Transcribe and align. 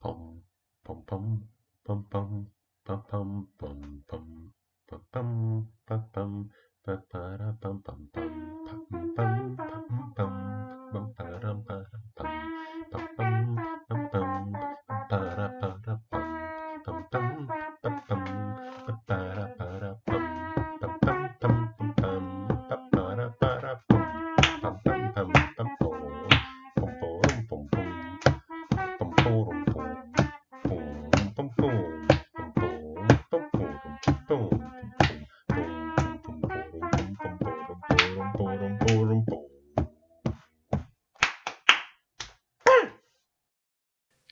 pom, 0.00 0.42
pom, 0.84 1.02
pom, 1.06 1.24
pom, 1.84 2.04
pom, 2.10 2.46
pom, 2.84 3.06
pom, 3.08 3.46
pom, 3.58 4.02
pom, 4.08 4.52
pom, 4.88 5.06
pom, 5.16 5.66
pom, 5.86 6.02
pom, 6.12 6.48
pa, 6.84 6.96
para, 7.10 7.52
pam, 7.60 7.82
pam, 7.82 8.08
pam, 8.12 8.32
pam, 8.86 9.16
pam, 9.16 10.14
pam, 10.16 10.57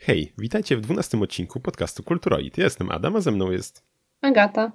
Hej, 0.06 0.32
witajcie 0.38 0.76
w 0.76 0.80
dwunastym 0.80 1.22
odcinku 1.22 1.60
podcastu 1.60 2.02
Kulturoid. 2.02 2.58
Ja 2.58 2.64
jestem 2.64 2.90
Adam, 2.90 3.16
a 3.16 3.20
ze 3.20 3.30
mną 3.30 3.50
jest 3.50 3.82
Agata. 4.20 4.72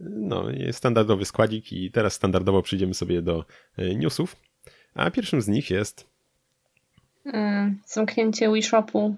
no, 0.00 0.50
jest 0.50 0.78
standardowy 0.78 1.24
składzik 1.24 1.72
i 1.72 1.90
teraz 1.90 2.12
standardowo 2.12 2.62
przyjdziemy 2.62 2.94
sobie 2.94 3.22
do 3.22 3.44
e, 3.76 3.94
newsów. 3.94 4.36
A 4.94 5.10
pierwszym 5.10 5.42
z 5.42 5.48
nich 5.48 5.70
jest 5.70 6.06
Y, 7.26 7.32
Zamknięcie 7.86 8.50
WeShopu 8.50 9.16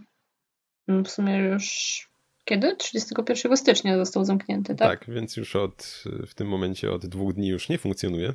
mm, 0.88 1.04
w 1.04 1.10
sumie 1.10 1.38
już 1.38 2.08
kiedy? 2.44 2.76
31 2.76 3.56
stycznia 3.56 3.96
został 3.96 4.24
zamknięty, 4.24 4.74
tak? 4.74 5.00
tak, 5.00 5.14
więc 5.14 5.36
już 5.36 5.56
od 5.56 6.04
w 6.26 6.34
tym 6.34 6.48
momencie 6.48 6.92
od 6.92 7.06
dwóch 7.06 7.34
dni 7.34 7.48
już 7.48 7.68
nie 7.68 7.78
funkcjonuje. 7.78 8.32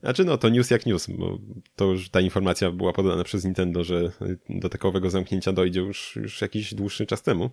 Znaczy 0.00 0.24
no 0.24 0.38
to 0.38 0.48
news 0.48 0.70
jak 0.70 0.86
news, 0.86 1.06
bo 1.10 1.38
to 1.76 1.84
już 1.84 2.08
ta 2.08 2.20
informacja 2.20 2.70
była 2.70 2.92
podana 2.92 3.24
przez 3.24 3.44
Nintendo, 3.44 3.84
że 3.84 4.12
do 4.48 4.68
takowego 4.68 5.10
zamknięcia 5.10 5.52
dojdzie 5.52 5.80
już, 5.80 6.16
już 6.16 6.40
jakiś 6.40 6.74
dłuższy 6.74 7.06
czas 7.06 7.22
temu. 7.22 7.50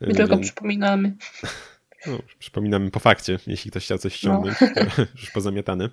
My 0.00 0.14
tylko 0.14 0.36
Więc- 0.36 0.46
przypominamy. 0.46 1.14
No, 2.06 2.18
przypominamy 2.38 2.90
po 2.90 3.00
fakcie, 3.00 3.38
jeśli 3.46 3.70
ktoś 3.70 3.84
chciał 3.84 3.98
coś 3.98 4.14
ściągnąć, 4.14 4.58
to 4.58 5.02
już 5.20 5.30
pozamiatane. 5.30 5.88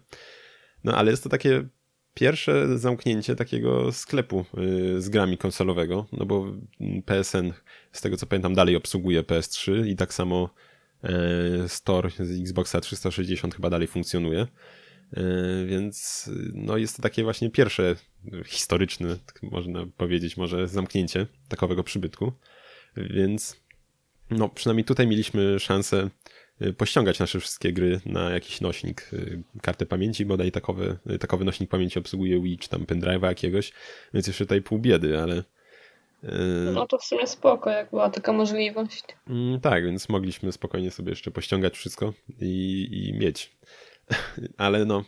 No 0.84 0.98
ale 0.98 1.12
jest 1.12 1.24
to 1.24 1.30
takie 1.30 1.66
pierwsze 2.14 2.78
zamknięcie 2.78 3.36
takiego 3.36 3.92
sklepu 3.92 4.46
y, 4.98 5.02
z 5.02 5.10
grami 5.10 5.38
konsolowego, 5.38 6.08
no 6.12 6.26
bo 6.26 6.46
PSN, 7.06 7.54
z 7.92 8.02
tego 8.02 8.18
co 8.18 8.26
pamiętam, 8.26 8.54
dalej 8.54 8.76
obsługuje 8.76 9.24
PS3 9.24 9.88
i 9.88 9.96
tak 9.96 10.14
samo 10.14 10.50
e, 11.04 11.70
Store 11.70 12.10
z 12.10 12.42
Xboxa 12.42 12.82
360 12.82 13.56
chyba 13.56 13.70
dalej 13.70 13.88
funkcjonuje. 13.88 14.48
E, 15.14 15.22
Więc 15.66 16.30
no 16.54 16.78
jest 16.78 16.96
to 16.98 17.02
takie 17.04 17.24
właśnie 17.24 17.50
pierwsze 17.50 17.96
historyczne, 18.46 19.18
tak 19.26 19.44
można 19.44 19.86
powiedzieć, 19.98 20.38
może 20.38 20.68
zamknięcie 20.68 21.28
takowego 21.50 21.84
przybytku. 21.84 22.32
Więc 22.98 23.58
no, 24.30 24.50
przynajmniej 24.50 24.86
tutaj 24.86 25.08
mieliśmy 25.08 25.60
szansę 25.60 26.10
y, 26.62 26.74
pościągać 26.74 27.20
nasze 27.20 27.40
wszystkie 27.40 27.74
gry 27.74 28.02
na 28.06 28.30
jakiś 28.30 28.62
nośnik, 28.62 29.10
y, 29.14 29.44
kartę 29.62 29.86
pamięci, 29.86 30.26
bodaj 30.26 30.52
takowy, 30.52 30.98
takowy 31.20 31.46
nośnik 31.46 31.70
pamięci 31.70 32.00
obsługuje 32.00 32.42
Wii 32.42 32.58
czy 32.58 32.70
tam 32.70 32.86
pendrive'a 32.86 33.26
jakiegoś, 33.26 33.72
więc 34.14 34.28
jeszcze 34.28 34.46
tutaj 34.46 34.62
pół 34.62 34.80
biedy, 34.80 35.20
ale 35.22 35.44
No 36.74 36.88
to 36.88 36.98
w 36.98 37.04
sumie 37.04 37.28
spoko, 37.28 37.70
jak 37.70 37.90
była 37.90 38.10
taka 38.10 38.34
możliwość. 38.34 39.04
mm, 39.28 39.60
tak, 39.62 39.86
więc 39.86 40.10
mogliśmy 40.10 40.52
spokojnie 40.52 40.92
sobie 40.92 41.10
jeszcze 41.10 41.32
pościągać 41.32 41.78
wszystko 41.78 42.14
i, 42.42 42.88
i 42.92 43.14
mieć. 43.20 43.52
ale 44.58 44.86
no, 44.86 45.06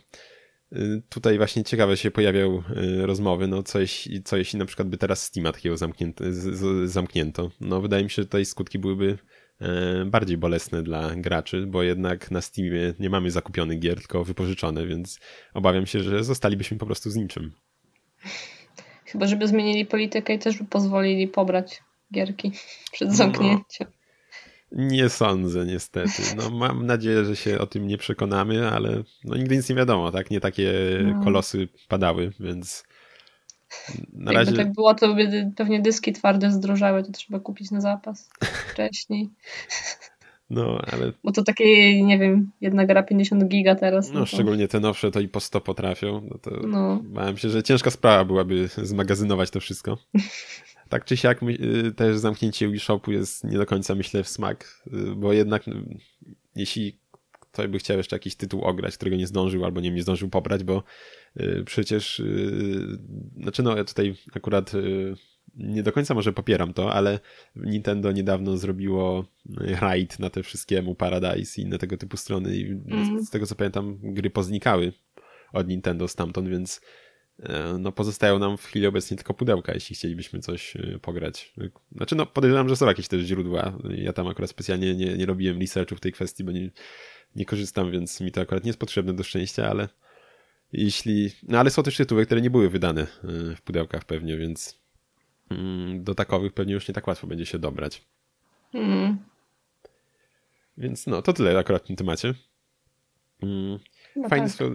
y, 0.72 1.02
tutaj 1.08 1.36
właśnie 1.36 1.64
ciekawe 1.64 1.96
się 1.96 2.10
pojawiają 2.10 2.62
y, 3.02 3.06
rozmowy, 3.06 3.48
no 3.48 3.62
co 3.62 3.80
jeśli, 3.80 4.22
co 4.22 4.36
jeśli 4.36 4.58
na 4.58 4.66
przykład 4.66 4.88
by 4.88 4.98
teraz 4.98 5.22
Steama 5.22 5.52
takiego 5.52 5.76
zamknięto, 5.76 6.24
z, 6.32 6.36
z, 6.36 6.90
zamknięto. 6.90 7.50
No 7.60 7.80
wydaje 7.80 8.04
mi 8.04 8.10
się, 8.10 8.22
że 8.22 8.26
tutaj 8.26 8.44
skutki 8.44 8.78
byłyby 8.78 9.18
e, 9.60 10.04
bardziej 10.04 10.36
bolesne 10.36 10.82
dla 10.82 11.16
graczy, 11.16 11.66
bo 11.66 11.82
jednak 11.82 12.30
na 12.30 12.40
Steamie 12.40 12.94
nie 12.98 13.10
mamy 13.10 13.30
zakupionych 13.30 13.78
gier, 13.78 13.98
tylko 13.98 14.24
wypożyczone, 14.24 14.86
więc 14.86 15.20
obawiam 15.54 15.86
się, 15.86 16.00
że 16.00 16.24
zostalibyśmy 16.24 16.78
po 16.78 16.86
prostu 16.86 17.10
z 17.10 17.16
niczym. 17.16 17.52
Chyba, 19.04 19.26
żeby 19.26 19.48
zmienili 19.48 19.86
politykę 19.86 20.34
i 20.34 20.38
też 20.38 20.58
by 20.58 20.64
pozwolili 20.64 21.28
pobrać 21.28 21.82
gierki 22.14 22.52
przed 22.92 23.16
zamknięciem. 23.16 23.88
Nie 24.74 25.08
sądzę, 25.08 25.64
niestety. 25.66 26.22
No, 26.36 26.50
mam 26.50 26.86
nadzieję, 26.86 27.24
że 27.24 27.36
się 27.36 27.58
o 27.58 27.66
tym 27.66 27.86
nie 27.86 27.98
przekonamy, 27.98 28.68
ale 28.70 29.02
no, 29.24 29.36
nigdy 29.36 29.56
nic 29.56 29.68
nie 29.68 29.74
wiadomo, 29.76 30.12
tak? 30.12 30.30
Nie 30.30 30.40
takie 30.40 30.72
No. 31.04 31.24
kolosy 31.24 31.68
padały, 31.88 32.32
więc 32.40 32.84
na 34.12 34.32
Jakby 34.32 34.50
razie... 34.50 34.64
tak 34.64 34.72
było, 34.72 34.94
to 34.94 35.14
by 35.14 35.50
pewnie 35.56 35.80
dyski 35.80 36.12
twarde 36.12 36.50
zdrożały, 36.52 37.02
to 37.04 37.12
trzeba 37.12 37.40
kupić 37.40 37.70
na 37.70 37.80
zapas 37.80 38.30
wcześniej. 38.72 39.30
No, 40.50 40.82
ale 40.92 41.12
Bo 41.24 41.32
to 41.32 41.42
takie, 41.44 42.02
nie 42.02 42.18
wiem, 42.18 42.50
jedna 42.60 42.86
gra 42.86 43.02
50 43.02 43.44
giga 43.48 43.74
teraz. 43.74 44.10
no, 44.10 44.20
to- 44.20 44.26
szczególnie 44.26 44.68
te 44.68 44.80
nowsze 44.80 45.10
to 45.10 45.20
i 45.20 45.28
po 45.28 45.40
100 45.40 45.60
potrafią. 45.60 46.28
No 46.30 46.38
to 46.38 46.50
No. 46.50 47.00
bałem 47.04 47.36
się, 47.38 47.48
że 47.48 47.62
ciężka 47.62 47.90
sprawa 47.90 48.24
byłaby 48.24 48.68
zmagazynować 48.82 49.50
to 49.50 49.60
wszystko. 49.60 49.98
Tak 50.92 51.04
czy 51.04 51.16
siak 51.16 51.42
y, 51.42 51.92
też 51.96 52.16
zamknięcie 52.16 52.68
Wii 52.68 52.80
Shopu 52.80 53.12
jest 53.12 53.44
nie 53.44 53.58
do 53.58 53.66
końca 53.66 53.94
myślę 53.94 54.22
w 54.22 54.28
smak, 54.28 54.82
y, 54.86 55.14
bo 55.16 55.32
jednak 55.32 55.68
y, 55.68 55.72
jeśli 56.56 56.98
ktoś 57.40 57.66
by 57.66 57.78
chciał 57.78 57.96
jeszcze 57.96 58.16
jakiś 58.16 58.34
tytuł 58.34 58.62
ograć, 58.64 58.96
którego 58.96 59.16
nie 59.16 59.26
zdążył 59.26 59.64
albo 59.64 59.80
nie, 59.80 59.90
nie 59.90 60.02
zdążył 60.02 60.28
pobrać, 60.28 60.64
bo 60.64 60.82
y, 61.40 61.62
przecież 61.66 62.22
znaczy 63.42 63.62
no 63.62 63.76
ja 63.76 63.84
tutaj 63.84 64.14
akurat 64.34 64.72
nie 65.56 65.82
do 65.82 65.92
końca 65.92 66.14
może 66.14 66.32
popieram 66.32 66.72
to, 66.72 66.92
ale 66.92 67.20
Nintendo 67.56 68.12
niedawno 68.12 68.56
zrobiło 68.56 69.24
raid 69.80 70.18
na 70.18 70.30
te 70.30 70.42
wszystkie 70.42 70.78
Emu 70.78 70.94
Paradise 70.94 71.60
i 71.60 71.64
inne 71.64 71.78
tego 71.78 71.96
typu 71.96 72.16
strony 72.16 72.56
i 72.56 72.70
Mhm. 72.70 73.24
z 73.24 73.30
tego 73.30 73.46
co 73.46 73.54
pamiętam 73.54 73.98
gry 74.02 74.30
poznikały 74.30 74.92
od 75.52 75.68
Nintendo 75.68 76.08
stamtąd, 76.08 76.48
więc 76.48 76.80
no 77.78 77.92
pozostają 77.92 78.38
nam 78.38 78.56
w 78.56 78.64
chwili 78.64 78.86
obecnej 78.86 79.18
tylko 79.18 79.34
pudełka, 79.34 79.74
jeśli 79.74 79.96
chcielibyśmy 79.96 80.40
coś 80.40 80.76
e, 80.76 80.98
pograć. 80.98 81.54
Znaczy 81.92 82.16
no 82.16 82.26
podejrzewam, 82.26 82.68
że 82.68 82.76
są 82.76 82.86
jakieś 82.86 83.08
też 83.08 83.22
źródła. 83.22 83.78
Ja 83.90 84.12
tam 84.12 84.26
akurat 84.26 84.50
specjalnie 84.50 84.94
nie, 84.94 85.16
nie 85.16 85.26
robiłem 85.26 85.60
researchu 85.60 85.96
w 85.96 86.00
tej 86.00 86.12
kwestii, 86.12 86.44
bo 86.44 86.52
nie, 86.52 86.70
nie 87.36 87.44
korzystam, 87.44 87.90
więc 87.90 88.20
mi 88.20 88.32
to 88.32 88.40
akurat 88.40 88.64
nie 88.64 88.68
jest 88.68 88.80
potrzebne 88.80 89.12
do 89.12 89.22
szczęścia, 89.22 89.70
ale 89.70 89.88
jeśli... 90.72 91.30
No 91.42 91.58
ale 91.58 91.70
są 91.70 91.82
też 91.82 91.96
tytuły, 91.96 92.26
które 92.26 92.40
nie 92.40 92.50
były 92.50 92.70
wydane 92.70 93.02
e, 93.02 93.06
w 93.56 93.62
pudełkach 93.62 94.04
pewnie, 94.04 94.36
więc 94.36 94.78
mm, 95.50 96.04
do 96.04 96.14
takowych 96.14 96.52
pewnie 96.52 96.74
już 96.74 96.88
nie 96.88 96.94
tak 96.94 97.06
łatwo 97.06 97.26
będzie 97.26 97.46
się 97.46 97.58
dobrać. 97.58 98.02
Mm. 98.74 99.18
Więc 100.78 101.06
no, 101.06 101.22
to 101.22 101.32
tyle 101.32 101.58
akurat 101.58 101.82
w 101.82 101.86
tym 101.86 101.96
temacie. 101.96 102.34
No 104.16 104.28
Fajnie 104.28 104.48
tak. 104.58 104.68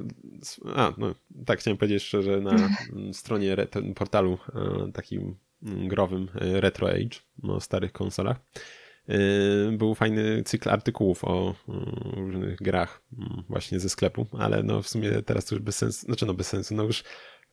A, 0.76 0.94
no 0.98 1.16
tak, 1.46 1.60
chciałem 1.60 1.78
powiedzieć 1.78 2.04
jeszcze, 2.04 2.24
że 2.24 2.42
na 2.42 2.70
stronie 3.14 3.56
portalu 3.96 4.38
e, 4.56 4.92
takim 4.92 5.36
mm, 5.64 5.88
growym 5.88 6.28
e, 6.36 6.62
Retro 6.62 6.90
Age, 6.90 7.20
no, 7.44 7.56
o 7.56 7.62
starych 7.62 7.92
konsolach, 7.92 8.38
e, 9.08 9.18
był 9.72 9.96
fajny 9.96 10.44
cykl 10.44 10.70
artykułów 10.70 11.24
o 11.26 11.56
różnych 12.14 12.58
grach 12.58 13.02
mm, 13.18 13.44
właśnie 13.50 13.80
ze 13.80 13.90
sklepu, 13.90 14.28
ale 14.32 14.64
no 14.64 14.82
w 14.82 14.88
sumie 14.88 15.22
teraz 15.22 15.46
to 15.46 15.56
już 15.56 15.64
bez 15.64 15.78
sensu, 15.78 16.06
znaczy 16.06 16.26
no 16.26 16.34
bez 16.34 16.48
sensu, 16.48 16.76
no 16.76 16.84
już 16.84 17.04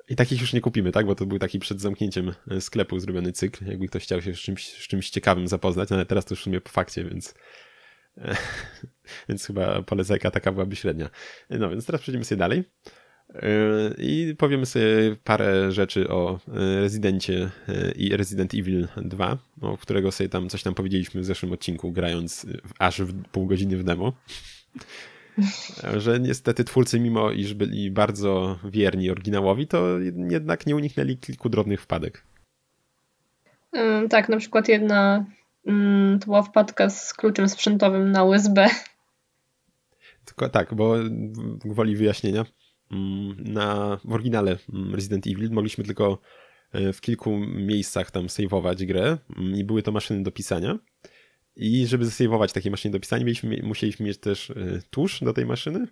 i 0.09 0.16
takich 0.16 0.41
już 0.41 0.53
nie 0.53 0.61
kupimy, 0.61 0.93
tak, 0.93 1.06
bo 1.06 1.15
to 1.15 1.27
był 1.27 1.39
taki 1.39 1.59
przed 1.59 1.81
zamknięciem 1.81 2.33
sklepu 2.60 2.98
zrobiony 2.98 3.33
cykl, 3.33 3.65
jakby 3.66 3.89
ktoś 3.89 4.03
chciał 4.03 4.22
się 4.22 4.34
z 4.34 4.39
czymś, 4.39 4.69
z 4.69 4.89
czymś 4.89 5.10
ciekawym 5.10 5.48
zapoznać, 5.48 5.92
ale 5.92 6.07
teraz 6.07 6.25
to 6.25 6.33
już 6.33 6.41
w 6.41 6.45
sumie 6.45 6.60
po 6.60 6.69
fakcie, 6.69 7.04
więc 7.04 7.34
więc 9.28 9.47
chyba 9.47 9.83
polecajka 9.83 10.31
taka 10.31 10.53
byłaby 10.53 10.77
średnia. 10.77 11.11
No 11.51 11.71
więc 11.71 11.87
teraz 11.87 12.03
przejdziemy 12.03 12.25
sobie 12.25 12.39
dalej. 12.39 12.65
Yy, 13.34 13.41
I 13.99 14.34
powiemy 14.39 14.66
sobie 14.66 15.16
parę 15.25 15.72
rzeczy 15.72 16.09
o 16.09 16.41
yy, 16.49 16.81
Rezydencie 16.81 17.33
yy, 17.33 17.93
i 17.97 18.16
Resident 18.16 18.55
Evil 18.55 18.89
2, 18.97 19.39
o 19.61 19.77
którego 19.77 20.13
sobie 20.13 20.28
tam 20.28 20.49
coś 20.49 20.63
tam 20.63 20.75
powiedzieliśmy 20.75 21.21
w 21.21 21.25
zeszłym 21.25 21.53
odcinku, 21.53 21.93
grając 21.93 22.47
aż 22.78 23.03
w 23.03 23.25
pół 23.25 23.47
godziny 23.47 23.77
w 23.77 23.84
demo. 23.84 24.13
Że 25.97 26.21
niestety 26.21 26.65
twórcy, 26.65 27.01
mimo 27.01 27.31
iż 27.31 27.55
byli 27.55 27.91
bardzo 27.91 28.59
wierni 28.65 29.10
oryginałowi, 29.10 29.67
to 29.67 29.99
jednak 30.31 30.67
nie 30.67 30.77
uniknęli 30.77 31.17
kilku 31.17 31.49
drobnych 31.49 31.83
wpadek. 31.83 32.22
Ym, 33.77 34.09
Tak, 34.09 34.28
na 34.28 34.37
przykład 34.37 34.69
jedna 34.69 35.17
mm, 35.17 35.27
to 36.21 36.27
była 36.27 36.43
wpadka 36.43 36.91
z 36.91 37.15
kluczem 37.15 37.49
sprzętowym 37.49 38.13
na 38.13 38.25
USB. 38.25 38.66
Tylko 40.25 40.49
tak, 40.49 40.75
bo 40.75 40.95
gwoli 41.65 41.97
wyjaśnienia, 41.97 42.45
mm, 42.93 43.37
na, 43.39 43.99
w 44.05 44.13
oryginale 44.13 44.59
mm, 44.72 44.95
Resident 44.95 45.27
Evil 45.27 45.51
mogliśmy 45.51 45.84
tylko 45.84 46.19
e, 46.72 46.93
w 46.93 47.01
kilku 47.01 47.39
miejscach 47.39 48.11
tam 48.11 48.28
saveować 48.28 48.87
grę 48.87 49.19
mm, 49.37 49.55
i 49.57 49.65
były 49.65 49.83
to 49.83 49.93
maszyny 49.93 50.22
do 50.22 50.33
pisania. 50.33 50.78
I 51.57 51.87
żeby 51.87 52.05
zasejwować 52.05 52.53
takie 52.53 52.71
maszyny 52.71 52.93
do 52.93 53.01
pisania, 53.01 53.25
mieliśmy, 53.25 53.60
musieliśmy 53.63 54.07
mieć 54.07 54.19
też 54.19 54.51
e, 54.51 54.55
tusz 54.91 55.21
do 55.21 55.33
tej 55.33 55.47
maszyny, 55.47 55.87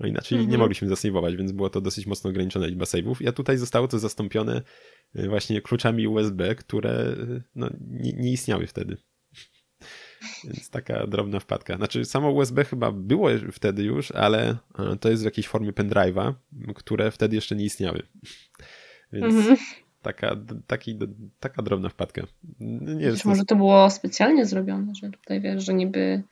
no 0.00 0.06
inaczej 0.06 0.38
mhm. 0.38 0.52
nie 0.52 0.58
mogliśmy 0.58 0.88
zasejwować, 0.88 1.36
więc 1.36 1.52
było 1.52 1.70
to 1.70 1.80
dosyć 1.80 2.06
mocno 2.06 2.30
ograniczona 2.30 2.66
liczba 2.66 2.86
saveów. 2.86 3.18
A 3.28 3.32
tutaj 3.32 3.56
zostało 3.56 3.88
to 3.88 3.98
zastąpione 3.98 4.62
właśnie 5.14 5.62
kluczami 5.62 6.08
USB, 6.08 6.54
które 6.54 7.16
no, 7.54 7.70
nie, 7.80 8.12
nie 8.12 8.32
istniały 8.32 8.66
wtedy. 8.66 8.96
Więc 10.44 10.70
taka 10.70 11.06
drobna 11.06 11.40
wpadka. 11.40 11.76
Znaczy, 11.76 12.04
samo 12.04 12.30
USB 12.30 12.64
chyba 12.64 12.92
było 12.92 13.28
wtedy 13.52 13.82
już, 13.82 14.10
ale 14.10 14.56
e, 14.78 14.96
to 15.00 15.10
jest 15.10 15.22
w 15.22 15.24
jakiejś 15.24 15.48
formie 15.48 15.72
pendrive'a, 15.72 16.32
które 16.74 17.10
wtedy 17.10 17.36
jeszcze 17.36 17.56
nie 17.56 17.64
istniały. 17.64 18.02
Więc 19.12 19.34
mhm. 19.36 19.56
taka, 20.02 20.36
taki, 20.66 20.98
taka 21.40 21.62
drobna 21.62 21.88
wpadka. 21.88 22.22
Nie 22.60 23.10
Wiesz, 23.10 23.24
może 23.24 23.44
to 23.44 23.56
było 23.56 23.90
specjalnie 23.90 24.46
zrobione, 24.46 24.94
że 24.94 25.10
tutaj 25.10 25.40
wiesz, 25.40 25.64
że 25.64 25.74
niby 25.74 26.22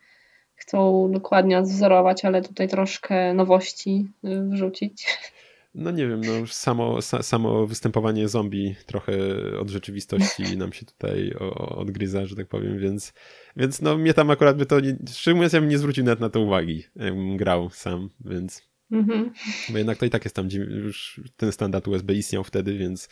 chcą 0.54 1.10
dokładnie 1.12 1.58
odzorować, 1.58 2.24
ale 2.24 2.42
tutaj 2.42 2.68
troszkę 2.68 3.34
nowości 3.34 4.08
y, 4.24 4.48
wrzucić. 4.50 5.06
No 5.74 5.90
nie 5.90 6.08
wiem, 6.08 6.20
no 6.20 6.32
już 6.32 6.52
samo, 6.52 7.02
samo 7.02 7.66
występowanie 7.66 8.28
zombie 8.28 8.74
trochę 8.86 9.12
od 9.60 9.70
rzeczywistości 9.70 10.42
nam 10.56 10.72
się 10.72 10.86
tutaj 10.86 11.34
odgryza, 11.58 12.26
że 12.26 12.36
tak 12.36 12.48
powiem, 12.48 12.78
więc, 12.78 13.12
więc 13.56 13.82
no 13.82 13.98
mnie 13.98 14.14
tam 14.14 14.30
akurat 14.30 14.56
by 14.56 14.66
to, 14.66 14.80
nie, 14.80 14.96
szczerze 15.10 15.34
mówiąc, 15.34 15.52
ja 15.52 15.60
bym 15.60 15.68
nie 15.68 15.78
zwrócił 15.78 16.04
nawet 16.04 16.20
na 16.20 16.30
to 16.30 16.40
uwagi, 16.40 16.84
jakbym 16.96 17.36
grał 17.36 17.70
sam, 17.70 18.10
więc 18.20 18.62
mhm. 18.92 19.32
bo 19.68 19.78
jednak 19.78 19.98
to 19.98 20.06
i 20.06 20.10
tak 20.10 20.24
jest 20.24 20.36
tam, 20.36 20.48
już 20.52 21.20
ten 21.36 21.52
standard 21.52 21.88
USB 21.88 22.14
istniał 22.14 22.44
wtedy, 22.44 22.78
więc 22.78 23.08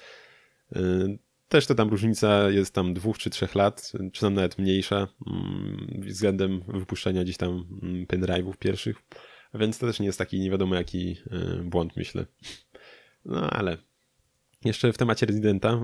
y, 0.77 1.19
też 1.49 1.67
to 1.67 1.75
tam 1.75 1.89
różnica 1.89 2.51
jest 2.51 2.75
tam 2.75 2.95
dwóch 2.95 3.19
czy 3.19 3.31
trzech 3.31 3.55
lat, 3.55 3.93
czy 4.13 4.21
tam 4.21 4.35
nawet 4.35 4.59
mniejsza 4.59 5.09
mm, 5.27 6.03
względem 6.07 6.63
wypuszczenia 6.69 7.25
gdzieś 7.25 7.37
tam 7.37 7.51
mm, 7.83 8.07
pendrive'ów 8.07 8.57
pierwszych. 8.57 9.03
Więc 9.59 9.79
to 9.79 9.87
też 9.87 10.01
nie 10.01 10.07
jest 10.07 10.19
taki 10.19 10.41
nie 10.41 10.51
wiadomo 10.51 10.75
jaki 10.75 11.17
e, 11.31 11.63
błąd, 11.63 11.97
myślę. 11.97 12.27
No 13.25 13.51
ale 13.51 13.79
jeszcze 14.65 14.93
w 14.93 14.99
temacie 14.99 15.27
rezydenta 15.27 15.69
e, 15.69 15.81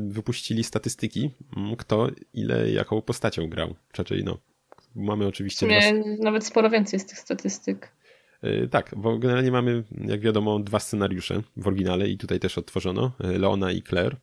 wypuścili 0.00 0.64
statystyki, 0.64 1.30
kto 1.78 2.10
ile 2.34 2.70
jaką 2.70 3.02
postacią 3.02 3.48
grał. 3.48 3.74
Raczej 3.98 4.24
no, 4.24 4.38
mamy 4.94 5.26
oczywiście... 5.26 5.66
Nie, 5.66 5.80
dwa... 5.80 6.24
Nawet 6.24 6.44
sporo 6.44 6.70
więcej 6.70 7.00
z 7.00 7.06
tych 7.06 7.18
statystyk. 7.18 7.92
E, 8.42 8.68
tak, 8.68 8.94
bo 8.96 9.18
generalnie 9.18 9.50
mamy, 9.50 9.84
jak 9.90 10.20
wiadomo, 10.20 10.58
dwa 10.58 10.80
scenariusze 10.80 11.42
w 11.56 11.66
oryginale 11.66 12.08
i 12.08 12.18
tutaj 12.18 12.40
też 12.40 12.58
odtworzono, 12.58 13.12
Leona 13.18 13.72
i 13.72 13.82
Claire. 13.82 14.16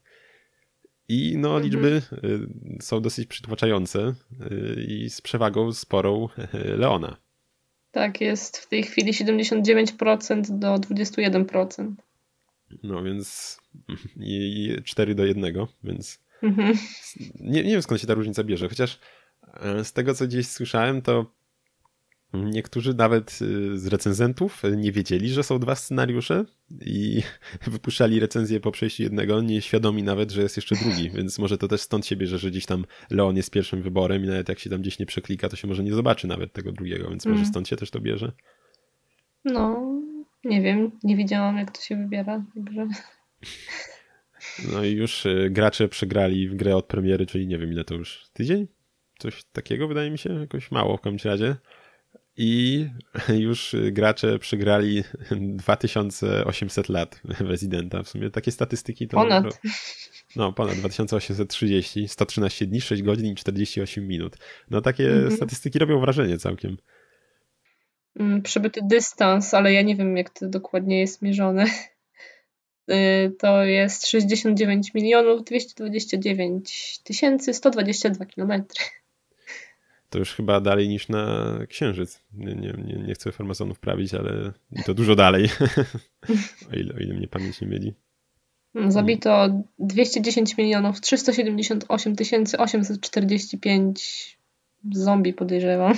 I 1.09 1.33
no, 1.37 1.47
mhm. 1.47 1.63
liczby 1.63 2.01
są 2.81 3.01
dosyć 3.01 3.27
przytłaczające 3.27 4.13
i 4.87 5.09
z 5.09 5.21
przewagą 5.21 5.73
sporą 5.73 6.29
Leona. 6.77 7.22
Tak, 7.93 8.21
jest 8.21 8.57
w 8.57 8.67
tej 8.67 8.83
chwili 8.83 9.13
79% 9.13 10.41
do 10.49 10.75
21%. 10.75 11.93
No 12.83 13.03
więc 13.03 13.57
i 14.17 14.75
4 14.83 15.15
do 15.15 15.25
1, 15.25 15.53
więc 15.83 16.19
mhm. 16.43 16.77
nie, 17.39 17.63
nie 17.63 17.71
wiem 17.71 17.81
skąd 17.81 18.01
się 18.01 18.07
ta 18.07 18.13
różnica 18.13 18.43
bierze, 18.43 18.69
chociaż 18.69 18.99
e, 19.53 19.83
z 19.83 19.93
tego 19.93 20.13
co 20.13 20.27
gdzieś 20.27 20.47
słyszałem, 20.47 21.01
to 21.01 21.25
Niektórzy 22.33 22.93
nawet 22.93 23.39
y, 23.41 23.77
z 23.77 23.87
recenzentów 23.87 24.63
nie 24.77 24.91
wiedzieli, 24.91 25.29
że 25.29 25.43
są 25.43 25.59
dwa 25.59 25.75
scenariusze 25.75 26.45
i 26.85 27.21
wypuszczali 27.71 28.19
recenzję 28.19 28.59
po 28.59 28.71
przejściu 28.71 29.03
jednego, 29.03 29.41
nieświadomi 29.41 30.03
nawet, 30.03 30.31
że 30.31 30.41
jest 30.41 30.55
jeszcze 30.57 30.75
drugi, 30.75 31.09
więc 31.09 31.39
może 31.39 31.57
to 31.57 31.67
też 31.67 31.81
stąd 31.81 32.05
się 32.05 32.15
bierze, 32.15 32.37
że 32.37 32.51
gdzieś 32.51 32.65
tam 32.65 32.85
Leon 33.09 33.37
jest 33.37 33.51
pierwszym 33.51 33.81
wyborem 33.81 34.23
i 34.23 34.27
nawet 34.27 34.49
jak 34.49 34.59
się 34.59 34.69
tam 34.69 34.81
gdzieś 34.81 34.99
nie 34.99 35.05
przeklika, 35.05 35.49
to 35.49 35.55
się 35.55 35.67
może 35.67 35.83
nie 35.83 35.93
zobaczy 35.93 36.27
nawet 36.27 36.53
tego 36.53 36.71
drugiego, 36.71 37.09
więc 37.09 37.25
może 37.25 37.45
stąd 37.45 37.67
się 37.67 37.75
też 37.75 37.91
to 37.91 37.99
bierze. 37.99 38.31
No, 39.45 39.91
nie 40.43 40.61
wiem, 40.61 40.91
nie 41.03 41.17
widziałam 41.17 41.57
jak 41.57 41.77
to 41.77 41.81
się 41.81 41.95
wybiera, 41.95 42.43
także... 42.55 42.87
No 44.73 44.83
i 44.83 44.91
już 44.91 45.25
y, 45.25 45.49
gracze 45.51 45.87
przegrali 45.89 46.49
w 46.49 46.55
grę 46.55 46.75
od 46.75 46.85
premiery, 46.85 47.25
czyli 47.25 47.47
nie 47.47 47.57
wiem 47.57 47.71
ile 47.71 47.83
to 47.83 47.95
już, 47.95 48.25
tydzień? 48.33 48.67
Coś 49.19 49.43
takiego 49.43 49.87
wydaje 49.87 50.11
mi 50.11 50.17
się, 50.17 50.39
jakoś 50.39 50.71
mało 50.71 50.97
w 50.97 51.01
każdym 51.01 51.31
razie 51.31 51.55
i 52.37 52.85
już 53.47 53.75
gracze 53.91 54.39
przegrali 54.39 55.03
2800 55.31 56.89
lat 56.89 57.21
Residenta. 57.39 58.03
W 58.03 58.09
sumie 58.09 58.29
takie 58.29 58.51
statystyki 58.51 59.07
to... 59.07 59.17
Ponad. 59.17 59.61
No, 60.35 60.53
ponad 60.53 60.75
2830, 60.75 62.07
113 62.07 62.65
dni, 62.67 62.81
6 62.81 63.03
godzin 63.03 63.25
i 63.25 63.35
48 63.35 64.07
minut. 64.07 64.37
No 64.69 64.81
takie 64.81 65.11
mhm. 65.11 65.31
statystyki 65.35 65.79
robią 65.79 65.99
wrażenie 65.99 66.37
całkiem. 66.37 66.77
Mm, 68.19 68.41
Przybyty 68.41 68.81
dystans, 68.83 69.53
ale 69.53 69.73
ja 69.73 69.81
nie 69.81 69.95
wiem 69.95 70.17
jak 70.17 70.29
to 70.29 70.49
dokładnie 70.49 70.99
jest 70.99 71.21
mierzone. 71.21 71.65
Y, 72.91 73.35
to 73.39 73.63
jest 73.63 74.07
69 74.07 74.93
milionów 74.93 75.43
229 75.43 76.99
tysięcy 77.03 77.53
122 77.53 78.25
kilometry 78.25 78.85
to 80.13 80.19
już 80.19 80.33
chyba 80.33 80.61
dalej 80.61 80.89
niż 80.89 81.09
na 81.09 81.53
Księżyc. 81.69 82.21
Nie, 82.33 82.55
nie, 82.55 82.73
nie, 82.85 82.95
nie 82.95 83.13
chcę 83.13 83.31
farmazonów 83.31 83.79
prawić, 83.79 84.13
ale 84.13 84.53
to 84.85 84.93
dużo 84.93 85.15
dalej, 85.15 85.49
o, 86.71 86.75
ile, 86.75 86.95
o 86.95 86.97
ile 86.97 87.13
mnie 87.13 87.27
pamięć 87.27 87.61
nie 87.61 87.67
mieli. 87.67 87.93
Zabito 88.87 89.63
210 89.79 90.57
milionów 90.57 91.01
378 91.01 92.15
tysięcy 92.15 92.57
845 92.57 94.37
zombie 94.91 95.33
podejrzewam. 95.33 95.93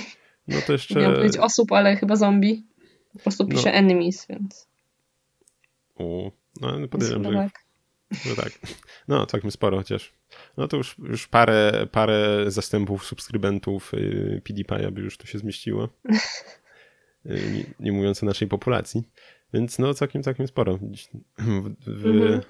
No 0.48 0.56
to 0.66 0.72
jeszcze... 0.72 0.94
Miałem 0.94 1.14
powiedzieć 1.14 1.40
osób, 1.40 1.72
ale 1.72 1.96
chyba 1.96 2.16
zombie. 2.16 2.66
Po 3.12 3.18
prostu 3.18 3.46
pisze 3.46 3.72
no. 3.72 3.78
enemies, 3.78 4.26
więc... 4.28 4.68
O, 5.96 6.30
no 6.60 6.88
podejrzewam, 6.88 7.32
że... 7.32 7.38
Tak. 7.38 7.64
No 8.26 8.34
tak. 8.36 8.52
No 9.08 9.26
całkiem 9.26 9.50
sporo 9.50 9.76
chociaż. 9.76 10.12
No 10.56 10.68
to 10.68 10.76
już, 10.76 10.96
już 10.98 11.28
parę, 11.28 11.86
parę 11.92 12.44
zastępów 12.50 13.04
subskrybentów 13.04 13.94
y, 13.94 14.42
PewDiePie'a 14.44 14.90
by 14.90 15.00
już 15.00 15.18
tu 15.18 15.26
się 15.26 15.38
zmieściło. 15.38 15.88
Y, 17.30 17.50
nie, 17.52 17.64
nie, 17.80 17.92
mówiąc 17.92 18.22
o 18.22 18.26
naszej 18.26 18.48
populacji. 18.48 19.02
Więc 19.54 19.78
no 19.78 19.94
całkiem, 19.94 20.22
całkiem 20.22 20.48
sporo. 20.48 20.78
W, 20.78 21.74
w, 21.86 22.06
mhm. 22.06 22.40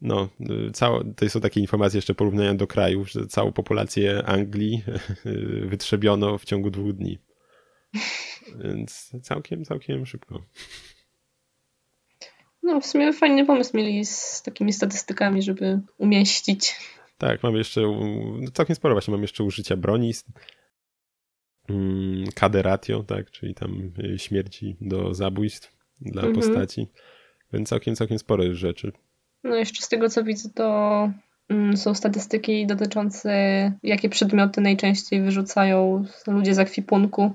No, 0.00 0.28
y, 0.68 0.70
całe, 0.72 1.14
to 1.14 1.28
są 1.28 1.40
takie 1.40 1.60
informacje 1.60 1.98
jeszcze 1.98 2.14
porównania 2.14 2.54
do 2.54 2.66
krajów, 2.66 3.10
że 3.10 3.26
całą 3.26 3.52
populację 3.52 4.22
Anglii 4.26 4.82
wytrzebiono 5.68 6.38
w 6.38 6.44
ciągu 6.44 6.70
dwóch 6.70 6.92
dni. 6.92 7.18
Więc 8.64 9.12
całkiem, 9.22 9.64
całkiem 9.64 10.06
szybko. 10.06 10.42
No, 12.66 12.80
w 12.80 12.86
sumie 12.86 13.12
fajny 13.12 13.46
pomysł 13.46 13.76
mieli 13.76 14.04
z 14.04 14.42
takimi 14.42 14.72
statystykami, 14.72 15.42
żeby 15.42 15.80
umieścić. 15.98 16.76
Tak, 17.18 17.42
mam 17.42 17.56
jeszcze 17.56 17.80
no 18.40 18.50
całkiem 18.54 18.76
sporo 18.76 18.94
właśnie, 18.94 19.12
mam 19.12 19.22
jeszcze 19.22 19.44
użycia 19.44 19.76
broni. 19.76 20.12
Mm, 21.68 22.24
KD 22.34 22.62
ratio, 22.62 23.02
tak, 23.02 23.30
czyli 23.30 23.54
tam 23.54 23.92
y, 24.14 24.18
śmierci 24.18 24.76
do 24.80 25.14
zabójstw 25.14 25.76
dla 26.00 26.22
mhm. 26.22 26.34
postaci. 26.34 26.88
Więc 27.52 27.68
całkiem, 27.68 27.96
całkiem 27.96 28.18
spore 28.18 28.54
rzeczy. 28.54 28.92
No 29.44 29.56
jeszcze 29.56 29.82
z 29.82 29.88
tego 29.88 30.08
co 30.08 30.24
widzę, 30.24 30.48
to 30.54 31.10
mm, 31.48 31.76
są 31.76 31.94
statystyki 31.94 32.66
dotyczące 32.66 33.30
jakie 33.82 34.08
przedmioty 34.08 34.60
najczęściej 34.60 35.22
wyrzucają 35.22 36.04
ludzie 36.26 36.54
z 36.54 36.58
akwipunku. 36.58 37.32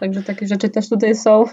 Także 0.00 0.22
takie 0.22 0.46
rzeczy 0.46 0.68
też 0.68 0.88
tutaj 0.88 1.14
są. 1.14 1.44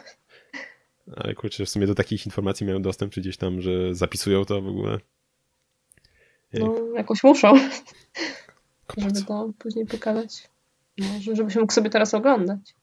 Ale 1.15 1.36
kurczę, 1.36 1.65
w 1.65 1.70
sumie 1.70 1.88
do 1.88 1.96
takich 1.96 2.25
informacji 2.25 2.65
mają 2.65 2.82
dostęp, 2.82 3.13
czy 3.13 3.22
gdzieś 3.22 3.38
tam, 3.38 3.62
że 3.62 3.96
zapisują 3.96 4.46
to 4.46 4.62
w 4.62 4.68
ogóle. 4.68 5.00
No, 6.53 6.75
jakoś 6.96 7.24
muszą, 7.24 7.53
żeby 8.98 9.22
to 9.22 9.53
później 9.60 9.86
pokazać. 9.86 10.50
No, 10.98 11.36
żebyś 11.36 11.56
mógł 11.56 11.74
sobie 11.74 11.89
teraz 11.89 12.13
oglądać. 12.13 12.75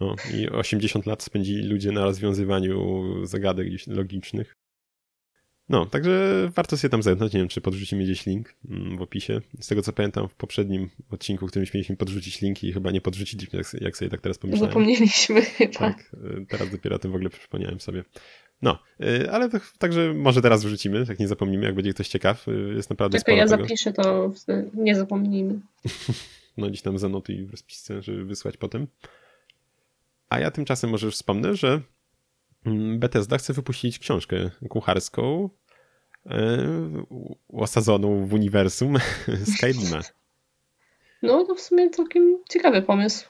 No, 0.00 0.14
i 0.34 0.50
80 0.50 1.06
lat 1.06 1.22
spędzili 1.22 1.68
ludzie 1.68 1.92
na 1.92 2.04
rozwiązywaniu 2.04 3.04
zagadek 3.26 3.68
logicznych. 3.86 4.56
No, 5.68 5.86
także 5.86 6.48
warto 6.54 6.76
sobie 6.76 6.90
tam 6.90 7.02
zerknąć. 7.02 7.32
Nie 7.32 7.40
wiem, 7.40 7.48
czy 7.48 7.60
podrzucimy 7.60 8.04
gdzieś 8.04 8.26
link 8.26 8.54
mm, 8.70 8.98
w 8.98 9.02
opisie. 9.02 9.40
Z 9.60 9.68
tego 9.68 9.82
co 9.82 9.92
pamiętam, 9.92 10.28
w 10.28 10.34
poprzednim 10.34 10.90
odcinku, 11.10 11.46
w 11.46 11.50
którym 11.50 11.66
mieliśmy 11.74 11.96
podrzucić 11.96 12.40
linki, 12.40 12.72
chyba 12.72 12.90
nie 12.90 13.00
podrzuciliśmy, 13.00 13.60
jak, 13.80 13.96
sobie 13.96 14.10
tak 14.10 14.20
teraz 14.20 14.38
pomyślałem. 14.38 14.70
Zapomnieliśmy 14.70 15.42
chyba. 15.58 15.78
Tak, 15.78 16.12
y, 16.40 16.46
teraz 16.48 16.70
dopiero 16.70 16.96
o 16.96 16.98
tym 16.98 17.12
w 17.12 17.14
ogóle 17.14 17.30
przypomniałem 17.30 17.80
sobie. 17.80 18.04
No, 18.62 18.78
y, 19.00 19.30
ale 19.30 19.48
to, 19.48 19.58
także 19.78 20.14
może 20.14 20.42
teraz 20.42 20.64
wrzucimy, 20.64 21.04
jak 21.08 21.18
nie 21.18 21.28
zapomnimy, 21.28 21.64
jak 21.64 21.74
będzie 21.74 21.94
ktoś 21.94 22.08
ciekaw. 22.08 22.48
Y, 22.48 22.74
jest 22.76 22.90
naprawdę 22.90 23.18
Czekaj, 23.18 23.36
ja 23.36 23.46
tego. 23.46 23.62
zapiszę 23.62 23.92
to, 23.92 24.32
nie 24.74 24.96
zapomnijmy. 24.96 25.60
no, 26.56 26.66
gdzieś 26.68 26.82
tam 26.82 26.98
zanotuj 26.98 27.44
w 27.44 27.50
rozpisce, 27.50 28.02
żeby 28.02 28.24
wysłać 28.24 28.56
potem. 28.56 28.86
A 30.28 30.40
ja 30.40 30.50
tymczasem 30.50 30.90
może 30.90 31.06
już 31.06 31.14
wspomnę, 31.14 31.56
że 31.56 31.80
Bethesda 32.98 33.38
chce 33.38 33.52
wypuścić 33.52 33.98
książkę 33.98 34.50
kucharską 34.68 35.50
osadzoną 37.48 38.26
w 38.26 38.34
uniwersum 38.34 38.96
Skyrima. 39.56 40.00
No 41.22 41.44
to 41.44 41.54
w 41.54 41.60
sumie 41.60 41.90
całkiem 41.90 42.38
ciekawy 42.48 42.82
pomysł. 42.82 43.28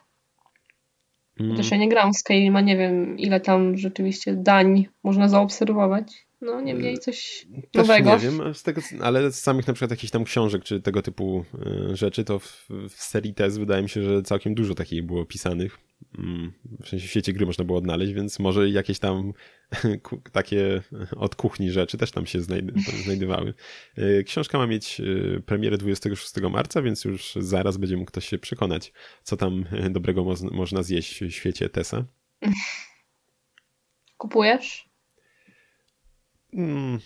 Mm. 1.41 1.57
Też 1.57 1.71
ja 1.71 1.77
nie 1.77 1.89
grałam 1.89 2.13
w 2.13 2.17
Skyrima, 2.17 2.61
nie 2.61 2.77
wiem 2.77 3.19
ile 3.19 3.41
tam 3.41 3.77
rzeczywiście 3.77 4.35
dań 4.35 4.89
można 5.03 5.29
zaobserwować. 5.29 6.26
No 6.41 6.61
niemniej 6.61 6.99
coś 6.99 7.47
Też 7.73 7.89
nowego. 7.89 8.11
nie 8.11 8.19
wiem, 8.19 8.55
z 8.55 8.63
tego, 8.63 8.81
ale 9.03 9.31
z 9.33 9.41
samych 9.41 9.67
na 9.67 9.73
przykład 9.75 9.91
jakichś 9.91 10.11
tam 10.11 10.25
książek 10.25 10.65
czy 10.65 10.81
tego 10.81 11.03
typu 11.03 11.45
y, 11.93 11.97
rzeczy, 11.97 12.25
to 12.25 12.39
w, 12.39 12.69
w 12.89 13.03
serii 13.03 13.35
test 13.35 13.59
wydaje 13.59 13.83
mi 13.83 13.89
się, 13.89 14.03
że 14.03 14.23
całkiem 14.23 14.55
dużo 14.55 14.75
takich 14.75 15.03
było 15.07 15.25
pisanych. 15.27 15.79
Mm, 16.19 16.53
W 16.85 16.89
sensie 16.89 17.07
w 17.07 17.11
świecie 17.11 17.33
gry 17.33 17.47
można 17.47 17.65
było 17.65 17.79
odnaleźć, 17.79 18.13
więc 18.13 18.39
może 18.39 18.69
jakieś 18.71 18.99
tam 18.99 19.33
takie 20.33 20.83
od 21.17 21.35
kuchni 21.35 21.71
rzeczy 21.71 21.99
też 21.99 22.11
tam 22.11 22.27
się 22.27 22.39
znajd- 22.41 23.03
znajdowały. 23.05 23.55
Y, 23.99 24.25
Książka 24.27 24.59
ma 24.59 24.67
mieć 24.67 25.01
y, 25.01 25.43
premierę 25.47 25.79
26 25.79 26.33
marca, 26.51 26.83
więc 26.83 27.05
już 27.05 27.33
zaraz 27.41 27.77
będzie 27.77 27.97
mógł 27.97 28.09
ktoś 28.11 28.29
się 28.29 28.39
przekonać, 28.39 28.93
co 29.23 29.37
tam 29.37 29.65
y, 29.87 29.91
dobrego 29.91 30.25
mo- 30.25 30.51
można 30.53 30.83
zjeść 30.83 31.21
w 31.25 31.31
świecie 31.31 31.69
Tesa. 31.69 32.05
Kupujesz? 34.17 34.86
Mm, 36.57 36.99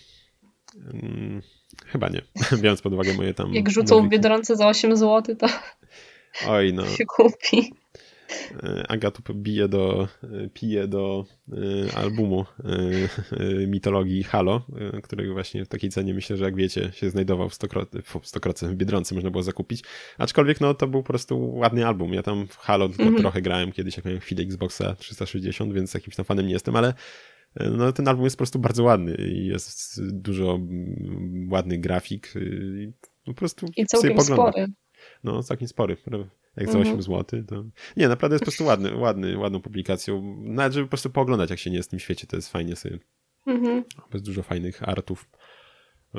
mm, 0.92 1.42
chyba 1.87 2.09
nie, 2.09 2.23
biorąc 2.62 2.83
pod 2.83 2.92
uwagę 2.92 3.14
moje 3.14 3.35
tam... 3.35 3.54
Jak 3.54 3.71
rzucą 3.71 4.07
w. 4.07 4.09
Biedronce 4.09 4.57
za 4.57 4.69
8 4.69 4.97
zł, 4.97 5.37
to 5.37 5.47
Oj, 6.49 6.73
no. 6.73 6.87
się 6.97 7.04
kupi. 7.07 7.73
E, 8.62 8.85
Aga 8.88 9.11
tu 9.11 9.35
bije 9.35 9.69
do, 9.69 10.09
e, 10.23 10.49
pije 10.54 10.88
do 10.88 11.25
e, 11.52 11.97
albumu 11.97 12.45
mitologii 13.66 14.23
Halo, 14.23 14.66
którego 15.02 15.33
właśnie 15.33 15.64
w 15.64 15.69
takiej 15.69 15.90
cenie 15.90 16.14
myślę, 16.14 16.37
że 16.37 16.45
jak 16.45 16.57
wiecie 16.57 16.90
się 16.95 17.11
znajdował 17.11 17.49
w 17.49 17.54
Stokrocy, 17.54 18.02
w 18.02 18.26
Stokrocy 18.26 18.69
w 18.69 18.75
Biedronce 18.75 19.14
można 19.14 19.30
było 19.30 19.42
zakupić. 19.42 19.85
Aczkolwiek 20.19 20.61
no 20.61 20.75
to 20.75 20.87
był 20.87 21.02
po 21.02 21.07
prostu 21.07 21.54
ładny 21.54 21.87
album. 21.87 22.14
Ja 22.14 22.23
tam 22.23 22.47
w 22.49 22.57
Halo 22.57 22.88
tylko 22.88 23.02
Mhm. 23.02 23.21
trochę 23.23 23.42
grałem 23.42 23.73
kiedyś, 23.73 23.97
jak 23.97 24.04
miałem 24.04 24.21
chwilę 24.21 24.42
Xboxa 24.42 24.95
360, 24.95 25.73
więc 25.73 25.95
jakimś 25.95 26.16
tam 26.16 26.25
fanem 26.25 26.47
nie 26.47 26.52
jestem, 26.52 26.76
ale 26.76 26.95
no, 27.57 27.92
ten 27.92 28.09
album 28.09 28.25
jest 28.25 28.37
po 28.37 28.38
prostu 28.38 28.59
bardzo 28.59 28.85
ładny 28.85 29.14
i 29.14 29.47
jest 29.47 30.00
dużo 30.12 30.54
mm, 30.54 31.49
ładnych 31.52 31.80
grafik. 31.80 32.35
i 32.37 32.92
Po 33.25 33.35
prostu 33.35 33.66
I 33.66 33.71
sobie 33.71 33.87
całkiem 33.87 34.16
poglądać. 34.16 34.54
spory. 34.54 34.66
No, 35.25 35.42
całkiem 35.42 35.69
spory. 35.69 35.97
Jak 36.57 36.66
za 36.71 36.78
Mhm. 36.78 36.99
8 36.99 37.02
zł, 37.02 37.45
to... 37.47 37.64
Nie, 37.97 38.09
naprawdę 38.09 38.35
jest 38.35 38.42
po 38.42 38.50
prostu 38.50 38.64
ładny, 38.64 38.97
ładny, 38.97 39.38
ładną 39.38 39.61
publikacją. 39.61 40.37
Nawet, 40.42 40.73
żeby 40.73 40.87
po 40.87 40.90
prostu 40.90 41.11
pooglądać, 41.11 41.50
jak 41.50 41.59
się 41.59 41.71
nie 41.71 41.76
jest 41.76 41.88
w 41.88 41.90
tym 41.90 41.99
świecie, 41.99 42.26
to 42.26 42.37
jest 42.37 42.52
fajnie 42.52 42.76
sobie. 42.76 42.99
Mhm. 43.47 43.85
Jest 44.14 44.25
dużo 44.26 44.42
fajnych 44.42 44.88
artów. 44.88 45.28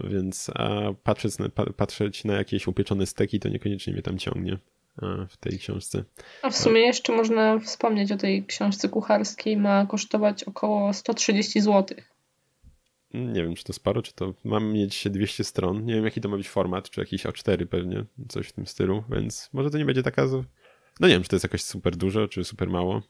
Więc 0.04 0.52
a 0.56 0.94
patrzeć, 1.04 1.38
na, 1.38 1.50
pa, 1.50 1.66
patrzeć 1.74 2.24
na 2.26 2.34
jakieś 2.34 2.68
upieczone 2.68 3.06
steki, 3.06 3.40
to 3.40 3.50
niekoniecznie 3.50 3.94
mnie 3.94 4.02
tam 4.02 4.18
ciągnie 4.18 4.58
w 5.30 5.38
tej 5.38 5.60
książce. 5.60 6.04
A 6.42 6.50
w 6.50 6.58
sumie 6.58 6.82
jeszcze 6.82 7.14
można 7.14 7.60
wspomnieć 7.60 8.12
o 8.12 8.18
tej 8.18 8.46
książce 8.46 8.90
kucharskiej. 8.90 9.58
Ma 9.58 9.86
kosztować 9.86 10.44
około 10.44 10.94
130 10.94 11.62
zł. 11.62 11.98
Nie 13.14 13.44
wiem, 13.44 13.56
czy 13.56 13.64
to 13.64 13.74
sporo, 13.74 14.02
czy 14.02 14.14
to 14.14 14.34
mam 14.44 14.74
mieć 14.74 15.08
200 15.10 15.44
stron. 15.44 15.86
Nie 15.86 15.94
wiem, 15.96 16.06
jaki 16.06 16.22
to 16.22 16.30
ma 16.30 16.38
być 16.38 16.50
format, 16.50 16.90
czy 16.90 17.00
jakiś 17.00 17.24
A4 17.26 17.66
pewnie, 17.66 18.06
coś 18.30 18.48
w 18.48 18.52
tym 18.52 18.68
stylu, 18.68 19.04
więc 19.10 19.50
może 19.54 19.70
to 19.70 19.78
nie 19.78 19.86
będzie 19.86 20.04
taka. 20.04 20.26
No 21.00 21.08
nie 21.08 21.14
wiem, 21.14 21.24
czy 21.24 21.30
to 21.30 21.36
jest 21.36 21.44
jakoś 21.44 21.64
super 21.64 21.96
dużo, 21.96 22.28
czy 22.28 22.44
super 22.44 22.70
mało. 22.70 23.02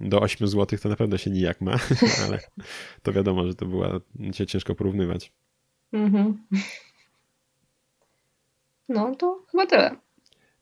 Do 0.00 0.20
8 0.20 0.48
zł 0.48 0.78
to 0.82 0.88
na 0.88 0.96
pewno 0.96 1.18
się 1.18 1.30
nijak 1.30 1.60
ma, 1.60 1.72
ale 2.24 2.40
to 3.02 3.12
wiadomo, 3.12 3.46
że 3.46 3.54
to 3.54 3.66
była 3.66 4.00
się 4.32 4.46
ciężko 4.46 4.74
porównywać. 4.74 5.32
Mhm. 5.92 6.46
No 8.88 9.14
to 9.14 9.42
chyba 9.50 9.66
tyle. 9.66 9.96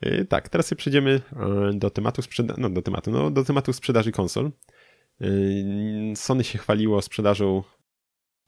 Yy, 0.02 0.24
Tak, 0.24 0.48
teraz 0.48 0.74
przejdziemy 0.74 1.20
e, 1.32 1.70
do 1.74 1.90
tematu 1.90 2.22
sprzedaży, 2.22 2.60
no 2.60 2.70
do 2.70 2.82
tematu, 2.82 3.10
no 3.10 3.30
do 3.30 3.44
tematu 3.44 3.72
sprzedaży 3.72 4.12
konsol. 4.12 4.50
Yy, 5.20 6.16
Sony 6.16 6.44
się 6.44 6.58
chwaliło 6.58 7.02
sprzedażą 7.02 7.62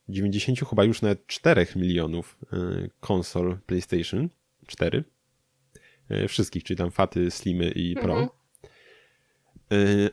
90 0.08 0.60
chyba 0.60 0.84
już 0.84 1.02
nawet 1.02 1.26
4 1.26 1.66
milionów 1.76 2.38
yy, 2.52 2.90
konsol 3.00 3.58
PlayStation 3.66 4.28
4. 4.66 5.04
Yy, 6.10 6.28
Wszystkich, 6.28 6.64
czyli 6.64 6.76
tam 6.76 6.90
Faty, 6.90 7.30
Slimy 7.30 7.70
i 7.70 7.94
Pro. 7.94 8.12
Mhm. 8.12 8.28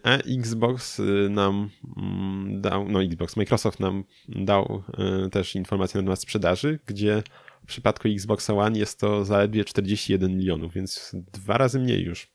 A 0.04 0.18
Xbox 0.18 1.02
nam 1.30 1.70
mm, 1.98 2.62
dał, 2.62 2.90
no 2.90 3.04
Xbox, 3.04 3.36
Microsoft 3.36 3.80
nam 3.80 4.04
dał 4.30 4.84
też 5.32 5.56
informację 5.56 6.02
na 6.02 6.06
temat 6.06 6.22
sprzedaży, 6.22 6.80
gdzie 6.86 7.24
w 7.68 7.70
przypadku 7.70 8.08
Xboxa 8.08 8.54
One 8.54 8.80
jest 8.80 9.00
to 9.00 9.26
zaledwie 9.26 9.66
41 9.66 10.38
milionów, 10.38 10.74
więc 10.74 11.12
dwa 11.34 11.58
razy 11.58 11.80
mniej 11.80 12.04
już. 12.04 12.32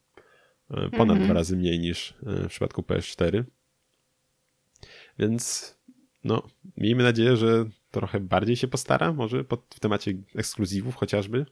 Yy, 0.70 0.76
Ponad 0.90 1.00
Mhm. 1.00 1.24
dwa 1.24 1.34
razy 1.34 1.56
mniej 1.56 1.78
niż 1.78 2.14
yy, 2.22 2.34
w 2.44 2.48
przypadku 2.48 2.82
PS4. 2.82 3.44
Więc 5.18 5.74
no, 6.24 6.42
miejmy 6.76 7.02
nadzieję, 7.02 7.36
że 7.36 7.64
trochę 7.90 8.20
bardziej 8.20 8.56
się 8.56 8.68
postara, 8.68 9.12
może 9.12 9.44
pod, 9.44 9.60
w 9.74 9.80
temacie 9.80 10.12
ekskluzywów 10.34 10.94
chociażby. 10.96 11.46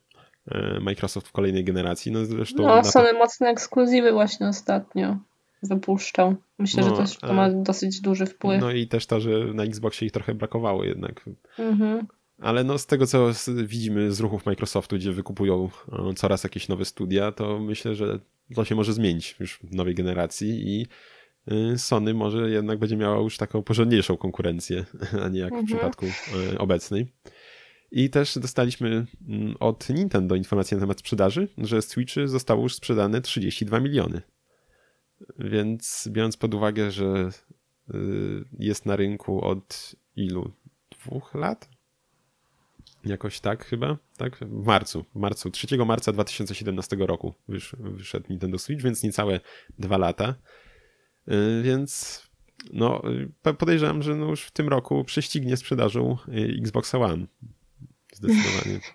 yy, 0.50 0.80
Microsoft 0.80 1.28
w 1.28 1.32
kolejnej 1.32 1.64
generacji. 1.64 2.12
No 2.12 2.24
zresztą 2.24 2.62
No, 2.62 2.82
to- 2.82 3.18
mocne 3.18 3.48
ekskluzywy 3.48 4.12
właśnie 4.12 4.48
ostatnio 4.48 5.16
wypuszczał. 5.62 6.34
Myślę, 6.58 6.82
że 6.82 6.90
No, 6.90 6.96
też 6.96 7.16
to 7.16 7.32
ma 7.32 7.50
dosyć 7.50 8.00
duży 8.00 8.26
wpływ. 8.26 8.60
No 8.60 8.70
i 8.70 8.86
też 8.88 9.06
to, 9.06 9.20
że 9.20 9.30
na 9.54 9.62
Xboxie 9.64 10.06
ich 10.06 10.12
trochę 10.12 10.34
brakowało 10.34 10.84
jednak. 10.84 11.24
Mhm. 11.58 12.06
Ale 12.40 12.64
no 12.64 12.78
z 12.78 12.86
tego, 12.86 13.06
co 13.06 13.30
widzimy 13.64 14.12
z 14.12 14.20
ruchów 14.20 14.46
Microsoftu, 14.46 14.96
gdzie 14.96 15.12
wykupują 15.12 15.70
e, 15.92 16.14
coraz 16.14 16.44
jakieś 16.44 16.68
nowe 16.68 16.84
studia, 16.84 17.32
to 17.32 17.58
myślę, 17.58 17.94
że 17.94 18.18
to 18.54 18.64
się 18.64 18.74
może 18.74 18.92
zmienić 18.92 19.36
już 19.40 19.58
w 19.62 19.74
nowej 19.74 19.94
generacji 19.94 20.68
i 20.68 20.86
y, 21.52 21.78
Sony 21.78 22.14
może 22.14 22.50
jednak 22.50 22.78
będzie 22.78 22.96
miała 22.96 23.22
już 23.22 23.36
taką 23.36 23.62
porządniejszą 23.62 24.16
konkurencję, 24.16 24.84
a 25.24 25.28
nie 25.28 25.40
jak 25.40 25.50
w 25.50 25.52
Mhm. 25.52 25.66
przypadku 25.66 26.06
e, 26.06 26.58
obecnej. 26.58 27.12
I 27.92 28.10
też 28.10 28.38
dostaliśmy 28.38 29.06
mm, 29.28 29.54
od 29.60 29.88
Nintendo 29.88 30.34
informację 30.34 30.76
na 30.76 30.80
temat 30.80 30.98
sprzedaży, 30.98 31.48
że 31.58 31.82
Switchy 31.82 32.28
zostało 32.28 32.62
już 32.62 32.74
sprzedane 32.74 33.20
32 33.20 33.80
miliony. 33.80 34.22
Więc 35.38 36.08
biorąc 36.12 36.36
pod 36.36 36.54
uwagę, 36.54 36.90
że 36.90 37.30
jest 38.58 38.86
na 38.86 38.96
rynku 38.96 39.44
od 39.44 39.96
ilu? 40.16 40.52
Dwóch 40.90 41.34
lat? 41.34 41.68
Jakoś 43.04 43.40
tak 43.40 43.66
chyba, 43.66 43.96
tak? 44.16 44.36
W 44.36 44.66
marcu, 44.66 45.04
w 45.14 45.18
marcu, 45.18 45.50
3 45.50 45.78
marca 45.86 46.12
2017 46.12 46.96
roku 46.96 47.34
wysz, 47.48 47.76
wyszedł 47.78 48.26
Nintendo 48.30 48.58
Switch, 48.58 48.82
więc 48.82 49.02
niecałe 49.02 49.40
dwa 49.78 49.98
lata. 49.98 50.34
Y, 51.28 51.62
Więc 51.62 52.22
no, 52.72 53.02
y, 53.10 53.30
po- 53.42 53.54
podejrzewam, 53.54 54.02
że 54.02 54.16
no 54.16 54.26
już 54.26 54.42
w 54.42 54.50
tym 54.50 54.68
roku 54.68 55.04
prześcignie 55.04 55.56
sprzedażą 55.56 56.16
y, 56.28 56.56
Xboxa 56.60 56.98
One. 56.98 57.26
Zdecydowanie. 58.12 58.80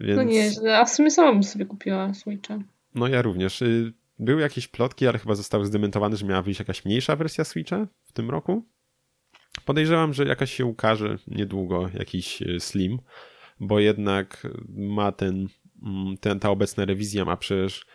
Więc... 0.00 0.16
No 0.16 0.22
nieźle. 0.22 0.78
A 0.78 0.84
w 0.84 0.90
sumie 0.90 1.10
sama 1.10 1.32
bym 1.32 1.42
sobie 1.42 1.66
kupiła 1.66 2.14
Switcha. 2.14 2.58
No 2.94 3.08
ja 3.08 3.22
również. 3.22 3.62
Były 4.18 4.40
jakieś 4.42 4.68
plotki, 4.68 5.06
ale 5.06 5.18
chyba 5.18 5.34
zostały 5.34 5.66
zdementowane, 5.66 6.16
że 6.16 6.26
miała 6.26 6.42
wyjść 6.42 6.60
jakaś 6.60 6.84
mniejsza 6.84 7.16
wersja 7.16 7.44
Switcha 7.44 7.86
w 8.04 8.12
tym 8.12 8.30
roku. 8.30 8.64
Podejrzewam, 9.64 10.14
że 10.14 10.24
jakaś 10.24 10.52
się 10.52 10.66
ukaże 10.66 11.18
niedługo, 11.26 11.88
jakiś 11.94 12.42
y, 12.42 12.60
Slim, 12.60 12.98
bo 13.60 13.80
jednak 13.80 14.46
ma 14.68 15.12
ten, 15.12 15.48
mm, 15.82 16.18
ten 16.18 16.40
ta 16.40 16.50
obecna 16.50 16.84
rewizja 16.84 17.24
ma 17.24 17.36
przecież 17.36 17.86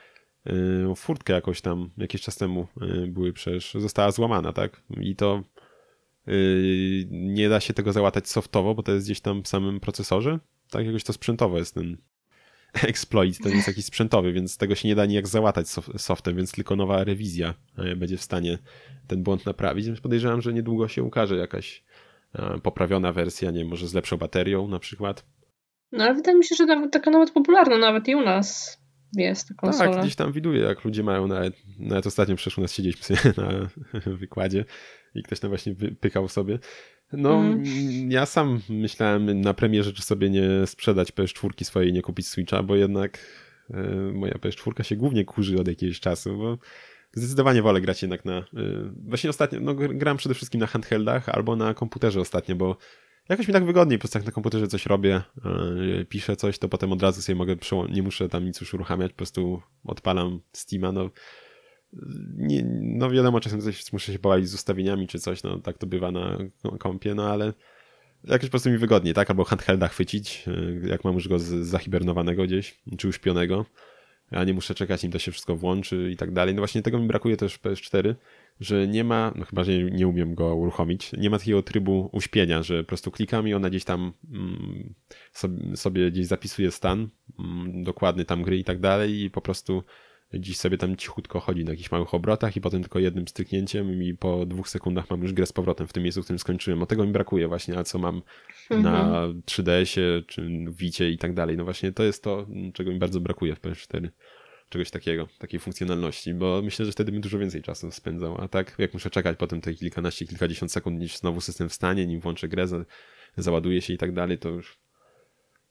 y, 0.47 0.95
furtkę 0.95 1.33
jakoś 1.33 1.61
tam 1.61 1.89
jakiś 1.97 2.21
czas 2.21 2.37
temu 2.37 2.67
y, 2.81 3.07
były 3.07 3.33
przecież, 3.33 3.73
została 3.73 4.11
złamana, 4.11 4.53
tak? 4.53 4.81
I 5.01 5.15
to 5.15 5.43
nie 7.11 7.49
da 7.49 7.59
się 7.59 7.73
tego 7.73 7.93
załatać 7.93 8.29
softowo, 8.29 8.75
bo 8.75 8.83
to 8.83 8.91
jest 8.91 9.05
gdzieś 9.05 9.21
tam 9.21 9.43
w 9.43 9.47
samym 9.47 9.79
procesorze. 9.79 10.39
Tak 10.69 10.85
jakoś 10.85 11.03
to 11.03 11.13
sprzętowo 11.13 11.57
jest 11.57 11.73
ten 11.73 11.97
exploit, 12.91 13.39
to 13.39 13.49
nie 13.49 13.55
jest 13.55 13.67
jakiś 13.67 13.85
sprzętowy, 13.85 14.33
więc 14.33 14.57
tego 14.57 14.75
się 14.75 14.87
nie 14.87 14.95
da 14.95 15.05
nijak 15.05 15.27
załatać 15.27 15.67
sof- 15.67 15.97
softem, 15.97 16.35
więc 16.35 16.51
tylko 16.51 16.75
nowa 16.75 17.03
rewizja 17.03 17.53
e, 17.77 17.95
będzie 17.95 18.17
w 18.17 18.21
stanie 18.21 18.57
ten 19.07 19.23
błąd 19.23 19.45
naprawić. 19.45 19.85
Więc 19.85 20.01
podejrzewam, 20.01 20.41
że 20.41 20.53
niedługo 20.53 20.87
się 20.87 21.03
ukaże 21.03 21.35
jakaś 21.35 21.83
e, 22.33 22.59
poprawiona 22.59 23.13
wersja, 23.13 23.51
nie 23.51 23.59
wiem, 23.59 23.67
może 23.67 23.87
z 23.87 23.93
lepszą 23.93 24.17
baterią 24.17 24.67
na 24.67 24.79
przykład. 24.79 25.25
No 25.91 26.03
ale 26.03 26.13
wydaje 26.13 26.37
mi 26.37 26.45
się, 26.45 26.55
że 26.55 26.65
nawet, 26.65 26.91
taka 26.91 27.11
nawet 27.11 27.31
popularna 27.31 27.77
nawet 27.77 28.07
i 28.07 28.15
u 28.15 28.21
nas 28.21 28.77
jest 29.13 29.47
ta 29.47 29.53
konsola. 29.53 29.91
Tak, 29.91 30.01
gdzieś 30.01 30.15
tam 30.15 30.31
widuję, 30.31 30.61
jak 30.61 30.83
ludzie 30.83 31.03
mają 31.03 31.27
nawet, 31.27 31.53
nawet 31.79 32.07
ostatnio 32.07 32.35
przeszło 32.35 32.61
nas 32.61 32.73
siedzieliśmy 32.73 33.15
sobie 33.15 33.33
na 33.37 33.69
wykładzie 34.17 34.65
i 35.15 35.23
ktoś 35.23 35.39
tam 35.39 35.49
właśnie 35.49 35.73
wypykał 35.73 36.27
sobie. 36.27 36.59
No, 37.13 37.29
Mhm. 37.39 38.11
ja 38.11 38.25
sam 38.25 38.61
myślałem 38.69 39.41
na 39.41 39.53
premierze, 39.53 39.93
czy 39.93 40.01
sobie 40.01 40.29
nie 40.29 40.49
sprzedać 40.65 41.11
PS4 41.11 41.63
swojej, 41.63 41.93
nie 41.93 42.01
kupić 42.01 42.27
Switcha, 42.27 42.63
bo 42.63 42.75
jednak 42.75 43.19
e, 43.69 43.83
moja 44.13 44.33
PS4 44.33 44.83
się 44.83 44.95
głównie 44.95 45.25
kurzy 45.25 45.59
od 45.59 45.67
jakiegoś 45.67 45.99
czasu, 45.99 46.37
bo 46.37 46.57
zdecydowanie 47.13 47.61
wolę 47.61 47.81
grać 47.81 48.01
jednak 48.01 48.25
na... 48.25 48.37
E, 48.37 48.43
właśnie 49.07 49.29
ostatnio, 49.29 49.59
no 49.59 49.71
gr- 49.75 49.97
gram 49.97 50.17
przede 50.17 50.35
wszystkim 50.35 50.61
na 50.61 50.67
handheldach 50.67 51.29
albo 51.29 51.55
na 51.55 51.73
komputerze 51.73 52.21
ostatnio, 52.21 52.55
bo 52.55 52.77
jakoś 53.29 53.47
mi 53.47 53.53
tak 53.53 53.65
wygodniej, 53.65 53.99
po 53.99 54.01
prostu 54.01 54.17
jak 54.17 54.25
na 54.25 54.31
komputerze 54.31 54.67
coś 54.67 54.85
robię, 54.85 55.21
yy, 55.45 56.05
piszę 56.05 56.35
coś, 56.35 56.59
to 56.59 56.69
potem 56.69 56.91
od 56.91 57.01
razu 57.01 57.21
sobie 57.21 57.35
mogę, 57.35 57.55
nie 57.89 58.03
muszę 58.03 58.29
tam 58.29 58.45
nic 58.45 58.61
już 58.61 58.73
uruchamiać, 58.73 59.11
po 59.11 59.17
prostu 59.17 59.61
odpalam 59.83 60.39
Steama, 60.53 60.91
no 60.91 61.09
nie, 62.37 62.65
no 62.81 63.09
wiadomo, 63.09 63.39
czasem 63.39 63.61
coś 63.61 63.93
muszę 63.93 64.13
się 64.13 64.19
pobawić 64.19 64.49
z 64.49 64.53
ustawieniami 64.53 65.07
czy 65.07 65.19
coś, 65.19 65.43
no 65.43 65.59
tak 65.59 65.77
to 65.77 65.87
bywa 65.87 66.11
na 66.11 66.37
kompie, 66.79 67.15
no 67.15 67.29
ale 67.29 67.53
jakoś 68.23 68.47
po 68.47 68.51
prostu 68.51 68.69
mi 68.69 68.77
wygodniej, 68.77 69.13
tak? 69.13 69.29
Albo 69.29 69.43
handhelda 69.43 69.87
chwycić, 69.87 70.47
yy, 70.47 70.89
jak 70.89 71.03
mam 71.03 71.13
już 71.13 71.27
go 71.27 71.39
zahibernowanego 71.39 72.43
gdzieś, 72.43 72.79
czy 72.97 73.07
uśpionego, 73.07 73.65
a 74.31 74.43
nie 74.43 74.53
muszę 74.53 74.75
czekać, 74.75 75.03
nim 75.03 75.11
to 75.11 75.19
się 75.19 75.31
wszystko 75.31 75.55
włączy 75.55 76.09
i 76.11 76.17
tak 76.17 76.31
dalej. 76.31 76.55
No 76.55 76.61
właśnie 76.61 76.81
tego 76.81 76.99
mi 76.99 77.07
brakuje 77.07 77.37
też 77.37 77.53
w 77.53 77.61
PS4, 77.61 78.15
że 78.59 78.87
nie 78.87 79.03
ma, 79.03 79.33
no 79.35 79.45
chyba, 79.45 79.63
że 79.63 79.71
nie 79.83 80.07
umiem 80.07 80.35
go 80.35 80.55
uruchomić, 80.55 81.11
nie 81.13 81.29
ma 81.29 81.39
takiego 81.39 81.63
trybu 81.63 82.09
uśpienia, 82.11 82.63
że 82.63 82.83
po 82.83 82.87
prostu 82.87 83.11
klikam 83.11 83.47
i 83.47 83.53
ona 83.53 83.69
gdzieś 83.69 83.83
tam 83.83 84.13
mm, 84.31 84.93
sobie, 85.31 85.77
sobie, 85.77 86.11
gdzieś 86.11 86.27
zapisuje 86.27 86.71
stan, 86.71 87.09
mm, 87.39 87.83
dokładny 87.83 88.25
tam 88.25 88.43
gry 88.43 88.57
i 88.57 88.63
tak 88.63 88.79
dalej 88.79 89.23
i 89.23 89.29
po 89.29 89.41
prostu 89.41 89.83
gdzieś 90.39 90.57
sobie 90.57 90.77
tam 90.77 90.95
cichutko 90.95 91.39
chodzi 91.39 91.65
na 91.65 91.71
jakichś 91.71 91.91
małych 91.91 92.13
obrotach 92.13 92.55
i 92.55 92.61
potem 92.61 92.81
tylko 92.81 92.99
jednym 92.99 93.27
stryknięciem 93.27 94.03
i 94.03 94.13
po 94.13 94.45
dwóch 94.45 94.69
sekundach 94.69 95.09
mam 95.09 95.21
już 95.21 95.33
grę 95.33 95.45
z 95.45 95.53
powrotem 95.53 95.87
w 95.87 95.93
tym 95.93 96.03
miejscu, 96.03 96.21
w 96.21 96.23
którym 96.23 96.39
skończyłem. 96.39 96.83
O 96.83 96.85
tego 96.85 97.05
mi 97.05 97.11
brakuje 97.11 97.47
właśnie, 97.47 97.77
a 97.77 97.83
co 97.83 97.99
mam 97.99 98.21
mhm. 98.71 98.81
na 98.81 99.27
3DS-ie 99.45 100.21
czy 100.27 100.49
Wicie 100.69 101.09
i 101.09 101.17
tak 101.17 101.33
dalej. 101.33 101.57
No 101.57 101.63
właśnie 101.63 101.91
to 101.91 102.03
jest 102.03 102.23
to, 102.23 102.47
czego 102.73 102.91
mi 102.91 102.99
bardzo 102.99 103.19
brakuje 103.19 103.55
w 103.55 103.61
PS4 103.61 104.09
czegoś 104.69 104.91
takiego, 104.91 105.27
takiej 105.37 105.59
funkcjonalności, 105.59 106.33
bo 106.33 106.61
myślę, 106.61 106.85
że 106.85 106.91
wtedy 106.91 107.11
bym 107.11 107.21
dużo 107.21 107.39
więcej 107.39 107.61
czasu 107.61 107.91
spędzał, 107.91 108.41
a 108.41 108.47
tak 108.47 108.75
jak 108.77 108.93
muszę 108.93 109.09
czekać 109.09 109.37
potem 109.37 109.61
te 109.61 109.73
kilkanaście, 109.73 110.25
kilkadziesiąt 110.25 110.71
sekund, 110.71 110.99
niż 110.99 111.17
znowu 111.17 111.41
system 111.41 111.69
wstanie, 111.69 112.07
nim 112.07 112.19
włączę 112.19 112.47
grę, 112.47 112.67
za, 112.67 112.85
załaduje 113.37 113.81
się 113.81 113.93
i 113.93 113.97
tak 113.97 114.11
dalej, 114.11 114.37
to 114.37 114.49
już... 114.49 114.77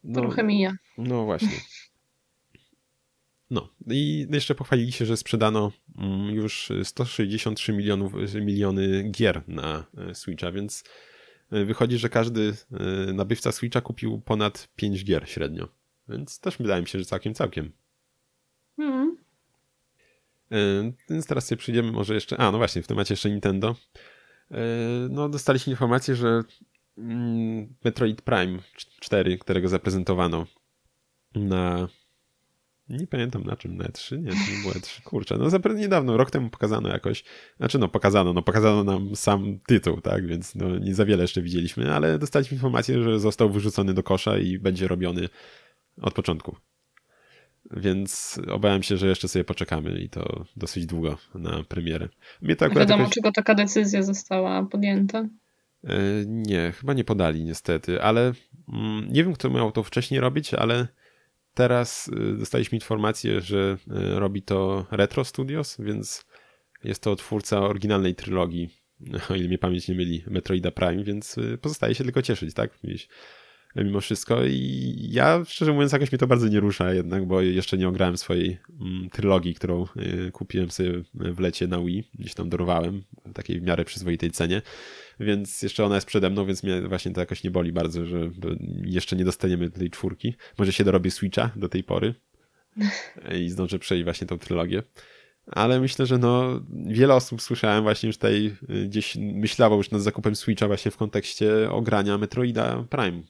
No, 0.04 0.20
Trochę 0.20 0.42
mija. 0.42 0.72
No 0.98 1.24
właśnie. 1.24 1.48
No 3.54 3.94
i 3.94 4.26
jeszcze 4.30 4.54
pochwalili 4.54 4.92
się, 4.92 5.06
że 5.06 5.16
sprzedano 5.16 5.72
mm, 5.98 6.34
już 6.34 6.72
163 6.84 7.72
milionów, 7.72 8.12
miliony 8.40 9.02
gier 9.10 9.42
na 9.48 9.84
e, 9.96 10.14
Switcha, 10.14 10.52
więc 10.52 10.84
e, 11.50 11.64
wychodzi, 11.64 11.98
że 11.98 12.08
każdy 12.08 12.54
e, 12.72 13.12
nabywca 13.12 13.52
Switcha 13.52 13.80
kupił 13.80 14.20
ponad 14.20 14.68
5 14.76 15.04
gier 15.04 15.28
średnio. 15.28 15.68
Więc 16.08 16.40
też 16.40 16.56
wydaje 16.56 16.82
mi 16.82 16.88
się, 16.88 16.98
że 16.98 17.04
całkiem, 17.04 17.34
całkiem. 17.34 17.72
Hmm. 18.76 19.16
Więc 21.10 21.26
teraz 21.26 21.46
sobie 21.46 21.58
przyjdziemy 21.58 21.92
może 21.92 22.14
jeszcze... 22.14 22.36
A, 22.36 22.50
no 22.50 22.58
właśnie, 22.58 22.82
w 22.82 22.86
temacie 22.86 23.12
jeszcze 23.12 23.30
Nintendo. 23.30 23.76
No 25.10 25.28
dostaliśmy 25.28 25.70
informację, 25.70 26.14
że 26.14 26.42
mm, 26.98 27.74
Metroid 27.84 28.22
Prime 28.22 28.58
4, 29.00 29.38
którego 29.38 29.68
zaprezentowano 29.68 30.46
na 31.34 31.88
nie 32.88 33.06
pamiętam 33.06 33.44
na 33.44 33.56
czym, 33.56 33.76
na 33.76 33.84
E3? 33.84 34.22
Nie, 34.22 34.30
to 34.30 34.36
nie 34.36 34.62
było 34.62 34.72
E3. 34.72 35.02
Kurczę, 35.02 35.36
no 35.38 35.50
zapewne 35.50 35.80
niedawno, 35.80 36.16
rok 36.16 36.30
temu 36.30 36.50
pokazano 36.50 36.88
jakoś, 36.88 37.24
znaczy 37.56 37.78
no 37.78 37.88
pokazano, 37.88 38.32
no 38.32 38.42
pokazano 38.42 38.84
nam 38.84 39.16
sam 39.16 39.58
tytuł, 39.66 40.00
tak, 40.00 40.26
więc 40.26 40.54
no 40.54 40.78
nie 40.78 40.94
za 40.94 41.04
wiele 41.04 41.22
jeszcze 41.22 41.42
widzieliśmy, 41.42 41.94
ale 41.94 42.18
dostaliśmy 42.18 42.54
informację, 42.54 43.02
że 43.02 43.20
został 43.20 43.50
wyrzucony 43.50 43.94
do 43.94 44.02
kosza 44.02 44.38
i 44.38 44.58
będzie 44.58 44.88
robiony 44.88 45.28
od 46.02 46.14
początku. 46.14 46.56
Więc 47.70 48.40
obawiam 48.50 48.82
się, 48.82 48.96
że 48.96 49.06
jeszcze 49.06 49.28
sobie 49.28 49.44
poczekamy 49.44 50.00
i 50.00 50.08
to 50.08 50.44
dosyć 50.56 50.86
długo 50.86 51.18
na 51.34 51.62
premierę. 51.68 52.08
Mnie 52.42 52.56
to 52.56 52.64
akurat 52.64 52.88
Wiadomo, 52.88 53.02
jakoś... 53.02 53.14
czego 53.14 53.32
taka 53.32 53.54
decyzja 53.54 54.02
została 54.02 54.62
podjęta? 54.62 55.28
E, 55.84 55.98
nie, 56.26 56.72
chyba 56.72 56.92
nie 56.92 57.04
podali 57.04 57.44
niestety, 57.44 58.02
ale 58.02 58.32
mm, 58.72 59.12
nie 59.12 59.24
wiem, 59.24 59.32
kto 59.32 59.50
miał 59.50 59.72
to 59.72 59.82
wcześniej 59.82 60.20
robić, 60.20 60.54
ale 60.54 60.88
Teraz 61.54 62.08
y, 62.08 62.38
dostaliśmy 62.38 62.76
informację, 62.76 63.40
że 63.40 63.76
y, 63.86 64.18
robi 64.18 64.42
to 64.42 64.86
Retro 64.90 65.24
Studios, 65.24 65.76
więc 65.80 66.26
jest 66.84 67.02
to 67.02 67.16
twórca 67.16 67.60
oryginalnej 67.60 68.14
trylogii, 68.14 68.68
o 69.30 69.34
ile 69.34 69.48
mnie 69.48 69.58
pamięć 69.58 69.88
nie 69.88 69.94
myli, 69.94 70.24
Metroida 70.26 70.70
Prime, 70.70 71.04
więc 71.04 71.38
y, 71.38 71.58
pozostaje 71.58 71.94
się 71.94 72.04
tylko 72.04 72.22
cieszyć, 72.22 72.54
tak? 72.54 72.78
Mimo 73.76 74.00
wszystko 74.00 74.44
i 74.44 75.08
ja 75.10 75.44
szczerze 75.44 75.72
mówiąc 75.72 75.92
jakoś 75.92 76.12
mnie 76.12 76.18
to 76.18 76.26
bardzo 76.26 76.48
nie 76.48 76.60
rusza 76.60 76.94
jednak, 76.94 77.26
bo 77.26 77.40
jeszcze 77.40 77.78
nie 77.78 77.88
ograłem 77.88 78.16
swojej 78.16 78.58
mm, 78.80 79.10
trylogii, 79.10 79.54
którą 79.54 79.86
kupiłem 80.32 80.70
sobie 80.70 81.02
w 81.14 81.40
lecie 81.40 81.66
na 81.66 81.80
Wii, 81.80 82.10
gdzieś 82.14 82.34
tam 82.34 82.48
dorwałem 82.48 83.02
takiej 83.34 83.60
w 83.60 83.62
miarę 83.62 83.84
przyzwoitej 83.84 84.30
cenie 84.30 84.62
więc 85.20 85.62
jeszcze 85.62 85.84
ona 85.84 85.94
jest 85.94 86.06
przede 86.06 86.30
mną, 86.30 86.46
więc 86.46 86.62
mnie 86.62 86.82
właśnie 86.82 87.12
to 87.12 87.20
jakoś 87.20 87.44
nie 87.44 87.50
boli 87.50 87.72
bardzo, 87.72 88.06
że 88.06 88.30
jeszcze 88.84 89.16
nie 89.16 89.24
dostaniemy 89.24 89.70
tej 89.70 89.90
czwórki. 89.90 90.34
Może 90.58 90.72
się 90.72 90.84
dorobię 90.84 91.10
Switcha 91.10 91.50
do 91.56 91.68
tej 91.68 91.84
pory 91.84 92.14
i 93.40 93.50
zdążę 93.50 93.78
przejść 93.78 94.04
właśnie 94.04 94.26
tą 94.26 94.38
trylogię. 94.38 94.82
Ale 95.46 95.80
myślę, 95.80 96.06
że 96.06 96.18
no, 96.18 96.60
wiele 96.86 97.14
osób 97.14 97.42
słyszałem 97.42 97.82
właśnie 97.82 98.06
już 98.06 98.16
tutaj 98.16 98.56
y, 98.70 98.86
gdzieś 98.86 99.16
myślało 99.16 99.76
już 99.76 99.90
nad 99.90 100.02
zakupem 100.02 100.36
Switcha 100.36 100.66
właśnie 100.66 100.90
w 100.90 100.96
kontekście 100.96 101.70
ogrania 101.70 102.18
Metroida 102.18 102.84
Prime. 102.90 103.22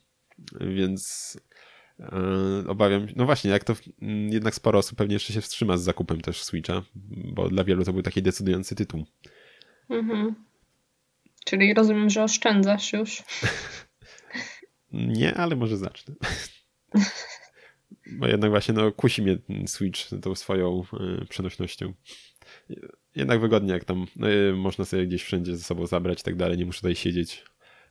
Więc 0.61 1.37
yy, 1.99 2.07
obawiam 2.69 3.09
się, 3.09 3.15
no 3.17 3.25
właśnie, 3.27 3.51
jak 3.51 3.65
to 3.65 3.73
yy, 3.73 4.09
jednak 4.31 4.55
sporo 4.55 4.79
osób 4.79 4.99
pewnie 4.99 5.15
jeszcze 5.15 5.33
się 5.33 5.41
wstrzyma 5.41 5.77
z 5.77 5.83
zakupem 5.83 6.21
też 6.21 6.43
Switcha, 6.43 6.83
bo 7.35 7.49
dla 7.49 7.65
wielu 7.65 7.85
to 7.85 7.93
był 7.93 8.03
taki 8.03 8.23
decydujący 8.23 8.75
tytuł. 8.75 9.05
Mhm. 9.91 10.35
Czyli 11.45 11.75
rozumiem, 11.75 12.11
że 12.11 12.23
oszczędzasz 12.23 12.93
już. 12.93 13.23
Nie, 14.93 15.35
ale 15.35 15.57
może 15.57 15.77
zacznę. 15.77 16.15
Bo 18.19 18.27
jednak 18.27 18.51
właśnie 18.51 18.75
no, 18.75 18.93
kusi 18.93 19.23
mnie 19.23 19.39
Switch 19.67 20.01
tą 20.23 20.35
swoją 20.35 20.83
y, 21.23 21.25
przenośnością. 21.27 21.93
Jednak 23.17 23.41
wygodnie, 23.41 23.73
jak 23.73 23.85
tam 23.85 24.07
y, 24.51 24.57
można 24.57 24.85
sobie 24.85 25.07
gdzieś 25.07 25.23
wszędzie 25.23 25.57
ze 25.57 25.65
sobą 25.65 25.87
zabrać 25.87 26.21
i 26.21 26.25
tak 26.25 26.37
dalej, 26.37 26.59
nie 26.59 26.67
muszę 26.67 26.81
tutaj 26.81 26.95
siedzieć. 26.95 27.45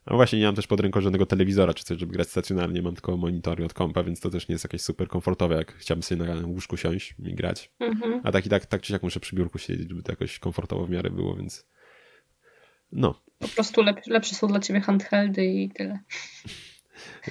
No 0.08 0.16
właśnie, 0.16 0.40
nie 0.40 0.46
mam 0.46 0.56
też 0.56 0.68
pod 0.68 0.80
ręką 0.80 1.02
żadnego 1.02 1.26
telewizora 1.26 1.74
czy 1.74 1.84
coś, 1.84 2.00
żeby 2.00 2.14
grać 2.14 2.30
stacjonarnie, 2.30 2.82
mam 2.82 2.94
tylko 2.94 3.18
monitory 3.18 3.66
od 3.66 3.74
kompa, 3.74 4.04
więc 4.04 4.20
to 4.20 4.30
też 4.30 4.48
nie 4.48 4.54
jest 4.54 4.66
jakieś 4.66 4.82
super 4.82 5.08
komfortowe, 5.08 5.56
jak 5.56 5.74
chciałbym 5.74 6.04
sobie 6.04 6.24
na 6.24 6.48
łóżku 6.48 6.78
siąść 6.78 7.16
i 7.26 7.36
grać. 7.36 7.72
Mhm. 7.80 8.22
A 8.24 8.32
tak 8.32 8.46
i 8.46 8.50
tak, 8.50 8.66
tak 8.66 8.82
czy 8.82 8.94
siak 8.94 9.04
muszę 9.04 9.20
przy 9.20 9.36
biurku 9.36 9.58
siedzieć, 9.58 9.90
żeby 9.90 10.04
to 10.04 10.12
jakoś 10.12 10.40
komfortowo 10.40 10.86
w 10.86 10.90
miarę 10.90 11.10
było, 11.10 11.36
więc 11.36 11.68
no. 12.94 13.22
Po 13.40 13.48
prostu 13.48 13.84
lep, 13.84 14.08
lepsze 14.08 14.36
są 14.36 14.48
dla 14.48 14.60
ciebie 14.60 14.82
handheldy 14.82 15.46
i 15.46 15.70
tyle. 15.70 16.00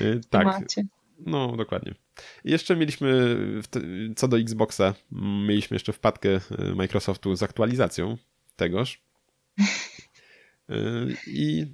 Yy, 0.01 0.21
tak. 0.31 0.45
Macie. 0.45 0.83
No, 1.27 1.57
dokładnie. 1.57 1.95
jeszcze 2.45 2.77
mieliśmy, 2.77 3.37
co 4.17 4.29
do 4.29 4.39
Xboxa, 4.39 4.95
mieliśmy 5.47 5.75
jeszcze 5.75 5.93
wpadkę 5.93 6.29
y, 6.29 6.41
Microsoftu 6.75 7.37
z 7.37 7.43
aktualizacją 7.43 8.17
tegoż. 8.57 9.03
Y, 10.71 11.17
I 11.27 11.67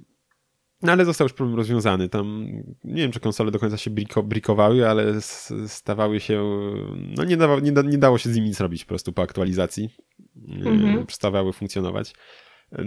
no 0.81 0.91
ale 0.91 1.05
został 1.05 1.25
już 1.25 1.33
problem 1.33 1.57
rozwiązany. 1.57 2.09
Tam 2.09 2.45
nie 2.83 3.01
wiem, 3.01 3.11
czy 3.11 3.19
konsole 3.19 3.51
do 3.51 3.59
końca 3.59 3.77
się 3.77 3.91
briko, 3.91 4.23
brikowały, 4.23 4.89
ale 4.89 5.21
stawały 5.67 6.19
się. 6.19 6.43
No 7.17 7.23
nie, 7.23 7.37
dało, 7.37 7.59
nie, 7.59 7.71
da, 7.71 7.81
nie 7.81 7.97
dało 7.97 8.17
się 8.17 8.29
z 8.29 8.35
nimi 8.35 8.47
nic 8.47 8.59
robić 8.59 8.85
po 8.85 8.89
prostu 8.89 9.13
po 9.13 9.21
aktualizacji. 9.21 9.89
Mhm. 10.47 11.05
Przestawały 11.05 11.53
funkcjonować. 11.53 12.13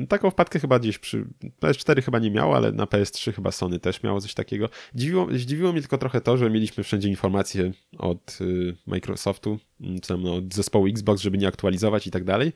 Taką 0.09 0.31
wpadkę 0.31 0.61
chyba 0.61 0.79
gdzieś 0.79 0.99
przy 0.99 1.27
PS4 1.61 2.03
chyba 2.03 2.19
nie 2.19 2.31
miało, 2.31 2.57
ale 2.57 2.73
na 2.73 2.85
PS3 2.85 3.33
chyba 3.33 3.53
Sony 3.53 3.79
też 3.79 4.03
miało 4.03 4.21
coś 4.21 4.35
takiego. 4.35 4.69
Dziwiło, 4.95 5.27
zdziwiło 5.31 5.73
mnie 5.73 5.81
tylko 5.81 5.99
trochę 5.99 6.21
to, 6.21 6.37
że 6.37 6.51
mieliśmy 6.51 6.85
wszędzie 6.85 7.09
informacje 7.09 7.73
od 7.99 8.39
y, 8.41 8.77
Microsoftu, 8.87 9.59
mm, 9.81 10.01
czy 10.01 10.19
no, 10.19 10.35
od 10.35 10.55
zespołu 10.55 10.87
Xbox, 10.87 11.23
żeby 11.23 11.39
nie 11.39 11.49
aktualizować 11.49 12.07
i 12.07 12.11
tak 12.11 12.25
dalej. 12.25 12.53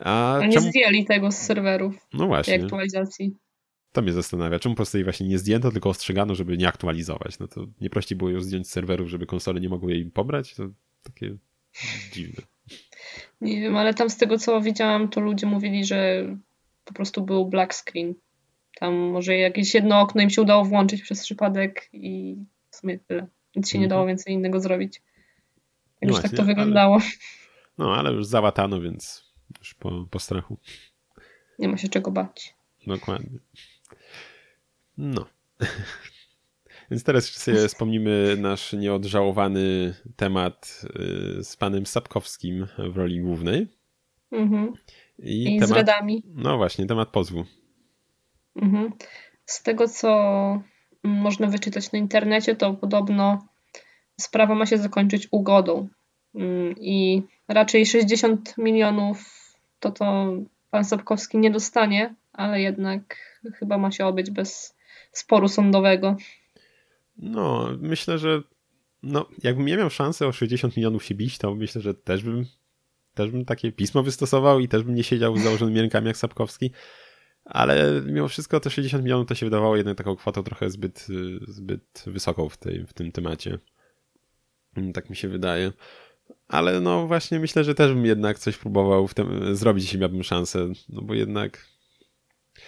A, 0.00 0.36
A 0.36 0.46
nie 0.46 0.52
czemu... 0.52 0.68
zdjęli 0.68 1.04
tego 1.04 1.32
z 1.32 1.36
serwerów. 1.36 1.94
No 2.12 2.26
właśnie. 2.26 2.64
aktualizacji. 2.64 3.36
To 3.92 4.02
mnie 4.02 4.12
zastanawia, 4.12 4.58
czemu 4.58 4.74
po 4.74 4.76
prostu 4.76 4.96
jej 4.96 5.04
właśnie 5.04 5.28
nie 5.28 5.38
zdjęto, 5.38 5.72
tylko 5.72 5.88
ostrzegano, 5.88 6.34
żeby 6.34 6.56
nie 6.56 6.68
aktualizować. 6.68 7.38
No 7.38 7.48
to 7.48 7.66
nie 7.80 7.90
prościej 7.90 8.18
było 8.18 8.30
ją 8.30 8.40
zdjąć 8.40 8.68
z 8.68 8.70
serwerów, 8.70 9.08
żeby 9.08 9.26
konsole 9.26 9.60
nie 9.60 9.68
mogły 9.68 9.92
jej 9.92 10.04
pobrać? 10.04 10.54
To 10.54 10.68
takie 11.02 11.36
dziwne. 12.12 12.42
Nie 13.40 13.60
wiem, 13.60 13.76
ale 13.76 13.94
tam 13.94 14.10
z 14.10 14.16
tego 14.16 14.38
co 14.38 14.60
widziałam, 14.60 15.08
to 15.08 15.20
ludzie 15.20 15.46
mówili, 15.46 15.84
że 15.84 16.26
po 16.86 16.94
prostu 16.94 17.22
był 17.22 17.46
black 17.46 17.74
screen. 17.74 18.14
Tam 18.80 18.94
może 18.94 19.36
jakieś 19.36 19.74
jedno 19.74 20.00
okno 20.00 20.22
im 20.22 20.30
się 20.30 20.42
udało 20.42 20.64
włączyć 20.64 21.02
przez 21.02 21.22
przypadek 21.22 21.88
i 21.92 22.36
w 22.70 22.76
sumie 22.76 22.98
tyle. 22.98 23.26
Nic 23.56 23.70
się 23.70 23.78
nie 23.78 23.88
dało 23.88 24.02
mhm. 24.02 24.16
więcej 24.16 24.34
innego 24.34 24.60
zrobić. 24.60 25.02
Jak 26.00 26.10
no 26.10 26.16
już 26.16 26.22
tak 26.22 26.32
to 26.36 26.44
wyglądało. 26.44 26.94
Ale, 26.94 27.04
no, 27.78 27.96
ale 27.96 28.12
już 28.12 28.26
załatano, 28.26 28.80
więc 28.80 29.32
już 29.58 29.74
po, 29.74 30.06
po 30.10 30.18
strachu. 30.18 30.58
Nie 31.58 31.68
ma 31.68 31.76
się 31.76 31.88
czego 31.88 32.10
bać. 32.10 32.54
Dokładnie. 32.86 33.38
No. 34.98 35.26
Więc 36.90 37.04
teraz 37.04 37.24
sobie 37.24 37.68
wspomnimy 37.68 38.36
nasz 38.38 38.72
nieodżałowany 38.72 39.94
temat 40.16 40.82
y, 41.38 41.44
z 41.44 41.56
panem 41.56 41.86
Sapkowskim 41.86 42.66
w 42.78 42.96
roli 42.96 43.20
głównej. 43.20 43.66
Mhm. 44.32 44.72
I, 45.18 45.56
I 45.56 45.60
temat, 45.60 45.68
z 45.68 45.72
Redami. 45.72 46.22
No 46.34 46.56
właśnie, 46.56 46.86
temat 46.86 47.08
pozwu. 47.08 47.44
Mhm. 48.56 48.92
Z 49.44 49.62
tego, 49.62 49.88
co 49.88 50.62
można 51.04 51.46
wyczytać 51.46 51.92
na 51.92 51.98
internecie, 51.98 52.56
to 52.56 52.74
podobno 52.74 53.46
sprawa 54.20 54.54
ma 54.54 54.66
się 54.66 54.78
zakończyć 54.78 55.28
ugodą. 55.30 55.88
Mm, 56.34 56.74
I 56.80 57.22
raczej 57.48 57.86
60 57.86 58.54
milionów 58.58 59.46
to 59.80 59.90
to 59.90 60.32
pan 60.70 60.84
Sapkowski 60.84 61.38
nie 61.38 61.50
dostanie, 61.50 62.14
ale 62.32 62.60
jednak 62.60 63.16
chyba 63.58 63.78
ma 63.78 63.90
się 63.90 64.06
obyć 64.06 64.30
bez 64.30 64.76
sporu 65.12 65.48
sądowego. 65.48 66.16
No, 67.16 67.68
myślę, 67.80 68.18
że 68.18 68.42
no, 69.02 69.28
jakbym 69.42 69.66
nie 69.66 69.76
miał 69.76 69.90
szansy 69.90 70.26
o 70.26 70.32
60 70.32 70.76
milionów 70.76 71.04
się 71.04 71.14
bić, 71.14 71.38
to 71.38 71.54
myślę, 71.54 71.80
że 71.80 71.94
też 71.94 72.22
bym, 72.22 72.44
też 73.16 73.30
bym 73.30 73.44
takie 73.44 73.72
pismo 73.72 74.02
wystosował 74.02 74.60
i 74.60 74.68
też 74.68 74.82
bym 74.82 74.94
nie 74.94 75.04
siedział 75.04 75.36
z 75.36 75.42
założonymi 75.42 75.80
rękami 75.80 76.06
jak 76.06 76.16
Sapkowski. 76.16 76.70
Ale 77.44 78.02
mimo 78.06 78.28
wszystko 78.28 78.60
te 78.60 78.70
60 78.70 79.04
milionów 79.04 79.28
to 79.28 79.34
się 79.34 79.46
wydawało 79.46 79.76
jednak 79.76 79.98
taką 79.98 80.16
kwotą 80.16 80.42
trochę 80.42 80.70
zbyt, 80.70 81.06
zbyt 81.48 82.04
wysoką 82.06 82.48
w, 82.48 82.56
tej, 82.56 82.86
w 82.86 82.92
tym 82.92 83.12
temacie. 83.12 83.58
Tak 84.94 85.10
mi 85.10 85.16
się 85.16 85.28
wydaje. 85.28 85.72
Ale 86.48 86.80
no 86.80 87.06
właśnie 87.06 87.38
myślę, 87.38 87.64
że 87.64 87.74
też 87.74 87.92
bym 87.92 88.06
jednak 88.06 88.38
coś 88.38 88.56
próbował 88.56 89.08
w 89.08 89.14
tym 89.14 89.56
zrobić, 89.56 89.84
jeśli 89.84 89.98
miałbym 89.98 90.22
szansę. 90.22 90.68
No 90.88 91.02
bo 91.02 91.14
jednak 91.14 91.66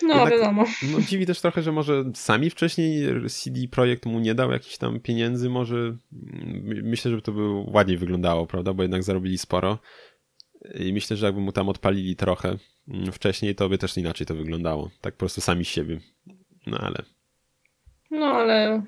no, 0.03 0.15
Jednak, 0.15 0.31
wiadomo. 0.31 0.65
No, 0.93 1.01
dziwi 1.01 1.27
też 1.27 1.41
trochę, 1.41 1.63
że 1.63 1.73
może 1.73 2.05
sami 2.15 2.51
wcześniej 2.51 3.07
CD 3.29 3.61
Projekt 3.71 4.07
mu 4.07 4.21
nie 4.21 4.35
dał 4.35 4.53
jakichś 4.53 4.79
tam 4.79 5.01
pieniędzy, 5.01 5.51
może 5.51 5.97
myślę, 6.83 7.11
żeby 7.11 7.23
to 7.23 7.33
by 7.33 7.49
ładniej 7.51 7.99
wyglądało, 7.99 8.47
prawda, 8.47 8.73
bo 8.73 8.83
jednak 8.83 9.03
zarobili 9.03 9.39
sporo 9.39 9.79
i 10.75 10.93
myślę, 10.93 11.17
że 11.17 11.27
jakby 11.27 11.41
mu 11.41 11.53
tam 11.53 11.69
odpalili 11.69 12.17
trochę 12.17 12.57
mm, 12.89 13.13
wcześniej, 13.13 13.55
to 13.55 13.69
by 13.69 13.79
też 13.79 13.97
inaczej 13.97 14.27
to 14.27 14.35
wyglądało, 14.35 14.91
tak 15.01 15.15
po 15.15 15.19
prostu 15.19 15.41
sami 15.41 15.65
z 15.65 15.69
siebie, 15.69 16.01
no 16.67 16.79
ale... 16.79 17.03
No 18.11 18.27
ale 18.27 18.83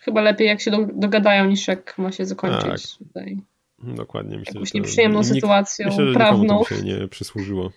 chyba 0.00 0.20
lepiej 0.20 0.46
jak 0.46 0.60
się 0.60 0.88
dogadają 0.94 1.44
niż 1.44 1.68
jak 1.68 1.98
ma 1.98 2.12
się 2.12 2.26
zakończyć 2.26 2.96
tak. 2.98 3.08
tutaj. 3.08 3.40
Dokładnie, 3.78 4.38
myślę, 4.38 4.52
Jakąś 4.54 4.74
nieprzyjemną 4.74 5.18
nikt, 5.18 5.34
sytuacją 5.34 5.86
myślę, 5.86 6.06
że 6.06 6.14
prawną. 6.14 6.64
się 6.64 6.82
nie 6.82 7.08
przysłużyło 7.08 7.72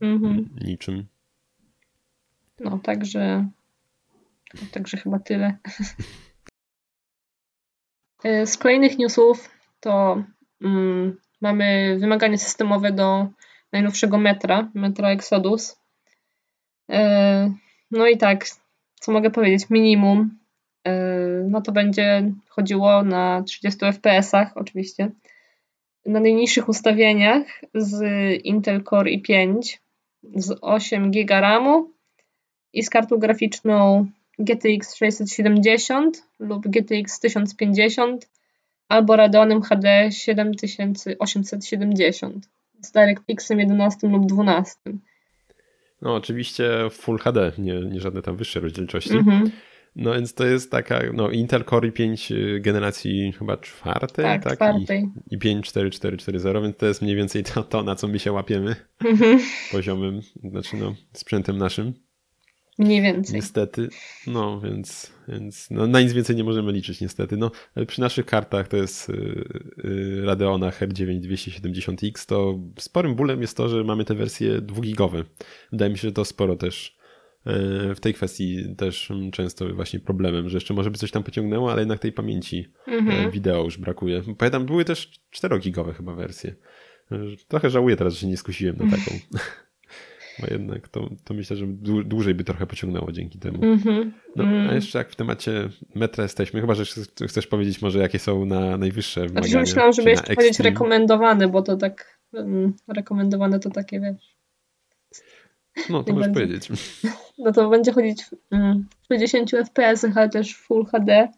mhm. 0.00 0.48
niczym. 0.60 1.06
No, 2.60 2.78
także, 2.78 3.48
także 4.72 4.96
chyba 4.96 5.18
tyle. 5.18 5.56
E, 8.24 8.46
z 8.46 8.56
kolejnych 8.56 8.98
newsów 8.98 9.50
to 9.80 10.24
mm, 10.60 11.16
mamy 11.42 11.98
wymagania 11.98 12.38
systemowe 12.38 12.92
do 12.92 13.28
najnowszego 13.72 14.18
metra, 14.18 14.70
metra 14.74 15.10
Exodus. 15.10 15.76
E, 16.90 17.54
no 17.90 18.06
i 18.06 18.16
tak, 18.16 18.46
co 19.00 19.12
mogę 19.12 19.30
powiedzieć, 19.30 19.70
minimum, 19.70 20.38
e, 20.86 20.92
no 21.48 21.60
to 21.60 21.72
będzie 21.72 22.32
chodziło 22.48 23.02
na 23.02 23.42
30 23.42 23.80
fps 23.92 24.32
oczywiście, 24.54 25.10
na 26.06 26.20
najniższych 26.20 26.68
ustawieniach 26.68 27.42
z 27.74 28.02
Intel 28.44 28.82
Core 28.84 29.10
i5 29.10 29.78
z 30.34 30.58
8 30.60 31.10
GB 31.10 31.40
RAMu 31.40 31.90
i 32.72 32.82
z 32.82 32.90
kartą 32.90 33.16
graficzną 33.16 34.06
GTX 34.38 34.94
670 34.94 36.22
lub 36.38 36.68
GTX 36.68 37.20
1050 37.20 38.28
albo 38.92 39.16
Radeonem 39.16 39.62
HD 39.62 40.10
7870 40.10 42.48
z 42.80 42.92
DirectXem 42.92 43.60
11 43.60 44.08
lub 44.08 44.26
12. 44.26 44.74
No 46.02 46.14
oczywiście 46.14 46.70
Full 46.90 47.18
HD, 47.18 47.52
nie, 47.58 47.80
nie 47.80 48.00
żadne 48.00 48.22
tam 48.22 48.36
wyższe 48.36 48.60
rozdzielczości. 48.60 49.12
Mm 49.12 49.24
-hmm. 49.24 49.50
No 49.96 50.14
więc 50.14 50.34
to 50.34 50.46
jest 50.46 50.70
taka, 50.70 51.00
no 51.14 51.30
Intel 51.30 51.64
Core 51.64 51.88
i5 51.88 52.34
y, 52.34 52.60
generacji 52.60 53.32
chyba 53.38 53.56
czwartej, 53.56 54.24
tak? 54.24 54.44
tak? 54.44 54.54
czwartej. 54.54 55.08
I, 55.30 55.34
i 55.34 55.38
5 55.38 55.66
4440, 55.66 56.62
więc 56.62 56.76
to 56.76 56.86
jest 56.86 57.02
mniej 57.02 57.16
więcej 57.16 57.44
to, 57.44 57.62
to 57.62 57.82
na 57.82 57.94
co 57.94 58.08
my 58.08 58.18
się 58.18 58.32
łapiemy 58.32 58.76
mm 59.04 59.16
-hmm. 59.16 59.38
poziomem, 59.72 60.20
znaczy 60.50 60.76
no 60.76 60.94
sprzętem 61.12 61.58
naszym. 61.58 61.94
Mniej 62.78 63.02
więcej. 63.02 63.34
Niestety, 63.34 63.88
no 64.26 64.60
więc, 64.60 65.12
więc 65.28 65.70
no, 65.70 65.86
na 65.86 66.00
nic 66.00 66.12
więcej 66.12 66.36
nie 66.36 66.44
możemy 66.44 66.72
liczyć 66.72 67.00
niestety. 67.00 67.36
No, 67.36 67.50
przy 67.86 68.00
naszych 68.00 68.26
kartach 68.26 68.68
to 68.68 68.76
jest 68.76 69.08
yy, 69.08 70.24
Radeona 70.24 70.70
R9 70.70 71.20
270X, 71.20 72.26
to 72.26 72.58
sporym 72.78 73.14
bólem 73.14 73.40
jest 73.40 73.56
to, 73.56 73.68
że 73.68 73.84
mamy 73.84 74.04
te 74.04 74.14
wersje 74.14 74.60
dwugigowe. 74.60 75.24
Wydaje 75.72 75.90
mi 75.90 75.98
się, 75.98 76.08
że 76.08 76.12
to 76.12 76.24
sporo 76.24 76.56
też 76.56 76.96
yy, 77.46 77.94
w 77.94 78.00
tej 78.00 78.14
kwestii 78.14 78.74
też 78.76 79.12
często 79.32 79.74
właśnie 79.74 80.00
problemem, 80.00 80.48
że 80.48 80.56
jeszcze 80.56 80.74
może 80.74 80.90
by 80.90 80.98
coś 80.98 81.10
tam 81.10 81.22
pociągnęło, 81.22 81.72
ale 81.72 81.82
jednak 81.82 81.98
tej 81.98 82.12
pamięci 82.12 82.72
mhm. 82.86 83.30
wideo 83.30 83.64
już 83.64 83.78
brakuje. 83.78 84.22
Pamiętam, 84.38 84.66
były 84.66 84.84
też 84.84 85.10
4-gigowe 85.34 85.94
chyba 85.94 86.14
wersje. 86.14 86.54
Trochę 87.48 87.70
żałuję 87.70 87.96
teraz, 87.96 88.14
że 88.14 88.20
się 88.20 88.26
nie 88.26 88.36
skusiłem 88.36 88.76
na 88.76 88.96
taką. 88.96 89.18
Bo 90.38 90.46
jednak 90.50 90.88
to, 90.88 91.08
to 91.24 91.34
myślę, 91.34 91.56
że 91.56 91.66
dłużej 92.04 92.34
by 92.34 92.44
trochę 92.44 92.66
pociągnęło 92.66 93.12
dzięki 93.12 93.38
temu. 93.38 93.58
Mm-hmm. 93.58 94.10
No, 94.36 94.44
a 94.44 94.46
mm. 94.46 94.74
jeszcze 94.74 94.98
jak 94.98 95.10
w 95.10 95.16
temacie 95.16 95.68
metra 95.94 96.22
jesteśmy, 96.22 96.60
chyba, 96.60 96.74
że 96.74 96.84
chcesz 97.28 97.46
powiedzieć 97.46 97.82
może, 97.82 97.98
jakie 97.98 98.18
są 98.18 98.44
na 98.44 98.76
najwyższe 98.76 99.20
wymagania. 99.20 99.48
Znaczy, 99.48 99.58
myślałam, 99.58 99.92
żeby 99.92 100.10
jeszcze 100.10 100.34
powiedzieć 100.34 100.60
rekomendowane, 100.60 101.48
bo 101.48 101.62
to 101.62 101.76
tak 101.76 102.18
um, 102.32 102.74
rekomendowane 102.88 103.60
to 103.60 103.70
takie, 103.70 104.00
wiesz... 104.00 104.36
No, 105.90 106.04
to 106.04 106.12
możesz 106.12 106.28
będzie. 106.28 106.40
powiedzieć. 106.40 106.68
No 107.38 107.52
to 107.52 107.70
będzie 107.70 107.92
chodzić 107.92 108.24
w 108.24 109.06
60 109.08 109.50
fps, 109.50 110.04
ale 110.16 110.28
też 110.28 110.56
Full 110.56 110.84
HD 110.86 111.28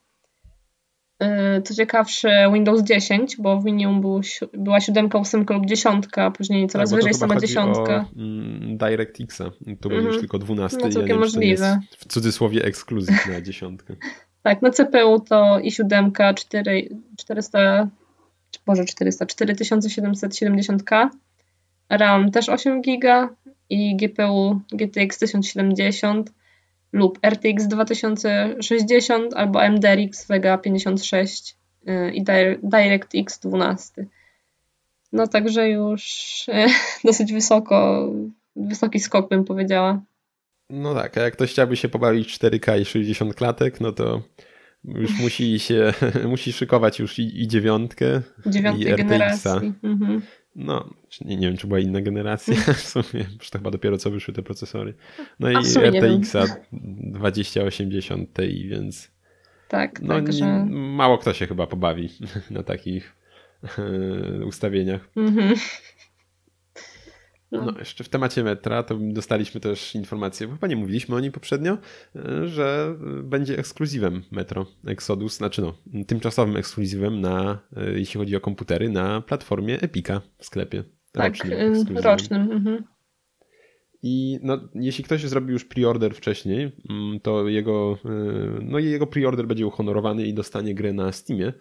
co 1.65 1.75
ciekawsze, 1.75 2.51
Windows 2.55 2.83
10, 2.83 3.37
bo 3.37 3.61
w 3.61 3.65
minimum 3.65 4.01
był, 4.01 4.21
była 4.53 4.81
7, 4.81 5.09
8 5.13 5.47
lub 5.51 5.67
10, 5.67 6.05
a 6.17 6.31
później 6.31 6.69
coraz 6.69 6.91
tak, 6.91 6.99
wyżej 6.99 7.15
sama 7.15 7.41
10. 7.41 7.77
Mm, 8.17 8.77
DirectX, 8.77 9.39
tu 9.81 9.89
będzie 9.89 9.97
już 9.97 10.05
mhm. 10.05 10.21
tylko 10.21 10.39
12. 10.39 10.79
No 10.83 10.91
całkiem 10.91 11.09
ja 11.09 11.17
możliwe. 11.17 11.81
w 11.99 12.07
cudzysłowie 12.09 12.65
ekskluzyw 12.65 13.27
na 13.27 13.41
10. 13.51 13.81
tak, 14.43 14.63
na 14.63 14.71
CPU 14.71 15.21
to 15.21 15.59
i 15.59 15.73
7 15.73 16.13
4, 16.37 16.89
400, 17.19 17.89
może 18.67 18.85
400, 18.85 19.25
4770K, 19.25 21.09
RAM 21.91 22.31
też 22.31 22.49
8 22.49 22.83
GB 22.83 23.29
i 23.71 23.97
GPU 23.97 24.61
GTX 24.73 25.19
1070 25.19 26.33
lub 26.95 27.19
RTX 27.23 27.67
2060 27.69 29.35
albo 29.35 29.69
MDRX 29.69 30.27
Vega 30.27 30.59
56 30.59 31.57
y, 31.89 32.13
i 32.15 32.25
DirectX 32.63 33.41
12. 33.41 34.07
No 35.13 35.27
także 35.27 35.69
już 35.69 36.05
y, 36.49 36.53
dosyć 37.05 37.33
wysoko, 37.33 38.09
wysoki 38.57 39.01
skok 39.01 39.29
bym 39.29 39.45
powiedziała. 39.45 40.03
No 40.71 40.95
tak, 40.95 41.19
a 41.19 41.21
jak 41.21 41.33
ktoś 41.33 41.51
chciałby 41.51 41.77
się 41.77 41.89
pobawić 41.89 42.39
4K 42.39 42.81
i 42.81 42.85
60 42.85 43.35
klatek, 43.35 43.81
no 43.81 43.93
to 43.93 44.23
już 44.85 45.19
musi 45.23 45.59
się, 45.59 45.93
musi 46.29 46.53
szykować 46.53 46.99
już 46.99 47.19
i, 47.19 47.43
i 47.43 47.49
dziewiątkę, 47.49 48.23
Dziewiątej 48.47 48.83
i 48.83 48.93
RTX-a. 48.93 49.05
generacji. 49.05 49.73
Mhm. 49.83 50.23
No, 50.57 50.91
nie, 51.25 51.37
nie 51.37 51.47
wiem, 51.49 51.57
czy 51.57 51.67
była 51.67 51.81
inna 51.81 52.01
generacja 52.01 52.55
w 52.75 52.81
sumie, 52.81 53.25
już 53.39 53.51
to 53.51 53.59
chyba 53.59 53.71
dopiero 53.71 53.99
co 53.99 54.11
wyszły 54.11 54.35
te 54.35 54.43
procesory. 54.43 54.95
No 55.41 55.51
i 55.51 55.57
RTX-a 55.57 56.45
2080 56.73 58.35
Ti, 58.35 58.69
więc 58.69 59.11
tak, 59.69 60.01
no, 60.03 60.15
tak, 60.15 60.35
mało 60.71 61.19
kto 61.19 61.33
się 61.33 61.47
chyba 61.47 61.67
pobawi 61.67 62.09
na 62.51 62.63
takich 62.63 63.17
e, 63.79 64.45
ustawieniach. 64.45 65.09
Mhm. 65.17 65.55
No. 67.55 67.73
no, 67.73 67.79
jeszcze 67.79 68.05
w 68.05 68.09
temacie 68.09 68.45
metra 68.45 68.83
to 68.83 68.99
dostaliśmy 69.01 69.61
też 69.61 69.95
informację, 69.95 70.49
chyba 70.49 70.67
nie 70.67 70.77
mówiliśmy 70.77 71.17
o 71.17 71.21
niej 71.21 71.33
poprzednio, 71.33 71.79
e, 72.17 72.49
że 72.49 72.97
będzie 73.23 73.59
ekskluzywem 73.59 74.23
Metro 74.31 74.67
Exodus, 74.87 75.37
znaczy 75.37 75.63
no, 75.63 75.75
tymczasowym 76.07 76.57
ekskluzywem 76.57 77.21
na, 77.21 77.59
e, 77.77 77.99
jeśli 77.99 78.19
chodzi 78.19 78.37
o 78.37 78.41
komputery, 78.41 78.89
na 78.89 79.21
platformie 79.21 79.81
Epica 79.81 80.21
w 80.39 80.47
sklepie. 80.47 80.85
Tak, 81.13 81.33
rocznym. 81.33 81.99
rocznym 81.99 82.53
mhm. 82.53 82.85
I 84.07 84.39
no, 84.43 84.69
jeśli 84.75 85.05
ktoś 85.05 85.27
zrobił 85.27 85.53
już 85.53 85.65
preorder 85.65 86.15
wcześniej, 86.15 86.73
mm, 86.91 87.21
to 87.21 87.49
jego, 87.49 87.99
e, 88.05 88.09
no, 88.63 88.79
jego 88.79 89.07
preorder 89.07 89.47
będzie 89.47 89.67
uhonorowany 89.67 90.27
i 90.27 90.35
dostanie 90.35 90.75
grę 90.75 90.93
na 90.93 91.13
Steamie 91.13 91.53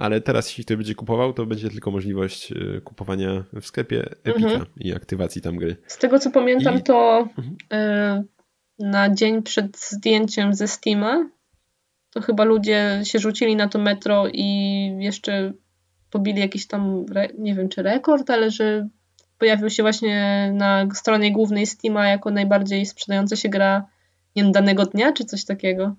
ale 0.00 0.20
teraz 0.20 0.48
jeśli 0.48 0.64
ktoś 0.64 0.76
będzie 0.76 0.94
kupował, 0.94 1.32
to 1.32 1.46
będzie 1.46 1.70
tylko 1.70 1.90
możliwość 1.90 2.52
y, 2.52 2.80
kupowania 2.84 3.44
w 3.52 3.66
sklepie 3.66 4.02
Epica 4.24 4.48
mhm. 4.48 4.66
i 4.76 4.94
aktywacji 4.94 5.42
tam 5.42 5.56
gry. 5.56 5.76
Z 5.86 5.98
tego 5.98 6.18
co 6.18 6.30
pamiętam, 6.30 6.78
I... 6.78 6.82
to 6.82 7.28
mhm. 7.38 7.56
y, 7.72 8.24
na 8.78 9.14
dzień 9.14 9.42
przed 9.42 9.78
zdjęciem 9.78 10.54
ze 10.54 10.68
Steama 10.68 11.30
to 12.10 12.20
chyba 12.20 12.44
ludzie 12.44 13.00
się 13.04 13.18
rzucili 13.18 13.56
na 13.56 13.68
to 13.68 13.78
metro 13.78 14.24
i 14.32 14.46
jeszcze 14.98 15.52
pobili 16.10 16.40
jakiś 16.40 16.66
tam, 16.66 17.06
nie 17.38 17.54
wiem 17.54 17.68
czy 17.68 17.82
rekord, 17.82 18.30
ale 18.30 18.50
że 18.50 18.88
pojawił 19.38 19.70
się 19.70 19.82
właśnie 19.82 20.50
na 20.54 20.88
stronie 20.94 21.32
głównej 21.32 21.66
Steama 21.66 22.08
jako 22.08 22.30
najbardziej 22.30 22.86
sprzedająca 22.86 23.36
się 23.36 23.48
gra 23.48 23.86
nie 24.36 24.42
wiem, 24.42 24.52
danego 24.52 24.86
dnia, 24.86 25.12
czy 25.12 25.24
coś 25.24 25.44
takiego. 25.44 25.94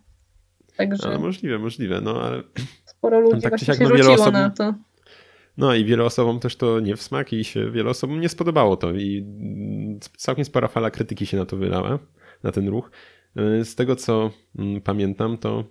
Także 0.89 1.07
Ale 1.07 1.19
możliwe, 1.19 1.59
możliwe, 1.59 2.01
no 2.01 2.21
ale 2.21 2.43
sporo 2.85 3.19
ludzi 3.19 3.41
tak 3.41 3.51
właśnie 3.51 3.73
się 3.75 3.83
no, 3.83 3.89
rzuciło 3.89 4.13
osób- 4.13 4.33
na 4.33 4.49
to. 4.49 4.73
No 5.57 5.75
i 5.75 5.85
wielu 5.85 6.05
osobom 6.05 6.39
też 6.39 6.55
to 6.55 6.79
nie 6.79 6.95
w 6.95 7.01
smak 7.01 7.33
i 7.33 7.43
się 7.43 7.71
wiele 7.71 7.89
osobom 7.89 8.19
nie 8.21 8.29
spodobało 8.29 8.77
to 8.77 8.91
i 8.91 9.25
całkiem 10.17 10.45
spora 10.45 10.67
fala 10.67 10.91
krytyki 10.91 11.25
się 11.25 11.37
na 11.37 11.45
to 11.45 11.57
wylała, 11.57 11.99
na 12.43 12.51
ten 12.51 12.67
ruch. 12.67 12.91
Y, 13.61 13.65
Z 13.65 13.75
tego 13.75 13.95
co 13.95 14.31
mm, 14.59 14.81
pamiętam, 14.81 15.37
to 15.37 15.63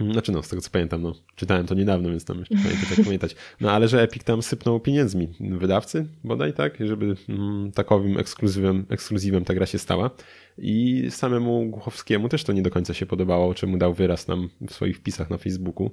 znaczy 0.00 0.32
no, 0.32 0.42
z 0.42 0.48
tego 0.48 0.62
co 0.62 0.70
pamiętam, 0.70 1.02
no, 1.02 1.14
czytałem 1.36 1.66
to 1.66 1.74
niedawno, 1.74 2.10
więc 2.10 2.24
tam 2.24 2.38
jeszcze 2.38 2.54
pamiętać 2.54 2.98
jak 2.98 3.04
pamiętać. 3.06 3.36
No 3.60 3.70
ale 3.70 3.88
że 3.88 4.02
Epic 4.02 4.24
tam 4.24 4.42
sypnął 4.42 4.80
pieniędzmi 4.80 5.28
wydawcy 5.40 6.06
bodaj, 6.24 6.52
tak, 6.52 6.78
żeby 6.86 7.16
mm, 7.28 7.72
takowym 7.72 8.18
ekskluzywem, 8.18 8.86
ekskluzywem 8.88 9.44
ta 9.44 9.54
gra 9.54 9.66
się 9.66 9.78
stała. 9.78 10.10
I 10.58 11.06
samemu 11.10 11.70
Głuchowskiemu 11.70 12.28
też 12.28 12.44
to 12.44 12.52
nie 12.52 12.62
do 12.62 12.70
końca 12.70 12.94
się 12.94 13.06
podobało, 13.06 13.54
czemu 13.54 13.76
dał 13.78 13.94
wyraz 13.94 14.28
nam 14.28 14.48
w 14.68 14.72
swoich 14.72 14.96
wpisach 14.96 15.30
na 15.30 15.38
Facebooku. 15.38 15.90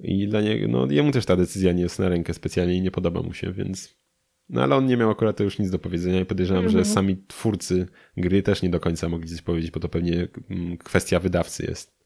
I 0.00 0.28
dla 0.28 0.40
niego, 0.40 0.68
no 0.68 0.86
jemu 0.90 1.12
też 1.12 1.26
ta 1.26 1.36
decyzja 1.36 1.72
nie 1.72 1.82
jest 1.82 1.98
na 1.98 2.08
rękę 2.08 2.34
specjalnie 2.34 2.74
i 2.74 2.80
nie 2.80 2.90
podoba 2.90 3.22
mu 3.22 3.34
się, 3.34 3.52
więc. 3.52 4.00
No 4.48 4.62
ale 4.62 4.76
on 4.76 4.86
nie 4.86 4.96
miał 4.96 5.10
akurat 5.10 5.40
już 5.40 5.58
nic 5.58 5.70
do 5.70 5.78
powiedzenia 5.78 6.20
i 6.20 6.24
podejrzewam, 6.24 6.68
że 6.68 6.78
Mhm. 6.78 6.94
sami 6.94 7.16
twórcy 7.28 7.86
gry 8.16 8.42
też 8.42 8.62
nie 8.62 8.70
do 8.70 8.80
końca 8.80 9.08
mogli 9.08 9.28
coś 9.28 9.42
powiedzieć, 9.42 9.70
bo 9.70 9.80
to 9.80 9.88
pewnie 9.88 10.28
mm, 10.50 10.76
kwestia 10.78 11.20
wydawcy 11.20 11.66
jest 11.68 11.99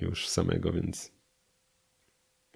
już 0.00 0.28
samego, 0.28 0.72
więc. 0.72 1.12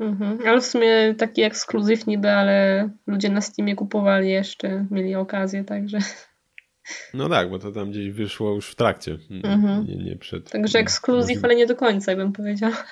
Mhm. 0.00 0.38
Ale 0.46 0.60
w 0.60 0.66
sumie 0.66 1.14
taki 1.18 1.42
ekskluzyw 1.42 2.06
niby, 2.06 2.30
ale 2.30 2.88
ludzie 3.06 3.28
na 3.28 3.40
Steamie 3.40 3.76
kupowali 3.76 4.30
jeszcze, 4.30 4.86
mieli 4.90 5.14
okazję, 5.14 5.64
także. 5.64 5.98
No 7.14 7.28
tak, 7.28 7.50
bo 7.50 7.58
to 7.58 7.72
tam 7.72 7.90
gdzieś 7.90 8.10
wyszło 8.10 8.54
już 8.54 8.70
w 8.70 8.74
trakcie, 8.74 9.18
Mhm. 9.44 9.86
nie, 9.86 9.96
nie 9.96 10.16
przed. 10.16 10.50
Także 10.50 10.78
ekskluzyw, 10.78 11.44
ale 11.44 11.56
nie 11.56 11.66
do 11.66 11.76
końca, 11.76 12.16
bym 12.16 12.32
powiedziała. 12.32 12.84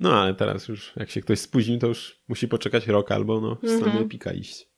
No 0.00 0.22
ale 0.22 0.34
teraz 0.34 0.68
już, 0.68 0.92
jak 0.96 1.10
się 1.10 1.20
ktoś 1.20 1.38
spóźni, 1.38 1.78
to 1.78 1.86
już 1.86 2.20
musi 2.28 2.48
poczekać 2.48 2.86
rok 2.86 3.12
albo 3.12 3.40
no, 3.40 3.54
w 3.54 3.58
stronę 3.58 3.84
Mhm. 3.86 4.04
Epika 4.04 4.32
iść. 4.32 4.68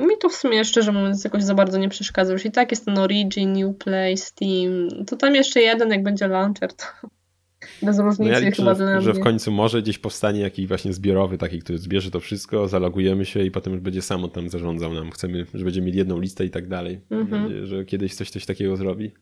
Mi 0.00 0.18
to 0.20 0.28
w 0.28 0.34
sumie 0.34 0.64
szczerze 0.64 0.92
mówiąc 0.92 1.24
jakoś 1.24 1.42
za 1.42 1.54
bardzo 1.54 1.78
nie 1.78 1.88
przeszkadza. 1.88 2.32
Już 2.32 2.44
i 2.46 2.50
tak 2.50 2.70
jest 2.70 2.84
ten 2.84 2.98
Origin, 2.98 3.64
Uplay, 3.64 4.16
Steam. 4.16 4.88
To 5.06 5.16
tam 5.16 5.34
jeszcze 5.34 5.60
jeden, 5.60 5.90
jak 5.90 6.02
będzie 6.02 6.28
launcher, 6.28 6.72
to 6.72 6.84
bez 7.82 7.98
No 7.98 8.04
różnicy 8.04 8.32
ja 8.32 8.38
liczę, 8.38 8.56
chyba 8.56 8.74
że, 8.74 8.84
dla 8.84 9.00
że 9.00 9.12
w 9.12 9.20
końcu 9.20 9.52
może 9.52 9.82
gdzieś 9.82 9.98
powstanie 9.98 10.40
jakiś 10.40 10.66
właśnie 10.66 10.92
zbiorowy, 10.92 11.38
taki, 11.38 11.58
który 11.58 11.78
zbierze 11.78 12.10
to 12.10 12.20
wszystko, 12.20 12.68
zalogujemy 12.68 13.24
się 13.24 13.42
i 13.42 13.50
potem 13.50 13.72
już 13.72 13.82
będzie 13.82 14.02
samo 14.02 14.28
tam 14.28 14.48
zarządzał 14.48 14.94
nam. 14.94 15.10
Chcemy, 15.10 15.46
że 15.54 15.64
będziemy 15.64 15.86
mieli 15.86 15.98
jedną 15.98 16.20
listę 16.20 16.44
i 16.44 16.50
tak 16.50 16.68
dalej. 16.68 17.00
Mhm. 17.10 17.42
nadzieję, 17.42 17.66
że 17.66 17.84
kiedyś 17.84 18.14
coś, 18.14 18.30
coś 18.30 18.46
takiego 18.46 18.76
zrobi. 18.76 19.12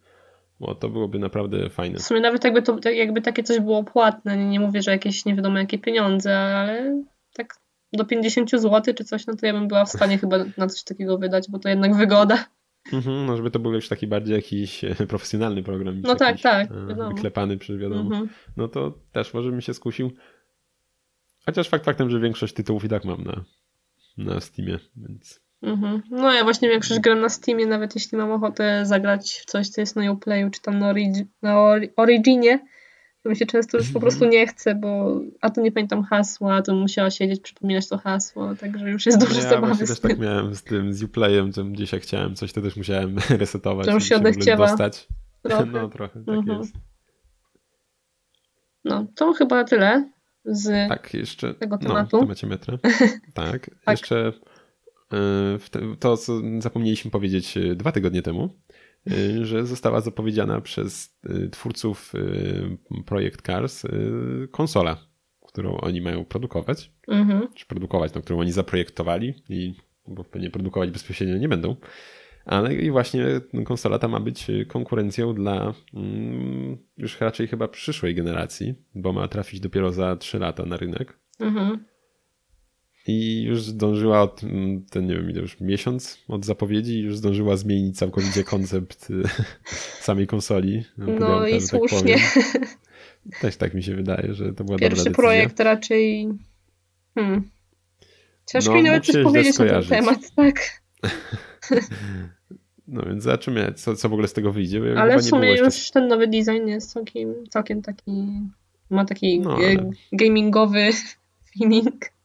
Bo 0.60 0.74
to 0.74 0.88
byłoby 0.88 1.18
naprawdę 1.18 1.70
fajne. 1.70 1.98
W 1.98 2.02
sumie 2.02 2.20
nawet 2.20 2.44
jakby, 2.44 2.62
to, 2.62 2.90
jakby 2.90 3.22
takie 3.22 3.42
coś 3.42 3.60
było 3.60 3.84
płatne, 3.84 4.36
nie, 4.36 4.48
nie 4.48 4.60
mówię, 4.60 4.82
że 4.82 4.90
jakieś 4.90 5.24
nie 5.24 5.34
wiadomo 5.34 5.58
jakie 5.58 5.78
pieniądze, 5.78 6.38
ale 6.38 7.02
tak 7.34 7.54
do 7.92 8.05
50 8.05 8.51
zł 8.51 8.94
czy 8.94 9.05
coś, 9.05 9.27
no 9.27 9.37
to 9.37 9.46
ja 9.46 9.53
bym 9.53 9.68
była 9.68 9.85
w 9.85 9.88
stanie 9.88 10.18
chyba 10.18 10.37
na 10.57 10.66
coś 10.66 10.83
takiego 10.83 11.18
wydać, 11.18 11.51
bo 11.51 11.59
to 11.59 11.68
jednak 11.68 11.96
wygoda. 11.96 12.44
Mhm, 12.92 13.27
no 13.27 13.37
żeby 13.37 13.51
to 13.51 13.59
był 13.59 13.72
już 13.72 13.88
taki 13.88 14.07
bardziej 14.07 14.37
jakiś 14.37 14.85
e, 14.85 14.94
profesjonalny 15.09 15.62
program. 15.62 16.01
No 16.01 16.14
tak, 16.14 16.29
jakiś, 16.29 16.42
tak, 16.42 16.68
wiadomo. 16.88 17.09
Wyklepany 17.09 17.59
przez 17.59 17.77
wiadomo. 17.77 18.01
Mhm. 18.03 18.29
No 18.57 18.68
to 18.68 18.98
też 19.12 19.35
może 19.35 19.51
bym 19.51 19.61
się 19.61 19.74
skusił. 19.74 20.11
Chociaż 21.46 21.68
fakt 21.68 21.85
faktem, 21.85 22.11
że 22.11 22.20
większość 22.20 22.55
tytułów 22.55 22.85
i 22.85 22.88
tak 22.88 23.05
mam 23.05 23.24
na, 23.24 23.44
na 24.18 24.40
Steamie, 24.40 24.79
więc... 24.96 25.40
Mhm. 25.62 26.03
No 26.11 26.33
ja 26.33 26.44
właśnie 26.44 26.68
większość 26.68 27.01
gram 27.01 27.20
na 27.20 27.29
Steamie, 27.29 27.66
nawet 27.66 27.94
jeśli 27.94 28.18
mam 28.18 28.33
ochotę 28.33 28.87
zagrać 28.87 29.33
w 29.33 29.44
coś, 29.44 29.68
co 29.68 29.81
jest 29.81 29.96
na 29.96 30.12
Uplayu, 30.12 30.51
czy 30.51 30.62
tam 30.62 30.79
na, 30.79 30.92
Origi- 30.92 31.27
na 31.42 31.55
Ori- 31.55 31.88
Originie, 31.96 32.66
to 33.22 33.28
mi 33.31 33.37
się 33.37 33.46
często 33.46 33.78
już 33.78 33.92
po 33.92 34.00
prostu 34.00 34.24
nie 34.24 34.46
chce, 34.46 34.74
bo 34.74 35.20
a 35.40 35.50
to 35.50 35.61
nie 35.61 35.72
pamiętam 35.72 36.02
hasła, 36.02 36.54
a 36.54 36.62
to 36.62 36.74
musiała 36.74 37.11
siedzieć, 37.11 37.40
przypominać 37.40 37.88
to 37.88 37.98
hasło, 37.98 38.54
także 38.54 38.90
już 38.90 39.07
jest 39.07 39.18
dużo 39.18 39.33
No 39.35 39.40
ja 39.42 39.48
zabawy 39.50 39.87
z 39.87 39.88
też 39.88 40.00
tym. 40.00 40.11
tak 40.11 40.18
miałem 40.20 40.54
z 40.54 40.62
tym, 40.62 40.92
z 40.92 41.02
Uplayem, 41.02 41.52
że 41.52 41.64
gdzieś 41.64 41.92
jak 41.92 42.02
chciałem 42.02 42.35
coś, 42.35 42.52
to 42.52 42.62
też 42.62 42.76
musiałem 42.76 43.16
resetować. 43.31 43.87
To 43.87 43.92
już 43.92 44.04
się 44.04 44.16
odechciewa 44.16 44.66
dostać. 44.66 45.09
trochę. 45.42 45.66
No 45.66 45.88
trochę, 45.88 46.24
tak 46.24 46.35
Mhm. 46.35 46.59
jest. 46.59 46.74
No, 48.85 49.07
to 49.14 49.33
chyba 49.33 49.64
tyle 49.64 50.11
z... 50.44 50.88
Tak, 50.88 51.14
jeszcze 51.14 51.54
Tego 51.54 51.78
no, 51.83 51.88
tematu. 51.88 52.16
w 52.16 52.20
temacie 52.20 52.46
metra. 52.46 52.78
Tak, 53.35 53.70
jeszcze 53.88 54.28
y, 54.28 54.33
w 55.59 55.66
te, 55.70 55.81
to, 56.00 56.16
co 56.16 56.40
zapomnieliśmy 56.59 57.11
powiedzieć 57.11 57.57
y, 57.57 57.76
dwa 57.76 57.92
tygodnie 57.92 58.22
temu, 58.22 58.48
że 59.42 59.66
została 59.66 60.01
zapowiedziana 60.01 60.61
przez 60.61 61.18
y, 61.31 61.49
twórców 61.49 62.12
y, 62.14 63.03
Projekt 63.07 63.47
Cars 63.47 63.85
y, 63.85 64.49
konsola, 64.53 64.97
którą 65.47 65.77
oni 65.77 66.01
mają 66.01 66.25
produkować, 66.25 66.92
Mhm. 67.09 67.49
czy 67.55 67.66
produkować, 67.66 68.14
no, 68.14 68.21
którą 68.21 68.40
oni 68.40 68.53
zaprojektowali 68.53 69.35
i 69.49 69.75
bo 70.07 70.25
pewnie 70.25 70.51
produkować 70.51 70.90
bezpośrednio 70.90 71.37
nie 71.38 71.49
będą. 71.49 71.77
Ale 72.44 72.75
i 72.75 72.90
właśnie 72.90 73.25
konsola 73.64 73.99
ta 73.99 74.09
ma 74.09 74.21
być 74.21 74.51
y, 74.51 74.66
konkurencją 74.66 75.35
dla 75.35 75.75
mm, 75.94 76.79
już 76.97 77.21
raczej 77.21 77.47
chyba 77.49 77.68
przyszłej 77.68 78.14
generacji, 78.14 78.75
bo 78.94 79.12
ma 79.12 79.29
trafić 79.29 79.61
dopiero 79.61 79.92
za 79.92 80.16
3 80.16 80.38
lata 80.38 80.64
na 80.66 80.77
rynek. 80.77 81.18
Mhm. 81.40 81.85
I 83.11 83.42
już 83.42 83.62
zdążyła 83.62 84.23
od 84.23 84.44
mm, 84.44 84.85
ten, 84.90 85.07
nie 85.07 85.14
wiem, 85.14 85.31
ile 85.31 85.40
już 85.40 85.61
miesiąc 85.61 86.18
od 86.29 86.44
zapowiedzi, 86.44 86.92
i 86.92 87.03
już 87.03 87.16
zdążyła 87.16 87.57
zmienić 87.57 87.99
całkowicie 87.99 88.44
koncept 88.44 89.11
y, 89.11 89.23
samej 90.07 90.27
konsoli. 90.27 90.85
No 90.99 91.07
i 91.07 91.12
pudełka, 91.12 91.44
że 91.47 91.61
tak 91.61 91.68
słusznie. 91.68 91.99
powiem. 91.99 92.18
Też 93.40 93.57
tak 93.57 93.75
mi 93.75 93.83
się 93.83 93.94
wydaje, 93.94 94.35
że 94.35 94.53
to 94.53 94.64
była 94.64 94.79
Pierwszy 94.79 95.11
projekt 95.11 95.61
raczej... 95.61 96.29
Hmm. 97.14 97.51
Ciężko 98.47 98.71
No, 98.71 98.77
mi 98.77 98.83
nawet 98.83 98.99
mógł 98.99 99.07
się 99.07 99.12
coś 99.12 99.25
powiedzieć 99.25 99.59
na 99.59 99.66
ten 99.66 99.83
temat, 99.83 100.18
tak. 100.37 100.55
No 102.88 103.03
więc 103.03 103.23
zobaczymy, 103.23 103.73
co, 103.77 103.97
co 103.97 104.09
w 104.09 104.12
ogóle 104.12 104.29
z 104.29 104.33
tego 104.33 104.53
wyjdzie. 104.53 104.81
chyba 104.81 105.01
Ale 105.01 105.18
w 105.18 105.25
sumie 105.25 105.40
było 105.40 105.53
jeszcze 105.53 105.81
już 105.81 105.90
ten 105.90 106.09
nowy 106.09 106.27
design 106.29 106.68
jest 106.68 106.92
całkiem, 106.92 107.35
całkiem 107.51 107.83
taki, 107.83 108.11
ma 108.90 109.05
taki 109.05 109.40
No, 109.40 109.62
e, 109.62 109.66
ale- 109.66 109.90
gamingowy 110.12 110.90
feeling. 111.53 112.17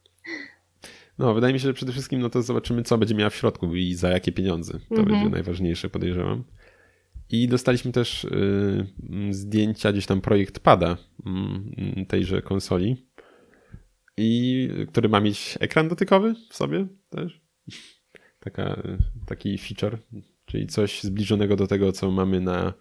No, 1.18 1.34
wydaje 1.34 1.54
mi 1.54 1.60
się, 1.60 1.66
że 1.66 1.74
przede 1.74 1.92
wszystkim 1.92 2.20
no 2.20 2.30
to 2.30 2.42
zobaczymy, 2.42 2.82
co 2.82 2.98
będzie 2.98 3.14
miała 3.14 3.30
w 3.30 3.34
środku 3.34 3.74
i 3.74 3.94
za 3.94 4.08
jakie 4.10 4.32
pieniądze. 4.32 4.72
To 4.72 4.94
Mhm. 4.96 5.08
będzie 5.08 5.28
najważniejsze, 5.30 5.90
podejrzewam. 5.90 6.44
I 7.30 7.48
dostaliśmy 7.48 7.92
też 7.92 8.24
y, 8.24 8.86
zdjęcia, 9.30 9.92
gdzieś 9.92 10.06
tam 10.06 10.20
projekt 10.20 10.58
pada 10.60 10.96
mm, 11.26 12.06
tejże 12.08 12.42
konsoli, 12.42 13.06
i 14.16 14.68
który 14.88 15.08
ma 15.08 15.20
mieć 15.20 15.58
ekran 15.60 15.88
dotykowy 15.88 16.34
w 16.50 16.56
sobie 16.56 16.86
też. 17.10 17.40
Taka, 18.40 18.74
y, 18.74 18.98
taki 19.26 19.58
feature, 19.58 19.98
czyli 20.46 20.66
coś 20.66 21.02
zbliżonego 21.02 21.56
do 21.56 21.66
tego, 21.66 21.92
co 21.92 22.10
mamy 22.10 22.40
na 22.40 22.72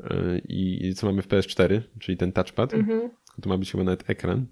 y, 0.00 0.42
i 0.48 0.86
i 0.86 0.94
co 0.94 1.06
mamy 1.06 1.22
w 1.22 1.28
PS4, 1.28 1.80
czyli 2.00 2.16
ten 2.18 2.32
touchpad. 2.32 2.74
Mhm. 2.74 3.10
To 3.42 3.48
ma 3.48 3.58
być 3.58 3.72
chyba 3.72 3.84
nawet 3.84 4.10
ekran. 4.10 4.46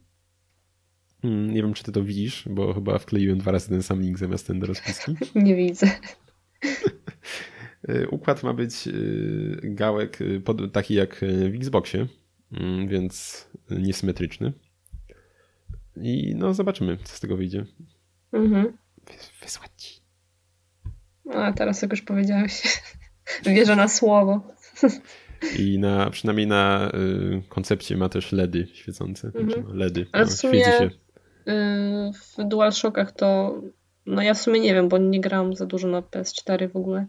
Mm, 1.24 1.54
Nie 1.54 1.62
wiem, 1.62 1.74
czy 1.74 1.84
ty 1.84 1.92
to 1.92 2.02
widzisz, 2.04 2.44
bo 2.50 2.74
chyba 2.74 2.98
wkleiłem 2.98 3.38
dwa 3.38 3.50
razy 3.52 3.68
ten 3.68 3.82
sam 3.82 4.00
link 4.02 4.18
zamiast 4.18 4.46
ten 4.46 4.60
do 4.60 4.66
rozpiski. 4.66 5.16
Nie 5.34 5.56
widzę. 5.56 5.86
Y, 7.88 8.08
Układ 8.10 8.42
ma 8.42 8.52
być 8.54 8.86
y, 8.86 9.60
gałek 9.64 10.20
y, 10.20 10.40
pod, 10.40 10.72
taki 10.72 10.94
jak 10.94 11.16
w 11.52 11.54
Xboxie, 11.54 12.06
mm, 12.52 12.88
więc 12.88 13.46
niesymetryczny. 13.70 14.52
I 15.96 16.34
no 16.36 16.54
zobaczymy, 16.54 16.96
co 17.04 17.16
z 17.16 17.20
tego 17.20 17.36
wyjdzie. 17.36 17.64
Mhm. 18.32 18.66
Wys- 19.06 19.42
Wysłać 19.44 19.70
ci. 19.76 20.00
A 21.34 21.52
teraz 21.52 21.82
jak 21.82 21.90
już 21.90 22.02
powiedziałeś, 22.02 22.82
wierzę 23.46 23.76
na 23.76 23.88
słowo. 23.88 24.40
I 25.58 25.78
na, 25.78 26.10
przynajmniej 26.10 26.46
na 26.46 26.90
y, 26.94 27.42
koncepcie 27.48 27.96
ma 27.96 28.08
też 28.08 28.32
LEDy 28.32 28.66
świecące. 28.74 29.26
Mhm. 29.28 29.46
Znaczy, 29.46 29.62
no, 29.68 29.74
LEDy. 29.74 30.06
Ale 30.12 30.24
no, 30.24 30.30
w 30.30 30.34
sumie- 30.34 30.60
świeci 30.62 30.78
się. 30.78 30.90
Yy, 31.46 32.12
W 32.12 32.48
DualShockach 32.48 33.12
to, 33.12 33.60
no 34.06 34.22
ja 34.22 34.34
w 34.34 34.38
sumie 34.40 34.60
nie 34.60 34.74
wiem, 34.74 34.88
bo 34.88 34.98
nie 34.98 35.20
grałam 35.20 35.54
za 35.56 35.66
dużo 35.66 35.88
na 35.88 36.00
PS4 36.02 36.70
w 36.72 36.76
ogóle, 36.76 37.06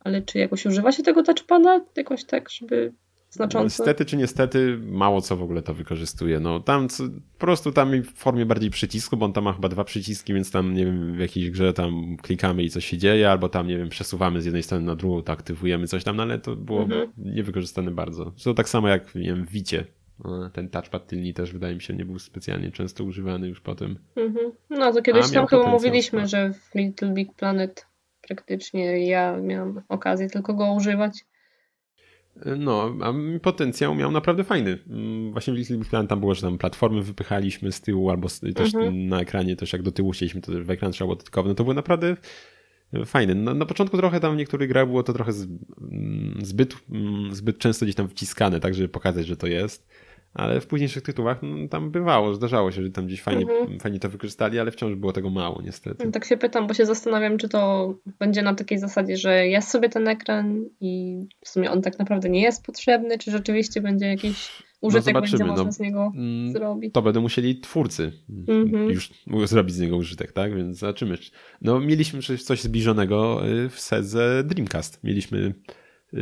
ale 0.00 0.22
czy 0.22 0.38
jakoś 0.38 0.66
używa 0.66 0.92
się 0.92 1.02
tego 1.02 1.22
touchpada? 1.22 1.84
Jakoś 1.96 2.24
tak, 2.24 2.50
żeby 2.50 2.92
znacząco? 3.30 3.64
Niestety 3.64 4.04
czy 4.04 4.16
niestety 4.16 4.78
mało 4.82 5.20
co 5.20 5.36
w 5.36 5.42
ogóle 5.42 5.62
to 5.62 5.74
wykorzystuje. 5.74 6.40
No 6.40 6.60
tam 6.60 6.88
co, 6.88 7.04
po 7.38 7.38
prostu 7.46 7.72
tam 7.72 8.02
w 8.02 8.12
formie 8.14 8.46
bardziej 8.46 8.70
przycisku, 8.70 9.16
bo 9.16 9.26
on 9.26 9.32
tam 9.32 9.44
ma 9.44 9.52
chyba 9.52 9.68
dwa 9.68 9.84
przyciski, 9.84 10.34
więc 10.34 10.50
tam 10.50 10.74
nie 10.74 10.84
wiem 10.84 11.14
w 11.16 11.18
jakiejś 11.18 11.50
grze 11.50 11.72
tam 11.72 12.16
klikamy 12.22 12.62
i 12.62 12.70
coś 12.70 12.84
się 12.86 12.98
dzieje, 12.98 13.30
albo 13.30 13.48
tam 13.48 13.66
nie 13.66 13.78
wiem 13.78 13.88
przesuwamy 13.88 14.42
z 14.42 14.44
jednej 14.44 14.62
strony 14.62 14.84
na 14.86 14.94
drugą, 14.96 15.22
to 15.22 15.32
aktywujemy 15.32 15.86
coś 15.86 16.04
tam, 16.04 16.16
no 16.16 16.22
ale 16.22 16.38
to 16.38 16.56
było 16.56 16.82
Mhm. 16.82 17.12
niewykorzystane 17.18 17.90
bardzo. 17.90 18.32
To 18.44 18.54
tak 18.54 18.68
samo 18.68 18.88
jak 18.88 19.14
nie 19.14 19.22
wiem 19.26 19.44
w 19.46 19.50
Wicie. 19.50 19.84
No, 20.24 20.50
Ten 20.50 20.68
touchpad 20.68 21.06
tylny 21.06 21.32
też 21.32 21.52
wydaje 21.52 21.74
mi 21.74 21.82
się 21.82 21.94
nie 21.94 22.04
był 22.04 22.18
specjalnie 22.18 22.70
często 22.70 23.04
używany 23.04 23.48
już 23.48 23.60
potem. 23.60 23.98
Mhm. 24.16 24.52
No 24.70 24.92
to 24.92 25.02
kiedyś 25.02 25.26
A, 25.30 25.34
tam 25.34 25.46
chyba 25.46 25.66
mówiliśmy, 25.66 26.28
sporo. 26.28 26.28
że 26.28 26.52
w 26.52 26.74
Little 26.74 27.10
Big 27.10 27.34
Planet 27.34 27.86
praktycznie 28.22 29.06
ja 29.06 29.36
miałam 29.36 29.82
okazję 29.88 30.30
tylko 30.30 30.54
go 30.54 30.72
używać. 30.72 31.24
No, 32.58 32.96
a 33.02 33.12
potencjał 33.42 33.94
miał 33.94 34.10
naprawdę 34.10 34.44
fajny. 34.44 34.78
Mm, 34.88 35.32
właśnie 35.32 35.52
w 35.52 35.56
Little 35.56 35.76
Big 35.76 35.88
Planet 35.88 36.10
tam 36.10 36.20
było, 36.20 36.34
że 36.34 36.42
tam 36.42 36.58
platformy 36.58 37.02
wypychaliśmy 37.02 37.72
z 37.72 37.80
tyłu, 37.80 38.10
albo 38.10 38.28
też 38.54 38.74
mhm. 38.74 39.08
na 39.08 39.20
ekranie 39.20 39.56
też 39.56 39.72
jak 39.72 39.82
do 39.82 39.92
tyłu 39.92 40.10
chcieliśmy, 40.10 40.40
to 40.40 40.52
w 40.64 40.70
ekran 40.70 40.92
trzeba 40.92 41.06
było 41.06 41.16
dodatkowy. 41.16 41.48
No 41.48 41.54
to 41.54 41.64
było 41.64 41.74
naprawdę 41.74 42.16
fajne. 43.06 43.34
Na, 43.34 43.54
na, 43.54 43.66
początku 43.66 43.96
trochę 43.96 44.20
tam 44.20 44.34
w 44.34 44.36
niektórych 44.36 44.68
grach 44.68 44.86
było 44.86 45.02
to 45.02 45.12
trochę 45.12 45.32
mm, 45.80 46.38
zbyt, 46.42 46.76
mm, 46.90 47.34
zbyt 47.34 47.58
często 47.58 47.84
gdzieś 47.86 47.94
tam 47.94 48.08
wciskane, 48.08 48.60
tak 48.60 48.74
żeby 48.74 48.88
pokazać, 48.88 49.26
że 49.26 49.36
to 49.36 49.46
jest 49.46 49.88
ale 50.36 50.60
w 50.60 50.66
późniejszych 50.66 51.02
tytułach 51.02 51.38
no, 51.42 51.68
tam 51.68 51.90
bywało, 51.90 52.34
zdarzało 52.34 52.72
się, 52.72 52.82
że 52.82 52.90
tam 52.90 53.06
gdzieś 53.06 53.22
fajnie, 53.22 53.42
mhm. 53.42 53.80
fajnie 53.80 54.00
to 54.00 54.08
wykorzystali, 54.08 54.58
ale 54.58 54.70
wciąż 54.70 54.94
było 54.94 55.12
tego 55.12 55.30
mało 55.30 55.62
niestety. 55.62 56.10
Tak 56.10 56.24
się 56.24 56.36
pytam, 56.36 56.66
bo 56.66 56.74
się 56.74 56.86
zastanawiam, 56.86 57.38
czy 57.38 57.48
to 57.48 57.94
będzie 58.18 58.42
na 58.42 58.54
takiej 58.54 58.78
zasadzie, 58.78 59.16
że 59.16 59.46
jest 59.46 59.68
sobie 59.68 59.88
ten 59.88 60.08
ekran 60.08 60.64
i 60.80 61.20
w 61.44 61.48
sumie 61.48 61.70
on 61.70 61.82
tak 61.82 61.98
naprawdę 61.98 62.28
nie 62.28 62.42
jest 62.42 62.64
potrzebny, 62.64 63.18
czy 63.18 63.30
rzeczywiście 63.30 63.80
będzie 63.80 64.06
jakiś 64.06 64.62
użytek 64.80 65.14
no 65.14 65.20
będzie 65.20 65.44
można 65.44 65.64
no, 65.64 65.72
z 65.72 65.80
niego 65.80 66.12
mm, 66.16 66.52
zrobić. 66.52 66.94
To 66.94 67.02
będą 67.02 67.20
musieli 67.20 67.60
twórcy 67.60 68.12
mhm. 68.48 68.90
już 68.90 69.10
zrobić 69.44 69.74
z 69.74 69.80
niego 69.80 69.96
użytek, 69.96 70.32
tak? 70.32 70.56
Więc 70.56 70.78
zobaczymy. 70.78 71.18
No 71.62 71.80
mieliśmy 71.80 72.20
coś 72.22 72.62
zbliżonego 72.62 73.48
y, 73.48 73.68
w 73.68 73.80
sedze 73.80 74.42
Dreamcast. 74.44 75.04
Mieliśmy 75.04 75.54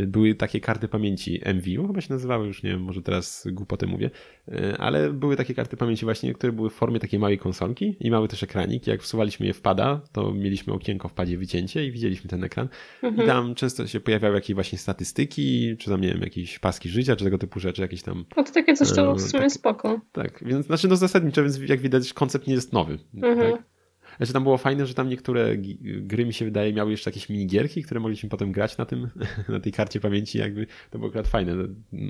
były 0.06 0.34
takie 0.34 0.60
karty 0.60 0.88
pamięci 0.88 1.40
MVU, 1.54 1.86
chyba 1.86 2.00
się 2.00 2.12
nazywały, 2.12 2.46
już 2.46 2.62
nie 2.62 2.70
wiem, 2.70 2.82
może 2.82 3.02
teraz 3.02 3.46
głupotę 3.52 3.86
mówię, 3.86 4.10
e, 4.48 4.76
ale 4.78 5.12
były 5.12 5.36
takie 5.36 5.54
karty 5.54 5.76
pamięci 5.76 6.04
właśnie, 6.04 6.34
które 6.34 6.52
były 6.52 6.70
w 6.70 6.72
formie 6.72 7.00
takiej 7.00 7.20
małej 7.20 7.38
konsolki 7.38 7.96
i 8.00 8.10
mały 8.10 8.28
też 8.28 8.42
ekranik. 8.42 8.86
Jak 8.86 9.02
wsuwaliśmy 9.02 9.46
je 9.46 9.52
w 9.52 9.60
pada, 9.60 10.00
to 10.12 10.32
mieliśmy 10.32 10.72
okienko 10.72 11.08
w 11.08 11.12
padzie 11.12 11.38
wycięcie 11.38 11.86
i 11.86 11.92
widzieliśmy 11.92 12.30
ten 12.30 12.44
ekran. 12.44 12.68
Mhm. 13.02 13.24
I 13.24 13.28
tam 13.28 13.54
często 13.54 13.86
się 13.86 14.00
pojawiały 14.00 14.34
jakieś 14.34 14.54
właśnie 14.54 14.78
statystyki, 14.78 15.76
czy 15.78 15.90
tam, 15.90 16.00
nie 16.00 16.08
wiem, 16.08 16.20
jakieś 16.20 16.58
paski 16.58 16.88
życia, 16.88 17.16
czy 17.16 17.24
tego 17.24 17.38
typu 17.38 17.60
rzeczy, 17.60 17.82
jakieś 17.82 18.02
tam... 18.02 18.24
No 18.36 18.44
to 18.44 18.52
takie 18.52 18.74
coś 18.74 18.92
to 18.92 19.14
w 19.14 19.20
sumie 19.20 19.42
tak, 19.42 19.52
spoko. 19.52 20.00
Tak, 20.12 20.44
więc 20.46 20.66
znaczy 20.66 20.88
no 20.88 20.96
zasadniczo, 20.96 21.42
więc 21.42 21.58
jak 21.58 21.80
widać 21.80 22.12
koncept 22.12 22.46
nie 22.46 22.54
jest 22.54 22.72
nowy. 22.72 22.98
Mhm. 23.14 23.52
Tak? 23.52 23.73
Znaczy 24.16 24.32
tam 24.32 24.42
było 24.42 24.58
fajne, 24.58 24.86
że 24.86 24.94
tam 24.94 25.08
niektóre 25.08 25.56
gry 25.82 26.26
mi 26.26 26.32
się 26.32 26.44
wydaje 26.44 26.72
miały 26.72 26.90
jeszcze 26.90 27.10
jakieś 27.10 27.28
minigierki, 27.28 27.82
które 27.82 28.00
mogliśmy 28.00 28.28
potem 28.28 28.52
grać 28.52 28.78
na 28.78 28.86
tym, 28.86 29.08
na 29.48 29.60
tej 29.60 29.72
karcie 29.72 30.00
pamięci, 30.00 30.38
jakby 30.38 30.66
to 30.90 30.98
było 30.98 31.08
akurat 31.08 31.28
fajne, 31.28 31.54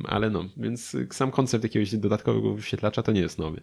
ale 0.04 0.30
no, 0.30 0.44
więc 0.56 0.96
sam 1.10 1.30
koncept 1.30 1.64
jakiegoś 1.64 1.96
dodatkowego 1.96 2.54
wyświetlacza 2.54 3.02
to 3.02 3.12
nie 3.12 3.20
jest 3.20 3.38
nowy. 3.38 3.62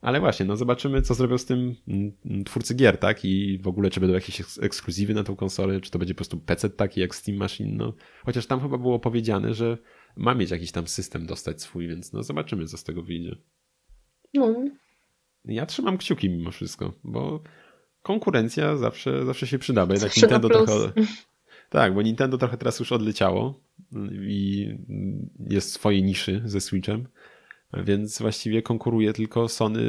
Ale 0.00 0.20
właśnie, 0.20 0.46
no 0.46 0.56
zobaczymy, 0.56 1.02
co 1.02 1.14
zrobią 1.14 1.38
z 1.38 1.44
tym 1.44 1.74
mm, 1.88 2.44
twórcy 2.44 2.74
gier, 2.74 2.98
tak? 2.98 3.24
I 3.24 3.58
w 3.58 3.68
ogóle, 3.68 3.90
czy 3.90 4.00
będą 4.00 4.14
jakieś 4.14 4.42
ekskluzywy 4.60 5.14
na 5.14 5.24
tą 5.24 5.36
konsolę, 5.36 5.80
czy 5.80 5.90
to 5.90 5.98
będzie 5.98 6.14
po 6.14 6.16
prostu 6.16 6.36
PC 6.36 6.70
taki 6.70 7.00
jak 7.00 7.14
Steam 7.14 7.38
Machine, 7.38 7.76
no. 7.76 7.94
Chociaż 8.24 8.46
tam 8.46 8.60
chyba 8.60 8.78
było 8.78 8.98
powiedziane, 8.98 9.54
że 9.54 9.78
ma 10.16 10.34
mieć 10.34 10.50
jakiś 10.50 10.72
tam 10.72 10.86
system 10.86 11.26
dostać 11.26 11.62
swój, 11.62 11.88
więc 11.88 12.12
no 12.12 12.22
zobaczymy, 12.22 12.66
co 12.66 12.76
z 12.76 12.84
tego 12.84 13.02
wyjdzie. 13.02 13.36
No. 14.34 14.64
Ja 15.44 15.66
trzymam 15.66 15.98
kciuki 15.98 16.30
mimo 16.30 16.50
wszystko, 16.50 16.92
bo 17.04 17.42
konkurencja 18.02 18.76
zawsze, 18.76 19.26
zawsze 19.26 19.46
się 19.46 19.58
przyda, 19.58 19.86
bo 19.86 19.92
jednak 19.92 20.16
Nintendo 20.16 20.48
trochę... 20.48 20.92
Tak, 21.70 21.94
bo 21.94 22.02
Nintendo 22.02 22.38
trochę 22.38 22.56
teraz 22.56 22.78
już 22.78 22.92
odleciało 22.92 23.60
i 24.12 24.68
jest 25.48 25.70
w 25.70 25.72
swojej 25.72 26.02
niszy 26.02 26.42
ze 26.44 26.60
Switchem, 26.60 27.08
więc 27.72 28.18
właściwie 28.18 28.62
konkuruje 28.62 29.12
tylko 29.12 29.48
Sony 29.48 29.80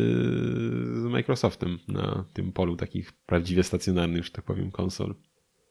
z 0.93 1.03
Microsoftem 1.03 1.79
na 1.87 2.25
tym 2.33 2.51
polu 2.51 2.75
takich 2.75 3.11
prawdziwie 3.11 3.63
stacjonarnych, 3.63 4.25
że 4.25 4.31
tak 4.31 4.45
powiem, 4.45 4.71
konsol. 4.71 5.15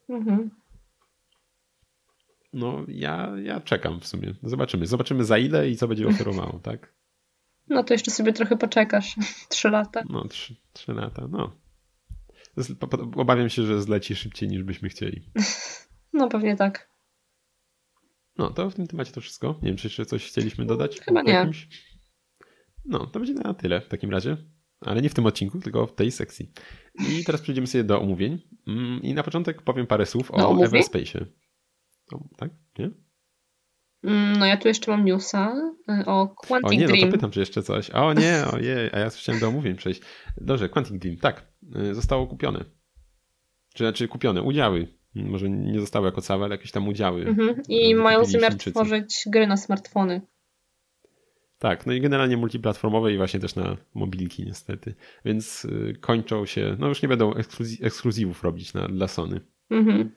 Mhm. 0.09 0.49
No, 2.53 2.85
ja, 2.87 3.33
ja 3.43 3.61
czekam 3.61 3.99
w 3.99 4.07
sumie. 4.07 4.33
Zobaczymy. 4.43 4.87
Zobaczymy 4.87 5.23
za 5.23 5.37
ile 5.37 5.69
i 5.69 5.75
co 5.75 5.87
będzie 5.87 6.07
oferowało, 6.07 6.59
tak? 6.59 6.93
No 7.67 7.83
to 7.83 7.93
jeszcze 7.93 8.11
sobie 8.11 8.33
trochę 8.33 8.57
poczekasz. 8.57 9.15
Trzy 9.49 9.69
lata. 9.69 10.03
No, 10.09 10.27
trzy, 10.27 10.55
trzy 10.73 10.93
lata, 10.93 11.27
no. 11.31 11.51
Obawiam 13.15 13.49
się, 13.49 13.63
że 13.63 13.81
zleci 13.81 14.15
szybciej 14.15 14.49
niż 14.49 14.63
byśmy 14.63 14.89
chcieli. 14.89 15.21
No 16.13 16.29
pewnie 16.29 16.55
tak. 16.55 16.89
No 18.37 18.49
to 18.49 18.69
w 18.69 18.75
tym 18.75 18.87
temacie 18.87 19.11
to 19.11 19.21
wszystko. 19.21 19.59
Nie 19.61 19.67
wiem, 19.67 19.77
czy 19.77 19.87
jeszcze 19.87 20.05
coś 20.05 20.27
chcieliśmy 20.27 20.65
dodać? 20.65 20.99
Chyba 20.99 21.21
nie. 21.21 21.51
No, 22.85 23.07
to 23.07 23.19
będzie 23.19 23.33
na 23.33 23.53
tyle 23.53 23.81
w 23.81 23.87
takim 23.87 24.09
razie. 24.11 24.37
Ale 24.81 25.01
nie 25.01 25.09
w 25.09 25.13
tym 25.13 25.25
odcinku, 25.25 25.59
tylko 25.59 25.87
w 25.87 25.95
tej 25.95 26.11
sekcji. 26.11 26.51
I 27.19 27.23
teraz 27.25 27.41
przejdziemy 27.41 27.67
sobie 27.67 27.83
do 27.83 28.01
omówień. 28.01 28.39
Mm, 28.67 29.01
I 29.01 29.13
na 29.13 29.23
początek 29.23 29.61
powiem 29.61 29.87
parę 29.87 30.05
słów 30.05 30.31
o 30.31 30.35
Everspace'ie. 30.55 31.25
tak? 32.37 32.51
Nie? 32.79 32.91
Mm, 34.03 34.39
no 34.39 34.45
ja 34.45 34.57
tu 34.57 34.67
jeszcze 34.67 34.91
mam 34.91 35.05
newsa 35.05 35.55
y, 36.01 36.05
o 36.05 36.27
Quantic 36.27 36.69
o 36.69 36.73
nie, 36.73 36.87
Dream. 36.87 36.99
no 36.99 37.05
to 37.07 37.11
pytam, 37.11 37.31
czy 37.31 37.39
jeszcze 37.39 37.63
coś. 37.63 37.89
O 37.89 38.13
nie, 38.13 38.45
ojej, 38.53 38.89
a 38.91 38.99
ja 38.99 39.09
chciałem 39.09 39.41
do 39.41 39.47
omówień 39.47 39.75
przejść. 39.75 40.01
Dobrze, 40.37 40.69
Quantic 40.69 40.97
Dream, 40.97 41.17
tak, 41.17 41.45
y, 41.91 41.95
zostało 41.95 42.27
kupione. 42.27 42.65
Czy 43.73 43.83
znaczy 43.83 44.07
kupione, 44.07 44.41
udziały. 44.41 44.87
Może 45.15 45.49
nie 45.49 45.79
zostały 45.79 46.05
jako 46.05 46.21
całe, 46.21 46.45
ale 46.45 46.55
jakieś 46.55 46.71
tam 46.71 46.87
udziały. 46.87 47.25
Mhm. 47.25 47.61
I 47.69 47.95
mają 47.95 48.25
zamiar 48.25 48.55
tworzyć 48.55 49.23
gry 49.27 49.47
na 49.47 49.57
smartfony. 49.57 50.21
Tak, 51.59 51.85
no 51.85 51.93
i 51.93 52.01
generalnie 52.01 52.37
multiplatformowe 52.37 53.13
i 53.13 53.17
właśnie 53.17 53.39
też 53.39 53.55
na 53.55 53.77
mobilki 53.93 54.45
niestety. 54.45 54.95
Więc 55.25 55.65
y, 55.65 55.97
kończą 56.01 56.45
się, 56.45 56.75
no 56.79 56.87
już 56.87 57.01
nie 57.01 57.09
będą 57.09 57.33
ekskluzywów 57.81 58.43
robić 58.43 58.73
na, 58.73 58.87
dla 58.87 59.07
Sony. 59.07 59.41
Mhm. 59.69 60.11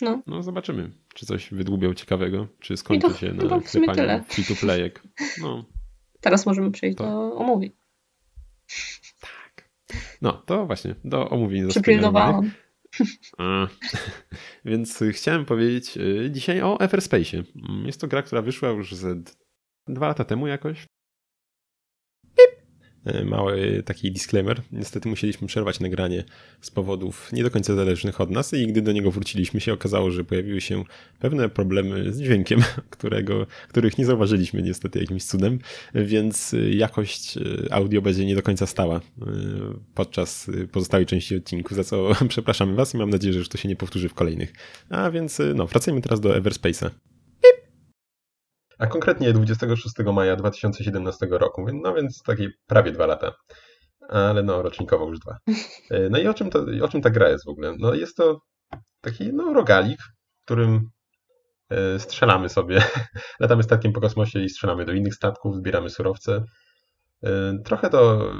No. 0.00 0.22
no 0.26 0.42
zobaczymy, 0.42 0.90
czy 1.16 1.26
coś 1.26 1.50
wydłubią 1.50 1.94
ciekawego, 1.94 2.46
czy 2.60 2.76
skończy 2.76 3.08
to, 3.08 3.14
się 3.14 3.32
na 3.32 3.60
klepaniu 3.60 4.24
free-to-playek. 4.28 5.02
No. 5.40 5.64
Teraz 6.20 6.46
możemy 6.46 6.70
przejść 6.70 6.98
to... 6.98 7.04
do 7.04 7.36
omówień. 7.36 7.70
Tak. 9.20 9.70
No, 10.22 10.32
to 10.32 10.66
właśnie, 10.66 10.94
do 11.04 11.30
omówień 11.30 11.68
Przypilnowałam. 11.68 12.50
Więc 14.64 15.02
chciałem 15.12 15.44
powiedzieć 15.44 15.96
y, 15.96 16.30
dzisiaj 16.32 16.62
o 16.62 16.76
Everspace'ie. 16.76 17.42
Jest 17.86 18.00
to 18.00 18.08
gra, 18.08 18.22
która 18.22 18.42
wyszła 18.42 18.68
już 18.68 18.94
ze 18.94 19.22
dwa 19.88 20.08
lata 20.08 20.24
temu 20.24 20.46
jakoś. 20.46 20.86
E, 23.06 23.24
mały 23.24 23.82
taki 23.84 24.12
disclaimer. 24.12 24.62
Niestety 24.72 25.08
musieliśmy 25.08 25.46
przerwać 25.46 25.80
nagranie 25.80 26.24
z 26.60 26.70
powodów 26.70 27.32
nie 27.32 27.42
do 27.42 27.50
końca 27.50 27.74
zależnych 27.74 28.20
od 28.20 28.30
nas 28.30 28.54
i 28.54 28.66
gdy 28.66 28.82
do 28.82 28.92
niego 28.92 29.10
wróciliśmy 29.10 29.60
się 29.60 29.72
okazało, 29.72 30.10
że 30.10 30.24
pojawiły 30.24 30.60
się 30.60 30.84
pewne 31.20 31.48
problemy 31.48 32.12
z 32.12 32.20
dźwiękiem, 32.20 32.60
którego, 32.90 33.46
których 33.68 33.98
nie 33.98 34.06
zauważyliśmy 34.06 34.62
niestety 34.62 34.98
jakimś 34.98 35.24
cudem, 35.24 35.58
więc 35.94 36.54
jakość 36.70 37.36
e, 37.36 37.40
audio 37.72 38.02
będzie 38.02 38.26
nie 38.26 38.34
do 38.34 38.42
końca 38.42 38.66
stała 38.66 38.96
e, 38.96 39.00
podczas 39.94 40.50
pozostałej 40.72 41.06
części 41.06 41.36
odcinku, 41.36 41.74
za 41.74 41.84
co 41.84 42.10
przepraszamy 42.28 42.74
Was 42.74 42.94
i 42.94 42.98
mam 42.98 43.10
nadzieję, 43.10 43.32
że 43.32 43.38
już 43.38 43.48
to 43.48 43.58
się 43.58 43.68
nie 43.68 43.76
powtórzy 43.76 44.08
w 44.08 44.14
kolejnych. 44.14 44.52
A 44.90 45.10
więc 45.10 45.42
no, 45.54 45.66
wracajmy 45.66 46.00
teraz 46.00 46.20
do 46.20 46.40
Everspace'a 46.40 46.90
a 48.78 48.86
konkretnie 48.86 49.32
26 49.32 49.94
maja 50.14 50.36
2017 50.36 51.26
roku, 51.30 51.66
no 51.82 51.94
więc 51.94 52.22
takie 52.22 52.48
prawie 52.66 52.92
dwa 52.92 53.06
lata. 53.06 53.32
Ale 54.08 54.42
no, 54.42 54.62
rocznikowo 54.62 55.08
już 55.08 55.18
dwa. 55.18 55.38
E, 55.90 56.08
no 56.10 56.18
i 56.18 56.26
o 56.26 56.34
czym, 56.34 56.50
to, 56.50 56.66
o 56.82 56.88
czym 56.88 57.00
ta 57.00 57.10
gra 57.10 57.28
jest 57.28 57.44
w 57.44 57.48
ogóle? 57.48 57.74
No 57.78 57.94
jest 57.94 58.16
to 58.16 58.40
taki 59.00 59.32
no, 59.32 59.52
rogalik, 59.52 59.98
którym 60.44 60.90
e, 61.70 61.98
strzelamy 61.98 62.48
sobie, 62.48 62.82
latamy 63.40 63.62
statkiem 63.62 63.92
po 63.92 64.00
kosmosie 64.00 64.40
i 64.40 64.48
strzelamy 64.48 64.84
do 64.84 64.92
innych 64.92 65.14
statków, 65.14 65.56
zbieramy 65.56 65.90
surowce. 65.90 66.44
E, 67.24 67.58
trochę 67.64 67.90
to 67.90 68.32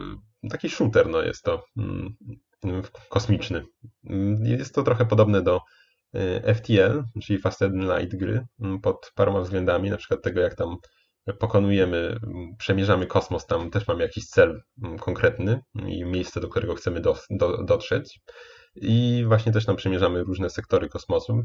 taki 0.50 0.70
shooter 0.70 1.08
no 1.08 1.22
jest 1.22 1.42
to 1.42 1.64
mm, 1.76 2.16
kosmiczny. 3.08 3.64
Mm, 4.04 4.44
jest 4.44 4.74
to 4.74 4.82
trochę 4.82 5.06
podobne 5.06 5.42
do 5.42 5.60
FTL, 6.54 7.02
czyli 7.22 7.38
Fast 7.38 7.62
and 7.62 7.74
Light 7.74 8.16
gry, 8.16 8.46
pod 8.82 9.12
paroma 9.14 9.40
względami, 9.40 9.90
na 9.90 9.96
przykład 9.96 10.22
tego, 10.22 10.40
jak 10.40 10.54
tam 10.54 10.76
pokonujemy, 11.38 12.16
przemierzamy 12.58 13.06
kosmos, 13.06 13.46
tam 13.46 13.70
też 13.70 13.88
mamy 13.88 14.02
jakiś 14.02 14.26
cel 14.26 14.62
konkretny 15.00 15.60
i 15.86 16.04
miejsce, 16.04 16.40
do 16.40 16.48
którego 16.48 16.74
chcemy 16.74 17.00
do, 17.00 17.16
do, 17.30 17.64
dotrzeć. 17.64 18.20
I 18.76 19.24
właśnie 19.26 19.52
też 19.52 19.66
tam 19.66 19.76
przemierzamy 19.76 20.22
różne 20.24 20.50
sektory 20.50 20.88
kosmosu. 20.88 21.42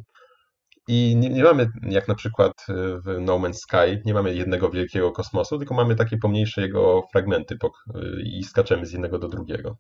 I 0.88 1.16
nie, 1.16 1.30
nie, 1.30 1.44
mamy, 1.44 1.68
jak 1.90 2.08
na 2.08 2.16
przykład 2.16 2.54
w 3.06 3.20
No 3.20 3.40
Man's 3.40 3.54
Sky, 3.54 4.02
nie 4.06 4.14
mamy 4.14 4.36
jednego 4.36 4.70
wielkiego 4.70 5.12
kosmosu, 5.12 5.58
tylko 5.58 5.74
mamy 5.76 5.96
takie 5.96 6.18
pomniejsze 6.18 6.62
jego 6.62 7.02
fragmenty 7.12 7.56
y, 7.56 8.22
i 8.24 8.44
skaczemy 8.44 8.86
z 8.86 8.92
jednego 8.92 9.20
do 9.20 9.28
drugiego. 9.28 9.78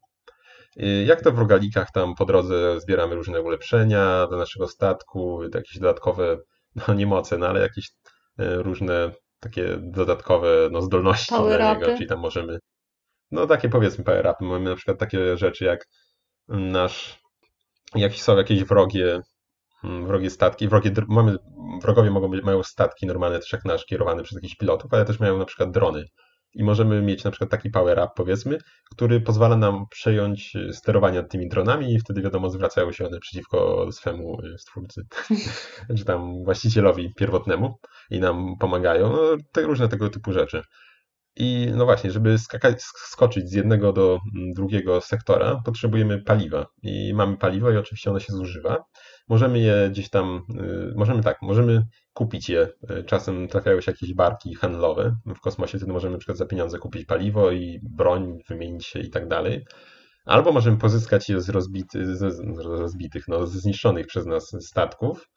Jak 1.05 1.21
to 1.21 1.31
w 1.31 1.39
rogalikach, 1.39 1.91
tam 1.91 2.15
po 2.15 2.25
drodze 2.25 2.79
zbieramy 2.79 3.15
różne 3.15 3.41
ulepszenia 3.41 4.27
do 4.27 4.37
naszego 4.37 4.67
statku, 4.67 5.43
jakieś 5.53 5.79
dodatkowe, 5.79 6.37
no 6.87 6.93
nie 6.93 7.07
moce, 7.07 7.37
no 7.37 7.47
ale 7.47 7.61
jakieś 7.61 7.89
e, 8.39 8.55
różne 8.55 9.11
takie 9.39 9.77
dodatkowe 9.81 10.69
no, 10.71 10.81
zdolności 10.81 11.33
na 11.33 11.73
niego, 11.73 11.85
czyli 11.85 12.07
tam 12.07 12.19
możemy, 12.19 12.59
no 13.31 13.47
takie 13.47 13.69
powiedzmy 13.69 14.03
power 14.03 14.27
upy, 14.27 14.45
mamy 14.45 14.69
na 14.69 14.75
przykład 14.75 14.97
takie 14.97 15.37
rzeczy 15.37 15.65
jak 15.65 15.85
nasz, 16.47 17.19
jak 17.95 18.13
są 18.13 18.37
jakieś 18.37 18.63
wrogie 18.63 19.21
mm, 19.83 20.07
wrogie 20.07 20.29
statki, 20.29 20.67
wrogie, 20.67 20.91
mamy, 21.07 21.35
wrogowie 21.81 22.11
mogą 22.11 22.27
być, 22.27 22.43
mają 22.43 22.63
statki 22.63 23.07
normalne, 23.07 23.39
też 23.39 23.53
jak 23.53 23.65
nasz, 23.65 23.85
kierowane 23.85 24.23
przez 24.23 24.35
jakichś 24.35 24.55
pilotów, 24.55 24.93
ale 24.93 25.05
też 25.05 25.19
mają 25.19 25.37
na 25.37 25.45
przykład 25.45 25.71
drony. 25.71 26.05
I 26.53 26.63
możemy 26.63 27.01
mieć 27.01 27.23
na 27.23 27.31
przykład 27.31 27.51
taki 27.51 27.69
power 27.69 27.99
up, 27.99 28.09
powiedzmy, 28.15 28.57
który 28.91 29.21
pozwala 29.21 29.57
nam 29.57 29.85
przejąć 29.89 30.53
sterowanie 30.71 31.21
nad 31.21 31.31
tymi 31.31 31.49
dronami 31.49 31.93
i 31.93 31.99
wtedy 31.99 32.21
wiadomo, 32.21 32.49
zwracają 32.49 32.91
się 32.91 33.07
one 33.07 33.19
przeciwko 33.19 33.87
swemu 33.91 34.37
stwórcy, 34.57 35.01
czy 35.97 36.05
tam 36.05 36.43
właścicielowi 36.43 37.13
pierwotnemu 37.13 37.79
i 38.09 38.19
nam 38.19 38.55
pomagają. 38.59 39.11
No, 39.11 39.21
te 39.51 39.61
różne 39.61 39.87
tego 39.89 40.09
typu 40.09 40.33
rzeczy. 40.33 40.63
I 41.35 41.67
no 41.75 41.85
właśnie, 41.85 42.11
żeby 42.11 42.37
skakać, 42.37 42.81
skoczyć 42.83 43.49
z 43.49 43.53
jednego 43.53 43.93
do 43.93 44.19
drugiego 44.55 45.01
sektora, 45.01 45.61
potrzebujemy 45.65 46.21
paliwa. 46.21 46.65
I 46.83 47.13
mamy 47.13 47.37
paliwo 47.37 47.71
i 47.71 47.77
oczywiście 47.77 48.09
ono 48.09 48.19
się 48.19 48.33
zużywa. 48.33 48.83
Możemy 49.31 49.59
je 49.59 49.89
gdzieś 49.91 50.09
tam, 50.09 50.41
y, 50.91 50.93
możemy 50.95 51.23
tak, 51.23 51.41
możemy 51.41 51.85
kupić 52.13 52.49
je. 52.49 52.67
Y, 52.99 53.03
czasem 53.03 53.47
trafiają 53.47 53.81
się 53.81 53.91
jakieś 53.91 54.13
barki 54.13 54.55
handlowe 54.55 55.15
w 55.25 55.39
kosmosie, 55.39 55.77
wtedy 55.77 55.93
możemy 55.93 56.11
na 56.11 56.19
przykład 56.19 56.37
za 56.37 56.45
pieniądze 56.45 56.77
kupić 56.77 57.05
paliwo 57.05 57.51
i 57.51 57.79
broń, 57.83 58.37
wymienić 58.49 58.85
się 58.85 58.99
i 58.99 59.09
tak 59.09 59.27
dalej. 59.27 59.65
Albo 60.25 60.51
możemy 60.51 60.77
pozyskać 60.77 61.29
je 61.29 61.41
z, 61.41 61.49
rozbity, 61.49 62.15
z 62.15 62.59
rozbitych, 62.59 63.27
no, 63.27 63.47
z 63.47 63.51
zniszczonych 63.51 64.07
przez 64.07 64.25
nas 64.25 64.55
statków 64.59 65.27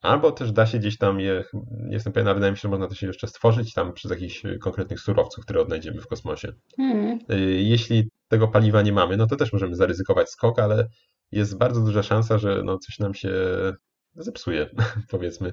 Albo 0.00 0.32
też 0.32 0.52
da 0.52 0.66
się 0.66 0.78
gdzieś 0.78 0.98
tam 0.98 1.20
je, 1.20 1.44
nie 1.70 1.94
jestem 1.94 2.12
pewien, 2.12 2.26
ale 2.26 2.34
wydaje 2.34 2.52
mi 2.52 2.58
się, 2.58 2.62
że 2.62 2.68
można 2.68 2.88
to 2.88 2.94
się 2.94 3.06
jeszcze 3.06 3.26
stworzyć 3.26 3.74
tam 3.74 3.92
przez 3.92 4.10
jakichś 4.10 4.42
konkretnych 4.60 5.00
surowców, 5.00 5.44
które 5.44 5.60
odnajdziemy 5.60 6.00
w 6.00 6.06
kosmosie. 6.06 6.52
Hmm. 6.76 7.18
Y, 7.32 7.40
jeśli 7.62 8.10
tego 8.28 8.48
paliwa 8.48 8.82
nie 8.82 8.92
mamy, 8.92 9.16
no 9.16 9.26
to 9.26 9.36
też 9.36 9.52
możemy 9.52 9.76
zaryzykować 9.76 10.30
skok, 10.30 10.58
ale 10.58 10.88
jest 11.32 11.58
bardzo 11.58 11.80
duża 11.80 12.02
szansa, 12.02 12.38
że 12.38 12.62
no 12.64 12.78
coś 12.78 12.98
nam 12.98 13.14
się 13.14 13.30
zepsuje, 14.14 14.70
powiedzmy. 15.10 15.52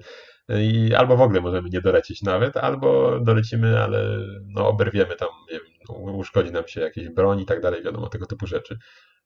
I 0.50 0.96
albo 0.96 1.18
w 1.18 1.22
ogóle 1.22 1.42
możemy 1.42 1.70
nie 1.70 1.82
dolecieć 1.82 2.22
nawet, 2.22 2.58
albo 2.58 3.20
dolecimy, 3.20 3.84
ale 3.84 4.18
no 4.46 4.68
oberwiemy 4.68 5.16
tam, 5.16 5.30
nie 5.52 5.60
wiem, 5.60 6.16
uszkodzi 6.16 6.52
nam 6.52 6.68
się 6.68 6.82
jakieś 6.82 7.10
broń 7.10 7.40
i 7.40 7.46
tak 7.46 7.62
dalej, 7.62 7.84
wiadomo, 7.84 8.10
tego 8.10 8.26
typu 8.26 8.48
rzeczy. 8.48 8.78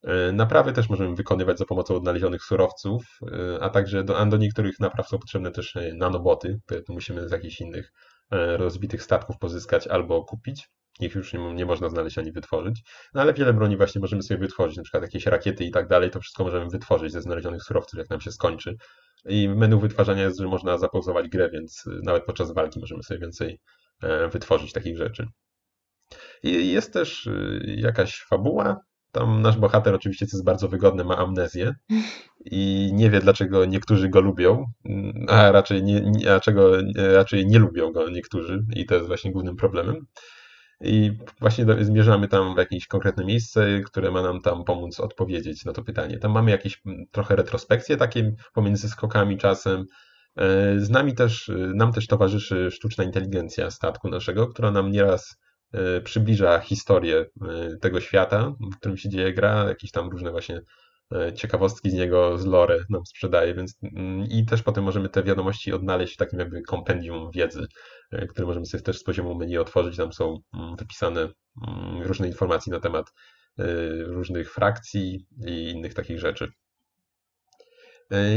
E, 0.04 0.32
naprawy 0.32 0.74
też 0.74 0.90
możemy 0.90 1.16
wykonywać 1.16 1.60
za 1.60 1.66
pomocą 1.66 1.96
odnalezionych 1.96 2.44
surowców, 2.44 3.20
e, 3.32 3.64
a 3.64 3.70
także 3.70 4.04
do, 4.04 4.18
a 4.18 4.26
do 4.26 4.38
niektórych 4.38 4.80
napraw 4.80 5.08
są 5.08 5.20
potrzebne 5.20 5.52
też 5.52 5.76
e, 5.76 5.94
nanoboty, 5.94 6.60
które 6.66 6.82
musimy 6.90 7.30
z 7.30 7.32
jakichś 7.32 7.62
innych 7.62 7.92
rozbitych 8.58 9.04
statków 9.04 9.38
pozyskać 9.38 9.88
albo 9.88 10.24
kupić. 10.24 10.70
Ich 11.00 11.16
już 11.16 11.34
nie, 11.34 11.54
nie, 11.54 11.66
można 11.66 11.90
znaleźć 11.90 12.18
ani 12.18 12.32
wytworzyć. 12.32 12.82
No 13.14 13.22
ale 13.22 13.34
wiele 13.34 13.54
broni 13.54 13.78
właśnie 13.78 14.02
możemy 14.02 14.24
sobie 14.24 14.40
wytworzyć, 14.40 14.78
na 14.78 14.84
przykład 14.84 15.04
jakieś 15.04 15.26
rakiety 15.26 15.66
i 15.66 15.72
tak 15.72 15.88
dalej, 15.88 16.10
to 16.10 16.20
wszystko 16.20 16.44
możemy 16.44 16.70
wytworzyć 16.70 17.12
ze 17.12 17.22
znalezionych 17.22 17.64
surowców, 17.64 18.00
jak 18.00 18.10
nam 18.10 18.22
się 18.22 18.32
skończy. 18.32 18.76
I 19.26 19.50
menu 19.50 19.80
wytwarzania 19.80 20.24
jest, 20.24 20.40
że 20.40 20.48
można 20.48 20.78
zapauzować 20.78 21.30
grę, 21.30 21.50
więc 21.50 21.84
nawet 22.04 22.26
podczas 22.26 22.54
walki 22.54 22.80
możemy 22.80 23.04
sobie 23.04 23.20
więcej 23.20 23.60
wytworzyć 24.32 24.74
takich 24.74 24.98
rzeczy. 24.98 25.28
I 26.44 26.72
jest 26.72 26.94
też 26.94 27.30
jakaś 27.64 28.22
fabuła, 28.22 28.78
tam 29.12 29.42
nasz 29.42 29.58
bohater 29.58 29.96
oczywiście, 29.96 30.26
co 30.28 30.38
jest 30.38 30.46
bardzo 30.46 30.68
wygodne, 30.68 31.04
ma 31.04 31.18
amnezję 31.18 31.76
i 32.46 32.92
nie 32.94 33.10
wie, 33.10 33.20
dlaczego 33.20 33.66
niektórzy 33.66 34.10
go 34.10 34.22
lubią, 34.22 34.66
a 35.28 35.52
raczej 35.52 35.84
nie, 35.84 36.34
a 36.36 36.40
czego, 36.40 36.72
raczej 36.96 37.46
nie 37.46 37.60
lubią 37.60 37.92
go 37.92 38.10
niektórzy 38.10 38.66
i 38.76 38.86
to 38.86 38.96
jest 38.96 39.08
właśnie 39.08 39.32
głównym 39.32 39.56
problemem. 39.56 40.06
I 40.84 41.12
właśnie 41.40 41.66
zmierzamy 41.82 42.28
tam 42.28 42.56
w 42.56 42.58
jakieś 42.58 42.88
konkretne 42.88 43.26
miejsce, 43.26 43.82
które 43.86 44.12
ma 44.12 44.22
nam 44.22 44.42
tam 44.42 44.64
pomóc 44.64 45.00
odpowiedzieć 45.00 45.66
na 45.66 45.74
to 45.74 45.84
pytanie. 45.84 46.20
Tam 46.20 46.32
mamy 46.32 46.52
jakieś 46.52 46.82
trochę 47.12 47.36
retrospekcje 47.36 47.98
takie 47.98 48.36
pomiędzy 48.54 48.90
skokami 48.90 49.38
czasem. 49.38 49.86
E, 50.38 50.80
z 50.80 50.90
nami 50.90 51.14
też, 51.16 51.52
nam 51.76 51.94
też 51.94 52.08
towarzyszy 52.08 52.72
sztuczna 52.72 53.04
inteligencja 53.04 53.72
statku 53.72 54.10
naszego, 54.10 54.48
która 54.48 54.72
nam 54.72 54.92
nieraz 54.92 55.42
E, 55.74 56.02
przybliża 56.02 56.60
historię 56.60 57.26
e, 57.42 57.78
tego 57.78 58.02
świata, 58.02 58.54
w 58.74 58.78
którym 58.78 58.98
się 58.98 59.10
dzieje 59.10 59.34
gra, 59.34 59.66
jakieś 59.68 59.92
tam 59.92 60.10
różne 60.10 60.32
właśnie 60.32 60.56
e, 60.56 60.62
ciekawostki 61.36 61.92
z 61.92 61.94
niego, 61.94 62.38
z 62.38 62.46
lore 62.46 62.86
nam 62.90 63.06
sprzedaje, 63.06 63.54
więc 63.54 63.78
mm, 63.84 64.26
i 64.30 64.46
też 64.46 64.64
potem 64.64 64.84
możemy 64.84 65.10
te 65.10 65.24
wiadomości 65.24 65.74
odnaleźć 65.74 66.14
w 66.14 66.18
takim 66.18 66.40
jakby 66.40 66.62
kompendium 66.62 67.32
wiedzy, 67.32 67.68
które 68.30 68.48
możemy 68.48 68.66
sobie 68.66 68.84
też 68.84 69.00
z 69.00 69.04
poziomu 69.04 69.36
menu 69.36 69.58
otworzyć, 69.58 69.98
tam 69.98 70.14
są 70.14 70.40
mm, 70.54 70.76
wypisane 70.76 71.22
mm, 71.22 72.02
różne 72.02 72.28
informacje 72.28 72.74
na 72.74 72.80
temat 72.80 73.14
różnych 74.06 74.54
frakcji 74.54 75.28
i 75.48 75.70
innych 75.70 75.94
takich 75.94 76.20
rzeczy. 76.20 76.52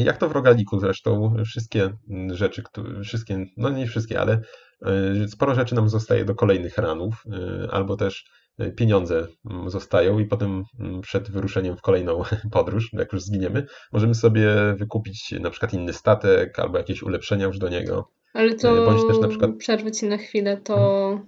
Jak 0.04 0.16
to 0.16 0.28
w 0.28 0.32
Rogaliku 0.32 0.80
zresztą, 0.80 1.34
wszystkie 1.46 1.90
rzeczy, 2.32 2.62
wszystkie, 3.02 3.46
no 3.56 3.68
nie 3.68 3.86
wszystkie, 3.86 4.20
ale 4.20 4.40
E, 4.84 5.28
sporo 5.28 5.54
rzeczy 5.54 5.74
nam 5.74 5.88
zostaje 5.88 6.24
do 6.24 6.34
kolejnych 6.34 6.78
ranów, 6.78 7.24
e, 7.26 7.70
albo 7.70 7.96
też 7.96 8.24
e, 8.24 8.43
pieniądze 8.76 9.26
mm, 9.50 9.70
zostają 9.70 10.18
i 10.18 10.26
potem 10.26 10.64
mm, 10.80 11.00
przed 11.00 11.30
wyruszeniem 11.30 11.76
w 11.76 11.82
kolejną 11.82 12.22
podróż, 12.52 12.90
jak 12.92 13.12
już 13.12 13.22
zginiemy, 13.22 13.66
możemy 13.92 14.14
sobie 14.14 14.74
wykupić 14.78 15.34
na 15.40 15.50
przykład 15.50 15.74
inny 15.74 15.92
statek 15.92 16.58
albo 16.58 16.78
jakieś 16.78 17.02
ulepszenia 17.02 17.46
już 17.46 17.58
do 17.58 17.68
niego. 17.68 18.10
Ale 18.34 18.54
to 18.54 18.84
Bądź 18.84 19.06
też 19.08 19.18
na 19.18 19.28
przykład... 19.28 19.50
przerwę 19.58 19.92
Ci 19.92 20.06
na 20.06 20.16
chwilę, 20.16 20.56
to 20.56 20.76
hmm. 20.76 21.26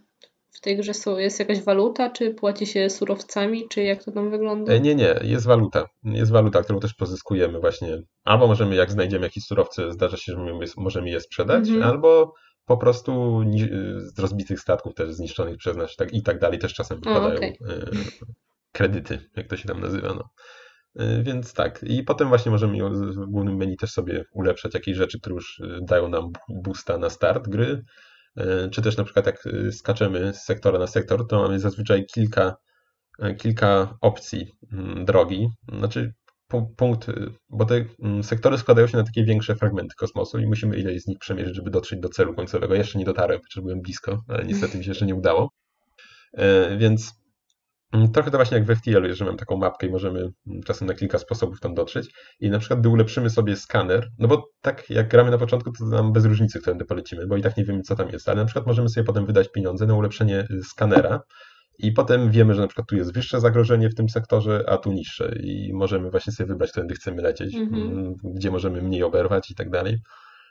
w 0.50 0.60
tej 0.60 0.76
grze 0.76 0.94
są, 0.94 1.18
jest 1.18 1.38
jakaś 1.38 1.60
waluta, 1.60 2.10
czy 2.10 2.34
płaci 2.34 2.66
się 2.66 2.90
surowcami, 2.90 3.68
czy 3.68 3.82
jak 3.82 4.04
to 4.04 4.12
tam 4.12 4.30
wygląda? 4.30 4.78
Nie, 4.78 4.94
nie, 4.94 5.20
jest 5.22 5.46
waluta. 5.46 5.86
Jest 6.04 6.32
waluta, 6.32 6.62
którą 6.62 6.80
też 6.80 6.94
pozyskujemy 6.94 7.60
właśnie. 7.60 8.02
Albo 8.24 8.46
możemy, 8.46 8.74
jak 8.74 8.90
znajdziemy 8.90 9.26
jakieś 9.26 9.44
surowce, 9.44 9.92
zdarza 9.92 10.16
się, 10.16 10.32
że 10.32 10.58
możemy 10.76 11.10
je 11.10 11.20
sprzedać, 11.20 11.68
mhm. 11.68 11.82
albo 11.82 12.34
po 12.66 12.76
prostu 12.76 13.42
z 13.98 14.18
rozbitych 14.18 14.60
statków 14.60 14.94
też 14.94 15.12
zniszczonych 15.12 15.56
przez 15.56 15.76
nas 15.76 15.96
tak, 15.96 16.14
i 16.14 16.22
tak 16.22 16.38
dalej 16.38 16.58
też 16.58 16.74
czasem 16.74 16.98
wypadają 16.98 17.36
okay. 17.36 17.48
E, 17.48 17.86
kredyty, 18.72 19.30
jak 19.36 19.46
to 19.46 19.56
się 19.56 19.68
tam 19.68 19.80
nazywa. 19.80 20.14
No. 20.14 20.30
E, 20.96 21.22
więc 21.22 21.54
tak. 21.54 21.82
I 21.82 22.02
potem 22.02 22.28
właśnie 22.28 22.52
możemy 22.52 22.90
w 22.90 23.26
głównym 23.30 23.56
menu 23.56 23.76
też 23.76 23.90
sobie 23.90 24.24
ulepszać 24.32 24.74
jakieś 24.74 24.96
rzeczy, 24.96 25.20
które 25.20 25.34
już 25.34 25.60
e, 25.60 25.78
dają 25.82 26.08
nam 26.08 26.32
boosta 26.48 26.98
na 26.98 27.10
start 27.10 27.48
gry. 27.48 27.82
Czy 28.72 28.82
też 28.82 28.96
na 28.96 29.04
przykład 29.04 29.26
jak 29.26 29.44
skaczemy 29.72 30.34
z 30.34 30.44
sektora 30.44 30.78
na 30.78 30.86
sektor, 30.86 31.26
to 31.26 31.42
mamy 31.42 31.60
zazwyczaj 31.60 32.04
kilka, 32.06 32.56
kilka 33.38 33.96
opcji 34.00 34.52
mm, 34.72 35.04
drogi. 35.04 35.48
Znaczy 35.78 36.14
punkt, 36.76 37.06
bo 37.48 37.64
te 37.64 37.84
mm, 38.02 38.22
sektory 38.22 38.58
składają 38.58 38.86
się 38.86 38.96
na 38.96 39.04
takie 39.04 39.24
większe 39.24 39.56
fragmenty 39.56 39.94
kosmosu 39.96 40.38
i 40.38 40.46
musimy 40.46 40.76
ileś 40.76 41.02
z 41.02 41.06
nich 41.06 41.18
przemierzyć, 41.18 41.56
żeby 41.56 41.70
dotrzeć 41.70 42.00
do 42.00 42.08
celu 42.08 42.34
końcowego. 42.34 42.74
Jeszcze 42.74 42.98
nie 42.98 43.04
dotarłem, 43.04 43.40
chociaż 43.42 43.62
byłem 43.62 43.80
blisko, 43.80 44.22
ale 44.28 44.44
niestety 44.44 44.78
mi 44.78 44.84
się 44.84 44.90
jeszcze 44.90 45.06
nie 45.06 45.14
udało. 45.14 45.50
E, 46.32 46.76
więc 46.76 47.12
mm, 47.92 48.12
trochę 48.12 48.30
to 48.30 48.38
właśnie 48.38 48.58
jak 48.58 48.66
w 48.66 48.78
FTL, 48.78 49.14
że 49.14 49.24
mam 49.24 49.36
taką 49.36 49.56
mapkę 49.56 49.86
i 49.86 49.90
możemy 49.90 50.20
mm, 50.20 50.62
czasem 50.62 50.88
na 50.88 50.94
kilka 50.94 51.18
sposobów 51.18 51.60
tam 51.60 51.74
dotrzeć. 51.74 52.14
I 52.40 52.50
na 52.50 52.58
przykład 52.58 52.80
gdy 52.80 52.88
ulepszymy 52.88 53.30
sobie 53.30 53.56
skaner, 53.56 54.08
no 54.18 54.28
bo 54.28 54.44
tak 54.60 54.90
jak 54.90 55.08
gramy 55.08 55.30
na 55.30 55.38
początku, 55.38 55.72
to 55.72 55.84
nam 55.84 56.12
bez 56.12 56.24
różnicy, 56.24 56.60
którędy 56.60 56.84
polecimy, 56.84 57.26
bo 57.26 57.36
i 57.36 57.42
tak 57.42 57.56
nie 57.56 57.64
wiemy, 57.64 57.82
co 57.82 57.96
tam 57.96 58.08
jest, 58.08 58.28
ale 58.28 58.40
na 58.40 58.44
przykład 58.44 58.66
możemy 58.66 58.88
sobie 58.88 59.04
potem 59.04 59.26
wydać 59.26 59.48
pieniądze 59.52 59.86
na 59.86 59.94
ulepszenie 59.94 60.46
y, 60.50 60.64
skanera, 60.64 61.20
i 61.78 61.92
potem 61.92 62.30
wiemy, 62.30 62.54
że 62.54 62.60
na 62.60 62.66
przykład 62.66 62.88
tu 62.88 62.96
jest 62.96 63.14
wyższe 63.14 63.40
zagrożenie 63.40 63.88
w 63.88 63.94
tym 63.94 64.08
sektorze, 64.08 64.64
a 64.68 64.76
tu 64.76 64.92
niższe. 64.92 65.36
I 65.42 65.72
możemy 65.74 66.10
właśnie 66.10 66.32
sobie 66.32 66.46
wybrać, 66.46 66.70
którędy 66.70 66.94
chcemy 66.94 67.22
lecieć, 67.22 67.54
mm-hmm. 67.54 68.14
gdzie 68.24 68.50
możemy 68.50 68.82
mniej 68.82 69.02
oberwać 69.02 69.50
i 69.50 69.54
tak 69.54 69.70
dalej. 69.70 69.98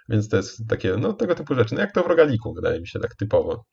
Więc 0.10 0.30
to 0.30 0.38
jest 0.38 0.68
takie, 0.70 0.98
no 0.98 1.14
tego 1.14 1.36
typu 1.36 1.56
rzeczy. 1.56 1.76
No 1.76 1.82
jak 1.82 1.92
to 1.92 2.04
w 2.04 2.08
rogaliku, 2.08 2.54
wydaje 2.54 2.82
mi 2.82 2.88
się, 2.88 3.00
tak 3.00 3.16
typowo. 3.16 3.66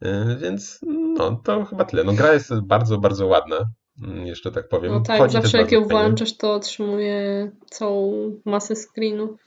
Yy, 0.00 0.36
więc 0.40 0.78
no 1.16 1.36
to 1.44 1.64
chyba 1.64 1.84
tyle. 1.84 2.04
No 2.04 2.12
gra 2.12 2.32
jest 2.32 2.60
bardzo, 2.60 2.98
bardzo 2.98 3.26
ładna. 3.26 3.56
Mm, 4.02 4.26
jeszcze 4.26 4.52
tak 4.52 4.68
powiem. 4.68 4.92
No 4.92 5.00
tak, 5.00 5.18
Chodzi 5.18 5.32
zawsze 5.32 5.58
jak 5.58 5.72
ją 5.72 5.84
włączasz, 5.84 6.36
to 6.36 6.54
otrzymuje 6.54 7.50
całą 7.70 8.32
masę 8.44 8.74
screenów. 8.76 9.40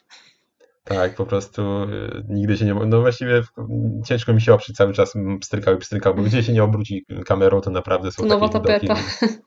Tak, 0.90 1.16
po 1.16 1.26
prostu 1.26 1.84
y, 1.84 2.24
nigdy 2.30 2.58
się 2.58 2.66
nie. 2.66 2.74
No 2.74 3.02
właściwie 3.02 3.42
ciężko 4.06 4.34
mi 4.34 4.42
się 4.42 4.54
oprzeć 4.54 4.76
cały 4.76 4.94
czas 4.94 5.14
pstrykał 5.42 5.76
i 5.76 5.78
pstrykał, 5.78 6.16
bo 6.16 6.22
gdzie 6.22 6.44
się 6.44 6.54
nie 6.54 6.64
obróci 6.64 7.06
kamerą, 7.26 7.62
to 7.62 7.70
naprawdę 7.72 8.12
są 8.12 8.26
Nowa 8.26 8.50
takie 8.50 8.64
tapeta. 8.64 8.96
Widoki. 8.96 9.42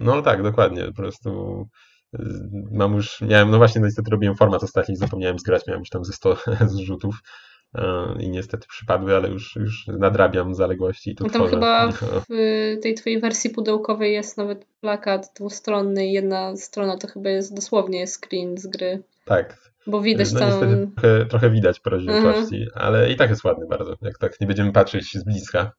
No 0.00 0.22
tak, 0.22 0.42
dokładnie. 0.42 0.86
Po 0.86 0.92
prostu 0.92 1.60
y, 2.14 2.18
mam 2.72 2.94
już, 2.94 3.20
miałem, 3.20 3.50
no 3.50 3.58
właśnie, 3.58 3.80
no 3.80 3.86
niestety 3.86 4.10
robiłem 4.10 4.36
format 4.36 4.62
ostatni, 4.62 4.96
zapomniałem 4.96 5.38
zgrać, 5.38 5.66
miałem 5.66 5.80
już 5.80 5.90
tam 5.90 6.04
ze 6.04 6.12
100 6.12 6.36
zrzutów 6.76 7.14
i 8.20 8.30
niestety 8.30 8.66
przypadły, 8.68 9.16
ale 9.16 9.28
już, 9.28 9.56
już 9.56 9.86
nadrabiam 9.86 10.54
zaległości 10.54 11.10
i 11.10 11.14
tu 11.14 11.24
no 11.24 11.30
tam 11.30 11.48
chyba 11.48 11.92
w 11.92 12.30
y, 12.30 12.78
tej 12.82 12.94
twojej 12.94 13.20
wersji 13.20 13.50
pudełkowej 13.50 14.12
jest 14.12 14.36
nawet 14.36 14.64
plakat 14.80 15.32
dwustronny 15.36 16.06
i 16.06 16.12
jedna 16.12 16.56
strona 16.56 16.96
to 16.96 17.08
chyba 17.08 17.30
jest 17.30 17.54
dosłownie 17.54 18.06
screen 18.06 18.58
z 18.58 18.66
gry. 18.66 19.02
Tak, 19.24 19.69
Bo 19.86 20.00
widać 20.00 20.32
no 20.32 20.40
tam... 20.40 20.48
niestety 20.48 20.88
trochę, 20.96 21.26
trochę 21.26 21.50
widać 21.50 21.80
po 21.80 21.90
rozdzielczości, 21.90 22.62
mhm. 22.62 22.70
ale 22.74 23.12
i 23.12 23.16
tak 23.16 23.30
jest 23.30 23.44
ładny 23.44 23.66
bardzo. 23.66 23.94
Jak 24.02 24.18
tak 24.18 24.40
nie 24.40 24.46
będziemy 24.46 24.72
patrzeć 24.72 25.12
z 25.12 25.24
bliska, 25.24 25.72